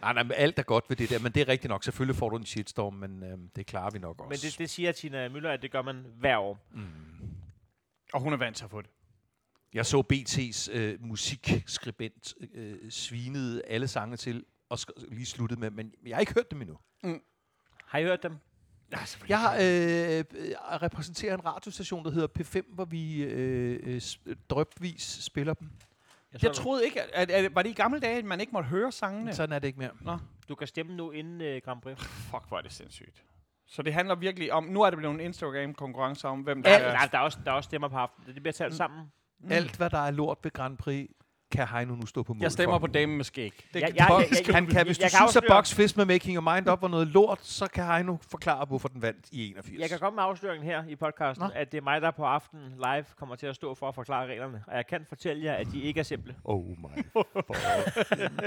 Nej, 0.00 0.12
nej, 0.12 0.22
men 0.22 0.32
alt 0.36 0.58
er 0.58 0.62
godt 0.62 0.84
ved 0.88 0.96
det 0.96 1.10
der, 1.10 1.18
men 1.18 1.32
det 1.32 1.40
er 1.42 1.48
rigtigt 1.48 1.68
nok. 1.68 1.84
Selvfølgelig 1.84 2.16
får 2.16 2.28
du 2.28 2.36
en 2.36 2.46
shitstorm, 2.46 2.94
men 2.94 3.22
øh, 3.22 3.38
det 3.56 3.66
klarer 3.66 3.90
vi 3.90 3.98
nok 3.98 4.20
også. 4.20 4.28
Men 4.28 4.50
det, 4.50 4.58
det 4.58 4.70
siger 4.70 4.92
Tina 4.92 5.28
Møller, 5.28 5.50
at 5.50 5.62
det 5.62 5.70
gør 5.70 5.82
man 5.82 6.04
hver 6.18 6.36
år. 6.38 6.58
og 8.12 8.20
hun 8.20 8.32
er 8.32 8.36
vant 8.36 8.56
til 8.56 8.64
at 8.64 8.70
få 8.70 8.80
det. 8.82 8.90
Jeg 9.74 9.86
så 9.86 10.02
BT's 10.12 10.76
øh, 10.78 10.96
musikskribent 11.00 12.34
øh, 12.54 12.76
svinede 12.90 13.62
alle 13.66 13.88
sange 13.88 14.16
til, 14.16 14.44
og 14.68 14.78
sk- 14.80 15.14
lige 15.14 15.26
sluttede 15.26 15.60
med, 15.60 15.70
men 15.70 15.92
jeg 16.06 16.16
har 16.16 16.20
ikke 16.20 16.34
hørt 16.34 16.50
dem 16.50 16.60
endnu. 16.62 16.76
Har 17.86 17.98
I 17.98 18.02
hørt 18.04 18.22
dem? 18.22 18.36
Ja, 18.92 18.98
Jeg 19.28 19.40
har, 19.40 19.54
øh, 19.54 19.60
øh, 20.18 20.24
repræsenterer 20.82 21.34
en 21.34 21.44
radiostation, 21.44 22.04
der 22.04 22.10
hedder 22.10 22.28
P5, 22.38 22.74
hvor 22.74 22.84
vi 22.84 23.22
øh, 23.22 23.80
øh, 24.26 24.36
drøbvis 24.50 25.18
spiller 25.22 25.54
dem. 25.54 25.70
Jeg 26.32 26.40
du- 26.42 26.54
troede 26.54 26.84
ikke, 26.84 27.02
at, 27.02 27.30
at, 27.30 27.44
at, 27.44 27.54
var 27.54 27.62
det 27.62 27.70
i 27.70 27.72
gamle 27.72 28.00
dage, 28.00 28.18
at 28.18 28.24
man 28.24 28.40
ikke 28.40 28.52
måtte 28.52 28.68
høre 28.68 28.92
sangene? 28.92 29.34
Sådan 29.34 29.52
er 29.52 29.58
det 29.58 29.66
ikke 29.68 29.78
mere. 29.78 29.90
Nå, 30.00 30.18
Du 30.48 30.54
kan 30.54 30.66
stemme 30.66 30.94
nu 30.94 31.10
inden 31.10 31.40
uh, 31.56 31.62
Grand 31.64 31.80
Prix. 31.82 31.98
fuck, 32.04 32.48
hvor 32.48 32.58
er 32.58 32.62
det 32.62 32.72
sindssygt. 32.72 33.24
Så 33.66 33.82
det 33.82 33.92
handler 33.94 34.14
virkelig 34.14 34.52
om, 34.52 34.64
nu 34.64 34.82
er 34.82 34.90
det 34.90 34.96
blevet 34.98 35.14
en 35.14 35.20
Instagram-konkurrence 35.20 36.28
om, 36.28 36.40
hvem 36.40 36.62
der 36.62 36.70
Ja, 36.70 36.78
er... 36.80 36.92
nej, 36.92 37.08
der 37.12 37.18
er, 37.18 37.22
også, 37.22 37.38
der 37.44 37.50
er 37.50 37.54
også 37.54 37.68
stemmer 37.68 37.88
på 37.88 37.96
aftenen. 37.96 38.34
Det 38.34 38.42
bliver 38.42 38.52
talt 38.52 38.72
Mm. 38.72 38.76
sammen. 38.76 39.12
Mm. 39.40 39.52
Alt, 39.52 39.76
hvad 39.76 39.90
der 39.90 39.98
er 39.98 40.10
lort 40.10 40.38
ved 40.42 40.50
Grand 40.50 40.76
Prix, 40.78 41.08
kan 41.50 41.66
Heino 41.68 41.94
nu 41.94 42.06
stå 42.06 42.22
på 42.22 42.34
mål 42.34 42.42
Jeg 42.42 42.52
stemmer 42.52 42.74
for. 42.78 42.86
på 42.86 42.92
damen 42.92 43.16
med 43.16 43.24
skæg. 43.24 43.52
Det, 43.74 43.80
Ja, 43.80 43.86
jeg- 43.86 43.92
det- 43.92 43.98
jeg- 44.00 44.46
jeg- 44.46 44.54
han 44.54 44.66
kan, 44.66 44.86
hvis 44.86 44.98
du 44.98 45.02
jeg 45.02 45.10
kan 45.10 45.18
synes, 45.18 45.36
at 45.36 45.42
afsløre- 45.42 45.56
Box 45.58 45.74
Fish 45.74 45.96
med 45.96 46.04
Making 46.04 46.36
Your 46.36 46.54
Mind 46.54 46.68
Up 46.70 46.82
var 46.82 46.88
noget 46.88 47.06
lort, 47.08 47.38
så 47.46 47.66
kan 47.66 47.84
Heino 47.86 48.16
forklare, 48.30 48.64
hvorfor 48.64 48.88
den 48.88 49.02
vandt 49.02 49.26
i 49.32 49.48
81. 49.50 49.80
Jeg 49.80 49.88
kan 49.90 49.98
komme 49.98 50.14
med 50.16 50.22
afsløringen 50.24 50.66
her 50.66 50.84
i 50.88 50.96
podcasten, 50.96 51.44
Nå. 51.46 51.50
at 51.54 51.72
det 51.72 51.78
er 51.78 51.82
mig, 51.82 52.00
der 52.02 52.10
på 52.10 52.24
aftenen 52.24 52.72
live 52.76 53.04
kommer 53.18 53.34
til 53.36 53.46
at 53.46 53.54
stå 53.54 53.74
for 53.74 53.88
at 53.88 53.94
forklare 53.94 54.26
reglerne. 54.26 54.64
Og 54.66 54.76
jeg 54.76 54.86
kan 54.86 55.04
fortælle 55.08 55.44
jer, 55.44 55.54
at 55.54 55.66
de 55.72 55.80
ikke 55.82 56.00
er 56.00 56.04
simple. 56.04 56.34
Oh 56.44 56.64
my 56.68 57.04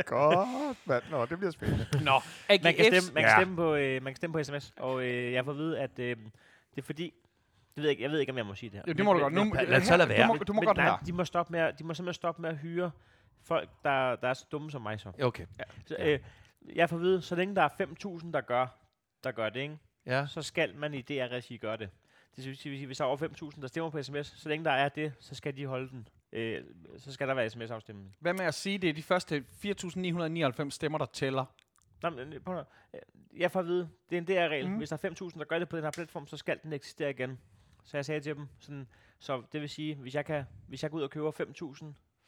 god, 0.06 0.76
mand. 0.86 1.04
Nå, 1.12 1.26
det 1.26 1.38
bliver 1.38 1.52
spændende. 1.52 1.86
Nå, 2.04 2.12
Man 2.50 2.60
kan 2.60 2.86
stemme, 2.86 3.14
man 3.14 3.24
kan 3.24 3.30
Ja. 3.32 3.36
stemme, 3.39 3.56
på, 3.56 3.76
øh, 3.76 4.04
man 4.04 4.14
kan 4.14 4.16
stemme 4.16 4.34
på 4.34 4.43
sms, 4.43 4.74
og 4.80 5.04
øh, 5.04 5.34
jeg 5.34 5.45
får 5.45 5.52
at 5.52 5.58
vide, 5.58 5.80
at 5.80 6.00
øh, 6.00 6.16
det 6.76 6.82
er 6.82 6.82
fordi... 6.86 7.14
Det 7.76 7.84
ved 7.84 7.84
jeg, 7.84 7.91
ikke, 7.91 8.03
jeg 8.03 8.11
ved 8.11 8.20
ikke, 8.20 8.32
om 8.32 8.38
jeg 8.38 8.45
må 8.45 8.55
sige 8.55 8.70
det 8.70 8.78
her. 8.78 8.84
Jo, 8.88 8.93
det 8.93 9.05
må 9.05 9.13
du 9.13 9.20
godt. 9.20 9.34
Nu, 9.34 9.43
lad- 9.53 9.65
lad 9.67 9.82
så 9.82 9.97
lade 9.97 10.09
Du 10.09 10.13
være. 10.13 10.28
må, 10.28 10.36
du 10.36 10.53
må 10.53 10.61
men 10.61 10.65
godt 10.65 10.78
nej, 10.78 10.99
de 11.05 11.13
må, 11.13 11.26
stoppe 11.26 11.51
med, 11.51 11.59
at- 11.59 11.80
de 11.80 11.84
må 11.84 11.93
simpelthen 11.93 12.13
stoppe 12.13 12.41
med 12.41 12.49
at 12.49 12.57
hyre 12.57 12.91
folk, 13.43 13.70
der, 13.84 14.15
der 14.15 14.28
er 14.28 14.34
så 14.34 14.45
dumme 14.51 14.72
som 14.72 14.82
mig 14.82 14.99
så. 14.99 15.11
Okay. 15.24 15.45
så 15.86 15.95
øh, 15.99 16.20
jeg 16.76 16.89
får 16.89 16.95
at 16.97 17.01
vide, 17.01 17.22
så 17.22 17.36
længe 17.36 17.55
der 17.55 17.61
er 17.61 17.70
5.000, 18.22 18.32
der 18.32 18.41
gør, 18.41 18.67
der 19.24 19.32
gør 19.32 19.49
det, 19.49 19.59
ikke? 19.59 19.78
Ja. 20.05 20.26
så 20.28 20.41
skal 20.41 20.76
man 20.76 20.93
i 20.93 21.01
DR-regi 21.01 21.57
gøre 21.57 21.78
det. 21.78 21.89
Det 22.36 22.45
vil 22.45 22.57
sige, 22.57 22.86
hvis 22.86 22.97
der 22.97 23.03
er 23.03 23.07
over 23.07 23.17
5.000, 23.53 23.61
der 23.61 23.67
stemmer 23.67 23.89
på 23.89 24.03
sms, 24.03 24.28
så 24.38 24.49
længe 24.49 24.65
der 24.65 24.72
er 24.72 24.89
det, 24.89 25.13
så 25.20 25.36
skal 25.36 25.57
de 25.57 25.65
holde 25.65 25.89
den. 25.89 26.07
Øh, 26.32 26.63
så 26.97 27.11
skal 27.13 27.28
der 27.28 27.34
være 27.34 27.49
sms-afstemning. 27.49 28.15
Hvad 28.20 28.34
med 28.34 28.45
at 28.45 28.53
sige, 28.53 28.78
det 28.78 28.89
er 28.89 28.93
de 28.93 29.03
første 29.03 29.43
4.999 29.65 30.70
stemmer, 30.70 30.97
der 30.97 31.05
tæller? 31.05 31.45
Nå, 32.01 32.09
men, 32.09 32.34
øh, 32.34 32.39
prøv 32.39 32.63
jeg 33.38 33.51
får 33.51 33.59
at 33.59 33.65
vide, 33.65 33.89
det 34.09 34.15
er 34.17 34.22
en 34.22 34.26
DR-regel. 34.28 34.70
Mm. 34.70 34.78
Hvis 34.78 34.89
der 34.89 34.97
er 35.03 35.09
5.000, 35.32 35.39
der 35.39 35.45
gør 35.45 35.59
det 35.59 35.70
på 35.70 35.76
den 35.78 35.84
her 35.84 35.91
platform, 35.91 36.28
så 36.28 36.38
skal 36.38 36.59
den 36.63 36.74
eksistere 36.74 37.09
igen. 37.09 37.39
Så 37.90 37.98
jeg 37.98 38.06
sagde 38.06 38.22
til 38.22 38.36
dem, 38.36 38.48
sådan, 38.60 38.88
så 39.20 39.42
det 39.54 39.62
vil 39.62 39.70
sige, 39.70 39.96
hvis 39.96 40.16
jeg, 40.16 40.26
kan, 40.26 40.44
hvis 40.68 40.84
jeg 40.84 40.92
går 40.92 40.98
ud 40.98 41.04
og 41.04 41.10
køber 41.10 41.32
5.000 41.82 41.86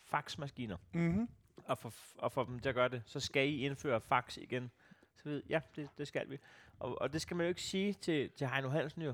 faxmaskiner, 0.10 0.78
Mm-hmm. 0.94 1.28
og 1.66 1.78
får, 1.78 1.94
og 2.18 2.32
får 2.32 2.44
dem 2.44 2.60
til 2.60 2.70
at 2.70 2.76
gøre 2.76 2.90
det, 2.90 3.02
så 3.06 3.20
skal 3.20 3.48
I 3.50 3.58
indføre 3.66 4.02
fax 4.02 4.38
igen. 4.38 4.72
Så 5.16 5.22
ved 5.30 5.44
ja, 5.50 5.60
det, 5.76 5.88
det 5.98 6.08
skal 6.08 6.30
vi. 6.30 6.38
Og, 6.80 7.02
og 7.02 7.14
det 7.14 7.22
skal 7.22 7.38
man 7.38 7.44
jo 7.46 7.48
ikke 7.50 7.62
sige 7.62 7.94
til, 7.94 8.30
til 8.30 8.48
Heino 8.48 8.70
Hansen 8.70 9.02
jo. 9.02 9.14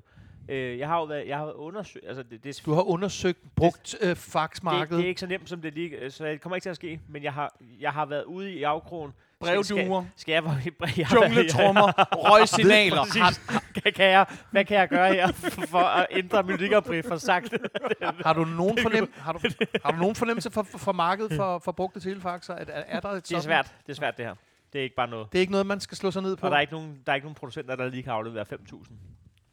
Øh, 0.50 0.80
jeg 0.80 0.88
har 0.88 0.98
jo 0.98 1.04
været, 1.04 1.28
jeg 1.28 1.38
har 1.38 1.52
undersøgt, 1.52 2.06
altså 2.08 2.24
det, 2.24 2.44
det, 2.44 2.62
Du 2.66 2.74
har 2.74 2.82
undersøgt 2.82 3.56
brugt 3.56 3.96
øh, 4.02 4.10
det, 4.10 4.18
faxmarkedet. 4.18 4.98
det 4.98 5.04
er 5.04 5.08
ikke 5.08 5.20
så 5.20 5.28
nemt 5.28 5.50
som 5.50 5.62
det 5.62 5.74
lige, 5.74 5.90
øh, 5.90 6.12
så 6.12 6.26
det 6.26 6.42
kommer 6.42 6.56
ikke 6.56 6.64
til 6.66 6.70
at 6.70 6.76
ske, 6.76 7.00
men 7.08 7.24
jeg 7.24 7.34
har, 7.34 7.56
jeg 7.80 7.94
har 7.94 8.06
været 8.06 8.24
ude 8.24 8.52
i 8.54 8.64
afkrogen. 8.64 9.12
Skal, 9.42 9.48
Brevduer, 9.48 10.06
skal 10.16 10.32
jeg, 10.32 10.44
jeg, 10.66 10.74
jeg, 10.82 10.98
jeg, 10.98 11.08
jungletrummer, 11.14 11.92
røgsignaler. 12.32 13.02
Præcis. 13.04 13.57
Kan, 13.84 13.94
kan 13.94 14.06
jeg, 14.06 14.26
hvad 14.52 14.66
kan 14.66 14.78
jeg 14.78 14.90
gøre 14.90 15.14
her 15.14 15.32
for, 15.68 15.78
at 15.80 16.08
ændre 16.12 16.44
melodikerbrief 16.44 17.06
for 17.06 17.18
sagt? 17.18 17.54
Har 18.02 18.34
du 18.34 18.46
nogen, 18.46 18.78
fornem, 18.82 19.14
har 19.16 19.34
du, 19.34 19.40
har 19.84 19.92
du 19.92 19.98
nogen 19.98 20.16
fornemmelse 20.16 20.52
for, 20.52 20.64
for, 20.64 20.78
for 20.78 20.92
markedet 20.92 21.34
for, 21.34 21.60
for 21.60 21.72
brugte 21.72 22.00
telefaxer? 22.00 22.54
Er, 22.54 22.66
er, 22.68 22.84
er 22.88 23.00
der 23.00 23.10
et 23.10 23.30
Det 23.30 23.36
er 23.36 23.40
svært, 23.42 23.76
det 23.86 23.92
er 23.92 23.96
svært 23.96 24.18
det 24.18 24.26
her. 24.26 24.36
Det 24.74 24.80
er 24.80 24.84
ikke 24.84 24.96
bare 24.96 25.08
noget. 25.08 25.32
Det 25.32 25.38
er 25.38 25.42
ikke 25.42 25.52
noget, 25.52 25.66
man 25.66 25.80
skal 25.80 25.98
slå 25.98 26.12
sig 26.12 26.22
ned 26.22 26.36
på? 26.36 26.46
Og 26.46 26.52
der 26.52 26.58
er 26.58 26.62
ikke 26.62 26.74
nogen, 26.74 27.02
der 27.06 27.12
er 27.12 27.16
ikke 27.16 27.26
nogen 27.26 27.36
producenter, 27.36 27.76
der 27.76 27.90
lige 27.90 28.04
kan 28.04 28.14
aflevere 28.14 28.46
5.000. 28.54 28.94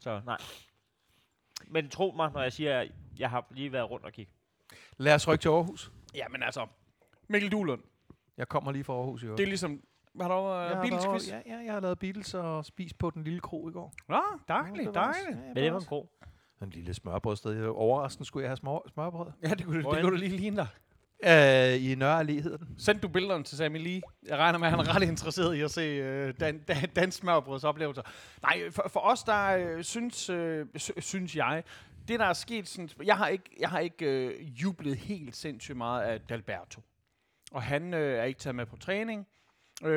Så 0.01 0.21
nej. 0.27 0.37
Men 1.67 1.89
tro 1.91 2.13
mig, 2.17 2.31
når 2.35 2.43
jeg 2.43 2.53
siger, 2.53 2.81
at 2.81 2.91
jeg 3.19 3.31
har 3.31 3.47
lige 3.51 3.73
været 3.73 3.91
rundt 3.91 4.07
og 4.07 4.13
kigge. 4.13 4.33
Lad 4.97 5.15
os 5.15 5.29
rykke 5.29 5.43
til 5.43 5.49
Aarhus. 5.49 5.91
Ja, 6.15 6.29
men 6.31 6.43
altså, 6.43 6.67
Mikkel 7.29 7.53
Duhlund, 7.53 7.83
Jeg 8.37 8.49
kommer 8.49 8.73
lige 8.73 8.85
fra 8.85 8.93
Aarhus 8.93 9.23
i 9.23 9.27
øvrigt. 9.27 9.39
det 9.39 9.45
er 9.45 9.49
ligesom, 9.49 9.71
hvad 9.71 9.81
har 10.21 10.29
du 10.29 10.35
Jeg 10.35 10.71
uh, 10.71 10.77
har 10.77 10.83
Beatles 10.83 11.05
været- 11.07 11.21
quiz? 11.21 11.29
Ja, 11.31 11.41
ja, 11.47 11.57
jeg 11.65 11.73
har 11.73 11.81
lavet 11.81 11.99
Beatles 11.99 12.35
og 12.35 12.65
spist 12.65 12.99
på 12.99 13.11
den 13.11 13.25
lille 13.25 13.41
kro 13.41 13.69
i 13.69 13.73
går. 13.73 13.93
Nå, 14.09 14.23
dejligt, 14.49 14.89
også- 14.89 15.01
dejligt. 15.01 15.39
ja, 15.41 15.47
Men 15.47 15.57
det 15.57 15.73
var 15.73 15.79
en 15.81 15.85
grå. 15.87 16.09
En 16.63 16.71
lille 16.71 16.95
smørbrødsted. 16.95 17.67
Overraskende 17.67 18.27
skulle 18.27 18.43
jeg 18.43 18.51
have 18.51 18.57
smør, 18.57 18.79
smørbrød. 18.93 19.31
Ja, 19.43 19.49
det 19.49 19.65
kunne, 19.67 19.77
det 19.83 19.85
kunne 19.85 20.03
du 20.11 20.17
lige 20.17 20.37
ligne 20.37 20.57
dig. 20.57 20.67
Øh, 21.25 21.91
I 21.91 21.95
Nørre 21.95 22.21
Allé 22.21 22.31
hedder 22.43 22.57
den. 22.57 22.69
Send 22.79 23.01
du 23.01 23.09
billederne 23.09 23.45
til 23.45 23.57
Sami 23.59 23.79
Lee. 23.79 24.01
Jeg 24.29 24.39
regner 24.39 24.59
med, 24.59 24.67
at 24.67 24.71
han 24.71 24.81
er 24.81 24.95
ret 24.97 25.03
interesseret 25.03 25.55
i 25.57 25.61
at 25.61 25.71
se 25.71 26.01
uh, 26.29 26.35
dan, 26.41 26.59
dan, 26.59 26.77
dansk 26.97 27.19
smørbrøds 27.19 27.65
oplevelser. 27.65 28.03
Nej, 28.43 28.71
for, 28.71 28.89
for 28.89 29.01
os, 29.01 29.23
der 29.23 29.75
uh, 29.77 29.83
synes, 29.83 30.31
uh, 30.31 30.61
sy- 30.77 30.91
synes 30.99 31.37
jeg, 31.37 31.63
det 32.09 32.21
der 32.21 32.27
er 32.27 32.33
sket, 32.33 32.69
sådan, 32.69 32.89
jeg 33.05 33.17
har 33.17 33.29
ikke, 33.29 33.57
jeg 33.61 33.69
har 33.69 33.79
ikke 33.79 34.35
uh, 34.41 34.63
jublet 34.63 34.97
helt 34.97 35.37
sindssygt 35.37 35.77
meget 35.77 36.03
af 36.03 36.21
Dalberto. 36.21 36.81
Og 37.53 37.63
han 37.63 37.95
uh, 37.95 38.01
er 38.01 38.23
ikke 38.23 38.41
taget 38.41 38.55
med 38.55 38.67
på 38.67 38.77
træning. 38.77 39.27
Uh, 39.83 39.89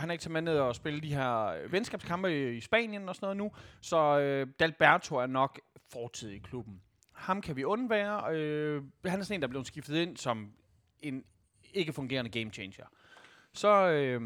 han 0.00 0.10
er 0.10 0.12
ikke 0.12 0.22
taget 0.22 0.32
med 0.32 0.42
ned 0.42 0.58
og 0.58 0.74
spille 0.74 1.00
de 1.00 1.14
her 1.14 1.68
venskabskampe 1.68 2.52
i, 2.52 2.56
i 2.56 2.60
Spanien 2.60 3.08
og 3.08 3.14
sådan 3.16 3.24
noget 3.26 3.36
nu. 3.36 3.52
Så 3.80 4.42
uh, 4.46 4.52
Dalberto 4.60 5.16
er 5.16 5.26
nok 5.26 5.60
fortid 5.92 6.30
i 6.30 6.38
klubben. 6.38 6.80
Ham 7.12 7.40
kan 7.40 7.56
vi 7.56 7.64
undvære. 7.64 8.16
Uh, 8.18 8.84
han 9.10 9.20
er 9.20 9.24
sådan 9.24 9.36
en, 9.36 9.42
der 9.42 9.48
er 9.48 9.50
blevet 9.50 9.66
skiftet 9.66 9.96
ind 9.96 10.16
som 10.16 10.52
en 11.02 11.24
ikke 11.74 11.92
fungerende 11.92 12.30
game 12.30 12.50
changer. 12.50 12.84
Så, 13.52 13.88
øh, 13.88 14.22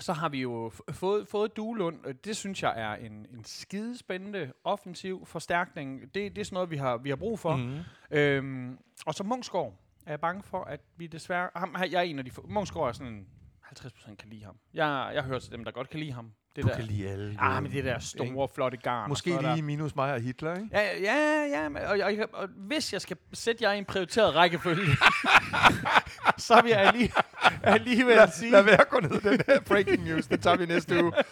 så 0.00 0.12
har 0.12 0.28
vi 0.28 0.40
jo 0.40 0.72
fået, 0.90 1.28
fået 1.28 1.56
Duelund. 1.56 2.14
Det 2.14 2.36
synes 2.36 2.62
jeg 2.62 2.74
er 2.76 2.94
en, 2.94 3.12
en 3.12 3.44
skidespændende 3.44 4.52
offensiv 4.64 5.26
forstærkning. 5.26 6.00
Det, 6.00 6.14
det 6.14 6.38
er 6.38 6.44
sådan 6.44 6.54
noget, 6.54 6.70
vi 6.70 6.76
har, 6.76 6.96
vi 6.96 7.08
har 7.08 7.16
brug 7.16 7.38
for. 7.38 7.56
Mm. 7.56 7.62
Mm. 7.62 8.16
Øhm, 8.16 8.78
og 9.06 9.14
så 9.14 9.24
Munchsgaard 9.24 9.74
er 10.06 10.12
jeg 10.12 10.20
bange 10.20 10.42
for, 10.42 10.64
at 10.64 10.80
vi 10.96 11.06
desværre... 11.06 11.50
Ham, 11.56 11.76
jeg 11.90 11.98
er 11.98 12.02
en 12.02 12.18
af 12.18 12.24
de 12.24 12.30
få... 12.30 12.46
Munchsgaard 12.48 12.88
er 12.88 12.92
sådan 12.92 13.26
50% 13.66 14.14
kan 14.14 14.28
lide 14.30 14.44
ham. 14.44 14.56
Jeg, 14.74 15.10
jeg 15.14 15.22
hører 15.22 15.38
til 15.38 15.52
dem, 15.52 15.64
der 15.64 15.70
godt 15.72 15.90
kan 15.90 16.00
lide 16.00 16.12
ham. 16.12 16.32
Det 16.56 16.64
Du 16.64 16.68
der, 16.68 16.76
kan 16.76 16.84
lide 16.84 17.08
alle. 17.08 17.36
ah, 17.38 17.62
men 17.62 17.72
det 17.72 17.84
der 17.84 17.98
store, 17.98 18.48
flotte 18.54 18.76
garn. 18.76 19.08
Måske 19.08 19.32
er 19.32 19.40
der- 19.40 19.54
lige 19.54 19.62
minus 19.62 19.96
mig 19.96 20.12
og 20.14 20.20
Hitler, 20.20 20.54
ikke? 20.54 20.68
Ja, 20.72 20.98
ja, 21.00 21.46
ja, 21.50 21.68
men- 21.68 21.82
og, 21.82 21.98
og, 22.02 22.12
og, 22.18 22.28
og 22.32 22.48
hvis 22.48 22.92
jeg 22.92 23.00
skal 23.00 23.16
sætte 23.32 23.64
jer 23.64 23.72
i 23.72 23.78
en 23.78 23.84
prioriteret 23.84 24.34
rækkefølge, 24.34 24.86
så 26.38 26.60
vil 26.62 26.70
jeg 26.70 26.92
lige, 26.94 27.12
alligevel 27.74 28.18
sige... 28.32 28.50
Lad 28.50 28.62
være 28.62 28.80
at 28.80 28.88
gå 28.88 29.00
ned 29.00 29.20
den 29.20 29.40
her 29.46 29.60
breaking 29.60 30.04
news. 30.04 30.26
Det 30.26 30.42
tager 30.42 30.56
vi 30.56 30.66
næste 30.66 31.04
uge. 31.04 31.12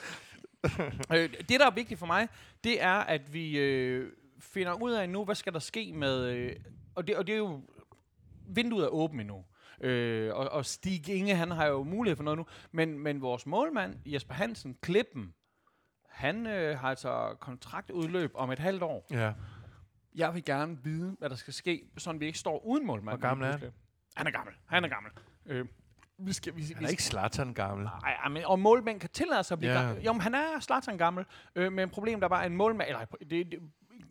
Øh, 1.14 1.30
det, 1.48 1.60
der 1.60 1.66
er 1.66 1.70
vigtigt 1.74 1.98
for 2.00 2.06
mig, 2.06 2.28
det 2.64 2.82
er, 2.82 2.92
at 2.94 3.34
vi 3.34 3.58
øh, 3.58 4.12
finder 4.40 4.82
ud 4.82 4.92
af 4.92 5.08
nu, 5.08 5.24
hvad 5.24 5.34
skal 5.34 5.52
der 5.52 5.58
ske 5.58 5.92
med... 5.94 6.24
Øh, 6.24 6.52
og, 6.94 7.06
det, 7.06 7.16
og 7.16 7.26
det 7.26 7.32
er 7.32 7.36
jo... 7.36 7.60
Vinduet 8.48 8.84
er 8.84 8.88
åbent 8.88 9.20
endnu. 9.20 9.44
Øh, 9.80 10.34
og, 10.34 10.48
og 10.48 10.64
Stig 10.66 11.08
Inge, 11.08 11.34
han 11.34 11.50
har 11.50 11.66
jo 11.66 11.82
mulighed 11.82 12.16
for 12.16 12.24
noget 12.24 12.38
nu. 12.38 12.46
Men, 12.72 12.98
men 12.98 13.20
vores 13.22 13.46
målmand, 13.46 13.96
Jesper 14.06 14.34
Hansen, 14.34 14.76
Klippen, 14.82 15.34
han 16.08 16.46
øh, 16.46 16.78
har 16.78 16.88
altså 16.88 17.36
kontraktudløb 17.40 18.30
om 18.34 18.50
et 18.50 18.58
halvt 18.58 18.82
år. 18.82 19.06
Ja. 19.10 19.32
Jeg 20.14 20.34
vil 20.34 20.44
gerne 20.44 20.78
vide, 20.84 21.16
hvad 21.18 21.30
der 21.30 21.36
skal 21.36 21.52
ske, 21.54 21.82
så 21.98 22.12
vi 22.12 22.26
ikke 22.26 22.38
står 22.38 22.64
uden 22.66 22.86
målmand. 22.86 23.18
Hvor 23.18 23.28
gammel 23.28 23.46
er 23.48 23.52
han? 23.58 23.72
Han 24.16 24.26
er 24.26 24.30
gammel. 24.30 24.54
Han 24.66 24.84
er 24.84 24.88
gammel. 24.88 25.12
Øh, 25.46 25.66
vi 26.18 26.32
skal, 26.32 26.56
vi, 26.56 26.60
vi 26.62 26.74
Han 26.74 26.84
er 26.84 26.88
ikke 26.88 27.02
Zlatan 27.02 27.54
gammel. 27.54 27.84
Nej, 27.84 28.12
ej, 28.12 28.28
men, 28.28 28.44
og 28.44 28.58
målmænd 28.58 29.00
kan 29.00 29.10
tillade 29.10 29.44
sig 29.44 29.54
at 29.54 29.58
blive 29.58 29.72
Ja. 29.72 29.80
gammel. 29.80 30.02
Jo, 30.04 30.12
men 30.12 30.20
han 30.20 30.34
er 30.34 30.60
Zlatan 30.60 30.98
gammel, 30.98 31.24
øh, 31.54 31.72
men 31.72 31.90
problemet 31.90 32.24
er 32.24 32.28
bare, 32.28 32.46
en 32.46 32.56
målmand... 32.56 32.88
Eller, 32.88 33.04
det, 33.04 33.30
det, 33.30 33.58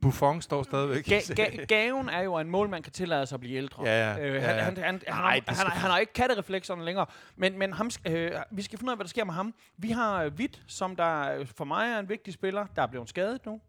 Buffon 0.03 0.41
står 0.41 0.63
stadigvæk. 0.63 1.05
ga, 1.05 1.19
ga, 1.35 1.65
gaven 1.77 2.09
er 2.09 2.21
jo, 2.21 2.35
at 2.35 2.45
en 2.45 2.51
målmand 2.51 2.83
kan 2.83 2.93
tillade 2.93 3.25
sig 3.25 3.35
at 3.35 3.39
blive 3.39 3.57
ældre. 3.57 3.83
Ja, 3.85 4.13
ja. 4.15 4.27
Øh, 4.27 4.41
han, 4.41 4.55
ja. 4.55 4.63
han, 4.63 4.77
han, 4.77 4.83
han, 4.85 5.01
Ej, 5.07 5.13
har, 5.13 5.35
det 5.35 5.43
han, 5.47 5.55
skal- 5.55 5.69
han, 5.69 5.81
han 5.81 5.91
har 5.91 5.97
ikke 5.97 6.13
kattereflekserne 6.13 6.85
længere, 6.85 7.05
men, 7.35 7.57
men 7.59 7.73
ham, 7.73 7.89
øh, 8.07 8.31
vi 8.51 8.61
skal 8.61 8.79
finde 8.79 8.89
ud 8.89 8.91
af, 8.91 8.97
hvad 8.97 9.03
der 9.03 9.09
sker 9.09 9.23
med 9.23 9.33
ham. 9.33 9.53
Vi 9.77 9.89
har 9.91 10.23
øh, 10.23 10.31
Witt, 10.33 10.61
som 10.67 10.95
der 10.95 11.35
øh, 11.37 11.47
for 11.47 11.65
mig 11.65 11.87
er 11.91 11.99
en 11.99 12.09
vigtig 12.09 12.33
spiller, 12.33 12.65
der 12.75 12.81
er 12.81 12.87
blevet 12.87 13.09
skadet 13.09 13.45
nu. 13.45 13.61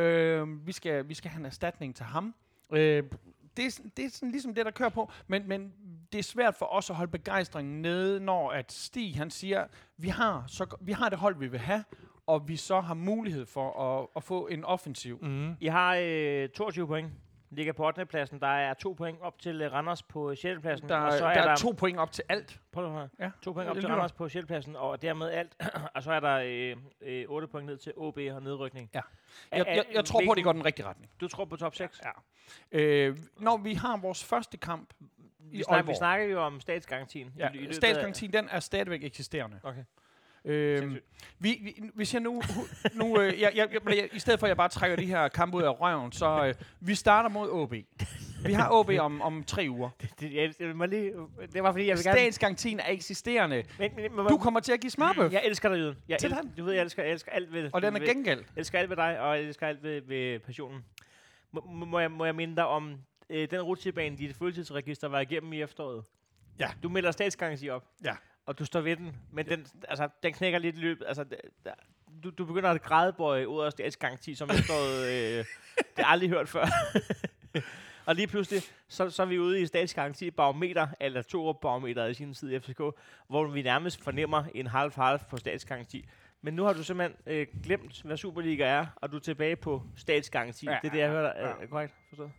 Øh, 0.00 0.66
vi, 0.66 0.72
skal, 0.72 1.08
vi 1.08 1.14
skal 1.14 1.30
have 1.30 1.40
en 1.40 1.46
erstatning 1.46 1.96
til 1.96 2.04
ham. 2.04 2.34
Øh, 2.72 3.02
det, 3.56 3.66
er, 3.66 3.80
det 3.96 4.04
er 4.04 4.10
sådan 4.10 4.30
ligesom 4.30 4.54
det, 4.54 4.64
der 4.64 4.70
kører 4.70 4.88
på, 4.88 5.10
men, 5.26 5.48
men 5.48 5.72
det 6.12 6.18
er 6.18 6.22
svært 6.22 6.54
for 6.54 6.66
os 6.66 6.90
at 6.90 6.96
holde 6.96 7.10
begejstringen 7.10 7.82
nede, 7.82 8.20
når 8.20 8.50
at 8.50 8.72
Stig 8.72 9.16
han 9.16 9.30
siger, 9.30 9.66
vi 9.96 10.08
har, 10.08 10.44
så, 10.46 10.76
vi 10.80 10.92
har 10.92 11.08
det 11.08 11.18
hold, 11.18 11.36
vi 11.38 11.46
vil 11.46 11.60
have, 11.60 11.84
og 12.26 12.48
vi 12.48 12.56
så 12.56 12.80
har 12.80 12.94
mulighed 12.94 13.46
for 13.46 13.80
at, 14.00 14.06
at 14.16 14.22
få 14.22 14.46
en 14.46 14.64
offensiv. 14.64 15.18
Mm. 15.22 15.56
I 15.60 15.66
har 15.66 15.96
øh, 16.02 16.48
22 16.48 16.86
point. 16.86 17.12
Ligger 17.50 17.72
på 17.72 17.86
8. 17.86 18.06
pladsen. 18.06 18.40
Der 18.40 18.46
er 18.46 18.74
to 18.74 18.92
point 18.92 19.20
op 19.20 19.38
til 19.38 19.62
øh, 19.62 19.72
Randers 19.72 20.02
på 20.02 20.34
6. 20.34 20.60
pladsen. 20.60 20.88
Der, 20.88 20.96
og 20.96 21.12
så 21.12 21.18
der 21.18 21.24
er 21.24 21.42
er 21.42 21.48
der 21.48 21.56
to 21.56 21.70
point 21.78 21.98
op 21.98 22.12
til 22.12 22.24
alt. 22.28 22.60
Prøv 22.72 22.84
at 22.86 22.90
høre. 22.92 23.08
Ja. 23.20 23.30
To 23.42 23.52
point 23.52 23.70
op 23.70 23.76
til. 23.76 23.86
Randers 23.88 24.12
på 24.12 24.28
6. 24.28 24.46
pladsen, 24.46 24.76
og 24.76 25.02
dermed 25.02 25.30
alt. 25.30 25.56
og 25.94 26.02
så 26.02 26.12
er 26.12 26.20
der 26.20 26.36
øh, 26.44 26.76
øh, 27.02 27.24
8 27.28 27.48
point 27.48 27.66
ned 27.66 27.76
til 27.76 27.92
OB 27.96 28.18
og 28.32 28.42
nedrykning. 28.42 28.90
Ja. 28.94 28.98
Er- 28.98 29.56
Jeg, 29.56 29.64
er- 29.68 29.74
jeg, 29.74 29.84
jeg 29.94 30.04
tror 30.04 30.20
på, 30.26 30.30
at 30.30 30.36
det 30.36 30.44
går 30.44 30.52
den 30.52 30.64
rigtige 30.64 30.86
retning. 30.86 31.10
Du 31.20 31.28
tror 31.28 31.44
på 31.44 31.56
top 31.56 31.74
6? 31.74 32.00
Ja. 32.04 32.10
Øh, 32.72 33.16
når 33.38 33.56
vi 33.56 33.74
har 33.74 33.96
vores 33.96 34.24
første 34.24 34.56
kamp 34.56 34.94
Vi, 35.38 35.58
i 35.58 35.62
snak, 35.62 35.86
vi 35.86 35.94
snakker 35.94 36.26
jo 36.26 36.42
om 36.42 36.60
statsgarantien. 36.60 37.32
Ja, 37.38 37.48
i- 37.54 37.58
i 37.58 37.72
statsgarantien, 37.72 38.32
den 38.32 38.48
er 38.50 38.60
stadigvæk 38.60 39.04
eksisterende. 39.04 39.60
Okay. 39.62 39.84
Øhm, 40.44 40.96
vi, 41.38 41.60
vi, 41.62 41.90
hvis 41.94 42.14
jeg 42.14 42.22
nu, 42.22 42.42
nu 42.94 43.20
øh, 43.20 43.40
jeg, 43.40 43.52
jeg, 43.54 43.68
jeg, 43.72 43.96
jeg, 43.96 44.08
i 44.12 44.18
stedet 44.18 44.40
for 44.40 44.46
at 44.46 44.48
jeg 44.48 44.56
bare 44.56 44.68
trækker 44.68 44.96
de 44.96 45.06
her 45.06 45.28
kampe 45.28 45.56
ud 45.56 45.62
af 45.62 45.80
røven, 45.80 46.12
så 46.12 46.46
øh, 46.46 46.54
vi 46.80 46.94
starter 46.94 47.28
mod 47.28 47.50
OB. 47.50 47.74
Vi 48.46 48.52
har 48.52 48.70
OB 48.70 48.90
om, 48.98 49.22
om 49.22 49.44
tre 49.44 49.66
uger. 49.70 49.90
Det, 50.20 50.34
jeg, 50.34 50.54
jeg, 50.60 50.76
må 50.76 50.86
lige, 50.86 51.12
det 51.52 51.62
var 51.62 51.72
fordi, 51.72 51.86
jeg 51.86 51.96
vil 51.96 52.04
gerne... 52.04 52.18
Statsgarantien 52.18 52.80
er 52.80 52.90
eksisterende. 52.90 53.64
Men, 53.78 53.90
men, 53.96 54.16
men, 54.16 54.26
Du 54.26 54.38
kommer 54.38 54.60
til 54.60 54.72
at 54.72 54.80
give 54.80 54.90
smørbøf, 54.90 55.32
Jeg 55.32 55.42
elsker 55.44 55.68
dig, 55.68 55.78
Jyden. 55.78 55.96
Jeg 56.08 56.18
Til 56.18 56.36
du 56.58 56.64
ved, 56.64 56.72
jeg 56.72 56.82
elsker, 56.82 57.02
jeg 57.02 57.12
elsker 57.12 57.32
alt 57.32 57.52
ved 57.52 57.70
og 57.72 57.82
den 57.82 57.96
er 57.96 58.00
gengæld. 58.00 58.38
Jeg 58.38 58.60
elsker 58.60 58.78
alt 58.78 58.90
ved 58.90 58.96
dig, 58.96 59.20
og 59.20 59.36
jeg 59.36 59.44
elsker 59.44 59.66
alt 59.66 59.82
ved, 59.82 60.00
ved 60.00 60.38
passionen. 60.38 60.84
Må, 61.52 61.60
må, 61.60 61.98
jeg, 61.98 62.10
må 62.10 62.24
jeg 62.24 62.34
minde 62.34 62.56
dig 62.56 62.66
om 62.66 62.94
øh, 63.30 63.50
den 63.50 63.62
rutsjebane, 63.62 64.16
dit 64.16 64.36
fuldtidsregister 64.36 65.08
var 65.08 65.20
igennem 65.20 65.52
i 65.52 65.62
efteråret? 65.62 66.04
Ja. 66.58 66.70
Du 66.82 66.88
melder 66.88 67.10
statsgaranti 67.10 67.68
op. 67.68 67.84
Ja. 68.04 68.14
Og 68.46 68.58
du 68.58 68.64
står 68.64 68.80
ved 68.80 68.96
den, 68.96 69.16
men 69.32 69.46
den, 69.46 69.66
altså, 69.88 70.08
den 70.22 70.32
knækker 70.32 70.58
lidt 70.58 70.76
i 70.76 70.80
løbet. 70.80 71.04
Altså, 71.06 71.24
der, 71.64 71.72
du, 72.24 72.30
du 72.30 72.44
begynder 72.44 72.70
at 72.70 72.82
grædebøje 72.82 73.48
ud 73.48 73.64
af 73.64 73.72
statsgaranti, 73.72 74.34
som 74.34 74.50
efteråret, 74.50 75.06
øh, 75.06 75.38
det 75.76 75.84
har 75.96 76.02
jeg 76.02 76.08
aldrig 76.08 76.30
hørt 76.30 76.48
før. 76.48 76.66
og 78.06 78.14
lige 78.14 78.26
pludselig, 78.26 78.62
så, 78.88 79.10
så 79.10 79.22
er 79.22 79.26
vi 79.26 79.38
ude 79.38 79.60
i 79.60 79.66
statsgaranti 79.66 80.30
barometer, 80.30 80.86
eller 81.00 81.22
to 81.22 81.52
barometer 81.52 82.06
i 82.06 82.14
sin 82.14 82.34
tid 82.34 82.52
i 82.52 82.60
FCK, 82.60 82.80
hvor 83.28 83.46
vi 83.46 83.62
nærmest 83.62 84.02
fornemmer 84.02 84.44
en 84.54 84.66
halv-halv 84.66 85.20
på 85.30 85.36
statsgaranti. 85.36 86.08
Men 86.42 86.54
nu 86.54 86.64
har 86.64 86.72
du 86.72 86.82
simpelthen 86.82 87.16
øh, 87.26 87.46
glemt, 87.62 88.02
hvad 88.02 88.16
Superliga 88.16 88.64
er, 88.64 88.86
og 88.96 89.12
du 89.12 89.16
er 89.16 89.20
tilbage 89.20 89.56
på 89.56 89.82
statsgaranti. 89.96 90.66
Ja, 90.66 90.78
det 90.82 90.88
er 90.88 90.92
det, 90.92 90.98
jeg 90.98 91.08
hører 91.08 91.32
dig. 91.32 91.42
ja. 91.42 91.48
Er, 91.48 91.54
er 91.62 91.66
korrekt 91.66 91.94
forstået? 92.08 92.30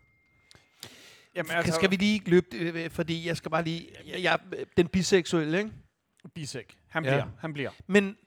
Jamen, 1.36 1.51
altså, 1.51 1.74
skal 1.74 1.91
vi 1.91 1.95
lige 1.95 2.22
løbe, 2.26 2.47
øh, 2.53 2.89
fordi 2.89 3.28
jeg 3.28 3.38
skal 3.38 3.51
bare 3.51 3.64
lige... 3.64 3.88
Jeg, 4.06 4.24
jeg, 4.24 4.39
den 4.78 4.88
biseksuelle, 4.88 5.58
ikke? 5.58 5.72
Bisek. 6.30 6.78
Han 6.88 7.03
Ja. 7.05 7.09
bliver. 7.09 7.26
Han 7.39 7.53
bliver. 7.53 7.69
Men, 7.88 8.17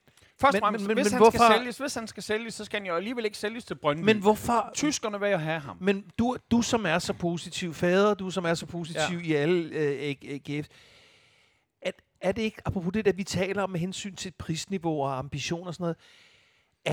Først 0.40 0.52
Men- 0.54 0.60
fremmest, 0.60 0.82
men- 0.82 0.88
men- 0.88 0.96
hvis, 0.96 1.04
men 1.06 1.12
han 1.12 1.22
hvorfor- 1.22 1.38
skal 1.38 1.58
sælges, 1.58 1.78
hvis 1.78 1.94
han 1.94 2.06
skal 2.06 2.22
sælges, 2.22 2.54
så 2.54 2.64
skal 2.64 2.80
han 2.80 2.86
jo 2.86 2.94
alligevel 2.96 3.24
ikke 3.24 3.38
sælges 3.38 3.64
til 3.64 3.74
Brøndby. 3.74 4.04
men 4.04 4.18
hvorfor... 4.18 4.70
Tyskerne 4.74 5.20
vil 5.20 5.30
jo 5.30 5.36
have 5.36 5.60
ham. 5.60 5.76
Men 5.80 6.04
du, 6.18 6.36
du 6.50 6.62
som 6.62 6.86
er 6.86 6.98
så 6.98 7.12
positiv, 7.12 7.74
fader, 7.74 8.14
du 8.14 8.30
som 8.30 8.44
er 8.44 8.54
så 8.54 8.66
positiv 8.66 9.18
ja. 9.18 9.24
i 9.24 9.32
alle 9.32 9.74
øh, 9.74 10.14
AGF, 10.28 10.66
er, 11.82 11.90
er 12.20 12.32
det 12.32 12.42
ikke, 12.42 12.62
apropos 12.64 12.92
det 12.92 13.04
der, 13.04 13.12
vi 13.12 13.24
taler 13.24 13.62
om 13.62 13.70
med 13.70 13.80
hensyn 13.80 14.14
til 14.16 14.32
prisniveau 14.38 15.02
og 15.02 15.18
ambition 15.18 15.66
og 15.66 15.74
sådan 15.74 15.82
noget, 15.84 15.96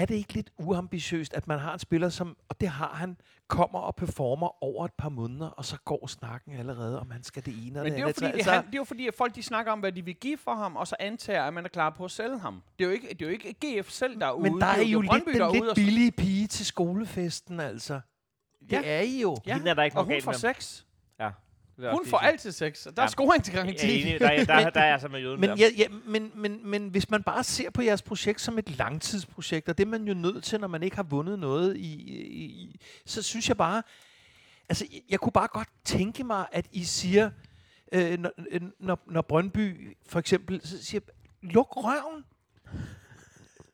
er 0.02 0.06
det 0.06 0.16
ikke 0.16 0.34
lidt 0.34 0.50
uambitiøst, 0.58 1.34
at 1.34 1.48
man 1.48 1.60
har 1.60 1.74
en 1.74 1.80
spiller, 1.80 2.10
som, 2.10 2.38
og 2.50 2.62
det 2.62 2.70
har 2.70 2.88
han, 2.94 3.18
kommer 3.48 3.80
og 3.80 3.96
performer 3.96 4.64
over 4.64 4.86
et 4.86 4.94
par 4.94 5.10
måneder, 5.10 5.48
og 5.48 5.66
så 5.66 5.78
går 5.86 6.08
snakken 6.08 6.54
allerede, 6.54 7.00
om 7.00 7.12
han 7.12 7.24
skal 7.24 7.46
det 7.46 7.68
ene 7.68 7.80
og 7.80 7.84
Men 7.84 7.94
det 7.94 8.00
er, 8.02 8.08
jo 8.08 8.14
fordi, 8.14 8.26
det, 8.26 8.34
Altså, 8.34 8.52
han, 8.52 8.66
det 8.66 8.74
er 8.74 8.78
jo 8.78 8.84
fordi, 8.84 9.08
at 9.08 9.14
folk 9.14 9.36
de 9.36 9.44
snakker 9.44 9.72
om, 9.72 9.80
hvad 9.80 9.92
de 9.92 10.06
vil 10.06 10.16
give 10.16 10.38
for 10.38 10.56
ham, 10.56 10.76
og 10.76 10.88
så 10.88 10.96
antager, 11.00 11.44
at 11.44 11.54
man 11.54 11.66
er 11.66 11.70
klar 11.70 11.90
på 11.90 12.06
at 12.06 12.12
sælge 12.12 12.40
ham. 12.40 12.62
Det 12.80 12.86
er 12.86 12.90
jo 12.90 12.94
ikke, 12.94 13.08
det 13.10 13.22
er 13.22 13.26
jo 13.26 13.32
ikke 13.32 13.54
GF 13.82 13.90
selv, 13.90 14.20
der 14.20 14.26
er 14.26 14.32
ude. 14.32 14.50
men 14.52 14.62
der 14.62 14.68
er 14.68 14.82
jo 14.82 15.02
lidt 15.02 15.12
den 15.26 15.52
lidt 15.64 15.76
billige 15.76 16.12
pige 16.12 16.48
til 16.48 16.66
skolefesten, 16.66 17.60
altså. 17.60 18.00
Det 18.62 18.72
Ja. 18.72 18.82
er 18.84 19.02
I 19.02 19.22
jo. 19.22 19.38
Ja, 19.46 19.54
Hende 19.54 19.70
er 19.70 19.74
der 19.74 19.84
ikke 19.84 19.98
og 19.98 20.06
hun 20.06 20.22
får 20.22 20.32
med. 20.32 20.40
sex. 20.40 20.84
Ja. 21.20 21.24
det 21.26 21.30
vil 21.30 21.30
jeg 21.30 21.34
Hun 21.78 22.06
får 22.06 22.18
altid 22.18 22.52
sex. 22.52 22.86
og 22.86 22.96
Der 22.98 23.02
Ja. 23.02 23.06
er 23.06 23.10
scoring 23.10 23.44
til 23.44 23.52
Jeg 23.52 23.60
er 23.60 23.64
garanti. 23.66 24.02
enig. 24.02 24.20
Der, 24.20 24.28
er- 24.30 24.46
der, 24.46 24.60
der, 24.60 24.70
der 24.70 24.82
er 24.82 24.90
jeg 24.90 25.02
så 25.02 25.08
med 25.08 25.20
jøden 25.20 25.40
Men, 25.42 25.50
der. 25.50 25.56
ja, 25.60 25.70
ja, 25.78 25.86
men, 26.06 26.32
men, 26.36 26.70
men 26.70 26.88
hvis 26.90 27.10
man 27.10 27.24
bare 27.24 27.44
ser 27.44 27.70
på 27.70 27.82
jeres 27.82 28.02
projekt 28.02 28.42
som 28.42 28.58
et 28.58 28.78
langtidsprojekt, 28.78 29.70
og 29.70 29.78
det 29.78 29.86
er 29.86 29.90
man 29.90 30.04
jo 30.08 30.14
nødt 30.14 30.44
til, 30.44 30.60
når 30.60 30.68
man 30.68 30.84
ikke 30.84 30.96
har 30.96 31.04
vundet 31.04 31.40
noget, 31.40 31.78
i, 31.78 31.94
i, 32.24 32.80
så 33.06 33.22
synes 33.22 33.50
jeg 33.50 33.58
bare, 33.58 33.84
altså 34.70 34.86
jeg, 35.10 35.20
kunne 35.20 35.32
bare 35.32 35.48
godt 35.48 35.68
tænke 35.84 36.24
mig, 36.24 36.46
at 36.52 36.66
I 36.72 36.84
siger, 36.84 37.32
øh, 37.92 38.20
når, 38.20 38.32
når, 38.80 39.00
når 39.08 39.22
Brøndby 39.22 39.96
for 40.08 40.20
eksempel 40.20 40.62
så 40.68 40.84
siger, 40.86 41.02
luk 41.42 41.68
røven. 41.78 42.24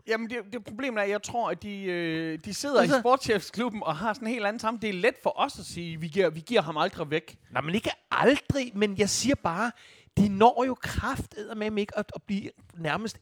Jamen, 0.07 0.29
det, 0.29 0.37
det 0.53 0.63
problemet 0.63 0.99
er, 0.99 1.03
at 1.03 1.09
jeg 1.09 1.23
tror, 1.23 1.49
at 1.49 1.63
de, 1.63 1.83
øh, 1.83 2.39
de 2.45 2.53
sidder 2.53 2.81
altså, 2.81 2.97
i 2.97 2.99
sportschefsklubben 2.99 3.83
og 3.83 3.95
har 3.95 4.13
sådan 4.13 4.27
en 4.27 4.33
helt 4.33 4.45
anden 4.45 4.59
sammen. 4.59 4.81
Det 4.81 4.89
er 4.89 4.93
let 4.93 5.15
for 5.23 5.39
os 5.39 5.59
at 5.59 5.65
sige, 5.65 5.99
vi 5.99 6.07
giver, 6.07 6.29
vi 6.29 6.39
giver 6.39 6.61
ham 6.61 6.77
aldrig 6.77 7.11
væk. 7.11 7.35
Nej, 7.51 7.61
men 7.61 7.75
ikke 7.75 7.89
aldrig, 8.11 8.71
men 8.75 8.97
jeg 8.97 9.09
siger 9.09 9.35
bare, 9.35 9.71
de 10.17 10.29
når 10.29 10.63
jo 10.67 10.75
kraft 10.81 11.35
med 11.57 11.77
ikke 11.77 11.97
at, 11.97 12.11
at 12.15 12.21
blive 12.23 12.49
nærmest 12.77 13.17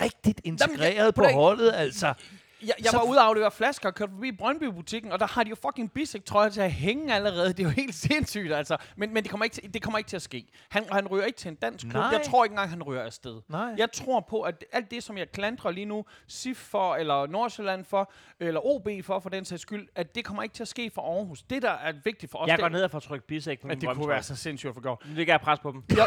rigtigt 0.00 0.40
integreret 0.44 1.14
på 1.14 1.18
prøv 1.20 1.28
at- 1.28 1.34
holdet, 1.34 1.72
altså. 1.74 2.14
Jeg, 2.62 2.74
jeg 2.78 2.86
Så- 2.90 2.96
var 2.96 3.04
ude 3.04 3.18
og 3.18 3.26
aflevere 3.26 3.50
flasker 3.50 3.88
og 3.88 3.94
kørte 3.94 4.12
forbi 4.12 4.32
Brøndby-butikken, 4.32 5.12
og 5.12 5.20
der 5.20 5.26
har 5.26 5.44
de 5.44 5.50
jo 5.50 5.56
fucking 5.66 5.92
bisek 5.92 6.24
trøjer 6.24 6.48
til 6.48 6.60
at 6.60 6.72
hænge 6.72 7.14
allerede. 7.14 7.48
Det 7.52 7.58
er 7.60 7.64
jo 7.64 7.68
helt 7.70 7.94
sindssygt, 7.94 8.52
altså. 8.52 8.76
Men, 8.96 9.14
men 9.14 9.22
det, 9.22 9.30
kommer 9.30 9.44
ikke 9.44 9.54
til, 9.54 9.74
det 9.74 9.82
kommer 9.82 9.98
ikke 9.98 10.08
til 10.08 10.16
at 10.16 10.22
ske. 10.22 10.46
Han, 10.68 10.84
han 10.92 11.08
ryger 11.08 11.24
ikke 11.24 11.38
til 11.38 11.48
en 11.48 11.54
dansk 11.54 11.84
klub. 11.84 11.94
Nej. 11.94 12.04
Jeg 12.12 12.22
tror 12.22 12.44
ikke 12.44 12.52
engang, 12.52 12.70
han 12.70 12.82
ryger 12.82 13.02
afsted. 13.02 13.40
Nej. 13.48 13.74
Jeg 13.78 13.92
tror 13.92 14.20
på, 14.20 14.40
at 14.42 14.64
alt 14.72 14.90
det, 14.90 15.02
som 15.02 15.18
jeg 15.18 15.32
klandrer 15.32 15.70
lige 15.70 15.84
nu, 15.86 16.04
SIF 16.28 16.56
for, 16.56 16.94
eller 16.94 17.26
Nordsjælland 17.26 17.84
for, 17.84 18.12
eller 18.40 18.60
OB 18.66 18.88
for, 19.04 19.20
for 19.20 19.28
den 19.30 19.44
sags 19.44 19.62
skyld, 19.62 19.88
at 19.94 20.14
det 20.14 20.24
kommer 20.24 20.42
ikke 20.42 20.52
til 20.54 20.62
at 20.62 20.68
ske 20.68 20.90
for 20.94 21.02
Aarhus. 21.18 21.42
Det, 21.42 21.62
der 21.62 21.70
er 21.70 21.92
vigtigt 22.04 22.32
for 22.32 22.38
os, 22.38 22.48
Jeg 22.48 22.56
det, 22.58 22.62
går 22.62 22.68
ned 22.68 22.82
og 22.84 22.90
får 22.90 23.00
trykt 23.00 23.26
bisæk 23.26 23.60
på 23.60 23.66
min 23.66 23.76
at 23.76 23.80
det 23.80 23.88
kunne 23.94 24.08
være 24.08 24.22
så 24.22 24.36
sindssygt 24.36 24.68
at 24.68 24.74
få 24.74 24.80
gjort. 24.80 25.02
Nu 25.08 25.14
ligger 25.14 25.32
jeg 25.32 25.40
pres 25.40 25.58
på 25.58 25.70
dem. 25.72 25.82
ja, 25.96 26.04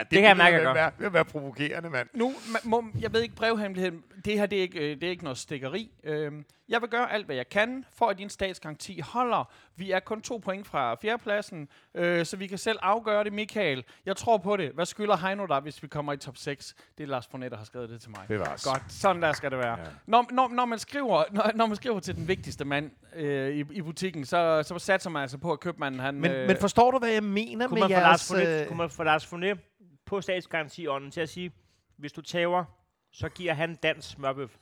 Det 0.00 0.08
kan 0.10 0.22
jeg 0.24 0.36
mærke, 0.36 0.56
jeg 0.56 0.62
gør. 0.64 0.72
være, 0.74 0.90
vil 0.98 1.12
være 1.12 1.24
provokerende, 1.24 1.90
mand. 1.90 2.08
Nu, 2.14 2.34
må, 2.64 2.84
jeg 3.00 3.12
ved 3.12 3.22
ikke 3.22 3.34
brevhemmeligheden. 3.34 4.02
Det 4.24 4.32
her, 4.38 4.46
det 4.46 4.58
er 4.58 4.62
ikke, 4.62 4.78
øh, 4.78 4.94
det 5.00 5.02
er 5.04 5.10
ikke 5.10 5.24
noget 5.24 5.38
stikkeri. 5.48 5.90
Øhm, 6.04 6.44
jeg 6.68 6.80
vil 6.80 6.88
gøre 6.88 7.12
alt, 7.12 7.26
hvad 7.26 7.36
jeg 7.36 7.48
kan, 7.48 7.84
for 7.92 8.06
at 8.06 8.18
din 8.18 8.30
statsgaranti 8.30 9.00
holder. 9.00 9.50
Vi 9.76 9.90
er 9.90 10.00
kun 10.00 10.22
to 10.22 10.36
point 10.36 10.66
fra 10.66 10.94
fjerdepladsen, 11.02 11.68
øh, 11.94 12.26
så 12.26 12.36
vi 12.36 12.46
kan 12.46 12.58
selv 12.58 12.78
afgøre 12.82 13.24
det, 13.24 13.32
Michael. 13.32 13.84
Jeg 14.06 14.16
tror 14.16 14.38
på 14.38 14.56
det. 14.56 14.70
Hvad 14.70 14.86
skylder 14.86 15.16
Heino 15.16 15.46
der, 15.46 15.60
hvis 15.60 15.82
vi 15.82 15.88
kommer 15.88 16.12
i 16.12 16.16
top 16.16 16.36
6? 16.36 16.74
Det 16.98 17.04
er 17.04 17.08
Lars 17.08 17.26
Fournette, 17.26 17.50
der 17.50 17.56
har 17.56 17.64
skrevet 17.64 17.88
det 17.88 18.00
til 18.00 18.10
mig. 18.10 18.24
Bevares. 18.28 18.64
Godt, 18.64 18.92
sådan 18.92 19.22
der 19.22 19.32
skal 19.32 19.50
det 19.50 19.58
være. 19.58 19.78
Ja. 19.78 19.84
Når, 20.06 20.26
når, 20.30 20.48
når, 20.48 20.64
man 20.64 20.78
skriver, 20.78 21.24
når, 21.30 21.50
når 21.54 21.66
man 21.66 21.76
skriver 21.76 22.00
til 22.00 22.16
den 22.16 22.28
vigtigste 22.28 22.64
mand 22.64 22.90
øh, 23.14 23.56
i, 23.56 23.64
i 23.70 23.82
butikken, 23.82 24.24
så, 24.24 24.62
så 24.62 24.78
satser 24.78 25.10
man 25.10 25.22
altså 25.22 25.38
på, 25.38 25.52
at 25.52 25.60
købmanden 25.60 26.00
han... 26.00 26.14
Men, 26.14 26.46
men 26.46 26.56
forstår 26.60 26.90
du, 26.90 26.98
hvad 26.98 27.10
jeg 27.10 27.24
mener 27.24 27.68
Kunne 27.68 27.80
med 27.80 27.88
man, 27.88 27.96
få 27.96 28.00
Lars 28.00 28.10
jeres... 28.10 28.28
Fournette, 28.28 28.60
øh, 28.60 28.66
kunne 28.66 28.78
man 28.78 28.90
få 28.90 29.02
Lars 29.02 29.26
Fournette 29.26 29.62
på 30.06 30.20
statsgarantiånden 30.20 31.10
til 31.10 31.20
at 31.20 31.28
sige, 31.28 31.52
hvis 31.96 32.12
du 32.12 32.20
tager, 32.20 32.64
så 33.12 33.28
giver 33.28 33.54
han 33.54 33.74
dansk 33.74 34.10
smørbøf. 34.10 34.56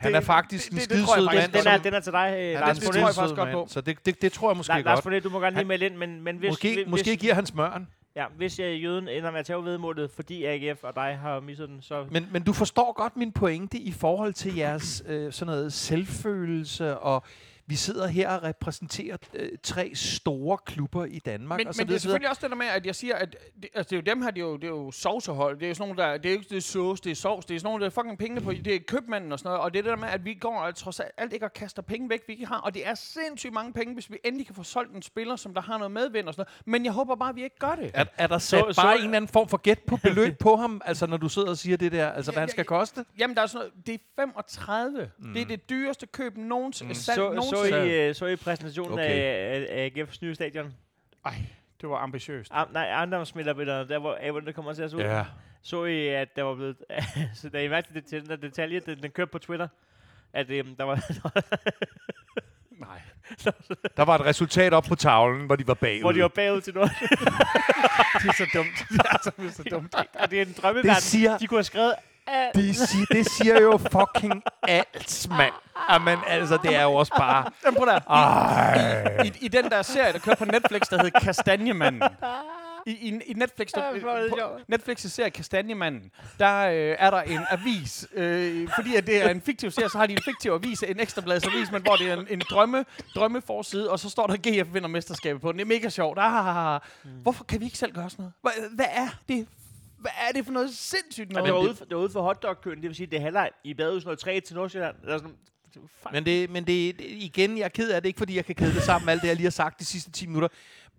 Han 0.00 0.14
er 0.14 0.20
faktisk 0.20 0.70
en 0.70 0.76
det, 0.76 0.80
jeg 0.90 0.98
skidesød 0.98 1.24
mand, 1.26 1.52
Den 1.52 1.64
godt 1.64 1.66
er, 1.66 1.78
den 1.78 1.94
er 1.94 2.00
til 2.00 2.12
dig, 2.12 2.34
øh, 2.38 2.60
Lars 2.60 2.76
en 2.78 2.82
det 2.82 2.90
tror 2.92 3.06
jeg 3.06 3.14
faktisk 3.14 3.36
godt 3.36 3.52
på. 3.52 3.66
Så 3.68 3.80
det, 3.80 4.06
det, 4.06 4.22
det 4.22 4.32
tror 4.32 4.50
jeg 4.50 4.56
måske 4.56 4.72
La- 4.72 4.76
Lars 4.76 4.84
godt. 4.96 5.02
Fournette, 5.02 5.28
du 5.28 5.32
må 5.32 5.40
gerne 5.40 5.56
lige 5.56 5.64
melde 5.68 5.86
ind, 5.86 5.96
men, 5.96 6.20
men 6.22 6.36
hvis, 6.36 6.50
Måske, 6.50 6.84
måske 6.86 7.16
giver 7.16 7.34
han 7.34 7.46
smøren. 7.46 7.88
ja, 8.16 8.24
hvis 8.36 8.58
øh, 8.58 8.82
jøden 8.82 9.08
ender 9.08 9.30
med 9.30 9.40
at 9.40 9.46
tage 9.46 9.64
vedmålet, 9.64 10.10
fordi 10.10 10.44
AGF 10.44 10.84
og 10.84 10.94
dig 10.94 11.18
har 11.22 11.40
misset 11.40 11.68
den, 11.68 11.82
så... 11.82 12.04
Men, 12.10 12.28
men 12.32 12.42
du 12.42 12.52
forstår 12.52 12.92
godt 12.92 13.16
min 13.16 13.32
pointe 13.32 13.78
i 13.78 13.92
forhold 13.92 14.32
til 14.32 14.54
jeres 14.56 15.02
øh, 15.08 15.32
sådan 15.32 15.52
noget 15.52 15.72
selvfølelse, 15.72 16.98
og 16.98 17.22
vi 17.66 17.76
sidder 17.76 18.06
her 18.06 18.30
og 18.30 18.42
repræsenterer 18.42 19.16
øh, 19.34 19.48
tre 19.62 19.90
store 19.94 20.58
klubber 20.66 21.04
i 21.04 21.18
Danmark. 21.18 21.58
Men, 21.58 21.66
og 21.68 21.74
så 21.74 21.80
men 21.82 21.88
det 21.88 21.94
er 21.94 21.98
selvfølgelig 21.98 22.28
også 22.30 22.40
det 22.42 22.50
der 22.50 22.56
med, 22.56 22.66
at 22.66 22.86
jeg 22.86 22.94
siger, 22.94 23.14
at 23.16 23.36
det, 23.62 23.68
altså 23.74 23.90
det 23.90 23.96
er 23.96 24.12
jo 24.12 24.14
dem 24.14 24.22
her, 24.22 24.30
det 24.30 24.40
er 24.40 24.44
jo, 24.46 24.56
det 24.56 24.64
er 24.64 24.68
jo 24.68 24.90
sovsehold. 24.90 25.56
Det 25.58 25.64
er 25.64 25.68
jo 25.68 25.74
sådan 25.74 25.94
nogle, 25.94 26.02
der, 26.12 26.16
det 26.18 26.26
er 26.26 26.30
jo 26.32 26.38
ikke 26.38 26.48
det 26.50 26.56
er 26.56 26.60
sauce, 26.60 27.02
det 27.02 27.10
er 27.10 27.14
sovs. 27.16 27.44
Det 27.44 27.54
er 27.54 27.58
sådan 27.58 27.66
nogle, 27.70 27.80
der 27.80 27.86
er 27.86 27.90
fucking 27.90 28.18
pengene 28.18 28.40
på, 28.40 28.52
det 28.52 28.66
er 28.74 28.78
købmanden 28.88 29.32
og 29.32 29.38
sådan 29.38 29.48
noget. 29.48 29.60
Og 29.60 29.72
det 29.72 29.78
er 29.78 29.82
det 29.82 29.90
der 29.90 29.96
med, 29.96 30.08
at 30.08 30.24
vi 30.24 30.34
går 30.34 30.60
og 30.60 30.74
trods 30.74 31.00
alt 31.16 31.32
ikke 31.32 31.46
og 31.46 31.52
kaster 31.52 31.82
penge 31.82 32.10
væk, 32.10 32.20
vi 32.26 32.32
ikke 32.32 32.46
har. 32.46 32.58
Og 32.58 32.74
det 32.74 32.86
er 32.88 32.94
sindssygt 32.94 33.52
mange 33.52 33.72
penge, 33.72 33.94
hvis 33.94 34.10
vi 34.10 34.16
endelig 34.24 34.46
kan 34.46 34.54
få 34.54 34.62
solgt 34.62 34.92
en 34.94 35.02
spiller, 35.02 35.36
som 35.36 35.54
der 35.54 35.60
har 35.60 35.78
noget 35.78 35.90
medvind 35.92 36.28
og 36.28 36.34
sådan 36.34 36.40
noget. 36.48 36.62
Men 36.66 36.84
jeg 36.84 36.92
håber 36.92 37.14
bare, 37.16 37.28
at 37.28 37.36
vi 37.36 37.42
ikke 37.44 37.58
gør 37.58 37.74
det. 37.74 37.90
Er, 37.94 38.04
er 38.18 38.26
der 38.26 38.38
Så- 38.38 38.60
bare 38.64 38.74
så- 38.74 38.92
en 38.92 39.04
eller 39.04 39.16
anden 39.16 39.28
form 39.28 39.48
for 39.48 39.56
gæt 39.56 39.78
på 39.86 39.96
beløb 39.96 40.38
på 40.38 40.56
ham, 40.56 40.80
altså 40.84 41.06
når 41.06 41.16
du 41.16 41.28
sidder 41.28 41.48
og 41.48 41.58
siger 41.58 41.76
det 41.76 41.92
der, 41.92 42.08
altså 42.10 42.32
hvad 42.32 42.40
han 42.40 42.48
skal 42.48 42.64
koste? 42.64 43.04
Jamen, 43.18 43.36
der 43.36 43.42
er 43.42 43.46
sådan 43.46 43.58
noget, 43.74 43.86
det 43.86 43.94
er 43.94 43.98
35. 44.16 45.10
Mm. 45.18 45.32
Det 45.32 45.42
er 45.42 45.46
det 45.46 45.70
dyreste 45.70 46.06
køb 46.06 46.36
nogensinde. 46.36 46.88
Mm. 46.88 46.94
Salg 46.94 47.16
Så, 47.16 47.32
så. 47.56 47.76
I, 47.76 48.08
øh, 48.08 48.14
så 48.14 48.26
I 48.26 48.36
præsentationen 48.36 48.92
Okay. 48.92 49.02
af, 49.10 49.66
af, 49.70 49.82
af 49.82 49.90
AGF's 49.96 50.18
nye 50.22 50.34
stadion? 50.34 50.74
Ej, 51.24 51.34
det 51.80 51.88
var 51.88 51.96
ambitiøst. 51.96 52.50
Am, 52.54 52.68
nej, 52.72 52.90
ejendomsmiddelbilleder, 52.90 53.84
der 53.84 53.98
hvor, 53.98 54.30
hvordan 54.30 54.46
det 54.46 54.54
kommer 54.54 54.72
til 54.72 54.82
at 54.82 54.90
se 54.90 54.96
ud. 54.96 55.24
Så 55.62 55.84
I, 55.84 56.08
at 56.08 56.36
der 56.36 56.42
var 56.42 56.54
blevet... 56.54 56.76
så 57.34 57.48
da 57.48 57.62
I 57.64 57.68
mærkte 57.68 57.94
det 57.94 58.04
til 58.04 58.20
den 58.20 58.28
der 58.30 58.36
detalje, 58.36 58.80
den, 58.80 59.02
den 59.02 59.10
kørte 59.10 59.30
på 59.30 59.38
Twitter, 59.38 59.68
at 60.32 60.50
øhm, 60.50 60.76
der 60.76 60.84
var... 60.84 61.00
Nej. 62.86 63.00
Der 63.96 64.04
var 64.04 64.14
et 64.14 64.20
resultat 64.24 64.72
op 64.74 64.84
på 64.88 64.94
tavlen, 64.94 65.46
hvor 65.46 65.56
de 65.56 65.66
var 65.66 65.74
bagud. 65.74 66.00
hvor 66.00 66.12
de 66.12 66.22
var 66.22 66.28
bagud 66.28 66.60
til 66.60 66.74
noget. 66.74 66.90
Det 67.00 68.28
er 68.28 68.32
så 68.36 68.46
dumt. 68.54 68.86
Det 68.88 69.00
er 69.10 69.18
så, 69.22 69.56
så 69.56 69.62
dumt. 69.70 69.94
og 70.14 70.30
det 70.30 70.42
er 70.42 70.46
en 70.46 70.54
drømmeverden. 70.62 70.90
Det 70.94 71.02
siger- 71.02 71.38
De 71.38 71.46
kunne 71.46 71.58
have 71.58 71.64
skrevet... 71.64 71.94
alt. 72.26 72.54
det, 72.54 72.76
siger, 72.76 73.06
det 73.10 73.30
siger 73.30 73.60
jo 73.60 73.78
fucking 73.78 74.42
alt, 74.62 75.28
mand. 75.30 75.52
Jamen 75.90 76.18
altså, 76.26 76.58
det 76.62 76.74
er 76.74 76.82
jo 76.82 76.94
også 76.94 77.12
bare... 77.18 77.50
Jamen, 77.64 77.76
prøv 77.78 77.86
der. 77.86 78.00
Ej. 78.00 79.22
I, 79.24 79.32
I 79.40 79.48
den 79.48 79.70
der 79.70 79.82
serie, 79.82 80.12
der 80.12 80.18
kører 80.18 80.36
på 80.36 80.44
Netflix, 80.44 80.82
der 80.90 81.02
hedder 81.02 81.20
Kastanjemanden. 81.20 82.02
I, 82.86 82.90
i, 82.90 83.20
i 83.26 83.32
Netflix, 83.32 83.68
der, 83.74 83.82
er 83.82 84.28
på. 84.28 84.74
Netflix' 84.74 85.08
serie 85.08 85.30
Kastanjemanden, 85.30 86.10
der 86.38 86.58
øh, 86.58 86.96
er 86.98 87.10
der 87.10 87.20
en 87.20 87.40
avis. 87.50 88.06
Øh, 88.14 88.68
fordi 88.74 88.96
at 88.96 89.06
det 89.06 89.22
er 89.24 89.28
en 89.28 89.40
fiktiv 89.40 89.70
serie, 89.70 89.88
så 89.88 89.98
har 89.98 90.06
de 90.06 90.12
en 90.12 90.22
fiktiv 90.24 90.52
avis, 90.52 90.82
en 90.82 91.00
ekstrablads 91.00 91.44
avis, 91.46 91.72
men 91.72 91.82
hvor 91.82 91.96
det 91.96 92.10
er 92.10 92.16
en, 92.16 92.26
en 92.30 92.42
drømme, 92.50 92.84
drømmeforside, 93.14 93.90
og 93.90 93.98
så 93.98 94.10
står 94.10 94.26
der 94.26 94.36
GF 94.36 94.74
vinder 94.74 94.88
mesterskabet 94.88 95.42
på 95.42 95.52
den. 95.52 95.58
Det 95.58 95.64
er 95.64 95.68
mega 95.68 95.88
sjovt. 95.88 96.18
Ah. 96.20 96.80
Hvorfor 97.22 97.44
kan 97.44 97.60
vi 97.60 97.64
ikke 97.64 97.78
selv 97.78 97.92
gøre 97.92 98.10
sådan 98.10 98.22
noget? 98.22 98.32
Hvad, 98.42 98.76
hvad 98.76 98.86
er 98.92 99.08
det? 99.28 99.46
Hvad 100.02 100.12
er 100.28 100.32
det 100.32 100.44
for 100.44 100.52
noget 100.52 100.70
sindssygt 100.74 101.28
Og 101.28 101.32
noget? 101.32 101.46
det 101.46 101.54
var, 101.54 101.60
ude 101.60 101.74
for, 101.74 101.84
det 101.84 101.96
var 101.96 102.02
ude 102.02 102.10
for 102.10 102.22
hotdog-køen, 102.22 102.76
det 102.76 102.88
vil 102.88 102.94
sige, 102.94 103.06
det 103.06 103.16
er 103.16 103.20
halvleg. 103.20 103.50
I 103.64 103.74
bad 103.74 103.92
ud 103.92 104.00
sådan 104.00 104.06
noget 104.06 104.18
3 104.18 104.40
til 104.40 104.56
Nordsjælland. 104.56 104.96
Eller 105.02 105.18
sådan, 105.18 105.36
fuck. 105.74 106.12
Men, 106.12 106.26
det, 106.26 106.50
men 106.50 106.66
det, 106.66 106.98
det, 106.98 107.04
igen, 107.06 107.58
jeg 107.58 107.64
er 107.64 107.68
ked 107.68 107.90
af 107.90 108.02
det, 108.02 108.08
ikke 108.08 108.18
fordi 108.18 108.36
jeg 108.36 108.44
kan 108.44 108.54
kæde 108.54 108.74
det 108.74 108.82
sammen 108.82 109.06
med 109.06 109.12
alt 109.12 109.22
det, 109.22 109.28
jeg 109.28 109.36
lige 109.36 109.46
har 109.46 109.50
sagt 109.50 109.80
de 109.80 109.84
sidste 109.84 110.10
10 110.10 110.26
minutter. 110.26 110.48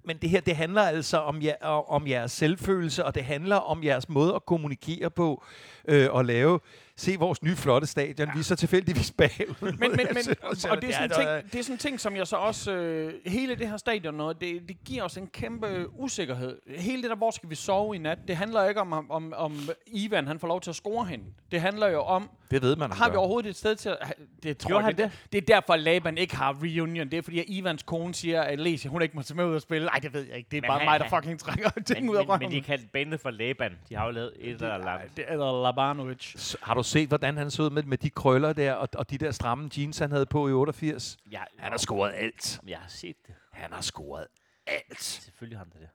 Men 0.05 0.17
det 0.17 0.29
her, 0.29 0.41
det 0.41 0.55
handler 0.55 0.81
altså 0.81 1.17
om, 1.17 1.41
jer, 1.41 1.65
om 1.67 2.07
jeres 2.07 2.31
selvfølelse, 2.31 3.05
og 3.05 3.15
det 3.15 3.23
handler 3.23 3.55
om 3.55 3.83
jeres 3.83 4.09
måde 4.09 4.35
at 4.35 4.45
kommunikere 4.45 5.09
på 5.09 5.43
øh, 5.87 6.07
og 6.11 6.25
lave. 6.25 6.59
Se 6.97 7.15
vores 7.19 7.43
nye 7.43 7.55
flotte 7.55 7.87
stadion, 7.87 8.27
ja. 8.27 8.33
vi 8.33 8.39
er 8.39 8.43
så 8.43 8.55
tilfældigvis 8.55 9.11
bagud. 9.17 9.55
men, 9.61 9.75
men, 9.79 9.91
men, 9.91 9.99
og 10.71 10.81
det 10.81 10.89
er, 10.89 10.93
sådan 10.93 11.09
der- 11.09 11.39
ting, 11.39 11.51
det 11.51 11.59
er 11.59 11.63
sådan 11.63 11.73
en 11.75 11.77
ting, 11.79 11.99
som 11.99 12.15
jeg 12.15 12.27
så 12.27 12.35
også... 12.35 12.71
Øh, 12.71 13.13
hele 13.25 13.55
det 13.55 13.69
her 13.69 13.77
stadion 13.77 14.13
noget, 14.13 14.41
det, 14.41 14.61
det 14.67 14.77
giver 14.85 15.03
os 15.03 15.17
en 15.17 15.27
kæmpe 15.27 15.85
usikkerhed. 15.99 16.57
Hele 16.77 17.01
det 17.01 17.09
der, 17.09 17.15
hvor 17.15 17.31
skal 17.31 17.49
vi 17.49 17.55
sove 17.55 17.95
i 17.95 17.97
nat, 17.99 18.17
det 18.27 18.35
handler 18.37 18.67
ikke 18.69 18.81
om, 18.81 18.93
om, 19.11 19.33
om 19.35 19.57
Ivan, 19.87 20.27
han 20.27 20.39
får 20.39 20.47
lov 20.47 20.61
til 20.61 20.69
at 20.69 20.75
score 20.75 21.05
hen. 21.05 21.21
Det 21.51 21.61
handler 21.61 21.87
jo 21.87 22.01
om, 22.01 22.29
Det 22.51 22.61
ved 22.61 22.75
man. 22.75 22.91
har 22.91 23.09
vi 23.09 23.15
overhovedet 23.15 23.49
et 23.49 23.55
sted 23.55 23.75
til 23.75 23.89
at... 23.89 24.13
Det 24.43 24.57
tror 24.57 24.75
jeg, 24.79 24.85
han 24.85 24.97
det, 24.97 25.11
det 25.31 25.37
er 25.37 25.55
derfor, 25.55 25.73
at 25.73 25.79
Laban 25.79 26.17
ikke 26.17 26.35
har 26.35 26.57
reunion. 26.63 27.09
Det 27.09 27.17
er 27.17 27.21
fordi, 27.21 27.39
at 27.39 27.45
Ivans 27.47 27.83
kone 27.83 28.13
siger, 28.13 28.41
at 28.41 28.59
Lesia, 28.59 28.89
hun 28.91 29.01
ikke 29.01 29.15
må 29.15 29.21
tage 29.21 29.35
med 29.37 29.45
ud 29.45 29.55
og 29.55 29.61
spille. 29.61 29.85
Nej, 29.85 29.99
det 30.03 30.13
ved 30.13 30.25
jeg 30.27 30.37
ikke. 30.37 30.47
Det 30.51 30.57
er 30.57 30.61
Men 30.61 30.67
bare 30.67 30.79
han- 30.79 30.87
mig, 30.87 30.99
der 30.99 31.09
fucking 31.09 31.39
trækker 31.39 31.69
ting 31.85 32.01
men, 32.01 32.09
ud 32.09 32.15
af 32.15 32.21
men, 32.25 32.27
men 32.27 32.39
røven. 32.41 32.51
de 32.51 32.61
kaldte 32.61 32.87
bandet 32.93 33.19
for 33.19 33.29
Laban. 33.31 33.71
De 33.89 33.95
har 33.95 34.05
jo 34.05 34.11
lavet 34.11 34.31
et 34.39 34.51
eller 34.51 34.73
andet. 34.87 35.17
Det 35.17 35.25
er 35.27 35.63
Labanovic. 35.63 36.55
Har 36.61 36.73
du 36.73 36.82
set, 36.83 37.07
hvordan 37.07 37.37
han 37.37 37.51
så 37.51 37.63
ud 37.63 37.69
med, 37.69 37.83
med 37.83 37.97
de 37.97 38.09
krøller 38.09 38.53
der, 38.53 38.73
og, 38.73 38.89
og 38.95 39.09
de 39.09 39.17
der 39.17 39.31
stramme 39.31 39.69
jeans, 39.77 39.97
han 39.99 40.11
havde 40.11 40.25
på 40.25 40.47
i 40.47 40.51
88? 40.51 41.17
Ja, 41.31 41.41
Han 41.57 41.71
har 41.71 41.77
scoret 41.77 42.13
alt. 42.15 42.59
Jeg 42.67 42.77
har 42.77 42.87
set 42.87 43.15
det. 43.27 43.35
Han 43.51 43.73
har 43.73 43.81
scoret 43.81 44.27
alt. 44.67 45.03
Selvfølgelig 45.03 45.57
har 45.59 45.65
han 45.73 45.81
det. 45.81 45.89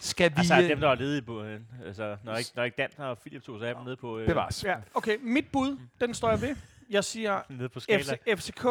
Skal 0.00 0.30
vi... 0.30 0.34
Altså, 0.38 0.54
øh, 0.62 0.68
dem, 0.68 0.80
der 0.80 0.88
var 0.88 0.94
ledige 0.94 1.22
på, 1.22 1.42
øh, 1.42 1.60
altså, 1.84 2.16
når 2.24 2.36
ikke, 2.36 2.50
når 2.56 2.64
ikke 2.64 2.76
Dan 2.76 2.90
og 3.06 3.18
Philip 3.18 3.42
tog 3.42 3.58
sig 3.58 3.68
af 3.68 3.74
dem 3.74 3.84
nede 3.84 3.96
på, 3.96 4.18
øh, 4.18 4.26
bevares. 4.26 4.64
Ja, 4.64 4.76
okay. 4.94 5.18
Mit 5.20 5.52
bud, 5.52 5.78
den 6.00 6.14
står 6.14 6.30
jeg 6.30 6.40
ved. 6.40 6.56
Jeg 6.90 7.04
siger, 7.04 7.40
nede 7.58 7.68
på 7.68 7.80
skala. 7.80 8.02
FC, 8.02 8.38
FCK 8.38 8.66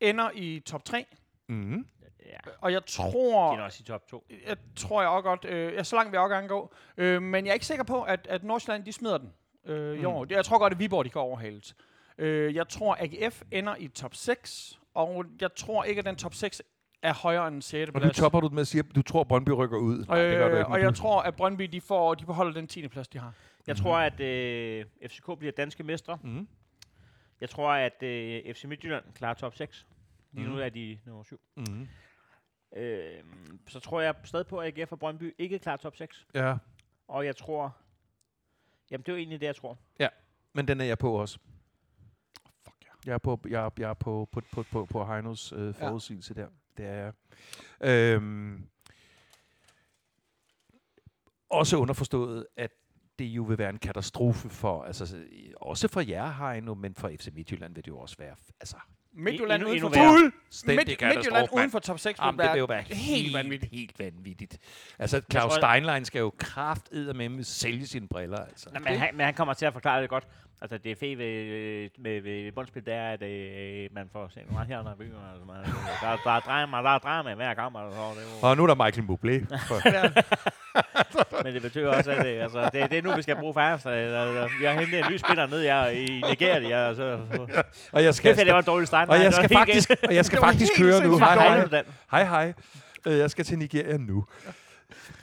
ender 0.00 0.30
i 0.34 0.62
top 0.66 0.84
3. 0.84 1.06
Mm. 1.48 1.86
Ja, 2.26 2.36
Og 2.60 2.72
jeg 2.72 2.82
de 2.82 2.90
tror, 2.90 3.56
er 3.56 3.62
også 3.62 3.78
i 3.80 3.84
top 3.84 4.08
2. 4.08 4.24
jeg 4.46 4.56
tror 4.76 5.00
jeg 5.00 5.10
også 5.10 5.22
godt, 5.22 5.44
øh, 5.44 5.72
ja, 5.74 5.82
så 5.82 5.96
langt 5.96 6.12
vil 6.12 6.16
jeg 6.16 6.22
også 6.22 6.34
gerne 6.34 6.48
gå. 6.48 6.74
Øh, 6.96 7.22
men 7.22 7.44
jeg 7.44 7.50
er 7.50 7.54
ikke 7.54 7.66
sikker 7.66 7.84
på, 7.84 8.02
at, 8.02 8.26
at 8.30 8.44
Nordsjælland, 8.44 8.84
de 8.84 8.92
smider 8.92 9.18
den 9.18 9.32
øh, 9.66 9.96
i 9.96 10.00
Mm. 10.00 10.06
år. 10.06 10.26
Jeg 10.30 10.44
tror 10.44 10.58
godt, 10.58 10.72
at 10.72 10.78
Viborg, 10.78 11.04
de 11.04 11.10
kan 11.10 11.20
overhales. 11.20 11.76
Øh, 12.18 12.54
jeg 12.54 12.68
tror, 12.68 12.94
at 12.94 13.12
AGF 13.14 13.42
ender 13.50 13.76
i 13.76 13.88
top 13.88 14.14
6, 14.14 14.78
og 14.94 15.24
jeg 15.40 15.54
tror 15.54 15.84
ikke, 15.84 15.98
at 15.98 16.04
den 16.04 16.16
top 16.16 16.34
6 16.34 16.62
er 17.02 17.14
højere 17.14 17.48
end 17.48 17.62
6. 17.62 17.90
Og 17.94 18.00
nu 18.00 18.08
topper 18.08 18.40
du 18.40 18.48
med 18.48 18.60
at 18.60 18.66
sige, 18.66 18.84
at 18.90 18.94
du 18.96 19.02
tror, 19.02 19.24
Brøndby 19.24 19.50
rykker 19.50 19.78
ud. 19.78 20.04
Nej, 20.04 20.22
det 20.22 20.36
gør 20.38 20.48
du 20.48 20.54
Øh, 20.54 20.60
ikke. 20.60 20.70
og 20.70 20.80
jeg 20.80 20.94
tror, 20.94 21.20
at 21.22 21.36
Brøndby, 21.36 21.62
de, 21.64 21.80
får, 21.80 22.14
de 22.14 22.26
beholder 22.26 22.52
den 22.52 22.66
10. 22.66 22.88
plads, 22.88 23.08
de 23.08 23.18
har. 23.18 23.32
Jeg 23.66 23.74
Mhm. 23.74 23.82
tror, 23.82 23.96
at 23.98 24.20
øh, 24.20 24.84
FCK 25.06 25.38
bliver 25.38 25.52
danske 25.52 25.82
mestre. 25.82 26.18
Mm. 26.22 26.48
Jeg 27.40 27.50
tror, 27.50 27.70
at 27.72 28.02
øh, 28.02 28.54
FC 28.54 28.64
Midtjylland 28.64 29.04
klarer 29.14 29.34
top 29.34 29.54
6. 29.56 29.86
Lige 30.32 30.46
nu 30.46 30.52
Mhm. 30.52 30.60
er 30.62 30.68
de 30.68 30.98
nummer 31.06 31.22
7. 31.24 31.40
Mm. 31.56 31.88
Øh, 32.76 33.02
så 33.68 33.80
tror 33.80 34.00
jeg 34.00 34.14
stadig 34.24 34.46
på, 34.46 34.58
at 34.58 34.78
AGF 34.78 34.92
og 34.92 34.98
Brøndby 34.98 35.34
ikke 35.38 35.58
klarer 35.58 35.76
top 35.76 35.96
6. 35.96 36.26
Ja, 36.34 36.54
Og 37.08 37.26
jeg 37.26 37.36
tror... 37.36 37.76
Jamen, 38.90 39.02
det 39.02 39.08
er 39.08 39.12
jo 39.12 39.16
egentlig 39.18 39.40
det, 39.40 39.46
jeg 39.46 39.56
tror. 39.56 39.78
men 40.52 40.68
den 40.68 40.80
er 40.80 40.84
jeg 40.84 40.98
på 40.98 41.12
også. 41.12 41.38
Fuck 42.64 42.76
ja. 42.84 42.88
Jeg 43.06 43.14
er 43.14 43.18
på, 43.18 43.40
jeg 43.48 43.64
er, 43.66 43.70
jeg 43.78 43.90
er 43.90 43.94
på, 43.94 44.28
på, 44.32 44.40
på, 44.52 44.62
på, 44.62 44.84
på 44.84 45.04
Heinos 45.06 45.52
øh, 45.52 45.74
forudsigelse 45.74 46.34
der. 46.34 46.48
Det 46.76 46.86
er 46.86 46.94
jeg. 46.94 47.12
Øhm, 47.80 48.68
også 51.48 51.76
underforstået, 51.76 52.46
at 52.56 52.70
det 53.18 53.24
jo 53.24 53.42
vil 53.42 53.58
være 53.58 53.70
en 53.70 53.78
katastrofe 53.78 54.48
for, 54.48 54.82
altså 54.84 55.06
så- 55.06 55.26
også 55.56 55.88
for 55.88 56.00
jer, 56.00 56.30
Heino, 56.32 56.74
men 56.74 56.94
for 56.94 57.08
FC 57.08 57.28
Midtjylland 57.32 57.74
vil 57.74 57.84
det 57.84 57.88
jo 57.90 57.98
også 57.98 58.16
være, 58.18 58.36
altså, 58.60 58.76
Midtjylland 59.18 59.64
uden 59.64 59.80
for 59.80 59.88
Midt, 59.88 60.76
Midtjylland 61.16 61.48
uden 61.52 61.70
for 61.70 61.78
top 61.78 61.98
6 61.98 62.18
Jamen, 62.20 62.40
det 62.40 62.52
vil 62.52 62.58
jo 62.58 62.64
være 62.64 62.82
helt 62.82 63.34
vanvittigt. 63.34 63.72
helt 63.72 63.98
vanvittigt. 63.98 64.58
Altså, 64.98 65.20
Claus 65.30 65.52
tror- 65.52 65.60
Steinlein 65.60 66.04
skal 66.04 66.18
jo 66.18 66.32
kraft 66.38 66.88
med 67.28 67.44
sælge 67.44 67.86
sine 67.86 68.08
briller, 68.08 68.38
altså. 68.38 68.70
Nej, 68.72 68.82
men, 68.82 68.98
han, 68.98 69.16
men 69.16 69.24
han 69.24 69.34
kommer 69.34 69.54
til 69.54 69.66
at 69.66 69.72
forklare 69.72 70.02
det 70.02 70.10
godt. 70.10 70.24
Altså, 70.62 70.78
det 70.78 70.92
er 70.92 70.96
fedt 71.00 71.18
ved, 71.18 71.26
øh, 71.26 71.90
med, 71.98 72.20
ved 72.20 72.52
bundspil, 72.52 72.84
det 72.84 72.94
er, 72.94 73.08
at 73.10 73.22
øh, 73.22 73.88
man 73.94 74.08
får 74.12 74.28
set 74.34 74.52
meget 74.52 74.66
her, 74.68 74.82
når 74.82 74.94
vi 74.98 75.04
altså, 75.04 75.44
man, 75.46 75.56
der, 76.02 76.16
der, 76.24 76.30
er 76.30 76.40
drama, 76.40 76.76
der 76.76 76.94
er 76.94 76.98
drama 76.98 77.34
hver 77.34 77.54
kamp. 77.54 77.76
Altså, 77.76 78.00
det 78.00 78.18
er 78.18 78.40
jo, 78.42 78.48
Og 78.48 78.56
nu 78.56 78.62
er 78.62 78.66
der 78.66 78.84
Michael 78.84 79.06
Bublé. 79.10 79.36
Men 81.44 81.54
det 81.54 81.62
betyder 81.62 81.88
også, 81.88 82.10
at 82.10 82.24
det, 82.24 82.40
altså, 82.40 82.70
det, 82.72 82.90
det 82.90 82.98
er 82.98 83.02
nu, 83.02 83.14
vi 83.16 83.22
skal 83.22 83.36
bruge. 83.36 83.54
Så, 83.54 83.88
altså, 83.90 84.48
vi 84.60 84.64
har 84.64 84.72
hentet 84.72 84.98
en 84.98 85.04
ny 85.10 85.16
spiller 85.16 85.46
ned 85.46 85.62
her 85.62 85.86
i 85.86 86.22
Nigeria. 86.28 86.88
Altså, 86.88 87.18
og 87.92 88.04
jeg 88.04 88.14
skal, 88.14 88.34
kæft, 88.34 88.46
det 88.46 88.52
var 88.52 88.58
en 88.58 88.64
dårlig 88.64 88.88
start. 88.88 89.08
og 89.08 89.22
jeg 89.22 89.32
skal 89.34 89.48
faktisk, 89.48 89.90
og 90.08 90.14
jeg 90.14 90.24
skal 90.24 90.36
Det 90.38 90.44
faktisk 90.46 90.72
køre 90.76 91.04
nu. 91.04 91.18
Hej, 91.18 91.34
hej. 91.34 91.84
Hej, 92.10 92.24
hej. 92.24 92.52
Øh, 93.06 93.18
Jeg 93.18 93.30
skal 93.30 93.44
til 93.44 93.58
Nigeria 93.58 93.96
nu. 93.96 94.24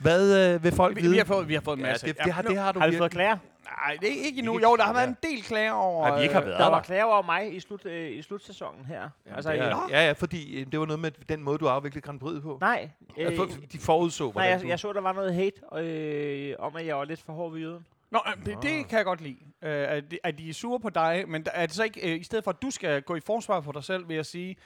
Hvad 0.00 0.54
øh, 0.54 0.64
vil 0.64 0.72
folk 0.72 0.96
Vi, 0.96 1.00
vide? 1.00 1.12
vi, 1.12 1.18
har 1.18 1.24
fået, 1.24 1.48
vi 1.48 1.54
har 1.54 1.60
fået 1.60 1.78
en 1.78 1.84
ja, 1.84 1.90
masse. 1.90 2.06
det, 2.06 2.16
det, 2.24 2.32
har, 2.32 2.42
det 2.42 2.58
har 2.58 2.72
du 2.72 2.80
Har 2.80 2.88
vi 2.88 2.96
fået 2.98 3.10
klager? 3.10 3.36
Nej, 3.84 3.96
det 4.00 4.08
er 4.20 4.24
ikke 4.24 4.38
endnu. 4.38 4.60
Jo, 4.60 4.76
der 4.76 4.82
har 4.84 4.92
været 4.92 5.04
ja. 5.06 5.08
en 5.08 5.16
del 5.22 5.42
klager 5.42 5.72
over... 5.72 6.08
Nej, 6.08 6.16
vi 6.16 6.22
ikke 6.22 6.34
har 6.34 6.40
øh, 6.42 6.46
været 6.46 6.58
Der 6.60 6.70
var 6.70 6.82
klager 6.82 7.04
over 7.04 7.22
mig 7.22 7.54
i, 7.56 7.60
slut, 7.60 7.86
øh, 7.86 8.10
i 8.18 8.22
slutsæsonen 8.22 8.84
her. 8.86 9.08
altså, 9.34 9.50
det 9.50 9.56
i- 9.56 9.60
er, 9.60 9.86
ja, 9.90 10.06
ja, 10.06 10.12
fordi 10.12 10.60
øh, 10.60 10.66
det 10.72 10.80
var 10.80 10.86
noget 10.86 11.00
med 11.00 11.10
den 11.28 11.42
måde, 11.42 11.58
du 11.58 11.68
afviklede 11.68 12.04
Grand 12.06 12.20
Prix 12.20 12.42
på. 12.42 12.58
Nej, 12.60 12.90
Øh, 13.18 13.36
for, 13.36 13.44
de 13.72 13.78
forudså, 13.78 14.24
nej 14.24 14.32
hvordan 14.32 14.50
jeg, 14.50 14.62
du... 14.62 14.66
jeg 14.68 14.78
så, 14.78 14.92
der 14.92 15.00
var 15.00 15.12
noget 15.12 15.34
hate 15.34 15.60
øh, 15.78 16.54
om, 16.58 16.76
at 16.76 16.86
jeg 16.86 16.96
var 16.96 17.04
lidt 17.04 17.22
for 17.22 17.32
hård 17.32 17.52
ved 17.52 17.60
jøden. 17.60 17.86
Nå, 18.10 18.20
øh, 18.26 18.46
det, 18.46 18.62
det 18.62 18.88
kan 18.88 18.96
jeg 18.96 19.04
godt 19.04 19.20
lide. 19.20 19.36
Øh, 19.62 19.70
at, 19.88 20.10
de, 20.10 20.18
at 20.24 20.38
de 20.38 20.48
er 20.50 20.54
sure 20.54 20.80
på 20.80 20.90
dig, 20.90 21.24
men 21.28 21.46
er 21.54 21.66
det 21.66 21.74
så 21.74 21.84
ikke, 21.84 22.12
øh, 22.14 22.20
i 22.20 22.24
stedet 22.24 22.44
for 22.44 22.50
at 22.50 22.62
du 22.62 22.70
skal 22.70 23.02
gå 23.02 23.16
i 23.16 23.20
forsvar 23.20 23.60
for 23.60 23.72
dig 23.72 23.84
selv, 23.84 24.08
vil 24.08 24.14
jeg 24.14 24.26
sige, 24.26 24.56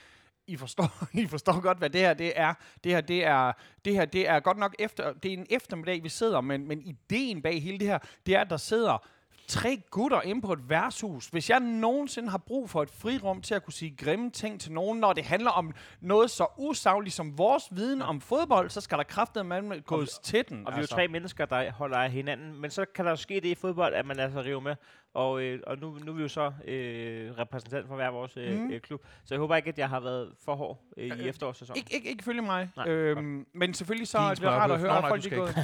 I 0.51 0.57
forstår, 0.57 1.07
I 1.23 1.27
forstår 1.27 1.61
godt, 1.61 1.79
hvad 1.79 1.91
det 1.91 2.01
her 2.01 2.15
det 2.15 2.33
er. 2.37 2.55
Det 2.85 2.93
her, 2.93 3.01
det 3.01 3.25
er, 3.25 3.53
det 3.85 3.95
her, 3.95 4.05
det 4.05 4.29
er 4.29 4.41
godt 4.41 4.59
nok 4.59 4.77
efter, 4.79 5.13
det 5.13 5.33
er 5.33 5.37
en 5.37 5.47
eftermiddag, 5.51 6.03
vi 6.03 6.09
sidder, 6.09 6.41
men, 6.41 6.69
men 6.69 6.83
ideen 6.83 7.43
bag 7.43 7.63
hele 7.63 7.79
det 7.79 7.87
her, 7.87 7.99
det 8.27 8.35
er, 8.35 8.41
at 8.41 8.51
der 8.51 8.57
sidder 8.57 9.07
tre 9.51 9.83
gutter 9.91 10.21
inde 10.23 10.41
på 10.41 10.53
et 10.53 10.69
værtshus. 10.69 11.27
Hvis 11.27 11.51
jeg 11.51 11.61
nogensinde 11.61 12.29
har 12.29 12.39
brug 12.39 12.71
for 12.71 12.83
et 12.83 12.91
frirum 12.91 13.43
til 13.43 13.55
at 13.55 13.65
kunne 13.65 13.73
sige 13.73 13.97
grimme 13.97 14.31
ting 14.31 14.61
til 14.61 14.73
nogen, 14.73 15.01
når 15.01 15.13
det 15.13 15.25
handler 15.25 15.51
om 15.51 15.73
noget 16.01 16.31
så 16.31 16.47
usagligt 16.59 17.15
som 17.15 17.39
vores 17.39 17.65
viden 17.71 18.03
om 18.03 18.21
fodbold, 18.21 18.71
så 18.71 18.81
skal 18.81 18.99
der 18.99 19.05
kraftet 19.05 19.47
med 19.47 19.85
gås 19.85 20.19
til 20.19 20.45
den. 20.49 20.67
Og 20.67 20.73
vi 20.73 20.77
er 20.77 20.83
jo 20.83 20.87
tre 20.87 21.09
mennesker, 21.09 21.47
der 21.47 21.73
holder 21.73 21.99
af 21.99 22.11
hinanden. 22.11 22.61
Men 22.61 22.71
så 22.71 22.85
kan 22.95 23.05
der 23.05 23.11
jo 23.11 23.17
ske 23.17 23.35
det 23.35 23.45
i 23.45 23.55
fodbold, 23.55 23.95
at 23.95 24.07
man 24.07 24.17
lader 24.17 24.31
sig 24.31 24.45
rive 24.45 24.61
med. 24.61 24.77
Og, 25.15 25.43
øh, 25.43 25.61
og 25.67 25.79
nu, 25.79 25.99
nu 26.05 26.13
er 26.13 26.17
vi 26.17 26.23
jo 26.23 26.29
så 26.29 26.53
øh, 26.69 27.31
repræsentant 27.39 27.89
for 27.89 27.95
hver 27.95 28.11
vores 28.11 28.37
øh, 28.37 28.59
Mhm. 28.61 28.71
øh, 28.73 28.81
klub. 28.81 29.01
Så 29.25 29.35
jeg 29.35 29.39
håber 29.41 29.57
ikke, 29.57 29.69
at 29.69 29.79
jeg 29.79 29.89
har 29.89 30.01
været 30.01 30.29
for 30.45 30.55
hård 30.55 30.79
øh, 30.97 31.07
i 31.07 31.11
Øh, 31.11 31.19
efterårssæsonen. 31.19 31.77
Ikke, 31.79 31.95
ikke, 31.95 32.09
ikke 32.11 32.25
følge 32.25 32.43
mig. 32.43 32.69
Nej, 32.77 32.89
øhm, 32.89 33.47
men 33.55 33.75
selvfølgelig 33.75 34.09
så 34.09 34.19
er 34.19 34.35
det 34.35 34.45
rart 34.45 34.71
at 34.71 34.79
høre, 34.79 34.99
at 34.99 35.05
folk 35.09 35.25
du 35.25 35.29
de 35.29 35.35
går... 35.37 35.47
ikke 35.49 35.61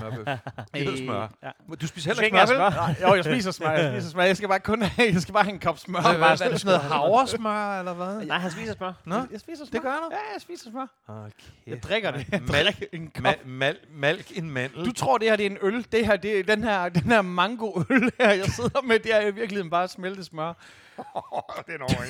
hedder 0.74 0.96
smør. 1.04 1.28
Ja. 1.42 1.50
Du 1.80 1.86
spiser 1.86 2.10
heller 2.10 2.22
ikke 2.22 2.38
smør, 2.46 2.86
vel? 2.86 2.96
jo, 3.08 3.14
jeg 3.14 3.24
spiser 3.24 3.50
smør, 3.50 3.70
jeg 3.70 3.92
spiser 3.92 4.10
smør. 4.10 4.22
Jeg 4.22 4.36
skal 4.36 4.48
bare 4.48 4.60
kun 4.60 4.82
have, 4.82 5.12
jeg 5.12 5.20
skal 5.22 5.32
bare 5.32 5.44
have 5.44 5.52
en 5.54 5.60
kop 5.60 5.78
smør. 5.78 6.00
Hvad, 6.00 6.28
er 6.40 6.48
det 6.48 6.60
sådan 6.60 6.64
noget 6.64 6.80
havresmør, 6.80 7.78
eller 7.78 7.94
hvad? 7.94 8.26
Nej, 8.26 8.38
han 8.38 8.50
spiser 8.50 8.74
smør. 8.74 8.92
Nå, 9.04 9.16
Jeg 9.30 9.40
spiser 9.40 9.64
smør. 9.64 9.72
det 9.78 9.82
gør 9.82 9.90
du? 9.96 10.08
Ja, 10.10 10.16
jeg 10.34 10.40
spiser 10.40 10.70
smør. 10.70 10.86
Okay. 11.08 11.30
Jeg 11.66 11.82
drikker 11.82 12.10
det. 12.10 12.26
Drikker 12.48 12.72
en 12.92 13.10
kop. 13.14 13.22
Mal, 13.22 13.36
mal, 13.44 13.76
malk 13.90 14.38
en 14.38 14.50
mandel. 14.50 14.84
Du 14.86 14.92
tror, 14.92 15.18
det 15.18 15.28
her 15.28 15.36
det 15.36 15.46
er 15.46 15.50
en 15.50 15.58
øl. 15.62 15.86
Det 15.92 16.06
her, 16.06 16.16
det 16.16 16.38
er 16.38 16.42
den 16.42 16.64
her, 16.64 16.88
den 16.88 17.02
her 17.02 17.22
mango-øl 17.22 18.10
her, 18.20 18.30
jeg 18.42 18.44
sidder 18.44 18.82
med. 18.82 18.98
Det 18.98 19.14
er 19.14 19.32
virkeligheden 19.36 19.70
bare 19.70 19.88
smeltet 19.88 20.26
smør. 20.26 20.46
det 21.66 21.74
er 21.74 21.82
over 21.82 22.04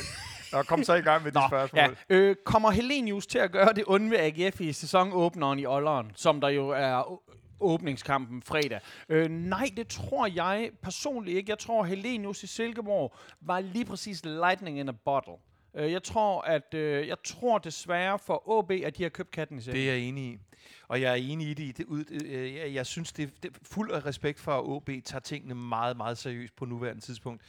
Nå, 0.52 0.62
kom 0.62 0.84
så 0.84 0.94
i 0.94 1.00
gang 1.00 1.24
med 1.24 1.32
de 1.32 1.40
spørgsmål. 1.48 1.82
Ja. 1.82 1.88
Øh, 2.08 2.36
kommer 2.44 2.70
Helenius 2.70 3.26
til 3.26 3.38
at 3.38 3.52
gøre 3.52 3.72
det 3.72 3.84
onde 3.86 4.10
ved 4.10 4.18
AGF 4.18 4.60
i 4.60 4.72
sæsonåbneren 4.72 5.58
i 5.58 5.66
Olleren, 5.66 6.12
som 6.14 6.40
der 6.40 6.48
jo 6.48 6.68
er 6.68 7.20
åbningskampen 7.60 8.42
fredag? 8.42 8.80
Øh, 9.08 9.30
nej, 9.30 9.70
det 9.76 9.88
tror 9.88 10.26
jeg 10.26 10.70
personligt 10.82 11.36
ikke. 11.36 11.50
Jeg 11.50 11.58
tror, 11.58 11.84
Helenius 11.84 12.42
i 12.42 12.46
Silkeborg 12.46 13.14
var 13.40 13.60
lige 13.60 13.84
præcis 13.84 14.24
lightning 14.24 14.78
in 14.78 14.88
a 14.88 14.92
bottle. 15.04 15.34
Øh, 15.74 15.92
jeg 15.92 16.02
tror, 16.02 16.40
at 16.40 16.74
øh, 16.74 17.08
jeg 17.08 17.16
tror 17.24 17.58
desværre 17.58 18.18
for 18.18 18.48
OB, 18.48 18.70
at 18.70 18.98
de 18.98 19.02
har 19.02 19.10
købt 19.10 19.30
katten 19.30 19.58
i 19.58 19.60
sækken. 19.60 19.82
Det 19.82 19.90
er 19.90 19.94
jeg 19.94 20.02
enig 20.02 20.24
i. 20.24 20.38
Og 20.88 21.00
jeg 21.00 21.10
er 21.12 21.14
enig 21.14 21.48
i 21.48 21.54
det. 21.54 21.76
det 21.78 21.86
ud, 21.86 22.04
øh, 22.10 22.54
jeg, 22.54 22.74
jeg 22.74 22.86
synes, 22.86 23.12
det, 23.12 23.42
det 23.42 23.50
er 23.54 23.58
fuld 23.62 23.90
af 23.92 24.06
respekt 24.06 24.40
for, 24.40 24.52
at 24.58 24.64
OB 24.64 24.90
tager 25.04 25.20
tingene 25.20 25.54
meget, 25.54 25.96
meget 25.96 26.18
seriøst 26.18 26.56
på 26.56 26.64
nuværende 26.64 27.02
tidspunkt. 27.02 27.42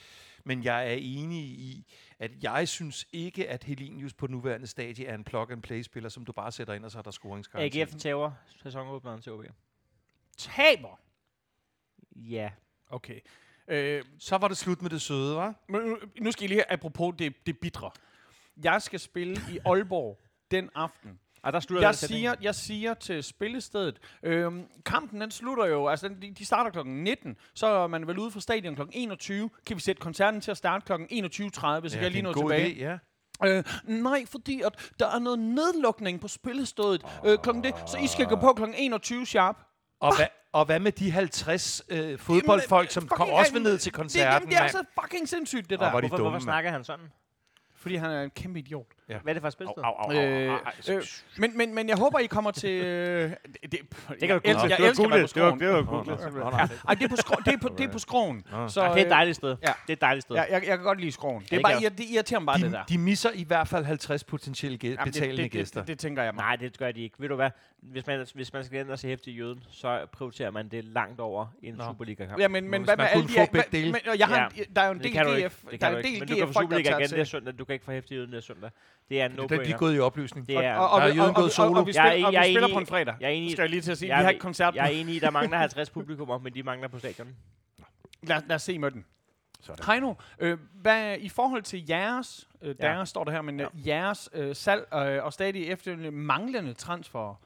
Men 0.44 0.64
jeg 0.64 0.88
er 0.88 0.96
enig 1.02 1.44
i, 1.44 1.86
at 2.20 2.32
jeg 2.44 2.68
synes 2.68 3.08
ikke, 3.12 3.50
at 3.50 3.64
Helinius 3.64 4.14
på 4.14 4.28
nuværende 4.28 4.68
stadie 4.68 5.06
er 5.06 5.16
en 5.16 5.24
plug-and-play-spiller, 5.24 6.10
som 6.10 6.26
du 6.26 6.32
bare 6.32 6.52
sætter 6.52 6.74
ind, 6.74 6.86
og 6.86 6.92
så 6.92 6.98
er 6.98 7.02
der 7.02 7.12
scoringsgaranti. 7.12 7.80
AGF 7.82 7.96
tager 7.96 8.32
sæsonåbneren 8.64 9.22
til 9.22 9.32
OB. 9.32 9.46
Taber. 10.38 11.00
Ja. 12.16 12.52
Okay. 12.90 13.20
Øh, 13.68 14.04
Så 14.20 14.38
var 14.38 14.48
det 14.48 14.58
slut 14.58 14.82
med 14.82 14.90
det 14.90 15.02
søde, 15.02 15.46
hva'? 15.48 15.54
Men 15.70 15.82
nu- 16.20 16.32
skal 16.32 16.44
I 16.44 16.48
lige 16.48 16.58
have, 16.58 16.72
apropos 16.72 17.16
det, 17.20 17.46
det 17.46 17.60
bitre. 17.60 17.92
Jeg 18.64 18.82
skal 18.82 19.00
spille 19.00 19.38
i 19.52 19.58
Aalborg 19.66 20.20
den 20.52 20.70
aften. 20.76 21.20
Og 21.44 21.54
der 21.54 21.60
slutter 21.60 21.88
Jeg 21.88 21.94
den 22.02 22.08
siger, 22.08 22.36
jeg 22.42 22.56
siger 22.56 22.94
til 22.94 23.24
spillestedet, 23.24 24.00
øhm, 24.24 24.64
kampen 24.86 25.22
den 25.22 25.32
slutter 25.32 25.66
jo, 25.66 25.88
altså 25.88 26.08
de, 26.08 26.32
de 26.38 26.46
starter 26.46 26.72
klokken 26.72 27.04
19, 27.04 27.38
så 27.54 27.68
er 27.68 27.88
man 27.88 28.08
vel 28.08 28.20
ude 28.20 28.32
fra 28.32 28.40
stadion 28.40 28.76
klokken 28.76 28.94
21. 29.02 29.50
Kan 29.66 29.76
vi 29.76 29.82
sætte 29.82 30.02
koncerten 30.02 30.42
til 30.42 30.52
at 30.52 30.58
starte 30.58 30.86
klokken 30.86 31.26
21.30, 31.26 31.30
så 31.32 31.68
ja, 31.68 31.90
kan 31.90 32.02
jeg 32.04 32.12
lige 32.12 32.22
nå 32.22 32.34
tilbage. 32.34 32.74
Idé, 32.76 32.80
ja. 32.80 32.98
Øh, 33.46 33.64
nej, 33.84 34.26
fordi 34.26 34.62
at 34.62 34.92
der 35.00 35.08
er 35.16 35.20
noget 35.20 35.40
nedlukning 35.40 36.22
på 36.22 36.28
spillestedet 36.28 37.04
øh, 37.26 37.38
klokken 37.38 37.64
det, 37.64 37.74
så 37.88 37.98
I 37.98 38.08
skal 38.08 38.26
gå 38.26 38.36
på 38.36 38.54
klokken 38.54 38.76
21 38.78 39.26
sharp. 39.26 39.56
Og, 40.00 40.16
hvad, 40.16 40.26
og 40.52 40.66
hvad 40.66 40.80
med 40.80 40.92
de 40.92 41.12
50 41.12 41.82
øh, 41.90 42.20
fodboldfolk, 42.20 42.92
som 42.92 43.04
Fucking- 43.04 43.08
kom 43.16 43.30
også 43.30 43.54
vil 43.54 43.62
ned 43.62 43.72
til 43.72 43.80
Det, 43.80 43.86
det, 43.86 43.94
koncerten? 43.94 44.48
det 44.48 44.56
er 44.56 44.60
mand? 44.60 44.64
altså 44.76 44.84
fucking 45.02 45.30
sindssygt, 45.30 45.70
det 45.70 45.80
der. 45.80 45.86
er 45.86 45.92
de 45.94 46.00
Hvorfor, 46.00 46.18
dumme, 46.18 46.30
hvorfor 46.30 46.44
snakker 46.44 46.72
han 46.72 46.84
sådan? 46.84 47.06
Fordi 47.76 47.96
han 47.96 48.12
er 48.12 48.24
en 48.24 48.30
kæmpe 48.30 48.60
idiot. 48.60 48.88
Hvad 49.08 49.18
er 49.26 49.34
det 49.34 49.42
for 49.42 49.48
et 49.48 49.54
spilsted? 49.54 49.84
Au, 49.84 49.92
au, 49.92 50.12
au, 50.12 50.18
au, 50.18 50.24
Øh, 50.24 50.50
au, 50.52 50.58
au. 50.90 50.96
øh, 50.98 51.04
men, 51.38 51.58
men, 51.58 51.76
men 51.76 51.90
jeg 51.90 51.98
håber, 51.98 52.20
I 52.20 52.26
kommer 52.26 52.52
til... 52.52 52.70
Øh, 52.84 53.30
det, 53.30 53.38
det, 53.62 53.72
Det 53.72 53.80
kan 54.20 54.30
jeg 54.30 54.42
elsker, 54.46 54.68
jeg 54.80 54.88
elsker 54.90 55.06
at 55.06 55.12
være 55.12 55.24
på 55.26 55.26
googlet. 55.26 55.36
Det 55.36 55.42
var- 55.42 55.50
skroen. 55.50 55.60
det 55.60 55.68
var 55.70 55.82
Nå, 55.82 55.86
googlet. 55.86 56.82
Ja, 56.90 56.94
det 56.96 57.04
er 57.04 57.08
på, 57.10 57.16
skrå, 57.16 57.36
det 57.46 57.54
er 57.54 57.58
på, 57.58 57.70
det 57.78 57.84
er 57.88 57.92
på 57.92 58.00
skroen. 58.00 58.44
Så, 58.68 58.84
Ja, 58.84 58.90
det 58.90 58.96
er 58.96 59.02
et 59.02 59.06
øh, 59.06 59.10
dejligt 59.10 59.36
sted. 59.38 59.50
ja. 59.50 59.56
Det 59.68 59.90
er 59.90 59.94
et 59.94 60.02
dejligt 60.02 60.24
sted. 60.24 60.36
Ja, 60.36 60.42
jeg, 60.42 60.52
jeg 60.52 60.62
kan 60.78 60.84
godt 60.84 61.00
lide 61.00 61.12
skroen. 61.12 61.42
Det, 61.44 61.52
er 61.52 61.56
Det 61.56 61.64
bare, 61.64 61.90
det 61.90 62.06
irriterer 62.10 62.40
mig 62.40 62.46
bare, 62.46 62.60
det 62.66 62.72
der. 62.72 62.84
De, 62.84 62.94
de 62.94 62.98
misser 62.98 63.30
i 63.34 63.44
hvert 63.44 63.68
fald 63.68 63.86
50 63.86 64.24
potentielle 64.24 64.78
gæ- 64.84 64.88
Jamen, 64.88 65.04
betalende 65.04 65.36
det, 65.38 65.44
det, 65.44 65.52
gæster. 65.52 65.80
det, 65.82 65.88
det, 65.88 66.00
tænker 66.00 66.24
jeg 66.24 66.34
mig. 66.36 66.42
Nej, 66.44 66.56
det 66.56 66.78
gør 66.78 66.92
de 66.92 67.02
ikke. 67.02 67.16
Ved 67.20 67.30
du 67.30 67.36
hvad? 67.36 67.50
Hvis 67.82 68.08
man, 68.08 68.26
hvis 68.36 68.54
man 68.54 68.64
skal 68.64 68.80
ind 68.80 68.90
og 68.92 69.00
se 69.00 69.08
hæftig 69.08 69.38
jøden, 69.38 69.64
så 69.72 70.06
prioriterer 70.12 70.52
man 70.52 70.68
det 70.70 70.84
langt 70.84 71.20
over 71.20 71.46
en 71.64 71.74
Nå. 71.74 71.84
Superliga-kamp. 71.84 72.40
Ja, 72.40 72.48
men, 72.48 72.70
men 72.70 72.84
hvad 72.84 72.98
med 72.98 73.06
alle 73.12 73.28
de... 73.72 73.92
Men, 73.92 73.96
jeg 74.20 74.28
har, 74.28 74.52
der 74.76 74.82
er 74.82 74.86
jo 74.86 74.92
en 74.92 74.98
Det 75.00 75.14
del. 75.14 75.46
GF, 75.48 75.62
Det 75.72 75.82
der 75.82 75.88
er 75.88 75.98
en 75.98 76.04
del 76.04 76.14
GF-folk, 76.22 76.40
der 76.40 76.62
Superliga 76.62 76.90
tager 77.08 77.24
til. 77.26 77.46
det. 77.46 77.60
Du 77.60 77.66
kan 77.66 77.74
ikke 77.74 77.86
få 77.86 77.92
hæftig 77.92 78.16
jøden 78.16 78.32
det 78.32 78.44
søndag. 78.44 78.70
Det 79.10 79.22
er 79.22 79.26
en 79.26 79.32
Det 79.32 79.40
er 79.40 79.44
no-brainer. 79.58 79.78
gået 79.78 79.96
i 79.96 80.00
opløsning. 80.00 80.48
Det 80.48 80.56
er, 80.58 80.76
og, 80.76 80.90
og, 80.90 81.00
er 81.00 81.04
og, 81.04 81.10
jøden 81.16 81.30
og, 81.30 81.36
gået 81.36 81.46
og, 81.46 81.52
solo. 81.52 81.80
og, 81.80 81.88
vi 81.88 81.92
Jeg 81.96 82.20
er 82.20 82.26
og 82.26 82.34
jeg 82.34 82.40
er 82.40 82.48
vi 82.48 82.54
spiller 82.54 82.68
enig- 82.68 82.76
på 82.76 82.80
en 82.80 82.86
fredag. 82.86 83.16
jeg 83.20 83.28
er 83.28 83.32
enig 83.32 83.52
Skal 83.52 83.62
jeg 83.64 83.70
lige 83.70 83.82
til 83.82 83.92
at 83.92 83.98
sige. 83.98 84.10
jeg 84.10 84.18
vi 84.18 84.20
er 84.20 84.24
har 84.24 84.30
ikke 84.30 84.42
koncert. 84.42 84.76
Jeg 84.76 84.86
er 84.86 84.90
enig 84.90 85.16
i, 85.16 85.20
der 85.20 85.32
mangler 85.32 85.58
50 85.58 85.90
publikummer, 85.90 86.38
men 86.38 86.54
de 86.54 86.64
mangler 86.64 86.88
på 86.88 87.00
stadion. 87.00 87.36
Lad, 88.24 88.42
lad 88.48 88.56
os 88.56 88.62
se 88.62 88.80
med 88.80 88.92
den. 88.92 89.06
Sådan. 89.62 89.86
Heino, 89.86 90.14
øh, 90.40 90.58
hvad, 90.74 91.18
i 91.20 91.30
forhold 91.30 91.64
til 91.64 91.86
jeres, 91.90 92.50
øh, 92.62 92.76
Ja. 92.80 92.88
deres 92.88 93.10
står 93.10 93.24
der 93.24 93.32
her, 93.32 93.42
men 93.42 93.60
Ja. 93.60 93.66
ja. 93.86 93.96
jeres 93.96 94.30
øh, 94.34 94.56
salg 94.56 94.88
øh, 94.94 95.24
og 95.24 95.34
stadig 95.34 95.68
efterfølgende 95.68 96.12
manglende 96.12 96.74
transfer, 96.74 97.42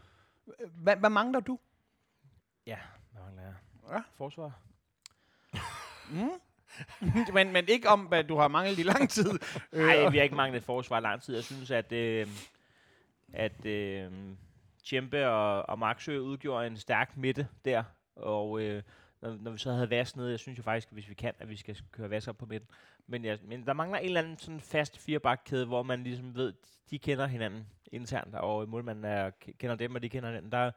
øh, 0.47 0.69
hvad, 0.73 0.95
hvad 0.95 1.09
mangler 1.09 1.39
du? 1.39 1.59
Ja, 2.67 2.77
hvad 3.11 3.21
mangler 3.23 3.43
jeg? 3.43 3.53
Ja. 3.91 4.01
Forsvar. 4.17 4.51
Mm? 6.09 6.29
men, 7.33 7.51
men 7.51 7.65
ikke 7.67 7.89
om, 7.89 7.99
hvad 7.99 8.23
du 8.23 8.37
har 8.37 8.47
manglet 8.47 8.79
i 8.79 8.83
lang 8.83 9.09
tid. 9.09 9.31
Nej, 9.71 10.09
vi 10.09 10.17
har 10.17 10.23
ikke 10.23 10.35
manglet 10.35 10.63
forsvar 10.63 10.97
i 10.97 11.01
lang 11.01 11.21
tid. 11.21 11.35
Jeg 11.35 11.43
synes, 11.43 11.71
at, 11.71 11.91
øh, 11.91 12.27
at 13.33 13.65
øh, 13.65 14.11
Tjempe 14.83 15.27
og, 15.27 15.69
og 15.69 15.79
Maxø 15.79 16.17
udgjorde 16.17 16.67
en 16.67 16.77
stærk 16.77 17.17
midte 17.17 17.47
der. 17.65 17.83
Og 18.15 18.61
øh, 18.61 18.83
når, 19.21 19.37
når 19.41 19.51
vi 19.51 19.57
så 19.57 19.71
havde 19.71 19.89
Vas 19.89 20.15
nede, 20.15 20.31
jeg 20.31 20.39
synes 20.39 20.57
jo 20.57 20.63
faktisk, 20.63 20.91
hvis 20.91 21.09
vi 21.09 21.13
kan, 21.13 21.33
at 21.39 21.49
vi 21.49 21.55
skal 21.55 21.77
køre 21.91 22.09
Vas 22.09 22.27
op 22.27 22.37
på 22.37 22.45
midten. 22.45 22.69
Men, 23.07 23.25
jeg, 23.25 23.39
men 23.43 23.65
der 23.65 23.73
mangler 23.73 23.99
en 23.99 24.05
eller 24.05 24.21
anden 24.21 24.37
sådan 24.37 24.61
fast 24.61 24.97
firebakkæde, 24.97 25.65
hvor 25.65 25.83
man 25.83 26.03
ligesom 26.03 26.35
ved, 26.35 26.53
de 26.89 26.99
kender 26.99 27.27
hinanden 27.27 27.67
internt, 27.91 28.35
og 28.35 28.69
målmanden 28.69 29.05
er, 29.05 29.29
kender 29.59 29.75
dem, 29.75 29.95
og 29.95 30.03
de 30.03 30.09
kender 30.09 30.29
hinanden. 30.29 30.51
Der, 30.51 30.71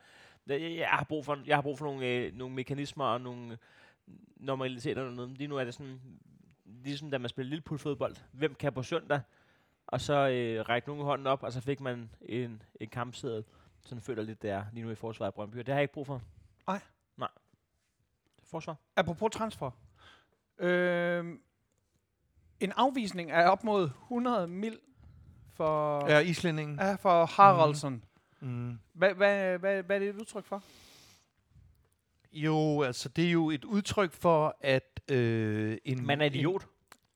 jeg, 0.47 0.77
jeg, 0.77 0.89
har 0.89 1.05
brug 1.05 1.25
for, 1.25 1.39
jeg 1.47 1.57
har 1.57 1.63
brug 1.63 1.79
for 1.79 1.85
nogle, 1.85 2.07
øh, 2.07 2.35
nogle 2.35 2.55
mekanismer 2.55 3.05
og 3.05 3.21
nogle 3.21 3.53
øh, 3.53 3.59
eller 4.41 5.11
noget. 5.11 5.31
Lige 5.39 5.49
nu 5.49 5.57
er 5.57 5.65
det 5.65 5.75
sådan, 5.75 6.01
ligesom 6.65 7.11
da 7.11 7.19
man 7.19 7.29
spiller 7.29 7.51
lille 7.51 7.79
fodbold. 7.79 8.17
Hvem 8.33 8.55
kan 8.55 8.73
på 8.73 8.83
søndag? 8.83 9.21
Og 9.87 10.01
så 10.01 10.29
øh, 10.29 10.69
række 10.69 10.89
nogle 10.89 11.05
hånden 11.05 11.27
op, 11.27 11.43
og 11.43 11.53
så 11.53 11.61
fik 11.61 11.81
man 11.81 12.11
en, 12.23 12.63
en 12.81 12.89
kampsæde. 12.89 13.45
Sådan 13.81 14.03
føler 14.03 14.23
lidt, 14.23 14.43
det 14.43 14.51
er 14.51 14.65
lige 14.73 14.85
nu 14.85 14.91
i 14.91 14.95
forsvaret 14.95 15.29
af 15.29 15.35
Brøndby. 15.35 15.59
Og 15.59 15.67
det 15.67 15.73
har 15.73 15.79
jeg 15.79 15.83
ikke 15.83 15.95
brug 15.95 16.07
for. 16.07 16.23
Nej. 16.67 16.81
Nej. 17.17 17.29
Forsvar. 18.45 18.77
Apropos 18.97 19.31
transfer. 19.33 19.71
Øh, 20.59 21.39
en 22.61 22.73
afvisning 22.77 23.31
er 23.31 23.49
op 23.49 23.65
mod 23.65 23.85
100 23.85 24.49
mil 24.49 24.79
for, 25.53 26.07
Ja, 26.09 26.19
islændingen. 26.19 26.79
ja, 26.79 26.95
for 26.95 27.27
Haraldsson. 27.27 28.05
Mm. 28.41 28.79
Hvad, 28.93 29.15
hvad, 29.15 29.59
hvad, 29.59 29.83
hvad 29.83 29.97
er 29.97 30.01
det 30.01 30.09
et 30.09 30.15
udtryk 30.15 30.45
for? 30.45 30.63
Jo, 32.35 32.83
altså 32.83 33.09
det 33.09 33.27
er 33.27 33.31
jo 33.31 33.51
et 33.51 33.65
udtryk 33.65 34.13
for, 34.13 34.57
at 34.61 35.01
øh, 35.11 35.79
en, 35.85 36.07
Man 36.07 36.21
er 36.21 36.25
idiot. 36.25 36.67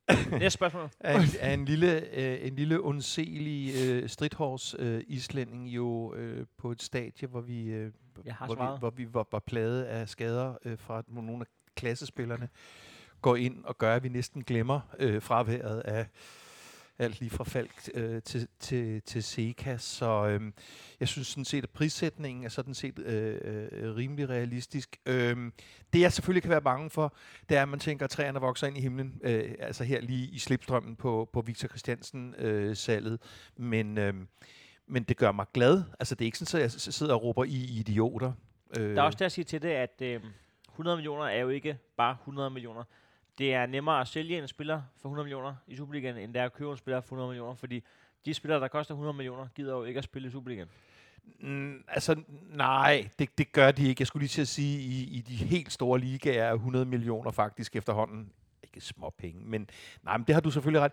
Næste 0.31 0.51
spørgsmål. 0.51 0.91
Er, 1.01 1.21
er 1.41 1.55
en 1.55 1.65
lille, 1.65 2.17
øh, 2.17 2.47
en 2.47 2.57
lille 2.57 2.81
undselig 2.81 3.75
øh, 3.85 4.09
stridthårs 4.09 4.75
øh, 4.79 5.05
islænding 5.07 5.69
jo 5.69 6.15
øh, 6.15 6.47
på 6.59 6.71
et 6.71 6.83
stadie, 6.83 7.29
hvor 7.29 7.41
vi, 7.41 7.65
øh, 7.65 7.93
hvor 8.23 8.55
vi, 8.55 8.79
hvor 8.79 8.91
vi 8.91 9.15
var, 9.15 9.27
var 9.33 9.39
plaget 9.39 9.83
af 9.85 10.09
skader 10.09 10.55
øh, 10.65 10.79
fra 10.79 11.03
nogle 11.09 11.41
af 11.41 11.47
klassespillerne, 11.77 12.49
går 13.21 13.37
ind 13.37 13.65
og 13.65 13.79
gør, 13.79 13.95
at 13.95 14.03
vi 14.03 14.09
næsten 14.09 14.45
glemmer 14.45 14.81
øh, 14.99 15.23
fraværet 15.23 15.81
af 15.81 16.07
alt 16.99 17.21
lige 17.21 17.31
fra 17.31 17.45
Falk 17.45 17.89
øh, 17.95 18.23
til, 18.23 18.49
til, 18.61 19.03
til 19.03 19.23
Seca. 19.23 19.77
Så 19.79 20.27
øh, 20.27 20.53
jeg 21.01 21.09
synes 21.09 21.27
sådan 21.27 21.45
set, 21.45 21.65
at 21.65 21.71
prissætningen 21.71 22.45
er 22.45 22.49
sådan 22.49 22.75
set 22.75 22.99
øh, 22.99 23.39
øh, 23.73 23.97
rimelig 23.97 24.29
realistisk. 24.29 24.97
Øh, 25.07 25.37
det 25.93 26.01
jeg 26.01 26.13
selvfølgelig 26.13 26.43
kan 26.43 26.51
være 26.51 26.63
bange 26.63 26.91
for, 26.91 27.15
det 27.49 27.57
er, 27.57 27.63
at 27.63 27.69
man 27.69 27.79
tænker, 27.81 28.05
at 28.05 28.11
træerne 28.11 28.41
vokser 28.41 28.67
ind 28.67 28.79
i 28.79 28.81
himlen. 28.81 29.21
Øh, 29.25 29.55
altså 29.59 29.85
her 29.85 30.01
lige 30.01 30.29
i 30.29 30.39
slipstrømmen 30.39 30.97
på, 30.97 31.31
på 31.33 31.41
Victor 31.41 31.69
Christiansen-salget. 31.69 33.13
Øh, 33.13 33.65
men, 33.65 33.99
øh, 33.99 34.15
men 34.87 35.03
det 35.03 35.17
gør 35.17 35.33
mig 35.33 35.47
glad. 35.55 35.83
Altså 36.01 36.15
det 36.15 36.25
er 36.25 36.27
ikke 36.27 36.39
sådan, 36.39 36.65
at 36.65 36.75
jeg 36.87 36.95
sidder 36.95 37.15
og 37.15 37.23
råber 37.23 37.45
i 37.45 37.79
idioter. 37.79 38.33
Øh, 38.79 38.97
Der 38.97 39.03
er 39.03 39.07
også 39.07 39.17
det 39.19 39.25
at 39.25 39.33
sige 39.33 39.45
til 39.45 39.63
det, 39.63 39.69
at 39.69 40.03
øh, 40.03 40.21
100 40.69 40.97
millioner 40.97 41.25
er 41.25 41.41
jo 41.41 41.49
ikke 41.49 41.79
bare 41.97 42.17
100 42.21 42.51
millioner. 42.51 42.85
Det 43.39 43.55
er 43.55 43.67
nemmere 43.67 44.01
at 44.01 44.09
sælge 44.09 44.39
en 44.39 44.49
spiller 44.49 44.83
for 44.97 45.09
100 45.09 45.25
millioner 45.25 45.55
i 45.67 45.77
Superligaen, 45.77 46.17
end 46.17 46.35
det 46.35 46.41
er 46.41 46.45
at 46.45 46.53
købe 46.53 46.71
en 46.71 46.77
spiller 46.77 47.01
for 47.01 47.07
100 47.07 47.29
millioner, 47.29 47.55
fordi 47.55 47.85
de 48.27 48.35
spillere, 48.35 48.61
der 48.61 48.69
koster 48.69 48.95
100 48.95 49.17
millioner, 49.17 49.47
gider 49.55 49.73
jo 49.73 49.85
ikke 49.85 49.99
at 49.99 50.05
spille 50.05 50.29
i 50.29 50.31
Superligaen. 50.31 50.69
Mm, 51.41 51.85
altså, 51.89 52.23
nej, 52.49 53.09
det, 53.19 53.39
det 53.39 53.53
gør 53.53 53.71
de 53.71 53.89
ikke. 53.89 54.01
Jeg 54.01 54.07
skulle 54.07 54.21
lige 54.21 54.29
til 54.29 54.41
at 54.41 54.49
sige, 54.49 54.81
i, 54.81 55.17
i 55.17 55.21
de 55.21 55.35
helt 55.35 55.73
store 55.73 55.99
ligaer 55.99 56.45
er 56.45 56.53
100 56.53 56.85
millioner 56.85 57.31
faktisk 57.31 57.77
efterhånden. 57.77 58.33
Ikke 58.63 58.81
små 58.81 59.15
penge, 59.19 59.41
men 59.45 59.71
nej, 60.03 60.17
men 60.17 60.27
det 60.27 60.35
har 60.35 60.41
du 60.41 60.51
selvfølgelig 60.51 60.81
ret. 60.83 60.93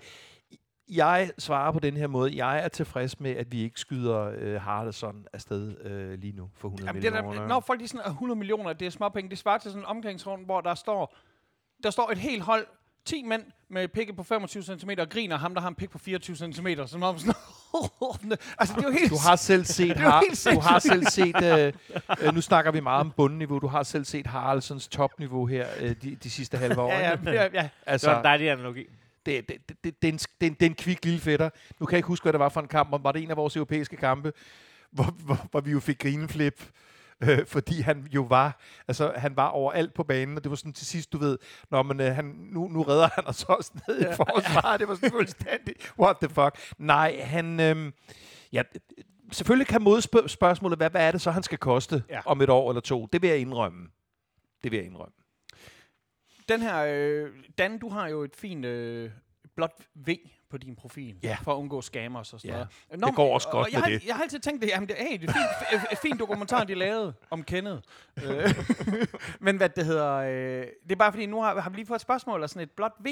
Jeg 0.89 1.31
svarer 1.37 1.71
på 1.71 1.79
den 1.79 1.97
her 1.97 2.07
måde. 2.07 2.45
Jeg 2.45 2.63
er 2.63 2.67
tilfreds 2.67 3.19
med, 3.19 3.31
at 3.31 3.51
vi 3.51 3.61
ikke 3.61 3.79
skyder 3.79 4.33
øh, 4.37 4.61
Haraldsson 4.61 5.27
afsted 5.33 5.85
øh, 5.85 6.19
lige 6.19 6.33
nu 6.33 6.49
for 6.53 6.67
100 6.67 6.89
Jamen, 6.89 7.01
det 7.01 7.13
millioner. 7.13 7.39
der, 7.41 7.47
når 7.47 7.59
folk 7.59 7.79
de 7.79 7.87
sådan 7.87 8.01
er 8.05 8.09
100 8.09 8.37
millioner, 8.37 8.73
det 8.73 8.85
er 8.85 8.89
småpenge, 8.89 9.29
det 9.29 9.37
svarer 9.37 9.57
til 9.57 9.71
sådan 9.71 9.81
en 9.81 9.85
omgangsrund, 9.85 10.45
hvor 10.45 10.61
der 10.61 10.75
står, 10.75 11.15
der 11.83 11.89
står 11.89 12.11
et 12.11 12.17
helt 12.17 12.43
hold, 12.43 12.67
10 13.05 13.23
mænd 13.23 13.43
med 13.69 13.87
pikke 13.87 14.13
på 14.13 14.23
25 14.23 14.63
cm 14.63 14.89
og 14.97 15.09
griner 15.09 15.37
ham, 15.37 15.53
der 15.53 15.61
har 15.61 15.67
en 15.67 15.75
pik 15.75 15.89
på 15.89 15.97
24 15.97 16.35
cm. 16.35 16.67
Som 16.85 17.03
om 17.03 17.17
sådan, 17.19 17.33
altså, 18.59 18.75
det 18.75 18.83
er 18.83 18.87
jo 18.87 18.91
helt 18.91 19.11
Du 19.11 19.17
har 19.17 19.35
selv 19.35 19.65
set, 19.77 19.97
har, 19.97 20.23
du 20.53 20.59
har 20.59 20.79
selv 20.79 21.05
set 21.05 21.43
øh, 21.43 21.73
øh, 22.21 22.33
nu 22.35 22.41
snakker 22.41 22.71
vi 22.71 22.79
meget 22.79 22.99
om 23.01 23.11
bundniveau, 23.17 23.59
du 23.59 23.67
har 23.67 23.83
selv 23.83 24.05
set 24.05 24.27
Haraldssons 24.27 24.87
topniveau 24.87 25.45
her 25.45 25.67
øh, 25.79 25.95
de, 26.01 26.15
de 26.15 26.29
sidste 26.29 26.57
halve 26.57 26.81
år. 26.81 26.91
Ja, 26.91 27.09
ja, 27.25 27.31
ja, 27.31 27.47
ja. 27.53 27.63
Så 27.63 27.69
Altså, 27.85 28.07
det 28.07 28.11
var 28.13 28.19
en 28.19 28.25
dejlig 28.25 28.49
analogi. 28.49 28.85
det, 29.25 29.49
det, 29.49 29.57
det, 29.69 29.83
det, 29.83 30.01
det, 30.01 30.07
er 30.07 30.11
en, 30.13 30.17
det, 30.17 30.27
er 30.41 30.47
en, 30.47 30.53
det 30.53 30.61
er 30.61 30.69
en 30.69 30.75
kvik 30.75 31.05
lille 31.05 31.19
fætter. 31.19 31.49
Nu 31.79 31.85
kan 31.85 31.93
jeg 31.93 31.97
ikke 31.97 32.07
huske, 32.07 32.23
hvad 32.23 32.33
det 32.33 32.39
var 32.39 32.49
for 32.49 32.61
en 32.61 32.67
kamp, 32.67 32.89
men 32.91 33.03
var 33.03 33.11
det 33.11 33.23
en 33.23 33.31
af 33.31 33.37
vores 33.37 33.55
europæiske 33.55 33.95
kampe, 33.95 34.33
hvor, 34.91 35.03
hvor, 35.03 35.47
hvor 35.51 35.61
vi 35.61 35.71
jo 35.71 35.79
fik 35.79 35.99
grineflip, 35.99 36.63
øh, 37.29 37.45
fordi 37.45 37.81
han 37.81 38.07
jo 38.11 38.21
var, 38.21 38.59
altså 38.87 39.13
han 39.15 39.35
var 39.35 39.47
overalt 39.47 39.93
på 39.93 40.03
banen, 40.03 40.37
og 40.37 40.43
det 40.43 40.49
var 40.49 40.55
sådan 40.55 40.73
til 40.73 40.87
sidst, 40.87 41.13
du 41.13 41.17
ved, 41.17 41.37
når 41.71 41.83
man, 41.83 41.99
øh, 42.01 42.15
han, 42.15 42.25
nu, 42.25 42.67
nu 42.67 42.81
redder 42.83 43.09
han 43.15 43.27
os 43.27 43.43
også 43.57 43.71
ned 43.87 44.01
i 44.01 44.03
forsvaret, 44.15 44.79
det 44.79 44.87
var 44.87 44.95
sådan 44.95 45.11
fuldstændig, 45.11 45.75
what 45.99 46.17
the 46.21 46.29
fuck. 46.29 46.73
Nej, 46.77 47.19
han, 47.21 47.59
øh, 47.59 47.91
ja, 48.53 48.63
selvfølgelig 49.31 49.67
kan 49.67 49.81
modspørgsmålet, 49.81 50.79
hvad, 50.79 50.89
hvad 50.89 51.07
er 51.07 51.11
det 51.11 51.21
så, 51.21 51.31
han 51.31 51.43
skal 51.43 51.57
koste 51.57 52.03
Ja. 52.09 52.15
ja. 52.15 52.21
om 52.25 52.41
et 52.41 52.49
år 52.49 52.69
eller 52.71 52.81
to? 52.81 53.05
Det 53.13 53.21
vil 53.21 53.29
jeg 53.29 53.39
indrømme. 53.39 53.89
Det 54.63 54.71
vil 54.71 54.77
jeg 54.77 54.85
indrømme. 54.85 55.13
Den 56.49 56.61
her, 56.61 56.85
øh, 56.87 57.29
Dan, 57.57 57.79
du 57.79 57.89
har 57.89 58.07
jo 58.07 58.23
et 58.23 58.35
fint 58.35 58.65
øh, 58.65 59.11
blåt 59.55 59.71
V 59.95 60.09
på 60.49 60.57
din 60.57 60.75
profil, 60.75 61.15
Ja. 61.23 61.37
for 61.43 61.53
at 61.53 61.57
undgå 61.57 61.81
scammers 61.81 62.33
og 62.33 62.39
sådan 62.39 62.51
Ja. 62.51 62.55
noget. 62.89 63.01
Nå, 63.01 63.07
Det 63.07 63.15
går 63.15 63.33
også 63.33 63.47
og- 63.47 63.51
godt 63.51 63.67
og 63.67 63.71
jeg 63.73 63.79
med 63.79 63.83
har, 63.91 63.99
det. 63.99 64.07
Jeg 64.07 64.15
har 64.15 64.23
altid 64.23 64.39
tænkt, 64.39 64.61
det, 64.61 64.69
jamen, 64.69 64.89
det, 64.89 64.95
hey, 64.99 65.17
det 65.21 65.29
er 65.29 65.33
fint, 65.33 65.81
f- 65.81 65.95
fint 66.01 66.19
dokumentar, 66.19 66.63
de 66.63 66.73
lavede 66.75 67.13
om 67.29 67.43
Kenneth. 67.43 67.81
Øh, 68.23 68.55
Men 69.39 69.57
hvad 69.57 69.69
det 69.69 69.85
hedder, 69.85 70.13
øh, 70.15 70.67
det 70.83 70.91
er 70.91 70.95
bare 70.95 71.11
fordi, 71.11 71.25
nu 71.25 71.41
har, 71.41 71.59
har 71.61 71.69
vi 71.69 71.75
lige 71.75 71.85
fået 71.85 71.97
et 71.97 72.01
spørgsmål 72.01 72.43
af 72.43 72.49
sådan 72.49 72.61
et 72.63 72.71
blåt 72.71 72.91
V, 72.99 73.07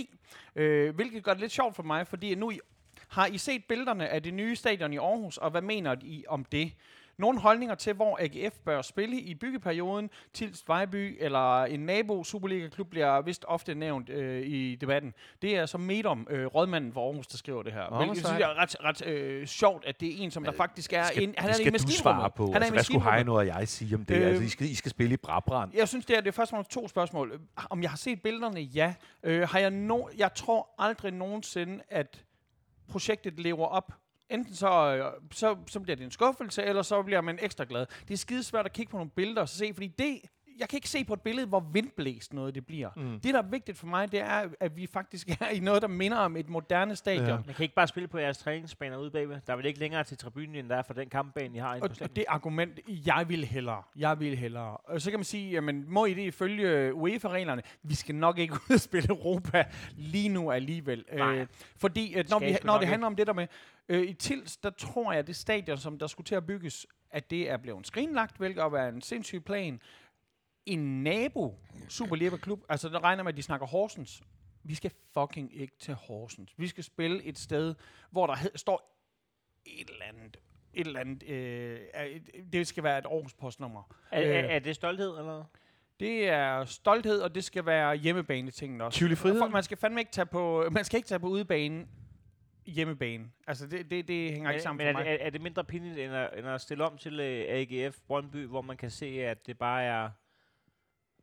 øh, 0.55 0.95
hvilket 0.95 1.23
gør 1.23 1.31
det 1.31 1.41
lidt 1.41 1.51
sjovt 1.51 1.75
for 1.75 1.83
mig, 1.83 2.07
fordi 2.07 2.35
nu 2.35 2.51
I, 2.51 2.59
har 3.07 3.25
I 3.25 3.37
set 3.37 3.65
billederne 3.65 4.07
af 4.09 4.23
det 4.23 4.33
nye 4.33 4.55
stadion 4.55 4.93
i 4.93 4.97
Aarhus, 4.97 5.37
og 5.37 5.51
hvad 5.51 5.61
mener 5.61 5.95
I 6.01 6.25
om 6.27 6.45
det? 6.45 6.71
Nogle 7.17 7.39
holdninger 7.39 7.75
til, 7.75 7.93
hvor 7.93 8.17
AGF 8.21 8.55
bør 8.65 8.81
spille 8.81 9.19
i 9.19 9.35
byggeperioden. 9.35 10.09
Tilst 10.33 10.67
Vejby 10.67 11.17
eller 11.19 11.63
en 11.63 11.79
nabo 11.79 12.23
Superliga-klub 12.23 12.89
bliver 12.89 13.21
vist 13.21 13.45
ofte 13.47 13.75
nævnt 13.75 14.09
øh, 14.09 14.45
i 14.45 14.75
debatten. 14.75 15.13
Det 15.41 15.57
er 15.57 15.65
så 15.65 15.77
Medom, 15.77 16.27
øh, 16.29 16.45
rådmanden 16.45 16.93
for 16.93 17.07
Aarhus, 17.07 17.27
der 17.27 17.37
skriver 17.37 17.63
det 17.63 17.73
her. 17.73 17.89
Nå, 17.89 17.97
Hvilket 17.97 18.17
synes 18.17 18.39
jeg 18.39 18.51
er 18.51 18.61
ret, 18.61 18.75
ret 18.83 19.05
øh, 19.07 19.47
sjovt, 19.47 19.85
at 19.85 19.99
det 19.99 20.09
er 20.09 20.23
en, 20.23 20.31
som 20.31 20.43
der 20.43 20.51
faktisk 20.51 20.93
er... 20.93 21.03
skal, 21.03 21.23
en, 21.23 21.35
han 21.37 21.49
er 21.49 21.53
det 21.53 21.59
i 21.59 21.63
skal 21.63 21.79
du 21.79 21.91
svare 21.91 22.29
på. 22.29 22.45
Han 22.45 22.53
er 22.53 22.57
altså, 22.57 22.73
hvad 22.73 22.83
skulle. 22.83 23.11
Heino 23.11 23.35
og 23.35 23.47
jeg 23.47 23.67
sige 23.67 23.95
om 23.95 24.05
det? 24.05 24.15
Øh, 24.15 24.27
altså, 24.27 24.43
I 24.43 24.49
skal, 24.49 24.67
I 24.67 24.75
skal 24.75 24.91
spille 24.91 25.13
i 25.13 25.17
Brabrand. 25.17 25.71
Jeg 25.75 25.87
synes, 25.87 26.05
det 26.05 26.17
er 26.17 26.21
det 26.21 26.27
er 26.27 26.31
først 26.31 26.53
og 26.53 26.69
to 26.69 26.87
spørgsmål. 26.87 27.31
Øh, 27.31 27.39
Om 27.69 27.81
jeg 27.81 27.89
har 27.89 27.97
set 27.97 28.21
billederne? 28.21 28.59
Ja. 28.59 28.93
Øh, 29.23 29.49
har 29.49 29.59
jeg 29.59 29.71
no 29.71 30.07
jeg 30.17 30.33
tror 30.33 30.69
aldrig 30.77 31.11
nogensinde, 31.11 31.83
at 31.89 32.23
projektet 32.87 33.39
lever 33.39 33.65
op. 33.65 33.93
Enten 34.33 34.55
så, 34.55 34.95
øh, 34.95 35.11
så, 35.31 35.57
så 35.67 35.79
bliver 35.79 35.95
det 35.95 36.03
en 36.03 36.11
skuffelse, 36.11 36.63
eller 36.63 36.81
så 36.81 37.03
bliver 37.03 37.21
man 37.21 37.39
ekstra 37.41 37.65
glad. 37.69 37.85
Det 38.07 38.13
er 38.13 38.17
skidesvært 38.17 38.65
at 38.65 38.73
kigge 38.73 38.91
på 38.91 38.97
nogle 38.97 39.11
billeder 39.11 39.41
og 39.41 39.49
så 39.49 39.57
se, 39.57 39.71
fordi 39.73 39.87
det, 39.87 40.21
jeg 40.59 40.69
kan 40.69 40.77
ikke 40.77 40.89
se 40.89 41.03
på 41.03 41.13
et 41.13 41.21
billede, 41.21 41.47
hvor 41.47 41.59
vindblæst 41.73 42.33
noget 42.33 42.55
det 42.55 42.65
bliver. 42.65 42.89
Mm. 42.95 43.19
Det, 43.19 43.33
der 43.33 43.41
er 43.41 43.47
vigtigt 43.49 43.77
for 43.77 43.87
mig, 43.87 44.11
det 44.11 44.19
er, 44.19 44.49
at 44.59 44.77
vi 44.77 44.87
faktisk 44.87 45.29
er 45.41 45.49
i 45.49 45.59
noget, 45.59 45.81
der 45.81 45.87
minder 45.87 46.17
om 46.17 46.37
et 46.37 46.49
moderne 46.49 46.95
stadion. 46.95 47.27
Ja. 47.27 47.35
Man 47.35 47.55
kan 47.55 47.63
ikke 47.63 47.75
bare 47.75 47.87
spille 47.87 48.07
på 48.07 48.17
jeres 48.17 48.37
træningsbaner 48.37 48.97
ude 48.97 49.11
bagved. 49.11 49.37
Der 49.47 49.53
er 49.53 49.57
vel 49.57 49.65
ikke 49.65 49.79
længere 49.79 50.03
til 50.03 50.17
tribunen, 50.17 50.55
end 50.55 50.69
der 50.69 50.75
er 50.75 50.81
for 50.81 50.93
den 50.93 51.09
kampbane, 51.09 51.55
I 51.55 51.59
har 51.59 51.75
inde 51.75 51.85
Og, 51.85 51.89
på 51.89 52.03
og 52.03 52.15
det 52.15 52.25
argument, 52.27 52.79
jeg 53.05 53.25
vil 53.27 53.45
hellere. 53.45 53.83
Jeg 53.95 54.19
vil 54.19 54.37
hellere. 54.37 54.77
Og 54.77 55.01
så 55.01 55.09
kan 55.09 55.19
man 55.19 55.25
sige, 55.25 55.51
jamen, 55.51 55.85
må 55.87 56.05
I 56.05 56.13
det 56.13 56.21
ifølge 56.21 56.93
UEFA-reglerne? 56.93 57.61
Vi 57.83 57.95
skal 57.95 58.15
nok 58.15 58.37
ikke 58.39 58.53
ud 58.69 58.73
og 58.73 58.79
spille 58.79 59.09
Europa 59.09 59.65
lige 59.91 60.29
nu 60.29 60.51
alligevel. 60.51 61.05
Nej. 61.13 61.35
Øh, 61.35 61.47
fordi 61.77 62.13
at 62.13 62.29
når, 62.29 62.39
vi, 62.39 62.57
når 62.63 62.77
det 62.77 62.87
handler 62.87 63.07
om 63.07 63.15
det 63.15 63.27
der 63.27 63.33
med, 63.33 63.47
øh, 63.89 64.03
i 64.03 64.13
Tils, 64.13 64.57
der 64.57 64.69
tror 64.69 65.11
jeg, 65.11 65.19
at 65.19 65.27
det 65.27 65.35
stadion, 65.35 65.77
som 65.77 65.99
der 65.99 66.07
skulle 66.07 66.25
til 66.25 66.35
at 66.35 66.45
bygges, 66.45 66.87
at 67.11 67.29
det 67.29 67.49
er 67.49 67.57
blevet 67.57 67.87
skrinlagt, 67.87 68.37
hvilket 68.37 68.61
er 68.61 68.87
en 68.87 69.01
sindssyg 69.01 69.43
plan. 69.43 69.79
En 70.65 71.03
nabo 71.03 71.59
Superliga-klub, 71.89 72.63
altså 72.69 72.89
der 72.89 73.03
regner 73.03 73.23
med, 73.23 73.31
at 73.31 73.37
de 73.37 73.43
snakker 73.43 73.67
Horsens. 73.67 74.21
Vi 74.63 74.75
skal 74.75 74.91
fucking 75.13 75.61
ikke 75.61 75.73
til 75.79 75.93
Horsens. 75.93 76.53
Vi 76.57 76.67
skal 76.67 76.83
spille 76.83 77.23
et 77.23 77.37
sted, 77.37 77.75
hvor 78.11 78.27
der 78.27 78.35
hed, 78.35 78.51
står 78.55 78.99
et 79.65 79.89
eller 79.89 80.05
andet, 80.05 80.37
et 80.73 80.87
eller 80.87 80.99
andet, 80.99 81.23
øh, 81.29 81.79
er 81.93 82.03
et- 82.03 82.29
det 82.53 82.67
skal 82.67 82.83
være 82.83 82.97
et 82.97 83.05
Aarhus 83.05 83.33
postnummer. 83.33 83.95
Er, 84.11 84.21
Øh. 84.21 84.27
er, 84.27 84.39
er 84.39 84.59
det 84.59 84.75
stolthed, 84.75 85.09
eller 85.09 85.33
hvad? 85.35 85.43
Det 85.99 86.27
er 86.29 86.65
stolthed, 86.65 87.19
og 87.21 87.35
det 87.35 87.43
skal 87.43 87.65
være 87.65 87.95
hjemmebane 87.95 88.51
tingen 88.51 88.81
også. 88.81 88.97
Tivoli 88.97 89.15
Frihed? 89.15 89.49
Man 89.49 89.63
skal 89.63 89.77
fandme 89.77 89.99
ikke 90.01 90.11
tage 90.11 90.25
på, 90.25 90.69
man 90.71 90.83
skal 90.85 90.97
ikke 90.97 91.07
tage 91.07 91.19
på 91.19 91.27
udebane 91.27 91.87
hjemmebane. 92.65 93.25
Altså, 93.47 93.67
det, 93.67 93.89
det, 93.89 94.07
det 94.07 94.31
hænger 94.31 94.49
ikke 94.49 94.57
Men, 94.57 94.61
sammen 94.63 94.85
men 94.85 94.93
for 94.93 94.99
er, 94.99 95.03
mig. 95.03 95.11
det, 95.13 95.21
er, 95.21 95.25
er 95.25 95.29
det 95.29 95.41
mindre 95.41 95.63
pinligt, 95.63 95.99
end 95.99 96.13
at, 96.13 96.29
end 96.37 96.47
at 96.47 96.61
stille 96.61 96.85
om 96.85 96.97
til 96.97 97.19
øh, 97.19 97.45
AGF 97.49 97.97
Brøndby, 98.07 98.45
hvor 98.45 98.61
man 98.61 98.77
kan 98.77 98.89
se, 98.89 99.05
at 99.25 99.47
det 99.47 99.57
bare 99.57 99.83
er 99.83 100.09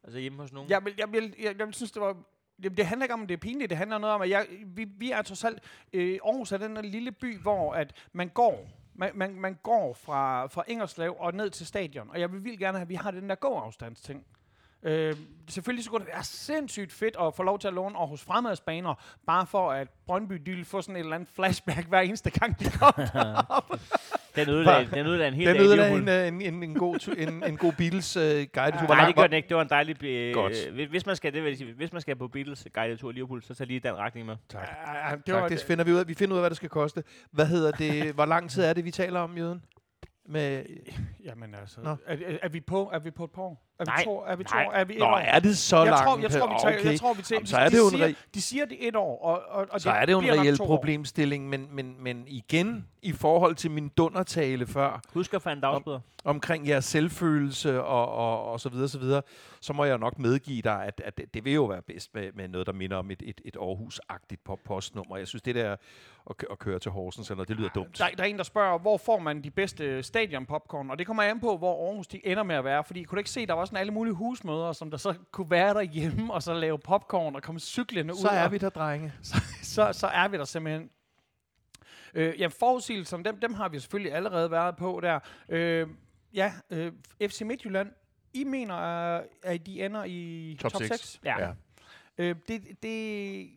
altså 0.04 0.18
hjemme 0.18 0.42
hos 0.42 0.52
nogen? 0.52 0.70
Jeg 0.70 0.84
vil, 0.84 0.94
jeg 0.98 1.12
vil, 1.12 1.34
jeg, 1.38 1.58
jeg 1.58 1.66
vil 1.66 1.74
synes, 1.74 1.92
det 1.92 2.02
var... 2.02 2.16
Det, 2.62 2.76
det 2.76 2.86
handler 2.86 3.04
ikke 3.04 3.14
om, 3.14 3.22
at 3.22 3.28
det 3.28 3.34
er 3.34 3.38
pinligt. 3.38 3.70
Det 3.70 3.78
handler 3.78 3.98
noget 3.98 4.14
om, 4.14 4.22
at 4.22 4.30
jeg, 4.30 4.46
vi, 4.66 4.84
vi 4.84 5.10
er 5.10 5.22
trods 5.22 5.44
alt... 5.44 5.62
Øh, 5.92 6.18
Aarhus 6.24 6.52
er 6.52 6.58
den 6.58 6.76
der 6.76 6.82
lille 6.82 7.12
by, 7.12 7.38
hvor 7.38 7.72
at 7.74 7.92
man 8.12 8.28
går... 8.28 8.68
Man, 8.94 9.10
man, 9.14 9.34
man 9.34 9.58
går 9.62 9.94
fra, 9.94 10.46
fra 10.46 10.64
Ingerslev 10.68 11.16
og 11.18 11.34
ned 11.34 11.50
til 11.50 11.66
stadion. 11.66 12.10
Og 12.10 12.20
jeg 12.20 12.32
vil 12.32 12.44
vildt 12.44 12.60
gerne 12.60 12.78
have, 12.78 12.82
at 12.82 12.88
vi 12.88 12.94
har 12.94 13.10
den 13.10 13.28
der 13.28 13.34
gåafstandsting. 13.34 14.26
Øh, 14.82 15.16
selvfølgelig 15.48 15.84
så 15.84 15.90
kunne 15.90 16.04
det 16.04 16.12
være 16.12 16.24
sindssygt 16.24 16.92
fedt 16.92 17.16
at 17.20 17.34
få 17.34 17.42
lov 17.42 17.58
til 17.58 17.68
at 17.68 17.74
låne 17.74 17.98
Aarhus 17.98 18.22
Fremadsbaner, 18.22 18.94
bare 19.26 19.46
for 19.46 19.72
at 19.72 19.88
Brøndby 20.06 20.34
de 20.34 20.50
vil 20.50 20.64
få 20.64 20.82
sådan 20.82 20.96
et 20.96 21.00
eller 21.00 21.14
andet 21.14 21.28
flashback 21.28 21.86
hver 21.88 22.00
eneste 22.00 22.30
gang, 22.30 22.60
de 22.60 22.64
kommer. 22.70 23.76
Den 24.36 24.48
ødelagde, 24.48 24.88
den 24.94 25.06
ødelagde 25.06 25.28
en 25.28 25.34
hel 25.34 25.46
Den 25.46 25.56
dag 25.56 25.64
ødelagde 25.64 25.96
en, 25.96 26.08
øh, 26.08 26.28
en, 26.28 26.54
en, 26.54 26.62
en, 26.62 26.74
god, 26.74 26.96
tu- 26.98 27.12
en, 27.22 27.44
en 27.44 27.56
god 27.56 27.72
Beatles 27.72 28.16
uh, 28.16 28.22
guide. 28.22 28.46
Nej, 28.54 29.06
det 29.06 29.16
gør 29.16 29.22
den 29.22 29.32
ikke. 29.32 29.48
Det 29.48 29.56
var 29.56 29.62
en 29.62 29.68
dejlig... 29.68 30.04
Øh, 30.04 30.34
Godt. 30.34 30.52
øh, 30.70 30.90
hvis, 30.90 31.06
man 31.06 31.16
skal, 31.16 31.32
det 31.32 31.44
vil 31.44 31.56
sige, 31.56 31.72
hvis 31.72 31.92
man 31.92 32.02
skal 32.02 32.16
på 32.16 32.28
Beatles 32.28 32.66
guided 32.74 32.96
tur 32.96 33.10
i 33.10 33.12
Liverpool, 33.14 33.42
så 33.42 33.54
tag 33.54 33.66
lige 33.66 33.80
den 33.80 33.94
retning 33.96 34.26
med. 34.26 34.36
Tak. 34.48 34.68
Ja, 35.10 35.16
det 35.16 35.24
Tak, 35.24 35.50
det 35.50 35.60
finder 35.60 35.84
vi 35.84 35.92
ud 35.92 35.98
af. 35.98 36.08
Vi 36.08 36.14
finder 36.14 36.32
ud 36.34 36.38
af, 36.38 36.42
hvad 36.42 36.50
det 36.50 36.56
skal 36.56 36.68
koste. 36.68 37.02
Hvad 37.32 37.46
hedder 37.46 37.70
det? 37.70 38.12
Hvor 38.14 38.26
lang 38.26 38.50
tid 38.50 38.62
er 38.62 38.72
det, 38.72 38.84
vi 38.84 38.90
taler 38.90 39.20
om, 39.20 39.38
Jøden? 39.38 39.62
Med, 40.28 40.62
Jamen 41.24 41.54
altså, 41.54 41.80
Nå. 41.80 41.90
er, 41.90 41.96
er, 42.26 42.36
er, 42.42 42.48
vi 42.48 42.60
på? 42.60 42.90
Er 42.92 42.98
vi 42.98 43.10
på 43.10 43.24
et 43.24 43.30
par 43.30 43.42
år? 43.42 43.69
Er 43.80 43.84
vi 43.84 43.90
Nej, 43.90 44.04
to? 44.04 44.18
Er 44.26 44.36
vi 44.36 44.44
to? 44.44 44.54
nej. 44.54 44.68
Er 44.72 44.84
vi 44.84 44.92
et 44.92 44.98
Nå, 44.98 45.04
år? 45.04 45.16
er 45.16 45.38
det 45.40 45.58
så 45.58 45.76
jeg 45.76 45.86
langt? 45.86 46.04
tror, 46.04 46.18
jeg 46.18 46.30
tror, 46.30 46.46
vi 46.48 46.54
tager, 46.62 46.78
okay. 46.78 46.90
jeg 46.90 47.00
tror, 47.00 47.14
vi 47.14 47.22
tager, 47.22 47.36
Jamen, 47.38 47.46
så 47.46 47.56
de- 47.56 47.62
er 47.62 47.68
de 47.68 47.70
det 47.72 47.78
jo 47.78 47.84
en 47.86 47.90
siger, 47.90 48.08
re- 48.08 48.28
De 48.34 48.42
siger 48.42 48.64
det 48.64 48.88
et 48.88 48.96
år, 48.96 49.22
og, 49.24 49.42
og, 49.48 49.66
og 49.70 49.80
Så 49.80 49.90
er 49.90 50.04
det 50.06 50.12
jo 50.12 50.18
en 50.20 50.30
reel 50.40 50.58
to 50.58 50.64
problemstilling, 50.64 51.48
men, 51.48 51.68
men, 51.72 51.96
men 51.98 52.24
igen, 52.26 52.86
i 53.02 53.12
forhold 53.12 53.54
til 53.54 53.70
min 53.70 53.88
dundertale 53.88 54.66
før, 54.66 55.00
Husk 55.14 55.34
at 55.34 55.46
en 55.46 55.60
dagsbøder. 55.60 56.00
omkring 56.24 56.68
jeres 56.68 56.84
selvfølelse 56.84 57.82
og, 57.82 58.08
og, 58.12 58.52
og 58.52 58.60
så 58.60 58.68
videre, 58.68 58.88
så 58.88 58.98
videre, 58.98 59.22
så 59.60 59.72
må 59.72 59.84
jeg 59.84 59.98
nok 59.98 60.18
medgive 60.18 60.62
dig, 60.62 60.84
at, 60.84 61.00
at 61.04 61.16
det, 61.18 61.34
det 61.34 61.44
vil 61.44 61.52
jo 61.52 61.64
være 61.64 61.82
bedst 61.82 62.14
med, 62.14 62.32
med 62.34 62.48
noget, 62.48 62.66
der 62.66 62.72
minder 62.72 62.96
om 62.96 63.10
et, 63.10 63.22
et, 63.26 63.40
et 63.44 63.56
Aarhus-agtigt 63.56 64.56
postnummer. 64.64 65.16
Jeg 65.16 65.26
synes, 65.28 65.42
det 65.42 65.54
der 65.54 65.76
at, 66.30 66.36
kø- 66.36 66.46
at 66.50 66.58
køre 66.58 66.78
til 66.78 66.90
Horsens, 66.90 67.30
eller 67.30 67.44
det 67.44 67.56
lyder 67.56 67.68
dumt. 67.68 67.98
Der, 67.98 68.08
der 68.16 68.22
er 68.22 68.26
en, 68.26 68.36
der 68.38 68.44
spørger, 68.44 68.78
hvor 68.78 68.96
får 68.98 69.18
man 69.18 69.42
de 69.44 69.50
bedste 69.50 70.02
stadion 70.02 70.46
popcorn? 70.46 70.90
Og 70.90 70.98
det 70.98 71.06
kommer 71.06 71.22
an 71.22 71.40
på, 71.40 71.56
hvor 71.56 71.86
Aarhus 71.88 72.06
de 72.06 72.26
ender 72.26 72.42
med 72.42 72.56
at 72.56 72.64
være. 72.64 72.84
Fordi 72.84 73.02
kunne 73.02 73.16
du 73.16 73.20
ikke 73.20 73.30
se, 73.30 73.46
der 73.46 73.54
var 73.54 73.64
sådan 73.70 73.80
alle 73.80 73.92
mulige 73.92 74.14
husmøder, 74.14 74.72
som 74.72 74.90
der 74.90 74.96
så 74.98 75.14
kunne 75.30 75.50
være 75.50 75.74
derhjemme, 75.74 76.32
og 76.32 76.42
så 76.42 76.54
lave 76.54 76.78
popcorn 76.78 77.36
og 77.36 77.42
komme 77.42 77.60
cyklende 77.60 78.14
ud. 78.14 78.18
Så 78.18 78.28
er 78.28 78.44
og- 78.44 78.52
vi 78.52 78.58
der, 78.58 78.68
drenge. 78.68 79.12
så, 79.62 79.92
så 79.92 80.06
er 80.06 80.28
vi 80.28 80.36
der 80.36 80.44
simpelthen. 80.44 80.90
Øh, 82.14 82.40
ja, 82.40 82.46
forudsigelserne, 82.46 83.24
dem, 83.24 83.40
dem 83.40 83.54
har 83.54 83.68
vi 83.68 83.78
selvfølgelig 83.78 84.12
allerede 84.14 84.50
været 84.50 84.76
på 84.76 85.00
der. 85.02 85.20
Øh, 85.48 85.86
ja, 86.34 86.52
øh, 86.70 86.92
FC 87.20 87.42
Midtjylland, 87.42 87.92
I 88.34 88.44
mener, 88.44 88.74
at, 89.42 89.66
de 89.66 89.84
ender 89.84 90.04
i 90.06 90.56
Top 90.60 90.72
top, 90.72 90.82
seks. 90.82 91.00
6? 91.00 91.20
Ja. 91.24 91.38
Ja. 91.46 91.52
Øh, 92.18 92.36
det, 92.48 92.82
det, 92.82 93.50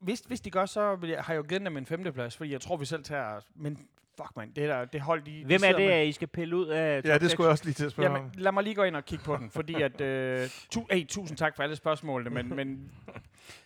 hvis, 0.00 0.20
hvis 0.20 0.40
de 0.40 0.50
gør, 0.50 0.66
så 0.66 0.96
vil 0.96 1.10
jeg, 1.10 1.22
har 1.24 1.32
jeg 1.32 1.38
jo 1.38 1.46
givet 1.48 1.62
dem 1.62 1.76
en 1.76 1.86
femteplads, 1.86 2.36
fordi 2.36 2.52
jeg 2.52 2.60
tror, 2.60 2.76
vi 2.76 2.84
selv 2.84 3.04
tager... 3.04 3.40
Men 3.54 3.88
fuck, 4.22 4.36
man, 4.36 4.50
det, 4.56 4.68
der, 4.68 4.84
det 4.84 5.00
hold, 5.00 5.22
de, 5.22 5.30
de 5.30 5.44
Hvem 5.44 5.60
er 5.64 5.68
det, 5.72 5.86
med. 5.86 5.94
at 5.94 6.06
I 6.06 6.12
skal 6.12 6.28
pille 6.28 6.56
ud 6.56 6.66
af 6.66 7.00
Ja, 7.04 7.18
det 7.18 7.30
skulle 7.30 7.44
jeg 7.44 7.50
også 7.50 7.64
lige 7.64 7.74
til 7.74 7.84
at 7.84 7.90
spørge 7.90 8.12
Jamen, 8.12 8.30
lad 8.34 8.52
mig 8.52 8.64
lige 8.64 8.74
gå 8.74 8.82
ind 8.82 8.96
og 8.96 9.04
kigge 9.04 9.24
på 9.24 9.36
den, 9.36 9.50
fordi 9.50 9.82
at... 9.82 10.00
Øh, 10.00 10.48
tu, 10.70 10.86
hey, 10.90 11.06
tusind 11.06 11.38
tak 11.38 11.56
for 11.56 11.62
alle 11.62 11.76
spørgsmålene, 11.76 12.30
men, 12.30 12.56
men 12.56 12.90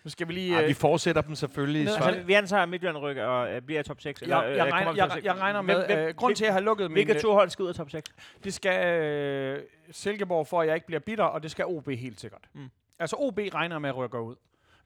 nu 0.03 0.09
skal 0.09 0.27
vi 0.27 0.33
lige... 0.33 0.55
Ej, 0.55 0.61
Øh, 0.61 0.67
vi 0.67 0.73
fortsætter 0.73 1.21
dem 1.21 1.35
selvfølgelig. 1.35 1.89
Så, 1.89 1.95
Altså, 2.03 2.21
vi 2.23 2.33
antager 2.33 2.65
Midtjylland 2.65 2.97
rykker 2.97 3.23
og 3.25 3.53
øh, 3.55 3.61
bliver 3.61 3.83
top 3.83 4.01
6. 4.01 4.21
Eller, 4.21 4.41
jeg, 4.41 4.51
øh, 4.51 4.57
jeg, 4.57 4.71
regner, 4.73 4.91
top 4.91 4.97
jeg, 4.97 5.11
seks? 5.13 5.25
jeg 5.25 5.35
regner 5.39 5.61
med, 5.61 5.85
hvem- 5.85 5.97
øh, 5.99 6.15
grund 6.15 6.35
til, 6.35 6.43
at 6.43 6.47
jeg 6.47 6.53
har 6.53 6.61
lukket 6.61 6.91
min... 6.91 7.05
Hvilke 7.05 7.21
to 7.21 7.33
hold 7.33 7.49
skal 7.49 7.63
ud 7.63 7.69
af 7.69 7.75
top 7.75 7.89
6? 7.89 8.09
Det 8.43 8.53
skal 8.53 8.87
øh, 9.01 9.59
Silkeborg, 9.91 10.47
for 10.47 10.61
at 10.61 10.67
jeg 10.67 10.75
ikke 10.75 10.87
bliver 10.87 10.99
bitter, 10.99 11.23
og 11.23 11.43
det 11.43 11.51
skal 11.51 11.65
OB 11.65 11.89
helt 11.89 12.19
sikkert. 12.21 12.41
Mm. 12.53 12.69
Altså 12.99 13.15
OB 13.19 13.39
regner 13.53 13.79
med 13.79 13.89
at 13.89 13.95
rykke 13.97 14.21
ud. 14.21 14.35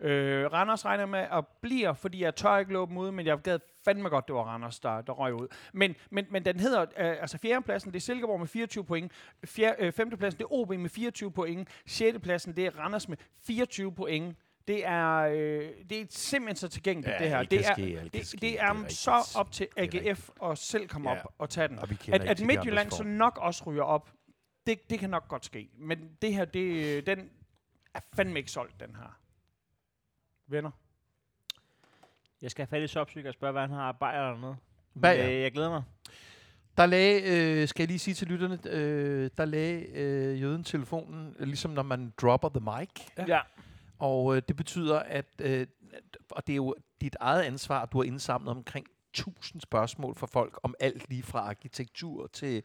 Øh, 0.02 0.52
Randers 0.54 0.86
regner 0.86 1.06
med 1.06 1.20
at 1.32 1.48
blive, 1.62 1.96
fordi 1.96 2.24
jeg 2.24 2.36
tør 2.36 2.58
ikke 2.58 2.74
love 2.74 2.88
dem 2.88 2.98
ud, 2.98 3.12
men 3.12 3.26
jeg 3.26 3.38
gad 3.38 3.60
fandme 3.86 4.10
godt, 4.10 4.28
det 4.28 4.36
var 4.36 4.44
Randers, 4.44 4.80
der, 4.80 5.02
der 5.02 5.14
røg 5.14 5.34
ud. 5.34 5.48
Men, 5.74 5.96
men, 6.12 6.26
men 6.30 6.46
den 6.46 6.60
hedder, 6.60 6.82
øh, 6.82 6.88
altså 6.98 7.38
fjerdepladsen, 7.38 7.92
det 7.92 7.98
er 7.98 8.02
Silkeborg 8.02 8.40
med 8.40 8.48
24 8.48 8.86
point. 8.86 9.12
Fjerde, 9.46 9.76
øh, 9.80 9.92
femtepladsen, 9.94 10.38
det 10.40 10.44
er 10.46 10.54
OB 10.54 10.70
med 10.70 10.90
24 10.90 11.32
point. 11.32 11.70
Sjettepladsen, 11.88 12.56
det 12.56 12.66
er 12.66 12.80
Randers 12.80 13.10
med 13.10 13.18
24 13.44 13.96
point. 13.96 14.38
Det 14.68 14.86
er, 14.86 15.16
øh, 15.20 15.70
det 15.90 16.02
er 16.02 16.06
simpelthen 16.10 16.56
så 16.56 16.68
tilgængeligt, 16.68 17.14
Ja, 17.14 17.20
det 17.24 17.30
her. 17.30 17.44
Det 17.44 17.60
er, 17.70 17.74
ske, 17.74 18.10
det, 18.14 18.28
ske, 18.28 18.36
det 18.36 18.42
det 18.42 18.60
er, 18.62 18.66
er 18.66 18.74
rigtigt. 18.78 18.94
så 19.00 19.36
op 19.40 19.52
til 19.52 19.68
Det 19.78 20.08
er 20.08 20.12
AGF 20.12 20.30
at 20.44 20.58
selv 20.58 20.88
komme 20.88 21.10
Ja. 21.12 21.20
op 21.20 21.34
og 21.38 21.50
tage 21.50 21.68
den. 21.68 21.80
og 21.80 21.88
At, 22.08 22.22
at 22.22 22.42
Midtjylland 22.42 22.92
så 22.92 23.04
nok 23.04 23.38
også 23.42 23.64
ryger 23.68 23.84
op, 23.84 24.12
det, 24.68 24.90
det 24.90 25.00
kan 25.00 25.10
nok 25.10 25.28
godt 25.28 25.46
ske. 25.46 25.70
Men 25.78 26.10
det 26.22 26.34
her, 26.34 26.46
det, 26.46 27.06
den 27.08 27.30
er 27.94 28.00
fandme 28.16 28.40
ikke 28.40 28.52
solgt, 28.52 28.80
den 28.80 28.96
her. 28.96 29.19
Venner. 30.52 30.72
Jeg 32.42 32.52
skal 32.52 32.62
have 32.66 32.70
fat 32.70 32.84
i 32.84 32.88
Sopsyk 32.88 33.26
og 33.26 33.34
spørge, 33.34 33.52
hvad 33.52 33.62
han 33.62 33.72
har 33.72 33.92
bajer 33.92 34.28
eller 34.28 34.42
noget. 34.42 34.58
Men, 34.94 35.18
øh, 35.20 35.42
jeg 35.42 35.52
glæder 35.52 35.70
mig. 35.70 35.84
Der 36.78 36.86
lagde, 36.86 37.22
øh, 37.22 37.68
skal 37.68 37.84
jeg 37.84 37.88
lige 37.88 38.00
sige 38.00 38.14
til 38.14 38.28
lytterne, 38.28 38.60
øh, 38.66 39.30
der 39.38 39.46
lagde 39.46 39.82
øh, 39.82 40.42
jøden 40.42 40.64
telefonen, 40.64 41.36
ligesom 41.40 41.72
når 41.72 41.84
man 41.84 42.14
dropper 42.22 42.50
the 42.50 42.60
mic. 42.60 43.08
Ja. 43.18 43.26
Ja. 43.28 43.40
Og 44.00 44.36
øh, 44.36 44.42
det 44.48 44.56
betyder, 44.56 45.00
at, 45.00 45.26
øh, 45.40 45.68
og 46.32 46.48
det 46.48 46.54
er 46.54 46.58
jo 46.58 46.76
dit 47.02 47.16
eget 47.20 47.42
ansvar, 47.44 47.82
at 47.82 47.92
du 47.92 47.98
har 47.98 48.04
indsamlet 48.04 48.50
omkring 48.50 48.88
1000 49.14 49.62
spørgsmål 49.62 50.16
fra 50.16 50.28
folk 50.28 50.60
om 50.64 50.76
alt 50.80 51.10
lige 51.10 51.24
fra 51.24 51.40
arkitektur 51.40 52.28
til, 52.28 52.64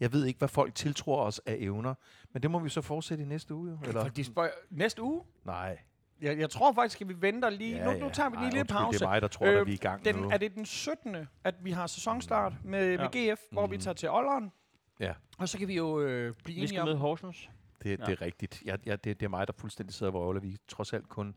jeg 0.00 0.12
ved 0.12 0.24
ikke, 0.24 0.38
hvad 0.38 0.48
folk 0.48 0.74
tiltror 0.74 1.22
os 1.22 1.40
af 1.46 1.56
evner. 1.58 1.94
Men 2.32 2.42
det 2.42 2.50
må 2.50 2.58
vi 2.58 2.68
så 2.68 2.80
fortsætte 2.80 3.24
i 3.24 3.26
næste 3.26 3.54
uge, 3.54 3.78
eller? 3.84 4.02
For 4.02 4.08
de 4.08 4.24
spørger, 4.24 4.50
næste 4.70 5.02
uge? 5.02 5.22
Nej. 5.44 5.78
Jeg, 6.22 6.38
jeg 6.38 6.50
tror 6.50 6.72
faktisk, 6.72 7.00
at 7.00 7.08
vi 7.08 7.14
venter 7.22 7.50
lige. 7.50 7.76
Ja, 7.76 7.84
nu, 7.84 7.90
ja. 7.90 7.98
nu 7.98 8.10
tager 8.10 8.30
vi 8.30 8.36
lige 8.36 8.44
Ej, 8.46 8.50
lidt 8.50 8.60
undskyld, 8.60 8.78
pause. 8.78 8.98
Det 8.98 9.04
er 9.04 9.08
mig, 9.08 9.22
der 9.22 9.28
tror, 9.28 9.46
øh, 9.46 9.60
at 9.60 9.66
vi 9.66 9.70
er 9.70 9.74
i 9.74 9.76
gang 9.78 10.04
Den, 10.04 10.14
nu. 10.16 10.30
er 10.30 10.36
det 10.36 10.54
den 10.54 10.66
17. 10.66 11.16
at 11.44 11.54
vi 11.60 11.70
har 11.70 11.86
sæsonstart 11.86 12.52
med, 12.64 12.86
ja. 12.86 12.92
Ja. 12.92 13.08
med 13.14 13.34
GF, 13.36 13.40
hvor 13.52 13.66
vi 13.66 13.76
Mhm. 13.76 13.82
tager 13.82 13.94
til 13.94 14.10
Olderen? 14.10 14.52
Ja. 15.00 15.12
Og 15.38 15.48
så 15.48 15.58
kan 15.58 15.68
vi 15.68 15.76
jo 15.76 16.00
øh, 16.00 16.34
blive 16.44 16.54
Vi 16.54 16.60
enige 16.60 16.68
skal 16.68 16.80
om... 16.80 16.88
møde 16.88 16.96
Horsens. 16.96 17.48
Det, 17.82 17.90
Ja. 18.00 18.04
det 18.06 18.12
er 18.12 18.22
rigtigt. 18.22 18.62
Jeg, 18.64 18.78
jeg, 18.86 19.04
det, 19.04 19.20
det 19.20 19.26
er 19.26 19.30
mig, 19.30 19.46
der 19.46 19.52
fuldstændig 19.58 19.94
sidder 19.94 20.12
og 20.12 20.20
vrøvler. 20.20 20.40
Vi 20.40 20.56
trods 20.68 20.92
alt 20.92 21.08
kun, 21.08 21.34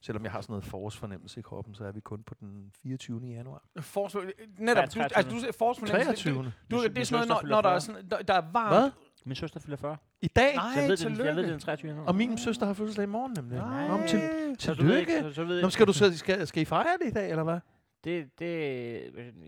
selvom 0.00 0.24
jeg 0.24 0.32
har 0.32 0.40
sådan 0.40 0.52
noget 0.52 0.64
forårsfornemmelse 0.64 1.40
i 1.40 1.42
kroppen, 1.42 1.74
så 1.74 1.84
er 1.84 1.92
vi 1.92 2.00
kun 2.00 2.22
på 2.22 2.34
den 2.40 2.72
24. 2.82 3.20
januar. 3.26 3.62
Forsvar, 3.80 4.20
netop, 4.58 4.84
du, 4.84 4.90
23.. 4.90 5.02
altså, 5.16 5.30
du 5.34 5.38
siger 5.40 5.52
forsvarsfornemmelse. 5.52 6.22
23. 6.24 6.34
Du, 6.34 6.42
Min 6.42 6.50
du, 6.70 6.78
sø- 6.82 6.88
det 6.88 6.98
er 6.98 7.04
sådan 7.04 7.28
noget, 7.28 7.44
når, 7.44 7.48
når 7.50 7.60
der 7.60 7.68
er, 7.68 7.72
40. 7.72 7.80
sådan, 7.80 8.08
der, 8.10 8.22
der 8.22 8.34
er 8.34 8.42
varmt. 8.52 8.74
Hvad? 8.76 8.90
Min 9.24 9.34
søster 9.34 9.60
fylder 9.60 9.76
40. 9.76 9.96
I 10.22 10.26
dag? 10.28 10.54
Nej, 10.54 10.64
Så 10.74 10.80
jeg 10.80 10.88
ved, 10.88 10.96
det, 10.96 10.98
tillykke. 10.98 11.24
jeg 11.24 11.36
ved 11.36 11.42
det 11.42 11.52
den 11.52 11.60
23. 11.60 11.88
januar. 11.90 12.06
Og 12.06 12.14
min 12.14 12.38
søster 12.38 12.66
har 12.66 12.72
fødselsdag 12.74 13.02
i 13.02 13.06
morgen, 13.06 13.32
nemlig. 13.36 13.58
Nej. 13.58 13.88
Nå, 13.88 13.98
til, 14.06 14.20
Så 14.58 14.74
du 14.74 14.82
ved 14.82 14.98
ikke- 14.98 15.12
tillykke. 15.12 15.30
Så, 15.30 15.34
så 15.34 15.44
ved 15.44 15.62
Nå, 15.62 15.70
skal, 15.70 15.86
du, 15.86 15.92
så, 15.92 16.18
skal, 16.18 16.46
skal 16.46 16.62
I 16.62 16.64
fejre 16.64 16.96
det 17.02 17.08
i 17.08 17.12
dag, 17.12 17.30
eller 17.30 17.42
hvad? 17.44 17.58
Det, 18.04 18.24
det, 18.38 19.00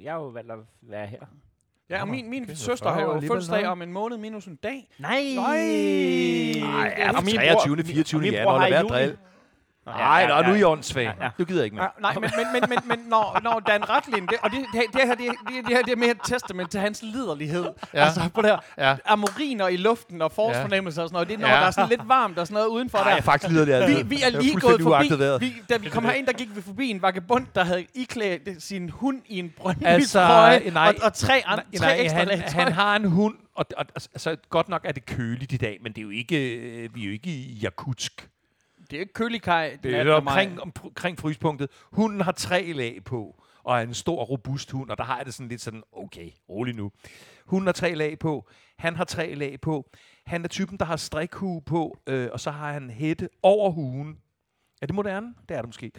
jeg 0.02 0.12
har 0.12 0.20
jo 0.20 0.26
valgt 0.26 0.52
at 0.52 0.58
være 0.82 1.06
her. 1.06 1.18
Ja, 1.90 2.00
og 2.00 2.08
min, 2.08 2.30
min 2.30 2.42
okay, 2.42 2.54
så 2.54 2.64
søster 2.64 2.86
40 2.94 2.94
har 2.94 3.14
jo 3.14 3.20
fødselsdag 3.20 3.66
om 3.66 3.82
en 3.82 3.92
måned 3.92 4.18
minus 4.18 4.46
en 4.46 4.56
dag. 4.56 4.88
Nej! 4.98 5.20
Nej, 5.36 6.94
ja, 6.98 7.16
og 7.16 7.24
min 7.24 7.34
23. 7.34 7.76
bror- 7.76 7.82
24. 7.82 8.18
og 8.18 8.22
min 8.22 8.32
bror 8.32 8.38
januar, 8.38 8.68
lad 8.68 8.88
være 8.90 9.02
juli. 9.04 9.16
Drille. 9.86 9.98
Nå, 9.98 10.04
Nej, 10.04 10.26
nå, 10.42 10.48
nu 10.48 10.52
er 10.54 10.58
I 10.58 10.62
åndssvage. 10.64 11.12
Ja, 11.18 11.24
ja. 11.24 11.30
Du 11.38 11.44
gider 11.44 11.64
ikke 11.64 11.76
mere. 11.76 11.84
Ja, 11.84 12.00
nej, 12.00 12.14
men, 12.14 12.30
men, 12.36 12.46
men, 12.52 12.62
men, 12.68 12.78
men 12.88 12.98
når, 13.08 13.40
når 13.42 13.60
Dan 13.60 13.88
Ratlin, 13.90 14.26
det, 14.26 14.36
og 14.42 14.50
det, 14.50 14.58
det, 14.72 14.82
det, 14.92 15.00
her, 15.04 15.14
det, 15.14 15.18
det, 15.48 15.66
det 15.68 15.76
her 15.76 15.82
det 15.82 15.92
er 15.92 15.96
mere 15.96 16.10
et 16.10 16.18
testament 16.24 16.70
til 16.70 16.80
hans 16.80 17.02
liderlighed. 17.02 17.62
Ja. 17.64 17.70
Ja. 18.00 18.04
Altså 18.04 18.20
på 18.34 18.42
det 18.42 18.50
her, 18.50 18.58
Ja. 18.88 18.96
amoriner 19.06 19.68
i 19.68 19.76
luften 19.76 20.22
og 20.22 20.32
forårsfornemmelser 20.32 21.02
og 21.02 21.08
sådan 21.08 21.14
noget. 21.14 21.28
Det 21.28 21.34
er 21.34 21.38
når 21.38 21.48
Ja. 21.48 21.54
ja. 21.54 21.60
der 21.60 21.66
er 21.66 21.70
sådan 21.70 21.88
lidt 21.90 22.08
varmt 22.08 22.38
og 22.38 22.46
sådan 22.46 22.54
noget 22.54 22.68
udenfor 22.68 22.98
Nej, 22.98 23.06
jeg 23.06 23.12
der. 23.12 23.18
er 23.18 23.24
faktisk 23.24 23.50
lider 23.52 23.86
det 23.86 23.96
Vi, 23.96 24.02
vi 24.16 24.22
er 24.22 24.30
lige 24.40 24.60
gået 24.60 24.82
forbi, 24.82 25.08
vi, 25.46 25.54
da 25.70 25.76
vi 25.76 25.88
kom 25.88 26.04
herind, 26.04 26.26
der 26.26 26.32
gik 26.32 26.56
vi 26.56 26.62
forbi 26.62 26.88
en 26.90 27.02
vagabond, 27.02 27.46
der 27.54 27.64
havde 27.64 27.86
iklædt 27.94 28.62
sin 28.62 28.88
hund 28.90 29.20
i 29.26 29.38
en 29.38 29.52
brøndby 29.56 29.82
Altså, 29.86 30.18
trøje, 30.26 30.70
nej. 30.70 30.94
og, 30.98 31.04
og 31.04 31.14
tre, 31.14 31.42
an, 31.46 31.58
tre 31.58 31.64
Nej, 31.86 31.96
ekstra 32.00 32.18
han, 32.18 32.28
lag 32.28 32.42
han 32.52 32.72
har 32.72 32.96
en 32.96 33.04
hund, 33.04 33.34
og, 33.56 33.66
og 33.76 33.84
altså, 33.96 34.36
godt 34.50 34.68
nok 34.68 34.80
er 34.84 34.92
det 34.92 35.06
køligt 35.06 35.52
i 35.52 35.56
dag, 35.56 35.78
men 35.82 35.92
det 35.92 35.98
er 35.98 36.02
jo 36.02 36.10
ikke, 36.10 36.54
øh, 36.56 36.94
vi 36.94 37.00
er 37.02 37.06
jo 37.06 37.12
ikke 37.12 37.30
i 37.30 37.58
Jakutsk. 37.62 38.28
Det 38.90 38.96
er 38.96 39.00
ikke 39.00 39.12
kølikaj. 39.12 39.78
Det 39.82 39.94
er 39.94 40.12
omkring, 40.14 40.60
om, 40.60 40.72
omkring 40.84 41.18
fryspunktet. 41.18 41.70
Hunden 41.92 42.20
har 42.20 42.32
tre 42.32 42.72
lag 42.72 43.04
på, 43.04 43.42
og 43.64 43.78
er 43.78 43.82
en 43.82 43.94
stor, 43.94 44.24
robust 44.24 44.70
hund, 44.70 44.90
og 44.90 44.98
der 44.98 45.04
har 45.04 45.16
jeg 45.16 45.26
det 45.26 45.34
sådan 45.34 45.48
lidt 45.48 45.60
sådan, 45.60 45.82
okay, 45.92 46.30
rolig 46.48 46.74
nu. 46.74 46.92
Hunden 47.46 47.66
har 47.66 47.72
tre 47.72 47.94
lag 47.94 48.18
på, 48.18 48.48
han 48.78 48.96
har 48.96 49.04
tre 49.04 49.34
lag 49.34 49.60
på. 49.60 49.90
Han 50.26 50.44
er 50.44 50.48
typen, 50.48 50.78
der 50.78 50.84
har 50.84 50.96
strikhue 50.96 51.62
på, 51.62 51.98
øh, 52.06 52.28
og 52.32 52.40
så 52.40 52.50
har 52.50 52.72
han 52.72 52.90
hætte 52.90 53.28
over 53.42 53.70
huen. 53.70 54.18
Er 54.82 54.86
det 54.86 54.94
moderne? 54.94 55.34
Det 55.48 55.56
er 55.56 55.62
det 55.62 55.68
måske. 55.68 55.92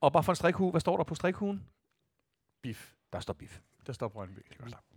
Og 0.00 0.12
bare 0.12 0.22
for 0.22 0.32
en 0.32 0.36
strikhue, 0.36 0.70
hvad 0.70 0.80
står 0.80 0.96
der 0.96 1.04
på 1.04 1.14
strikhuen? 1.14 1.62
Bif. 2.62 2.90
Der 3.12 3.20
står 3.20 3.34
bif. 3.34 3.60
Der 3.86 3.92
står 3.92 4.08
Brøndby. 4.08 4.38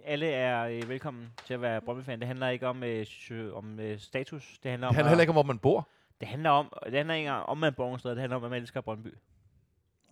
Alle 0.03 0.27
er 0.27 0.68
øh, 0.68 0.90
velkommen 0.90 1.34
til 1.45 1.53
at 1.53 1.61
være 1.61 1.82
Brøndby-fan. 1.82 2.19
Det 2.19 2.27
handler 2.27 2.49
ikke 2.49 2.68
om, 2.68 2.84
øh, 2.84 3.06
om 3.53 3.80
øh, 3.80 3.99
status. 3.99 4.60
Det 4.64 4.72
handler 4.72 4.88
om, 4.88 4.91
Det 4.91 4.95
handler 4.95 5.10
heller 5.10 5.22
ikke 5.22 5.32
om, 5.32 5.36
hvor 5.36 5.44
man 5.44 5.60
bor. 5.60 5.88
Det 6.19 6.27
handler 6.27 6.49
om, 6.49 6.73
det 6.85 6.93
handler 6.93 7.13
ikke 7.15 7.31
om, 7.31 7.57
man 7.57 7.73
bor 7.73 7.83
nogen 7.83 7.99
steder. 7.99 8.13
Det 8.15 8.21
handler 8.21 8.37
om, 8.37 8.43
at 8.43 8.49
man 8.51 8.61
elsker 8.61 8.81
Brøndby. 8.81 9.13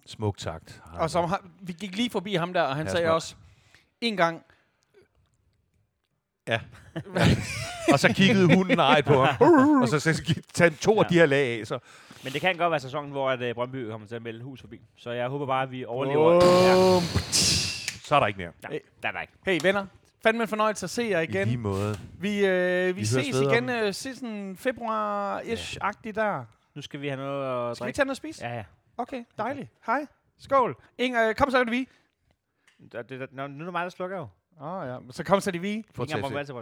Smukt 0.05 0.41
sagt. 0.41 0.81
Og 0.93 1.09
som 1.09 1.33
vi 1.61 1.73
gik 1.73 1.95
lige 1.95 2.09
forbi 2.09 2.35
ham 2.35 2.53
der, 2.53 2.61
og 2.61 2.75
han 2.75 2.85
Ja, 2.85 2.91
sagde 2.91 3.05
smart. 3.05 3.13
også, 3.15 3.35
en 4.01 4.17
gang, 4.17 4.43
og 7.93 7.99
så 7.99 8.13
kiggede 8.13 8.55
hunden 8.55 8.79
ej 8.79 9.01
på 9.01 9.23
ham. 9.25 9.81
og 9.81 9.87
så, 9.87 9.99
så, 9.99 10.13
så 10.13 10.41
tage 10.53 10.69
to 10.69 10.99
af 10.99 11.03
Ja. 11.03 11.09
de 11.09 11.13
her 11.13 11.25
lag 11.25 11.59
af. 11.59 11.67
Så. 11.67 11.79
Men 12.23 12.33
det 12.33 12.41
kan 12.41 12.57
godt 12.57 12.71
være 12.71 12.79
sæsonen, 12.79 13.11
hvor 13.11 13.29
at, 13.29 13.41
øh, 13.41 13.55
Brøndby 13.55 13.89
kommer 13.89 14.07
til 14.07 14.15
at 14.15 14.21
melde 14.21 14.43
hus 14.43 14.61
forbi. 14.61 14.81
Så 14.97 15.11
jeg 15.11 15.27
håber 15.29 15.45
bare, 15.45 15.63
at 15.63 15.71
vi 15.71 15.85
overlever. 15.85 16.33
Ja, 16.33 16.75
Bum. 16.95 17.03
så 18.03 18.15
er 18.15 18.19
der 18.19 18.27
ikke 18.27 18.37
mere. 18.37 18.51
ja, 18.71 18.77
der 19.03 19.07
er 19.07 19.11
der 19.11 19.21
ikke. 19.21 19.33
Hey 19.45 19.59
venner, 19.63 19.85
fandme 20.23 20.43
en 20.43 20.47
fornøjelse 20.47 20.83
at 20.83 20.89
se 20.89 21.03
jer 21.03 21.19
I 21.19 21.25
lige 21.25 21.41
igen. 21.43 21.59
måde. 21.59 21.95
Vi, 22.19 22.45
øh, 22.45 22.87
vi, 22.87 22.91
Vi 22.91 23.05
ses 23.05 23.41
igen 23.41 23.69
øh, 23.69 23.93
sådan 23.93 24.57
februar-ish-agtigt 24.59 26.15
der. 26.15 26.45
Nu 26.75 26.81
skal 26.81 27.01
vi 27.01 27.07
have 27.07 27.17
noget 27.17 27.69
at 27.71 27.75
Skal 27.77 27.83
vi 27.83 27.87
drikke. 27.87 27.97
tage 27.97 28.05
noget 28.05 28.11
at 28.13 28.17
spise? 28.17 28.45
Ja, 28.45 28.55
ja. 28.55 28.63
Okay, 28.97 29.23
dejligt. 29.37 29.69
Hej. 29.85 30.07
Skål. 30.37 30.75
Inger, 30.97 31.29
øh, 31.29 31.35
kom 31.35 31.51
så 31.51 31.57
er 31.57 31.63
det 31.63 31.71
vi. 31.71 31.87
Det, 32.91 33.09
det, 33.09 33.33
nå, 33.33 33.47
nu 33.47 33.59
er 33.59 33.63
det 33.63 33.71
mig, 33.71 33.83
der 33.83 33.89
slukker 33.89 34.17
jo. 34.17 34.27
Åh 34.61 34.73
oh, 34.73 34.87
ja, 34.87 34.97
så 35.11 35.23
kom 35.23 35.39
så 35.41 35.51
det 35.51 35.61
vi. 35.61 35.85
Gang 35.95 36.21
må 36.21 36.37
altid. 36.37 36.53